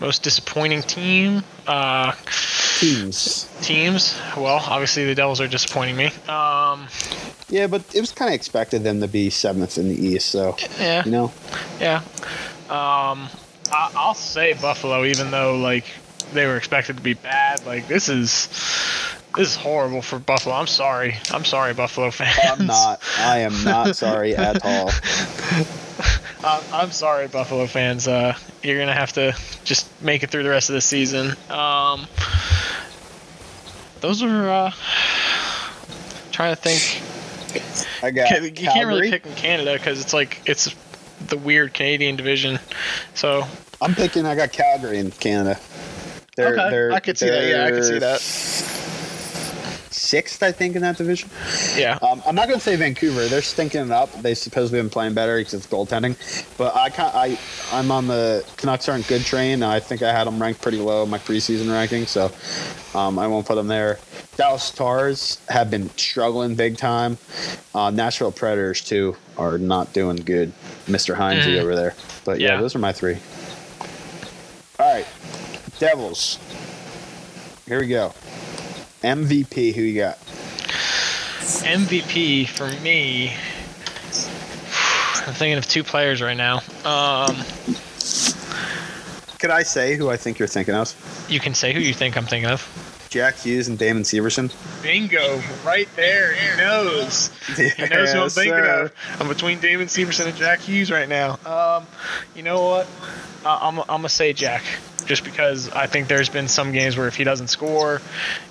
Most 0.00 0.22
disappointing 0.22 0.82
team. 0.82 1.42
Uh, 1.66 2.12
teams. 2.78 3.48
teams. 3.60 4.18
Well, 4.36 4.62
obviously 4.66 5.04
the 5.04 5.14
Devils 5.14 5.40
are 5.40 5.48
disappointing 5.48 5.96
me. 5.96 6.06
Um, 6.28 6.88
Yeah, 7.48 7.66
but 7.66 7.82
it 7.94 8.00
was 8.00 8.12
kind 8.12 8.30
of 8.30 8.34
expected 8.34 8.82
them 8.82 9.00
to 9.00 9.08
be 9.08 9.30
seventh 9.30 9.76
in 9.76 9.88
the 9.88 9.94
East. 9.94 10.30
So 10.30 10.56
yeah. 10.78 11.04
you 11.04 11.10
know, 11.10 11.32
Yeah. 11.80 12.02
Um, 12.68 13.28
I, 13.72 13.90
I'll 13.94 14.14
say 14.14 14.54
Buffalo, 14.54 15.04
even 15.04 15.30
though 15.30 15.56
like 15.56 15.84
they 16.32 16.46
were 16.46 16.56
expected 16.56 16.96
to 16.96 17.02
be 17.02 17.14
bad. 17.14 17.64
Like 17.66 17.88
this 17.88 18.08
is 18.08 18.48
this 19.36 19.48
is 19.48 19.56
horrible 19.56 20.02
for 20.02 20.18
Buffalo. 20.18 20.54
I'm 20.54 20.66
sorry. 20.66 21.16
I'm 21.30 21.44
sorry, 21.44 21.74
Buffalo 21.74 22.10
fans. 22.10 22.60
I'm 22.60 22.66
not. 22.66 23.00
I 23.18 23.40
am 23.40 23.64
not 23.64 23.96
sorry 23.96 24.34
at 24.36 24.64
all. 24.64 24.90
I'm, 26.42 26.62
I'm 26.72 26.90
sorry, 26.90 27.28
Buffalo 27.28 27.66
fans. 27.66 28.08
Uh, 28.08 28.36
you're 28.62 28.78
gonna 28.78 28.94
have 28.94 29.12
to 29.14 29.36
just 29.64 29.88
make 30.02 30.22
it 30.22 30.30
through 30.30 30.42
the 30.42 30.50
rest 30.50 30.70
of 30.70 30.74
the 30.74 30.80
season. 30.80 31.34
Um, 31.50 32.06
those 34.00 34.22
are. 34.22 34.48
Uh, 34.48 34.72
trying 36.40 36.56
to 36.56 36.62
think. 36.62 37.02
I 38.02 38.10
got 38.10 38.42
You 38.42 38.50
can't 38.52 38.86
really 38.86 39.10
pick 39.10 39.26
in 39.26 39.34
Canada 39.34 39.74
because 39.74 40.00
it's 40.00 40.14
like 40.14 40.40
it's 40.46 40.74
the 41.26 41.36
weird 41.36 41.74
Canadian 41.74 42.16
division. 42.16 42.58
So 43.14 43.44
I'm 43.82 43.94
picking. 43.94 44.24
I 44.24 44.34
got 44.34 44.52
Calgary 44.52 44.98
in 44.98 45.10
Canada. 45.10 45.58
They're, 46.36 46.54
Okay, 46.54 46.70
they're, 46.70 46.92
I 46.92 47.00
could 47.00 47.18
see 47.18 47.28
that. 47.28 47.48
Yeah, 47.48 47.64
I 47.66 47.70
could 47.70 47.84
see 47.84 47.98
that. 47.98 48.20
Sixth, 50.10 50.42
I 50.42 50.50
think, 50.50 50.74
in 50.74 50.82
that 50.82 50.96
division. 50.96 51.30
yeah. 51.76 51.96
Um, 52.02 52.20
I'm 52.26 52.34
not 52.34 52.48
going 52.48 52.58
to 52.58 52.64
say 52.64 52.74
Vancouver. 52.74 53.26
They're 53.26 53.42
stinking 53.42 53.82
it 53.82 53.90
up. 53.92 54.10
They 54.22 54.34
supposedly 54.34 54.80
been 54.80 54.90
playing 54.90 55.14
better 55.14 55.36
because 55.38 55.54
it's 55.54 55.68
goaltending. 55.68 56.16
But 56.58 56.74
I, 56.74 56.90
I, 56.98 57.38
I'm 57.72 57.92
on 57.92 58.08
the 58.08 58.44
Canucks 58.56 58.88
aren't 58.88 59.06
good 59.06 59.22
train. 59.22 59.62
I 59.62 59.78
think 59.78 60.02
I 60.02 60.10
had 60.12 60.26
them 60.26 60.42
ranked 60.42 60.62
pretty 60.62 60.78
low 60.78 61.04
in 61.04 61.10
my 61.10 61.18
preseason 61.18 61.70
ranking, 61.72 62.06
so 62.06 62.32
um, 62.98 63.20
I 63.20 63.28
won't 63.28 63.46
put 63.46 63.54
them 63.54 63.68
there. 63.68 64.00
Dallas 64.36 64.64
Stars 64.64 65.38
have 65.48 65.70
been 65.70 65.88
struggling 65.96 66.56
big 66.56 66.76
time. 66.76 67.16
Uh, 67.72 67.90
Nashville 67.90 68.32
Predators 68.32 68.80
too 68.82 69.14
are 69.38 69.58
not 69.58 69.92
doing 69.92 70.16
good. 70.16 70.52
Mr. 70.88 71.14
Hynes 71.14 71.42
Mhm. 71.44 71.60
over 71.60 71.76
there. 71.76 71.94
But 72.24 72.40
yeah, 72.40 72.54
Yeah. 72.54 72.60
those 72.60 72.74
are 72.74 72.80
my 72.80 72.92
three. 72.92 73.18
All 74.80 74.92
right, 74.92 75.06
Devils. 75.78 76.38
Here 77.68 77.78
we 77.78 77.86
go. 77.86 78.12
MVP. 79.02 79.74
Who 79.74 79.82
you 79.82 80.00
got? 80.00 80.18
MVP 81.40 82.48
for 82.48 82.68
me. 82.82 83.30
I'm 85.26 85.34
thinking 85.34 85.58
of 85.58 85.66
two 85.66 85.84
players 85.84 86.22
right 86.22 86.36
now. 86.36 86.58
Um, 86.84 87.36
Could 89.38 89.50
I 89.50 89.62
say 89.62 89.96
who 89.96 90.10
I 90.10 90.16
think 90.16 90.38
you're 90.38 90.48
thinking 90.48 90.74
of? 90.74 90.94
you 91.28 91.38
can 91.40 91.54
say 91.54 91.72
who 91.72 91.78
you 91.80 91.94
think 91.94 92.16
I'm 92.16 92.26
thinking 92.26 92.50
of. 92.50 92.66
Jack 93.10 93.34
Hughes 93.38 93.66
and 93.66 93.76
Damon 93.76 94.04
Severson. 94.04 94.52
Bingo, 94.82 95.42
right 95.64 95.88
there. 95.96 96.32
He 96.32 96.56
knows. 96.56 97.28
He 97.56 97.64
knows 97.88 98.12
who 98.12 98.20
I'm 98.20 98.30
thinking 98.30 98.52
sir. 98.52 98.84
of. 98.84 98.92
I'm 99.20 99.26
between 99.28 99.58
Damon 99.58 99.88
Severson 99.88 100.26
and 100.28 100.36
Jack 100.36 100.60
Hughes 100.60 100.92
right 100.92 101.08
now. 101.08 101.38
Um, 101.44 101.86
you 102.36 102.44
know 102.44 102.62
what? 102.62 102.86
Uh, 103.44 103.58
I'm, 103.62 103.80
I'm 103.80 103.86
gonna 103.86 104.08
say 104.08 104.32
Jack, 104.32 104.62
just 105.06 105.24
because 105.24 105.68
I 105.70 105.86
think 105.88 106.06
there's 106.06 106.28
been 106.28 106.46
some 106.46 106.70
games 106.70 106.96
where 106.96 107.08
if 107.08 107.16
he 107.16 107.24
doesn't 107.24 107.48
score, 107.48 108.00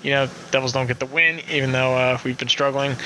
you 0.02 0.10
know, 0.10 0.28
Devils 0.50 0.72
don't 0.72 0.86
get 0.88 0.98
the 0.98 1.06
win, 1.06 1.40
even 1.50 1.72
though 1.72 1.94
uh, 1.94 2.18
we've 2.22 2.38
been 2.38 2.48
struggling. 2.48 2.96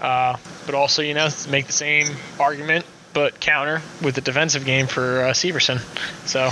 Uh, 0.00 0.36
but 0.66 0.74
also, 0.74 1.00
you 1.00 1.14
know, 1.14 1.28
make 1.48 1.66
the 1.66 1.72
same 1.72 2.08
argument, 2.38 2.84
but 3.14 3.40
counter 3.40 3.80
with 4.02 4.14
the 4.14 4.20
defensive 4.20 4.66
game 4.66 4.86
for 4.86 5.22
uh, 5.22 5.30
Severson. 5.30 5.78
So 6.26 6.50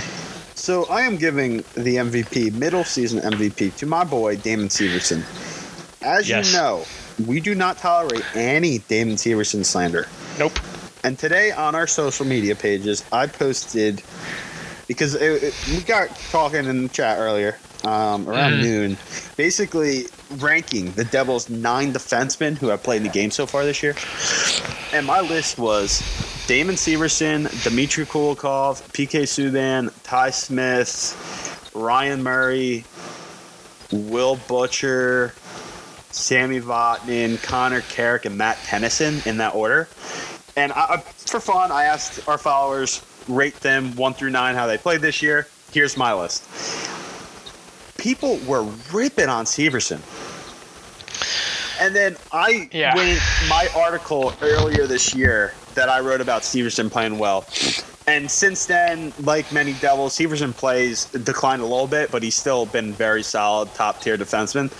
So 0.67 0.83
I 0.87 1.03
am 1.03 1.15
giving 1.15 1.63
the 1.75 1.95
MVP, 1.95 2.51
middle 2.51 2.83
season 2.83 3.21
MVP, 3.21 3.73
to 3.77 3.85
my 3.85 4.03
boy 4.03 4.35
Damon 4.35 4.67
Severson. 4.67 5.23
As 6.01 6.27
Yes. 6.27 6.47
you 6.51 6.57
know, 6.57 6.83
we 7.25 7.39
do 7.39 7.55
not 7.55 7.77
tolerate 7.77 8.25
any 8.35 8.79
Damon 8.79 9.15
Severson 9.15 9.63
slander. 9.63 10.07
nope. 10.37 10.59
And 11.05 11.17
today 11.17 11.51
on 11.53 11.73
our 11.73 11.87
social 11.87 12.25
media 12.25 12.53
pages, 12.53 13.05
I 13.13 13.27
posted 13.27 14.03
because 14.89 15.15
it, 15.15 15.41
it- 15.41 15.53
we 15.69 15.79
got 15.83 16.09
talking 16.31 16.65
in 16.65 16.83
the 16.83 16.89
chat 16.89 17.17
earlier 17.17 17.55
um, 17.87 18.27
around 18.27 18.53
Mhm. 18.53 18.61
noon, 18.61 18.97
basically 19.37 20.07
ranking 20.37 20.91
the 20.91 21.05
Devils' 21.05 21.49
nine 21.49 21.93
defensemen 21.93 22.57
who 22.57 22.67
have 22.67 22.83
played 22.83 22.97
in 22.97 23.03
the 23.03 23.09
game 23.09 23.31
so 23.31 23.45
far 23.45 23.63
this 23.63 23.81
year. 23.81 23.95
And 24.93 25.05
my 25.05 25.21
list 25.21 25.57
was 25.57 26.01
Damon 26.47 26.75
Severson, 26.75 27.47
Dmitry 27.63 28.05
Kulikov, 28.05 28.81
PK 28.93 29.23
Subban, 29.23 29.91
Ty 30.03 30.31
Smith, 30.31 31.69
Ryan 31.73 32.23
Murray, 32.23 32.83
Will 33.91 34.35
Butcher, 34.47 35.33
Sami 36.11 36.59
Vatanen, 36.59 37.41
Connor 37.41 37.81
Carrick, 37.81 38.25
and 38.25 38.37
Matt 38.37 38.57
Tennyson 38.65 39.21
in 39.25 39.37
that 39.37 39.55
order. 39.55 39.87
And 40.55 40.73
I- 40.73 41.03
for 41.25 41.39
fun, 41.39 41.71
I 41.71 41.85
asked 41.85 42.27
our 42.27 42.37
followers 42.37 43.01
rate 43.27 43.59
them 43.61 43.95
one 43.95 44.13
through 44.13 44.31
nine 44.31 44.55
how 44.55 44.67
they 44.67 44.77
played 44.77 45.01
this 45.01 45.21
year. 45.21 45.47
Here's 45.71 45.95
my 45.97 46.13
list. 46.13 46.43
People 48.07 48.39
were 48.47 48.65
ripping 48.93 49.27
on 49.27 49.43
Severson. 49.43 49.99
And 51.81 51.93
then 51.93 52.15
I 52.31 52.69
Yeah. 52.71 52.95
went 52.95 53.19
my 53.49 53.67
article 53.75 54.33
earlier 54.41 54.87
this 54.87 55.13
year 55.13 55.53
that 55.75 55.89
I 55.89 55.99
wrote 55.99 56.21
about 56.21 56.43
Severson 56.43 56.89
playing 56.89 57.19
well. 57.19 57.45
And 58.07 58.31
since 58.31 58.65
then, 58.65 59.11
like 59.19 59.51
many 59.51 59.73
Devils, 59.73 60.17
Severson 60.17 60.55
plays 60.55 61.03
declined 61.21 61.61
a 61.61 61.65
little 61.65 61.85
bit, 61.85 62.09
but 62.09 62.23
he's 62.23 62.37
still 62.37 62.65
been 62.65 62.93
very 62.93 63.23
solid, 63.23 63.73
top 63.73 64.01
tier 64.01 64.17
defenseman. 64.17 64.71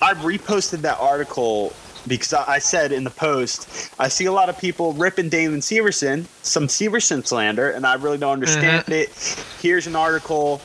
I 0.00 0.14
reposted 0.14 0.82
that 0.82 1.00
article 1.00 1.72
because 2.06 2.32
I 2.32 2.44
I 2.46 2.58
said 2.60 2.92
in 2.92 3.02
the 3.02 3.10
post, 3.10 3.90
I 3.98 4.06
see 4.06 4.26
a 4.26 4.32
lot 4.32 4.48
of 4.48 4.56
people 4.56 4.92
ripping 4.92 5.30
Damon 5.30 5.62
Severson, 5.62 6.26
some 6.42 6.68
Severson 6.68 7.26
slander, 7.26 7.70
and 7.70 7.84
I 7.84 7.94
really 7.94 8.18
don't 8.18 8.34
understand 8.34 8.84
mm-hmm. 8.84 8.92
it. 8.92 9.44
Here's 9.60 9.88
an 9.88 9.96
article 9.96 10.62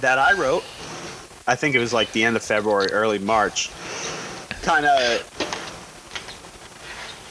that 0.00 0.18
I 0.18 0.32
wrote. 0.32 0.62
I 1.46 1.54
think 1.54 1.74
it 1.74 1.78
was 1.78 1.92
like 1.92 2.12
the 2.12 2.24
end 2.24 2.36
of 2.36 2.42
February, 2.42 2.88
early 2.92 3.18
March. 3.18 3.70
Kind 4.62 4.84
of 4.86 5.22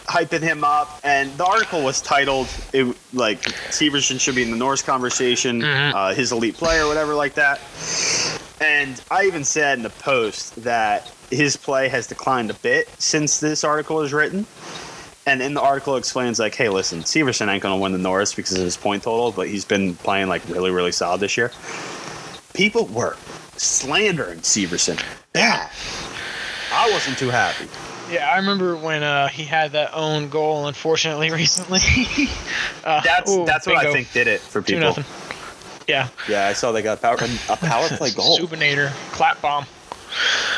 hyping 0.08 0.42
him 0.42 0.64
up, 0.64 1.00
and 1.04 1.36
the 1.38 1.44
article 1.46 1.84
was 1.84 2.00
titled 2.02 2.48
it, 2.74 2.96
like 3.14 3.42
Severson 3.72 4.20
should 4.20 4.36
be 4.36 4.44
in 4.44 4.52
the 4.52 4.56
Norris 4.58 4.82
conversation, 4.82 5.62
Mhm. 5.62 5.94
uh, 5.94 6.14
his 6.14 6.32
elite 6.32 6.56
player, 6.56 6.86
or 6.86 6.88
whatever 6.88 7.14
like 7.16 7.34
that. 7.36 7.60
And 8.62 9.02
I 9.12 9.26
even 9.26 9.44
said 9.44 9.78
in 9.80 9.84
the 9.84 9.90
post 9.90 10.64
that 10.64 11.12
his 11.32 11.58
play 11.58 11.90
has 11.90 12.08
declined 12.08 12.50
a 12.52 12.54
bit 12.54 12.88
since 13.00 13.40
this 13.40 13.64
article 13.64 13.98
was 13.98 14.14
written. 14.14 14.46
And 15.28 15.42
in 15.42 15.56
the 15.56 15.62
article 15.62 15.96
it 15.96 16.00
explains 16.00 16.40
like, 16.40 16.54
hey, 16.54 16.70
listen, 16.70 17.02
Severson 17.02 17.50
ain't 17.50 17.64
gonna 17.64 17.78
win 17.78 17.92
the 17.92 17.98
Norris 17.98 18.34
because 18.34 18.54
of 18.58 18.64
his 18.64 18.78
point 18.78 19.04
total, 19.04 19.32
but 19.32 19.48
he's 19.48 19.66
been 19.66 19.96
playing 19.96 20.28
like 20.30 20.44
really, 20.48 20.70
really 20.72 20.92
solid 20.92 21.20
this 21.20 21.36
year. 21.36 21.52
People 22.54 22.86
were 22.86 23.18
slandering 23.58 24.40
Severson. 24.40 25.02
Yeah. 25.34 25.70
I 26.74 26.90
wasn't 26.92 27.18
too 27.18 27.30
happy. 27.30 27.68
Yeah, 28.12 28.30
I 28.30 28.38
remember 28.38 28.76
when 28.76 29.02
uh, 29.02 29.28
he 29.28 29.44
had 29.44 29.72
that 29.72 29.92
own 29.94 30.30
goal. 30.30 30.68
Unfortunately, 30.68 31.32
recently. 31.32 31.80
uh, 32.84 33.02
That's 33.02 33.32
ooh, 33.32 33.46
that's 33.46 33.66
what 33.66 33.78
I 33.78 33.92
think 33.92 34.12
did 34.12 34.28
it 34.28 34.42
for 34.42 34.62
Two 34.62 34.76
people. 34.76 34.90
nothing. 34.90 35.06
Yeah. 35.88 36.10
Yeah, 36.30 36.48
I 36.48 36.54
saw 36.54 36.72
they 36.72 36.82
got 36.82 36.98
a 36.98 37.02
power 37.02 37.16
a 37.50 37.56
power 37.58 37.88
play 37.90 38.12
goal. 38.16 38.38
Subinator, 38.40 38.90
clap 39.12 39.42
bomb. 39.42 39.66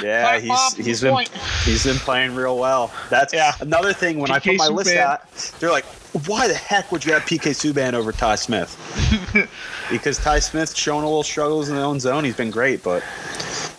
Yeah, 0.04 0.22
Clap 0.24 0.41
he's 0.41 0.50
bomb, 0.50 0.74
he's 0.86 1.00
good 1.02 1.08
been 1.08 1.14
point. 1.16 1.30
he's 1.66 1.84
been 1.84 1.95
playing 1.98 2.36
real 2.36 2.58
well. 2.58 2.93
That's 3.10 3.34
Yeah. 3.34 3.54
another 3.60 3.91
thing 3.93 4.20
when 4.20 4.30
I 4.30 4.39
put 4.39 4.56
my 4.58 4.68
list 4.68 4.95
out, 4.95 5.28
they're 5.60 5.72
like, 5.72 5.86
why 6.28 6.48
the 6.48 6.54
heck 6.54 6.91
would 6.91 7.04
you 7.06 7.14
have 7.14 7.24
PK 7.24 7.52
Subban 7.52 7.93
over 7.93 8.12
Ty 8.12 8.36
Smith? 8.36 8.70
because 9.89 10.17
Ty 10.17 10.39
Smith's 10.39 10.77
showing 10.77 11.03
a 11.03 11.07
little 11.07 11.23
struggles 11.23 11.69
in 11.69 11.75
the 11.75 11.81
own 11.81 11.99
zone. 11.99 12.23
He's 12.23 12.35
been 12.35 12.51
great, 12.51 12.83
but 12.83 13.03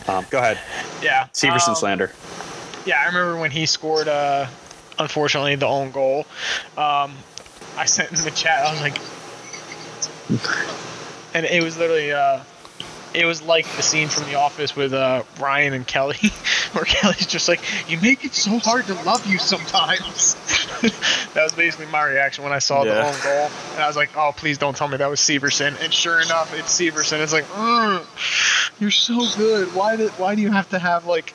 Um, 0.08 0.24
go 0.30 0.38
ahead. 0.38 0.58
Yeah. 1.02 1.26
Severson 1.34 1.68
um, 1.68 1.74
slander. 1.74 2.12
Yeah, 2.86 3.00
I 3.02 3.06
remember 3.06 3.38
when 3.38 3.50
he 3.50 3.66
scored, 3.66 4.08
uh, 4.08 4.46
unfortunately, 4.98 5.54
the 5.56 5.66
own 5.66 5.90
goal. 5.90 6.20
Um, 6.78 7.14
I 7.76 7.84
sent 7.84 8.10
in 8.10 8.24
the 8.24 8.30
chat, 8.30 8.64
I 8.64 8.72
was 8.72 8.80
like, 8.80 8.98
and 11.34 11.44
it 11.44 11.62
was 11.62 11.76
literally, 11.76 12.12
uh, 12.12 12.40
it 13.18 13.24
was 13.26 13.42
like 13.42 13.66
the 13.76 13.82
scene 13.82 14.08
from 14.08 14.24
The 14.24 14.36
Office 14.36 14.76
with 14.76 14.92
uh, 14.94 15.24
Ryan 15.40 15.72
and 15.74 15.86
Kelly, 15.86 16.16
where 16.72 16.84
Kelly's 16.84 17.26
just 17.26 17.48
like, 17.48 17.60
"You 17.90 17.98
make 18.00 18.24
it 18.24 18.34
so 18.34 18.58
hard 18.58 18.86
to 18.86 18.94
love 19.02 19.26
you 19.26 19.38
sometimes." 19.38 20.34
that 21.34 21.42
was 21.42 21.52
basically 21.52 21.86
my 21.86 22.04
reaction 22.04 22.44
when 22.44 22.52
I 22.52 22.60
saw 22.60 22.84
the 22.84 22.90
Yeah. 22.90 23.06
own 23.06 23.20
goal, 23.20 23.50
and 23.74 23.82
I 23.82 23.86
was 23.86 23.96
like, 23.96 24.16
"Oh, 24.16 24.32
please 24.36 24.58
don't 24.58 24.76
tell 24.76 24.88
me 24.88 24.96
that 24.98 25.10
was 25.10 25.20
Severson." 25.20 25.76
And 25.82 25.92
sure 25.92 26.20
enough, 26.20 26.54
it's 26.54 26.78
Severson. 26.78 27.20
It's 27.20 27.32
like, 27.32 27.46
"You're 28.80 28.90
so 28.90 29.26
good. 29.36 29.74
Why 29.74 29.96
do 29.96 30.08
Why 30.18 30.34
do 30.34 30.42
you 30.42 30.52
have 30.52 30.68
to 30.70 30.78
have 30.78 31.06
like?" 31.06 31.34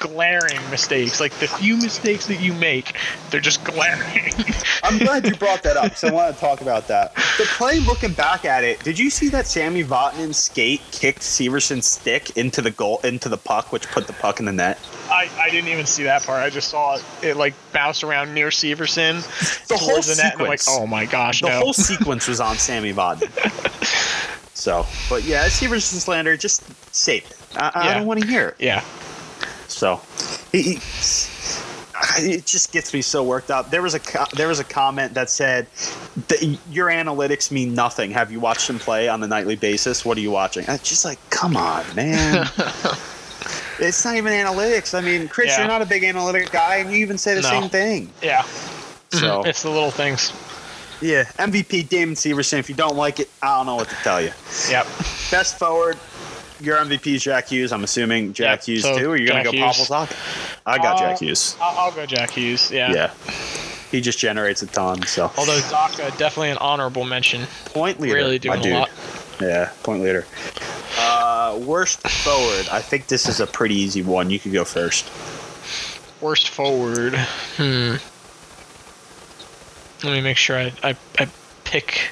Glaring 0.00 0.60
mistakes 0.70 1.20
like 1.20 1.32
the 1.38 1.48
few 1.48 1.76
mistakes 1.76 2.26
that 2.26 2.40
you 2.40 2.52
make 2.52 2.96
they're 3.30 3.40
just 3.40 3.64
glaring 3.64 4.32
I'm 4.82 4.98
glad 4.98 5.26
you 5.26 5.34
brought 5.36 5.62
that 5.62 5.76
up 5.76 5.84
because 5.84 6.04
I 6.04 6.12
want 6.12 6.34
to 6.34 6.40
talk 6.40 6.60
about 6.60 6.88
that. 6.88 7.14
The 7.14 7.44
play, 7.56 7.78
looking 7.80 8.12
back 8.12 8.44
at 8.44 8.64
it, 8.64 8.82
did 8.82 8.98
you 8.98 9.08
see 9.10 9.28
that 9.28 9.46
Sami 9.46 9.84
Vatanen 9.84 10.34
skate 10.34 10.80
kicked 10.90 11.20
Severson's 11.20 11.86
stick 11.86 12.36
into 12.36 12.60
the 12.62 12.70
goal, 12.70 13.00
into 13.04 13.28
the 13.28 13.36
puck, 13.36 13.72
which 13.72 13.86
put 13.88 14.06
the 14.06 14.12
puck 14.14 14.38
in 14.40 14.46
the 14.46 14.52
net? 14.52 14.78
I, 15.10 15.28
I 15.38 15.50
didn't 15.50 15.68
even 15.68 15.86
see 15.86 16.02
that 16.04 16.22
part. 16.22 16.42
I 16.42 16.50
just 16.50 16.68
saw 16.68 16.96
it, 16.96 17.04
it 17.22 17.36
like 17.36 17.54
bounce 17.72 18.02
around 18.02 18.34
near 18.34 18.48
Severson 18.48 19.20
The 19.68 19.76
whole 19.76 19.90
towards 19.90 20.08
the 20.14 20.22
net, 20.22 20.34
and 20.34 20.42
I'm 20.42 20.48
like, 20.48 20.60
oh 20.68 20.86
my 20.86 21.04
gosh, 21.06 21.40
The 21.40 21.48
no. 21.48 21.58
whole 21.60 21.72
sequence 21.74 22.26
was 22.28 22.40
on 22.40 22.56
Sami 22.56 22.92
Vatanen. 22.92 23.30
So, 24.54 24.86
but 25.08 25.24
yeah, 25.24 25.46
Severson 25.46 26.00
slander, 26.00 26.36
just 26.36 26.62
save 26.94 27.24
it. 27.24 27.36
I, 27.56 27.70
I 27.74 27.94
don't 27.94 28.06
want 28.06 28.20
to 28.20 28.26
hear 28.26 28.48
it. 28.48 28.56
yeah, 28.58 28.84
So, 29.70 30.00
he, 30.52 30.62
he- 30.62 30.80
it 32.18 32.46
just 32.46 32.72
gets 32.72 32.94
me 32.94 33.02
so 33.02 33.22
worked 33.22 33.50
up. 33.50 33.70
There 33.70 33.82
was 33.82 33.94
a 33.94 34.00
there 34.34 34.48
was 34.48 34.58
a 34.58 34.64
comment 34.64 35.12
that 35.14 35.28
said, 35.28 35.66
"Your 36.70 36.88
analytics 36.88 37.50
mean 37.50 37.74
nothing. 37.74 38.10
Have 38.12 38.32
you 38.32 38.40
watched 38.40 38.70
him 38.70 38.78
play 38.78 39.06
on 39.08 39.22
a 39.22 39.26
nightly 39.26 39.54
basis? 39.56 40.02
What 40.04 40.16
are 40.16 40.20
you 40.22 40.30
watching?" 40.30 40.64
It's 40.66 40.88
just 40.88 41.04
like, 41.04 41.18
come 41.28 41.58
on, 41.58 41.84
man. 41.94 42.48
it's 43.78 44.02
not 44.04 44.16
even 44.16 44.32
analytics. 44.32 44.96
I 44.96 45.02
mean, 45.02 45.28
Chris, 45.28 45.48
Yeah. 45.48 45.58
you're 45.58 45.68
not 45.68 45.82
a 45.82 45.86
big 45.86 46.02
analytic 46.04 46.50
guy, 46.50 46.76
and 46.76 46.90
you 46.90 46.96
even 46.98 47.18
say 47.18 47.34
the 47.34 47.42
No. 47.42 47.48
same 47.50 47.68
thing. 47.68 48.10
yeah. 48.22 48.42
So, 49.10 49.18
mm-hmm. 49.40 49.48
It's 49.48 49.62
the 49.62 49.70
little 49.70 49.90
things. 49.90 50.32
yeah, 51.02 51.24
MVP 51.38 51.88
Damon 51.88 52.14
Severson. 52.14 52.58
If 52.60 52.68
you 52.70 52.74
don't 52.76 52.96
like 52.96 53.20
it, 53.20 53.28
I 53.42 53.56
don't 53.58 53.66
know 53.66 53.74
what 53.76 53.88
to 53.90 53.94
tell 53.96 54.22
you. 54.22 54.30
Yep. 54.70 54.86
Best 55.30 55.58
forward. 55.58 55.98
Your 56.60 56.76
MVP 56.78 57.14
is 57.14 57.22
Jack 57.22 57.48
Hughes. 57.48 57.72
I'm 57.72 57.84
assuming 57.84 58.32
Jack 58.32 58.60
Yep, 58.60 58.64
Hughes 58.66 58.82
so 58.82 58.98
too. 58.98 59.10
Or 59.10 59.16
you're 59.16 59.28
gonna 59.28 59.44
go 59.44 59.50
Hughes. 59.52 59.90
I 59.90 60.76
got 60.78 60.96
Uh, 60.96 60.98
Jack 60.98 61.18
Hughes. 61.20 61.56
I'll, 61.60 61.90
go 61.92 62.04
Jack 62.06 62.30
Hughes. 62.30 62.70
Yeah. 62.70 62.92
Yeah. 62.92 63.10
He 63.90 64.00
just 64.00 64.18
generates 64.18 64.62
a 64.62 64.66
ton. 64.66 65.02
So 65.06 65.32
Although 65.36 65.58
Zacha 65.58 66.16
definitely 66.18 66.50
an 66.50 66.58
honorable 66.58 67.04
mention. 67.04 67.46
point 67.66 67.98
leader. 68.00 68.14
Really 68.14 68.38
doing 68.38 68.64
a 68.64 68.78
lot. 68.80 68.90
Yeah, 69.40 69.70
point 69.82 70.02
leader. 70.02 70.26
Uh, 70.98 71.58
worst 71.62 72.06
forward. 72.06 72.68
I 72.70 72.80
think 72.82 73.06
this 73.08 73.26
is 73.26 73.40
a 73.40 73.46
pretty 73.46 73.74
easy 73.76 74.02
one. 74.02 74.28
You 74.30 74.38
could 74.38 74.52
go 74.52 74.64
first. 74.64 75.06
Worst 76.20 76.50
forward. 76.50 77.14
Hmm. 77.56 77.94
Let 80.04 80.12
me 80.12 80.20
make 80.20 80.36
sure 80.36 80.56
I, 80.58 80.72
I, 80.82 80.96
I 81.18 81.28
pick 81.64 82.10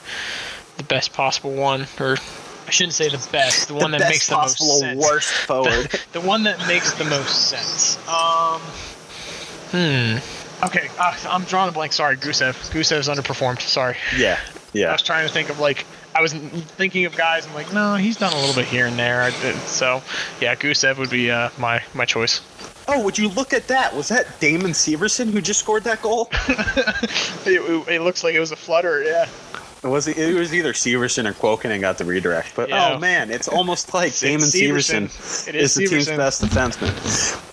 the 0.79 0.83
best 0.85 1.13
possible 1.13 1.53
one, 1.53 1.87
or 2.01 2.17
I 2.69 2.71
shouldn't 2.71 2.93
say 2.93 3.09
the 3.09 3.27
best, 3.33 3.69
the 3.69 3.75
one 3.75 3.93
that 3.93 4.01
makes 4.01 4.29
the 4.29 4.37
most 4.37 4.79
sense. 4.79 5.03
worst 5.03 5.33
forward. 5.47 5.91
the 6.12 6.21
one 6.21 6.43
that 6.45 6.59
makes 6.69 6.93
the 6.93 7.05
most 7.05 7.49
sense. 7.49 7.97
Um. 8.07 8.61
Hmm. 9.71 10.19
Okay, 10.66 10.89
uh, 10.99 11.16
I'm 11.29 11.45
drawing 11.45 11.71
a 11.71 11.73
blank. 11.73 11.93
Sorry, 11.95 12.16
Gusev. 12.16 12.53
Gusev's 12.71 13.09
underperformed. 13.09 13.61
Sorry. 13.61 13.97
yeah, 14.16 14.39
Yeah. 14.73 14.89
I 14.89 14.93
was 14.93 15.03
trying 15.03 15.27
to 15.27 15.33
think 15.33 15.49
of 15.51 15.61
like 15.61 15.87
I 16.14 16.21
was 16.21 16.33
thinking 16.35 17.07
of 17.07 17.16
guys. 17.16 17.47
I'm 17.47 17.55
like, 17.55 17.73
no, 17.73 17.95
he's 17.95 18.16
done 18.16 18.33
a 18.33 18.37
little 18.37 18.55
bit 18.55 18.64
here 18.66 18.87
and 18.87 18.99
there. 18.99 19.31
So, 19.66 20.03
yeah, 20.41 20.55
Gusev 20.57 20.99
would 20.99 21.11
be 21.11 21.31
uh, 21.31 21.51
my 21.59 21.83
my 21.95 22.05
choice. 22.05 22.41
Oh, 22.89 23.03
would 23.05 23.16
you 23.16 23.29
look 23.29 23.53
at 23.53 23.69
that? 23.69 23.95
Was 23.95 24.09
that 24.09 24.41
Damon 24.41 24.73
Severson 24.73 25.31
who 25.31 25.41
just 25.41 25.61
scored 25.61 25.85
that 25.85 26.03
goal? 26.03 26.29
It, 27.47 27.62
it, 27.62 27.89
it 27.89 28.03
looks 28.03 28.23
like 28.25 28.35
it 28.35 28.41
was 28.41 28.53
a 28.53 28.57
flutter. 28.57 29.03
Yeah. 29.03 29.27
It 29.83 29.87
was 29.87 30.09
it 30.09 30.35
was 30.35 30.53
either 30.53 30.72
Severson 30.72 31.24
or 31.29 31.33
Kuokkanen 31.33 31.81
got 31.81 31.99
the 31.99 32.05
redirect. 32.05 32.55
But 32.57 32.68
Yeah. 32.68 32.95
oh 32.95 32.99
man, 32.99 33.31
it's 33.31 33.47
almost 33.47 33.95
like 33.95 34.16
Damon 34.18 34.49
Severson. 34.49 35.05
Is 35.07 35.49
is 35.49 35.74
the 35.74 35.87
team's 35.87 36.09
best 36.09 36.43
defenseman. 36.43 36.93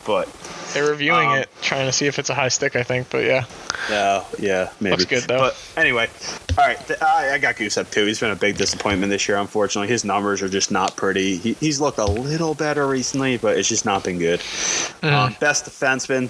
But 0.08 0.28
They're 0.74 0.90
reviewing 0.90 1.28
Um, 1.30 1.38
it, 1.38 1.50
trying 1.62 1.86
to 1.86 1.92
see 1.92 2.08
if 2.08 2.18
it's 2.20 2.30
a 2.30 2.34
high 2.34 2.48
stick. 2.48 2.76
I 2.76 2.84
think, 2.84 3.10
but 3.12 3.24
yeah. 3.26 3.46
Yeah, 3.90 4.24
yeah, 4.40 4.70
maybe. 4.80 4.98
Looks 4.98 5.06
good, 5.06 5.24
though. 5.24 5.38
But 5.38 5.58
anyway, 5.78 6.10
all 6.58 6.66
right, 6.66 7.02
I, 7.02 7.34
I 7.34 7.38
got 7.38 7.62
up 7.78 7.92
too. 7.92 8.06
He's 8.06 8.20
been 8.20 8.32
a 8.32 8.36
big 8.36 8.58
disappointment 8.58 9.12
this 9.12 9.28
year. 9.28 9.38
Unfortunately, 9.38 9.88
his 9.88 10.04
numbers 10.04 10.42
are 10.42 10.50
just 10.50 10.72
not 10.72 10.96
pretty. 10.96 11.38
He, 11.38 11.54
he's 11.54 11.80
looked 11.80 12.00
a 12.00 12.06
little 12.06 12.56
better 12.56 12.88
recently, 12.88 13.38
but 13.38 13.58
it's 13.58 13.70
just 13.70 13.86
not 13.86 14.04
been 14.04 14.18
good. 14.18 14.40
Mm. 14.40 15.12
Um, 15.12 15.36
best 15.40 15.66
defenseman, 15.66 16.30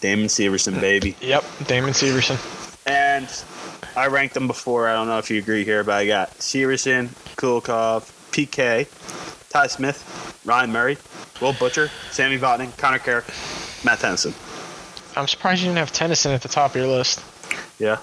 Damon 0.00 0.26
Severson, 0.26 0.80
baby. 0.80 1.16
Yep, 1.20 1.44
Damon 1.66 1.90
Severson. 1.92 2.38
And 2.86 3.28
I 3.96 4.06
ranked 4.06 4.34
them 4.34 4.46
before. 4.46 4.88
I 4.88 4.92
don't 4.94 5.08
know 5.08 5.18
if 5.18 5.30
you 5.30 5.38
agree 5.38 5.64
here, 5.64 5.84
but 5.84 5.94
I 5.94 6.06
got 6.06 6.30
Severson, 6.38 7.08
Kulikov, 7.36 8.02
PK, 8.30 8.88
Ty 9.50 9.66
Smith, 9.66 10.40
Ryan 10.44 10.72
Murray, 10.72 10.96
Will 11.40 11.52
Butcher, 11.52 11.90
Sami 12.10 12.38
Vatanen, 12.38 12.76
Connor 12.78 12.98
Carrick, 12.98 13.26
Matt 13.84 14.00
Tennyson. 14.00 14.34
I'm 15.16 15.26
surprised 15.26 15.62
you 15.62 15.68
didn't 15.68 15.78
have 15.78 15.92
Tennyson 15.92 16.32
at 16.32 16.42
the 16.42 16.48
top 16.48 16.70
of 16.70 16.76
your 16.76 16.86
list. 16.86 17.22
Yeah. 17.78 17.98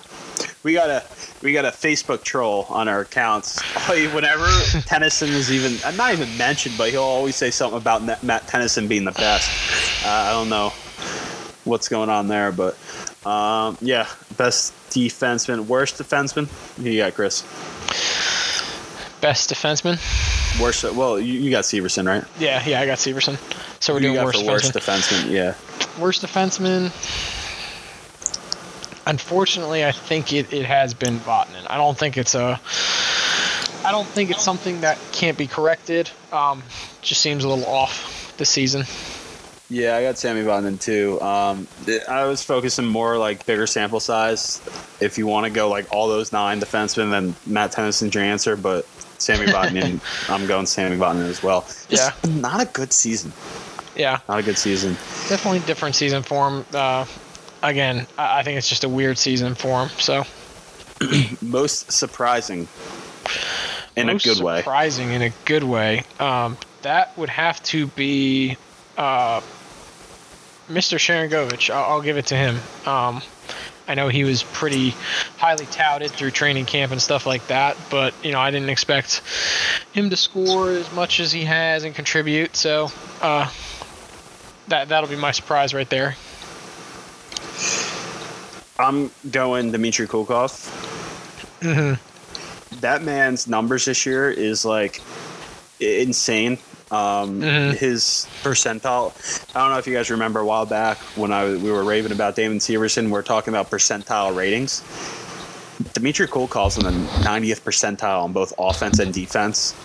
We 0.63 0.73
got 0.73 0.89
a 0.89 1.03
we 1.41 1.53
got 1.53 1.65
a 1.65 1.69
Facebook 1.69 2.23
troll 2.23 2.65
on 2.69 2.87
our 2.87 3.01
accounts. 3.01 3.61
Oh, 3.89 4.11
Whenever 4.13 4.45
Tennyson 4.85 5.29
is 5.29 5.51
even 5.51 5.77
I'm 5.85 5.95
not 5.95 6.13
even 6.13 6.35
mentioned, 6.37 6.75
but 6.77 6.89
he'll 6.89 7.01
always 7.03 7.35
say 7.35 7.49
something 7.51 7.77
about 7.77 8.03
Matt- 8.03 8.23
Matt 8.23 8.47
Tennyson 8.47 8.87
being 8.87 9.05
the 9.05 9.11
best. 9.13 10.05
Uh, 10.05 10.09
I 10.09 10.31
don't 10.31 10.49
know 10.49 10.73
what's 11.63 11.87
going 11.87 12.09
on 12.09 12.27
there, 12.27 12.51
but 12.51 12.77
um, 13.27 13.77
yeah, 13.81 14.07
best 14.37 14.73
defenseman, 14.89 15.65
worst 15.67 15.97
defenseman. 15.97 16.47
Who 16.77 16.89
you 16.89 17.01
got, 17.01 17.13
Chris? 17.13 17.41
Best 19.19 19.49
defenseman? 19.49 19.99
Worst. 20.61 20.83
Well, 20.83 21.19
you, 21.19 21.39
you 21.39 21.51
got 21.51 21.65
Severson, 21.65 22.07
right? 22.07 22.23
Yeah, 22.39 22.63
yeah, 22.65 22.79
I 22.79 22.85
got 22.85 22.99
Severson. 22.99 23.37
So 23.81 23.93
we're 23.93 23.99
you 23.99 24.07
doing 24.07 24.15
got 24.15 24.25
worst 24.25 24.45
worst 24.45 24.73
defenseman. 24.73 25.31
Yeah. 25.31 25.55
worst 25.99 26.25
defenseman. 26.25 26.85
Unfortunately, 29.05 29.85
I 29.85 29.91
think 29.91 30.33
it, 30.33 30.53
it 30.53 30.65
has 30.65 30.93
been 30.93 31.19
Vatanen. 31.19 31.65
I 31.69 31.77
don't 31.77 31.97
think 31.97 32.17
it's 32.17 32.35
a. 32.35 32.59
I 33.85 33.91
don't 33.91 34.07
think 34.07 34.31
it's 34.31 34.43
something 34.43 34.81
that 34.81 34.97
can't 35.11 35.37
be 35.37 35.47
corrected. 35.47 36.09
Um, 36.31 36.63
just 37.01 37.21
seems 37.21 37.43
a 37.43 37.49
little 37.49 37.65
off 37.65 38.35
this 38.37 38.49
season. 38.49 38.85
Yeah, 39.69 39.97
I 39.97 40.01
got 40.03 40.17
Sami 40.17 40.41
Vatanen 40.41 40.79
too. 40.79 41.19
Um, 41.21 41.67
I 42.07 42.23
was 42.25 42.41
focusing 42.41 42.85
more 42.85 43.17
like 43.17 43.45
bigger 43.45 43.67
sample 43.67 43.99
size. 43.99 44.61
If 45.01 45.17
you 45.17 45.27
want 45.27 45.45
to 45.45 45.49
go 45.49 45.67
like 45.69 45.87
all 45.91 46.07
those 46.07 46.31
nine 46.31 46.61
defensemen, 46.61 47.11
then 47.11 47.35
Matt 47.45 47.73
Tennyson's 47.73 48.15
your 48.15 48.23
answer. 48.23 48.55
But 48.55 48.85
Sammy 49.17 49.45
Vatanen, 49.51 49.99
I'm 50.29 50.47
going 50.47 50.65
Sammy 50.67 50.95
Vatanen 50.95 51.27
as 51.29 51.43
well. 51.43 51.65
Just 51.89 52.25
not 52.29 52.61
a 52.61 52.65
good 52.65 52.93
season. 52.93 53.33
Yeah, 53.95 54.19
Not 54.29 54.39
a 54.39 54.43
good 54.43 54.59
season. 54.59 54.93
definitely 55.27 55.59
different 55.61 55.95
season 55.95 56.21
for 56.21 56.47
him. 56.49 56.65
Uh, 56.71 57.05
again, 57.63 58.05
I, 58.17 58.39
I 58.39 58.43
think 58.43 58.57
it's 58.59 58.69
just 58.69 58.83
a 58.83 58.89
weird 58.89 59.17
season 59.17 59.55
for 59.55 59.81
him. 59.81 59.89
So 59.97 60.23
Most 61.41 61.91
surprising 61.91 62.67
in 63.95 64.05
most 64.07 64.23
a 64.25 64.29
good 64.35 64.43
way. 64.43 64.57
surprising 64.59 65.11
in 65.11 65.23
a 65.23 65.31
good 65.45 65.63
way. 65.63 66.03
Um, 66.19 66.57
that 66.83 67.17
would 67.17 67.29
have 67.29 67.61
to 67.63 67.87
be 67.87 68.55
uh, 68.97 69.41
Mr. 70.69 70.97
Sharangovich. 70.97 71.73
I'll, 71.73 71.93
I'll 71.93 72.01
give 72.01 72.17
it 72.17 72.27
to 72.27 72.35
him. 72.35 72.59
Um, 72.85 73.21
I 73.87 73.95
know 73.95 74.09
he 74.09 74.25
was 74.25 74.43
pretty 74.43 74.93
highly 75.37 75.65
touted 75.67 76.11
through 76.11 76.31
training 76.31 76.65
camp 76.65 76.91
and 76.91 77.01
stuff 77.01 77.25
like 77.25 77.47
that, 77.47 77.77
but 77.89 78.13
you 78.21 78.33
know 78.33 78.39
I 78.39 78.51
didn't 78.51 78.69
expect 78.69 79.21
him 79.93 80.09
to 80.09 80.17
score 80.17 80.71
as 80.71 80.91
much 80.91 81.21
as 81.21 81.31
he 81.31 81.45
has 81.45 81.85
and 81.85 81.95
contribute. 81.95 82.55
So 82.55 82.91
uh, 83.21 83.49
that 84.67 84.89
that'll 84.89 85.09
be 85.09 85.15
my 85.15 85.31
surprise 85.31 85.73
right 85.73 85.89
there. 85.89 86.15
I'm 88.77 89.09
going 89.31 89.71
Dmitry 89.71 90.07
Kulikov. 90.07 90.51
Mm-hmm. 91.61 92.79
That 92.81 93.01
man's 93.01 93.47
numbers 93.47 93.85
this 93.85 94.05
year 94.05 94.29
is 94.29 94.65
like 94.65 95.01
insane. 95.79 96.59
Um, 96.89 97.41
Mhm. 97.41 97.75
His 97.75 98.27
percentile. 98.43 99.11
I 99.55 99.59
don't 99.59 99.71
know 99.71 99.77
if 99.77 99.87
you 99.87 99.93
guys 99.93 100.09
remember 100.09 100.39
a 100.39 100.45
while 100.45 100.65
back 100.65 100.97
when 101.15 101.33
I 101.33 101.45
we 101.49 101.69
were 101.71 101.83
raving 101.83 102.11
about 102.13 102.35
Damon 102.35 102.59
Severson. 102.59 103.07
We 103.09 103.13
are 103.19 103.23
talking 103.23 103.53
about 103.53 103.69
percentile 103.69 104.35
ratings. 104.35 104.81
Dmitry 105.93 106.27
calls 106.27 106.77
in 106.77 106.83
the 106.85 106.91
90th 107.23 107.63
percentile 107.63 108.23
on 108.23 108.31
both 108.33 108.53
offense 108.57 108.99
and 108.99 109.13
defense. 109.13 109.75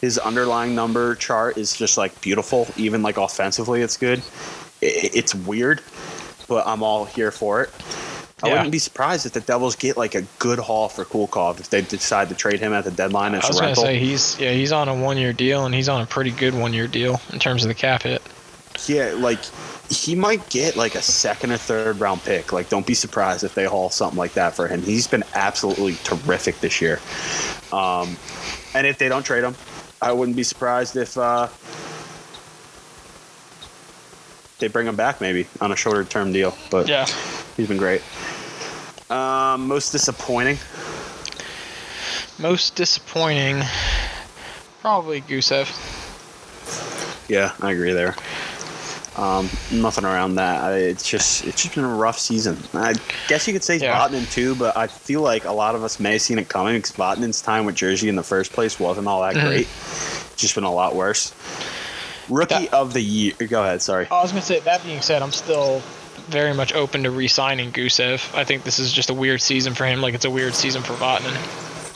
His 0.00 0.18
underlying 0.18 0.74
number 0.74 1.14
chart 1.16 1.58
is 1.58 1.74
just 1.76 1.98
like 1.98 2.18
beautiful. 2.20 2.66
Even 2.76 3.02
like 3.02 3.16
offensively, 3.18 3.82
it's 3.82 3.96
good. 3.96 4.22
It's 4.80 5.34
weird, 5.34 5.80
but 6.48 6.66
I'm 6.66 6.82
all 6.82 7.04
here 7.04 7.30
for 7.30 7.62
it. 7.62 7.70
I 8.42 8.48
Yeah. 8.48 8.54
wouldn't 8.54 8.72
be 8.72 8.78
surprised 8.78 9.24
if 9.26 9.32
the 9.32 9.40
Devils 9.40 9.76
get 9.76 9.96
like 9.96 10.14
a 10.14 10.22
good 10.38 10.58
haul 10.58 10.88
for 10.88 11.04
Kulikov 11.04 11.60
if 11.60 11.70
they 11.70 11.82
decide 11.82 12.28
to 12.30 12.34
trade 12.34 12.60
him 12.60 12.72
at 12.72 12.84
the 12.84 12.90
deadline 12.90 13.34
as 13.34 13.44
I 13.44 13.48
was 13.48 13.60
gonna 13.60 13.76
say 13.76 13.98
he's 13.98 14.38
yeah 14.38 14.52
he's 14.52 14.72
on 14.72 14.88
a 14.88 14.94
one 14.94 15.16
year 15.16 15.32
deal 15.32 15.64
and 15.64 15.74
he's 15.74 15.88
on 15.88 16.00
a 16.00 16.06
pretty 16.06 16.30
good 16.30 16.54
one 16.54 16.72
year 16.72 16.86
deal 16.88 17.20
in 17.32 17.38
terms 17.38 17.62
of 17.62 17.68
the 17.68 17.74
cap 17.74 18.02
hit. 18.02 18.22
Yeah, 18.86 19.14
like 19.16 19.38
he 19.90 20.14
might 20.14 20.48
get 20.48 20.76
like 20.76 20.94
a 20.94 21.02
second 21.02 21.52
or 21.52 21.56
third 21.58 22.00
round 22.00 22.22
pick. 22.24 22.52
Like, 22.52 22.68
don't 22.70 22.86
be 22.86 22.94
surprised 22.94 23.44
if 23.44 23.54
they 23.54 23.66
haul 23.66 23.90
something 23.90 24.18
like 24.18 24.32
that 24.32 24.54
for 24.54 24.66
him. 24.66 24.82
He's 24.82 25.06
been 25.06 25.22
absolutely 25.34 25.96
terrific 26.04 26.58
this 26.60 26.80
year. 26.80 26.98
Um, 27.72 28.16
and 28.74 28.86
if 28.86 28.96
they 28.98 29.08
don't 29.08 29.22
trade 29.24 29.44
him, 29.44 29.54
I 30.00 30.12
wouldn't 30.12 30.36
be 30.36 30.42
surprised 30.42 30.96
if 30.96 31.18
uh, 31.18 31.48
they 34.62 34.68
bring 34.68 34.86
him 34.86 34.94
back 34.96 35.20
maybe 35.20 35.46
on 35.60 35.72
a 35.72 35.76
shorter 35.76 36.04
term 36.04 36.32
deal. 36.32 36.56
But 36.70 36.88
Yeah. 36.88 37.04
he's 37.56 37.66
been 37.68 37.76
great. 37.76 38.00
Um, 39.10 39.66
most 39.66 39.90
disappointing. 39.90 40.56
Most 42.38 42.74
disappointing, 42.76 43.62
probably 44.80 45.20
Gusev. 45.20 45.68
Yeah, 47.28 47.52
I 47.60 47.72
agree 47.72 47.92
there. 47.92 48.16
Um, 49.16 49.50
nothing 49.70 50.04
around 50.06 50.36
that. 50.36 50.62
I, 50.62 50.72
it's 50.76 51.06
just 51.06 51.44
it's 51.44 51.62
just 51.62 51.74
been 51.74 51.84
a 51.84 51.94
rough 51.94 52.18
season. 52.18 52.56
I 52.72 52.94
guess 53.28 53.46
you 53.46 53.52
could 53.52 53.62
say 53.62 53.76
Yeah. 53.76 54.08
Vatanen 54.08 54.30
too, 54.32 54.54
but 54.54 54.74
I 54.76 54.86
feel 54.86 55.20
like 55.20 55.44
a 55.44 55.52
lot 55.52 55.74
of 55.74 55.84
us 55.84 56.00
may 56.00 56.12
have 56.12 56.22
seen 56.22 56.38
it 56.38 56.48
coming 56.48 56.76
because 56.76 56.92
Vatanen's 56.92 57.42
time 57.42 57.66
with 57.66 57.74
Jersey 57.74 58.08
in 58.08 58.16
the 58.16 58.22
first 58.22 58.52
place 58.52 58.80
wasn't 58.80 59.06
all 59.08 59.20
that 59.22 59.34
Mhm. 59.34 59.44
great. 59.46 59.68
It's 60.32 60.36
just 60.36 60.54
been 60.54 60.64
a 60.64 60.72
lot 60.72 60.94
worse. 60.96 61.32
Rookie 62.28 62.54
That- 62.66 62.72
of 62.74 62.92
the 62.92 63.00
year. 63.02 63.34
Go 63.48 63.62
ahead. 63.62 63.82
Sorry. 63.82 64.06
I 64.10 64.22
was 64.22 64.30
gonna 64.32 64.42
say 64.42 64.60
that 64.60 64.84
being 64.84 65.00
said, 65.02 65.22
I'm 65.22 65.32
still 65.32 65.82
very 66.28 66.54
much 66.54 66.72
open 66.72 67.02
to 67.02 67.10
re-signing 67.10 67.72
Gusev. 67.72 68.34
I 68.34 68.44
think 68.44 68.62
this 68.64 68.78
is 68.78 68.92
just 68.92 69.10
a 69.10 69.14
weird 69.14 69.40
season 69.40 69.74
for 69.74 69.84
him, 69.86 70.00
like 70.00 70.14
it's 70.14 70.24
a 70.24 70.30
weird 70.30 70.54
season 70.54 70.82
for 70.82 70.92
Vatanen. 70.94 71.36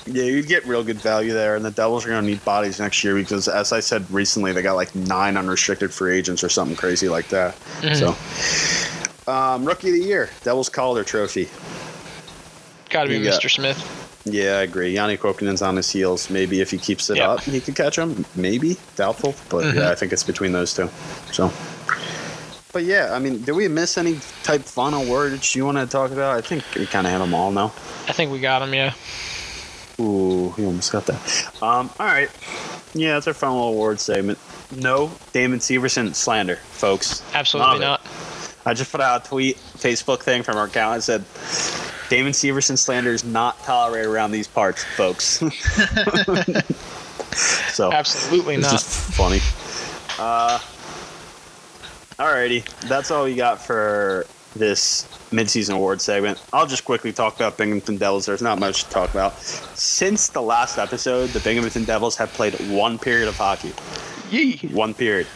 Yeah, 0.09 0.25
you'd 0.25 0.47
get 0.47 0.65
real 0.67 0.85
good 0.85 1.01
value 1.01 1.33
there, 1.33 1.57
and 1.57 1.65
the 1.65 1.71
Devils 1.73 2.05
are 2.07 2.11
going 2.11 2.23
to 2.23 2.27
need 2.31 2.45
bodies 2.45 2.79
next 2.79 3.03
year 3.03 3.15
because, 3.17 3.49
as 3.49 3.73
I 3.73 3.81
said 3.81 4.09
recently, 4.11 4.53
they 4.53 4.63
got 4.63 4.75
like 4.77 4.95
nine 4.95 5.37
unrestricted 5.37 5.93
free 5.93 6.17
agents 6.17 6.45
or 6.45 6.49
something 6.49 6.77
crazy 6.77 7.09
like 7.09 7.29
that. 7.31 7.57
Mhm. 7.83 7.97
So, 9.27 9.33
um, 9.33 9.65
rookie 9.65 9.89
of 9.89 9.95
the 9.95 10.03
year, 10.05 10.31
Devils 10.45 10.69
Calder 10.69 11.03
Trophy. 11.03 11.49
Got 12.91 13.05
to 13.05 13.09
be 13.09 13.19
You 13.19 13.25
got- 13.25 13.41
Mr. 13.43 13.51
Smith. 13.51 14.06
Yeah, 14.29 14.59
I 14.59 14.63
agree. 14.63 14.93
Janne 14.95 15.17
Kuokkanen's 15.19 15.63
on 15.63 15.77
his 15.77 15.89
heels. 15.91 16.29
Maybe 16.31 16.61
if 16.61 16.71
he 16.73 16.79
keeps 16.79 17.09
it 17.11 17.21
up, 17.21 17.41
he 17.43 17.61
could 17.61 17.77
catch 17.77 17.97
him. 17.97 18.25
Maybe 18.35 18.77
doubtful, 18.97 19.35
but 19.49 19.65
Mhm. 19.65 19.75
yeah, 19.77 19.91
I 19.91 19.95
think 19.95 20.13
it's 20.13 20.25
between 20.25 20.51
those 20.53 20.75
two. 20.75 20.91
So, 21.33 21.53
but 22.73 22.83
yeah, 22.85 23.13
I 23.15 23.21
mean, 23.21 23.43
did 23.43 23.53
we 23.53 23.69
miss 23.69 23.97
any 23.97 24.19
type 24.43 24.63
final 24.63 25.05
words 25.05 25.55
you 25.55 25.65
want 25.65 25.79
to 25.79 25.87
talk 25.87 26.11
about? 26.11 26.37
I 26.37 26.41
think 26.41 26.65
we 26.75 26.87
kind 26.87 27.07
of 27.07 27.13
had 27.13 27.21
them 27.21 27.35
all 27.35 27.53
now. 27.53 27.73
I 28.09 28.13
think 28.13 28.33
we 28.33 28.41
got 28.41 28.59
them. 28.59 28.75
Yeah. 28.75 28.93
Ooh, 30.01 30.53
you 30.59 30.67
almost 30.67 30.91
got 30.93 31.07
that. 31.07 31.21
Um, 31.63 31.89
all 31.99 32.07
right. 32.07 32.29
Yeah, 32.95 33.15
that's 33.15 33.27
our 33.29 33.35
final 33.35 33.69
award 33.69 34.01
segment. 34.01 34.39
No 34.75 35.13
Damon 35.33 35.61
Severson 35.61 36.15
slander, 36.15 36.57
folks. 36.73 37.23
Absolutely 37.33 37.79
not. 37.79 38.05
I 38.67 38.75
just 38.75 38.91
put 38.91 39.01
out 39.01 39.25
a 39.25 39.29
tweet, 39.29 39.57
Facebook 39.79 40.21
thing 40.23 40.43
from 40.43 40.57
our 40.57 40.65
account. 40.65 40.99
It 40.99 41.03
said, 41.03 41.25
Damon 42.09 42.33
Severson 42.33 42.79
slander 42.79 43.11
is 43.13 43.25
not 43.25 43.59
tolerated 43.65 44.11
around 44.11 44.31
these 44.31 44.47
parts, 44.47 44.85
folks. 44.85 45.43
so 47.73 47.93
Absolutely 47.93 48.55
it's 48.55 48.63
not. 48.63 48.71
just 48.73 49.15
funny. 49.15 49.41
Uh, 50.19 50.59
alrighty, 52.19 52.65
that's 52.89 53.11
all 53.11 53.25
we 53.25 53.35
got 53.35 53.61
for 53.61 54.27
this 54.55 55.05
midseason 55.31 55.75
award 55.75 56.01
segment. 56.01 56.43
I'll 56.53 56.67
just 56.67 56.85
quickly 56.85 57.13
talk 57.13 57.37
about 57.37 57.57
Binghamton 57.59 57.97
Devils. 57.97 58.27
There's 58.27 58.43
not 58.43 58.59
much 58.59 58.85
to 58.85 58.91
talk 58.91 59.11
about. 59.11 59.39
Since 59.41 60.29
the 60.29 60.43
last 60.43 60.79
episode, 60.79 61.29
the 61.31 61.41
Binghamton 61.41 61.85
Devils 61.85 62.17
have 62.17 62.33
played 62.33 62.55
one 62.71 62.99
period 62.99 63.29
of 63.29 63.37
hockey. 63.37 63.73
Yee. 64.31 64.57
One 64.73 64.95
period. 64.95 65.27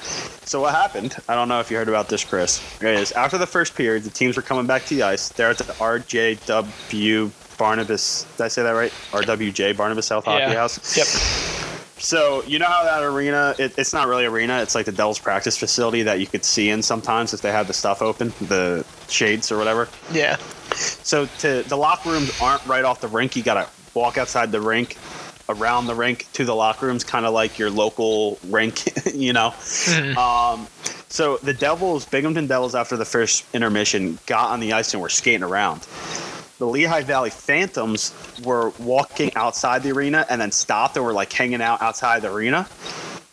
So 0.45 0.61
what 0.62 0.75
happened? 0.75 1.17
I 1.29 1.35
don't 1.35 1.49
know 1.49 1.61
if 1.61 1.71
you 1.71 1.77
heard 1.77 1.89
about 1.89 2.09
this, 2.09 2.25
Chris. 2.25 2.61
Is 2.83 3.12
after 3.12 3.39
the 3.39 3.47
first 3.47 3.75
period, 3.75 4.03
the 4.05 4.11
teams 4.11 4.37
were 4.37 4.43
coming 4.43 4.67
back 4.67 4.85
to 4.87 4.95
the 4.95 5.03
ice. 5.05 5.29
They're 5.29 5.51
at 5.51 5.59
the 5.59 5.65
RJW 5.65 7.31
Barnabas. 7.59 8.27
Did 8.37 8.45
I 8.45 8.49
say 8.49 8.62
that 8.62 8.71
right? 8.73 8.91
RWJ 9.12 9.77
Barnabas 9.77 10.07
South 10.07 10.25
Hockey 10.25 10.43
Yeah. 10.43 10.55
House. 10.55 10.97
Yep. 10.97 11.07
So 12.03 12.43
you 12.47 12.59
know 12.59 12.65
how 12.67 12.83
that 12.85 13.03
arena? 13.03 13.55
It, 13.59 13.75
it's 13.79 13.93
not 13.93 14.09
really 14.09 14.25
arena. 14.25 14.61
It's 14.62 14.75
like 14.75 14.87
the 14.87 14.93
Devils 14.93 15.19
practice 15.19 15.57
facility 15.59 16.03
that 16.05 16.19
you 16.19 16.27
could 16.27 16.45
see 16.45 16.71
in 16.71 16.83
sometimes 16.83 17.35
if 17.35 17.43
they 17.43 17.53
had 17.53 17.67
the 17.67 17.75
stuff 17.75 18.01
open, 18.01 18.33
the 18.41 18.87
shades 19.09 19.53
or 19.53 19.59
whatever. 19.59 19.87
Yeah. 20.11 20.37
So 20.75 21.27
to 21.41 21.62
the 21.65 21.77
locker 21.77 22.11
rooms 22.11 22.33
aren't 22.41 22.65
right 22.67 22.85
off 22.85 23.01
the 23.03 23.09
rink. 23.09 23.37
You 23.37 23.43
gotta 23.43 23.69
walk 23.93 24.17
outside 24.17 24.51
the 24.51 24.61
rink, 24.62 24.97
around 25.51 25.86
the 25.86 25.94
rink 25.94 26.27
to 26.35 26.44
the 26.44 26.55
locker 26.55 26.86
rooms, 26.86 27.05
kind 27.05 27.27
of 27.27 27.32
like 27.35 27.59
your 27.59 27.70
local 27.70 28.39
rink, 28.48 28.85
you 29.14 29.32
know. 29.32 29.51
Mhm. 29.56 30.16
Um, 30.16 30.66
so 31.09 31.39
the 31.39 31.52
Devils, 31.55 32.05
Binghamton 32.06 32.47
Devils, 32.47 32.74
after 32.74 32.97
the 32.97 33.05
first 33.05 33.44
intermission, 33.55 34.18
got 34.27 34.51
on 34.51 34.60
the 34.60 34.72
ice 34.72 34.93
and 34.94 35.02
were 35.02 35.09
skating 35.09 35.43
around. 35.43 35.86
The 36.59 36.66
Lehigh 36.66 37.02
Valley 37.02 37.31
Phantoms 37.31 38.12
were 38.44 38.70
walking 38.78 39.35
outside 39.35 39.82
the 39.82 39.90
arena 39.93 40.27
and 40.28 40.40
then 40.40 40.52
stopped 40.52 40.97
and 40.97 41.05
were 41.05 41.12
like 41.14 41.32
hanging 41.32 41.62
out 41.62 41.81
outside 41.82 42.22
the 42.22 42.31
arena. 42.31 42.68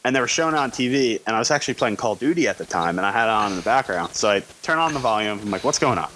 And 0.06 0.16
they 0.16 0.22
were 0.22 0.28
showing 0.30 0.54
it 0.54 0.58
on 0.58 0.72
TV, 0.72 1.20
and 1.28 1.36
I 1.36 1.40
was 1.40 1.52
actually 1.52 1.74
playing 1.74 1.98
Call 1.98 2.14
of 2.14 2.20
Duty 2.20 2.48
at 2.48 2.58
the 2.58 2.64
time, 2.66 2.98
and 2.98 3.06
I 3.06 3.12
had 3.12 3.26
it 3.26 3.32
on 3.32 3.52
in 3.52 3.58
the 3.58 3.64
background. 3.64 4.14
So 4.16 4.30
I 4.30 4.42
turn 4.62 4.78
on 4.80 4.94
the 4.94 5.00
volume. 5.00 5.38
I'm 5.42 5.52
like, 5.52 5.66
"What's 5.66 5.80
going 5.80 5.98
on?" 5.98 6.10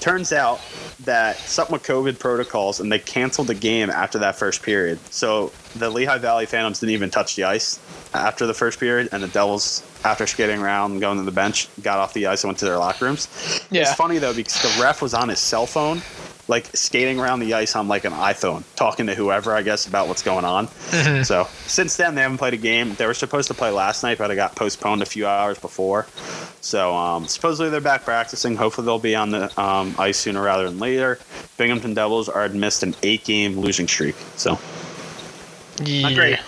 Turns 0.00 0.32
out 0.32 0.60
that 1.04 1.36
something 1.36 1.72
with 1.72 1.82
COVID 1.82 2.18
protocols, 2.18 2.80
and 2.80 2.90
they 2.90 2.98
canceled 2.98 3.46
the 3.46 3.54
game 3.54 3.90
after 3.90 4.18
that 4.18 4.36
first 4.36 4.62
period. 4.62 4.98
So 5.10 5.52
the 5.76 5.88
Lehigh 5.90 6.18
Valley 6.18 6.46
Phantoms 6.46 6.80
didn't 6.80 6.92
even 6.92 7.10
touch 7.10 7.36
the 7.36 7.44
ice 7.44 7.78
after 8.12 8.46
the 8.46 8.54
first 8.54 8.78
period, 8.78 9.08
and 9.12 9.22
the 9.22 9.28
Devils, 9.28 9.82
after 10.04 10.26
skating 10.26 10.60
around 10.60 10.92
and 10.92 11.00
going 11.00 11.18
to 11.18 11.24
the 11.24 11.30
bench, 11.30 11.68
got 11.82 11.98
off 11.98 12.12
the 12.12 12.26
ice 12.26 12.44
and 12.44 12.48
went 12.48 12.58
to 12.58 12.64
their 12.64 12.78
locker 12.78 13.04
rooms. 13.06 13.28
Yeah. 13.70 13.82
It's 13.82 13.94
funny 13.94 14.18
though 14.18 14.34
because 14.34 14.60
the 14.62 14.82
ref 14.82 15.00
was 15.02 15.14
on 15.14 15.28
his 15.28 15.38
cell 15.38 15.66
phone, 15.66 16.02
like 16.48 16.66
skating 16.74 17.20
around 17.20 17.40
the 17.40 17.54
ice 17.54 17.76
on 17.76 17.86
like 17.88 18.04
an 18.04 18.12
iPhone, 18.12 18.64
talking 18.76 19.06
to 19.06 19.14
whoever 19.14 19.54
I 19.54 19.62
guess 19.62 19.86
about 19.86 20.08
what's 20.08 20.22
going 20.22 20.44
on. 20.44 20.68
So 21.24 21.44
since 21.66 21.96
then 21.96 22.14
they 22.14 22.22
haven't 22.22 22.38
played 22.38 22.54
a 22.54 22.58
game. 22.58 22.94
They 22.94 23.06
were 23.06 23.14
supposed 23.14 23.48
to 23.48 23.54
play 23.54 23.70
last 23.70 24.02
night, 24.02 24.18
but 24.18 24.30
it 24.30 24.36
got 24.36 24.54
postponed 24.56 25.02
a 25.02 25.06
few 25.06 25.26
hours 25.26 25.58
before. 25.58 26.06
So 26.60 26.94
um, 26.94 27.26
supposedly 27.26 27.70
they're 27.70 27.80
back 27.80 28.04
practicing. 28.04 28.56
Hopefully 28.56 28.84
they'll 28.86 28.98
be 28.98 29.14
on 29.14 29.30
the 29.30 29.60
um, 29.60 29.94
ice 29.98 30.18
sooner 30.18 30.42
rather 30.42 30.68
than 30.68 30.78
later. 30.78 31.18
Binghamton 31.56 31.94
Devils 31.94 32.28
are 32.28 32.48
missed 32.48 32.82
an 32.82 32.94
eight-game 33.02 33.58
losing 33.58 33.86
streak. 33.88 34.16
So 34.36 34.58
Yeah. 35.82 36.12
great. 36.14 36.38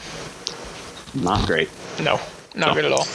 not 1.14 1.46
great. 1.46 1.68
No. 2.00 2.18
Not 2.54 2.68
No. 2.68 2.74
good 2.74 2.84
at 2.84 2.92
all. 2.92 3.06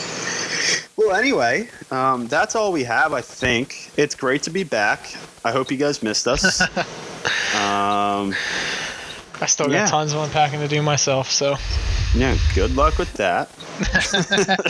Well, 0.95 1.15
anyway, 1.15 1.69
um, 1.91 2.27
that's 2.27 2.55
all 2.55 2.71
we 2.71 2.83
have. 2.85 3.13
I 3.13 3.21
think 3.21 3.91
it's 3.97 4.15
great 4.15 4.41
to 4.43 4.49
be 4.49 4.63
back. 4.63 5.15
I 5.47 5.51
hope 5.51 5.71
you 5.71 5.77
guys 5.77 6.03
missed 6.03 6.27
us. 6.27 6.59
um, 7.55 8.35
I 9.39 9.45
still 9.45 9.69
got 9.69 9.87
tons 9.87 10.11
of 10.13 10.19
unpacking 10.23 10.59
to 10.59 10.67
do 10.67 10.81
myself. 10.81 11.31
So. 11.31 11.55
yeah, 12.13 12.37
good 12.53 12.75
luck 12.75 12.97
with 12.97 13.13
that. 13.13 13.49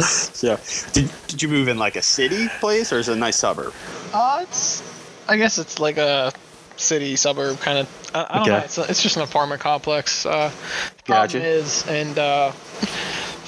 so, 0.00 0.56
did, 0.92 1.10
did 1.26 1.42
you 1.42 1.48
move 1.48 1.66
in 1.66 1.78
like 1.78 1.96
a 1.96 2.02
city 2.02 2.48
place 2.60 2.92
or 2.92 2.98
is 3.00 3.08
it 3.08 3.14
a 3.14 3.16
nice 3.16 3.36
suburb? 3.36 3.74
Uh, 4.14 4.44
it's. 4.48 4.82
I 5.28 5.36
guess 5.36 5.58
it's 5.58 5.80
like 5.80 5.96
a 5.96 6.32
city 6.76 7.16
suburb 7.16 7.58
kind 7.58 7.78
of. 7.78 8.10
I, 8.14 8.26
I 8.30 8.34
don't 8.38 8.42
Okay. 8.42 8.50
know. 8.52 8.64
It's, 8.64 8.78
a, 8.78 8.82
it's 8.88 9.02
just 9.02 9.16
an 9.16 9.22
apartment 9.22 9.60
complex. 9.60 10.26
Uh, 10.26 10.50
the 10.96 11.02
problem 11.02 11.42
Gotcha. 11.42 11.44
is, 11.44 11.84
and 11.88 12.16
uh, 12.18 12.52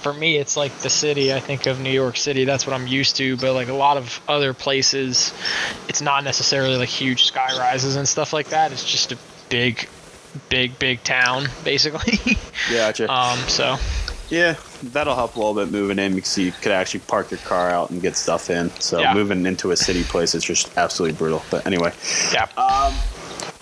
for 0.02 0.12
me, 0.12 0.36
it's 0.36 0.56
like 0.56 0.76
the 0.78 0.90
city. 0.90 1.32
I 1.32 1.40
think 1.40 1.66
of 1.66 1.80
New 1.80 1.90
York 1.90 2.16
City. 2.16 2.44
That's 2.44 2.66
what 2.66 2.74
I'm 2.74 2.86
used 2.86 3.16
to. 3.16 3.36
But 3.36 3.54
like 3.54 3.68
a 3.68 3.72
lot 3.74 3.96
of 3.96 4.20
other 4.28 4.52
places, 4.52 5.32
it's 5.88 6.00
not 6.00 6.24
necessarily 6.24 6.76
like 6.76 6.88
huge 6.88 7.24
sky 7.24 7.56
rises 7.58 7.96
and 7.96 8.06
stuff 8.08 8.32
like 8.32 8.48
that. 8.48 8.72
It's 8.72 8.84
just 8.90 9.12
a 9.12 9.18
big, 9.48 9.88
big, 10.48 10.78
big 10.78 11.02
town, 11.04 11.48
basically. 11.64 12.36
Gotcha. 12.70 13.10
um. 13.10 13.38
So. 13.48 13.76
Yeah, 14.28 14.56
that'll 14.82 15.14
help 15.14 15.36
a 15.36 15.38
little 15.38 15.52
bit 15.54 15.70
moving 15.70 15.98
in 15.98 16.14
because 16.14 16.38
you 16.38 16.52
could 16.52 16.72
actually 16.72 17.00
park 17.00 17.30
your 17.30 17.38
car 17.40 17.68
out 17.68 17.90
and 17.90 18.00
get 18.00 18.16
stuff 18.16 18.48
in. 18.48 18.70
So 18.80 18.98
Yeah. 19.00 19.12
moving 19.12 19.44
into 19.44 19.72
a 19.72 19.76
city 19.76 20.04
place 20.04 20.34
is 20.34 20.42
just 20.42 20.74
absolutely 20.78 21.18
brutal. 21.18 21.44
But 21.50 21.66
anyway, 21.66 21.92
Yeah. 22.32 22.44
um, 22.56 22.94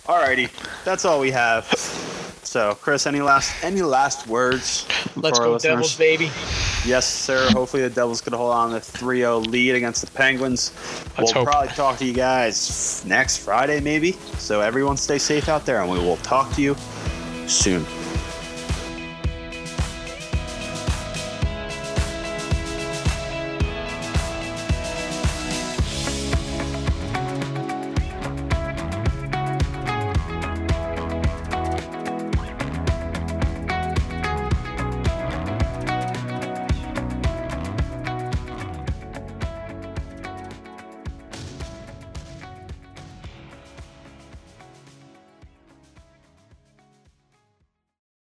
alrighty, 0.06 0.48
that's 0.84 1.04
all 1.04 1.18
we 1.18 1.32
have. 1.32 1.66
So, 2.50 2.74
Chris, 2.74 3.06
any 3.06 3.20
last 3.20 3.54
any 3.62 3.80
last 3.80 4.26
words? 4.26 4.84
Let's 5.14 5.38
go, 5.38 5.52
listeners? 5.52 5.62
Devils, 5.62 5.96
baby. 5.96 6.32
Yes, 6.84 7.06
sir. 7.06 7.48
Hopefully 7.52 7.84
the 7.84 7.90
Devils 7.90 8.20
can 8.20 8.32
hold 8.32 8.52
on 8.52 8.72
to 8.72 8.78
3-0 8.78 9.46
lead 9.46 9.76
against 9.76 10.04
the 10.04 10.10
Penguins. 10.10 10.72
Let's 11.16 11.32
we'll 11.32 11.44
hope. 11.44 11.52
probably 11.52 11.68
talk 11.68 11.98
to 11.98 12.04
you 12.04 12.12
guys 12.12 13.04
next 13.06 13.36
Friday, 13.36 13.78
maybe. 13.78 14.14
So 14.38 14.62
everyone 14.62 14.96
stay 14.96 15.18
safe 15.18 15.48
out 15.48 15.64
there, 15.64 15.80
and 15.80 15.88
we 15.88 15.98
will 15.98 16.16
talk 16.16 16.52
to 16.54 16.60
you 16.60 16.74
soon. 17.46 17.86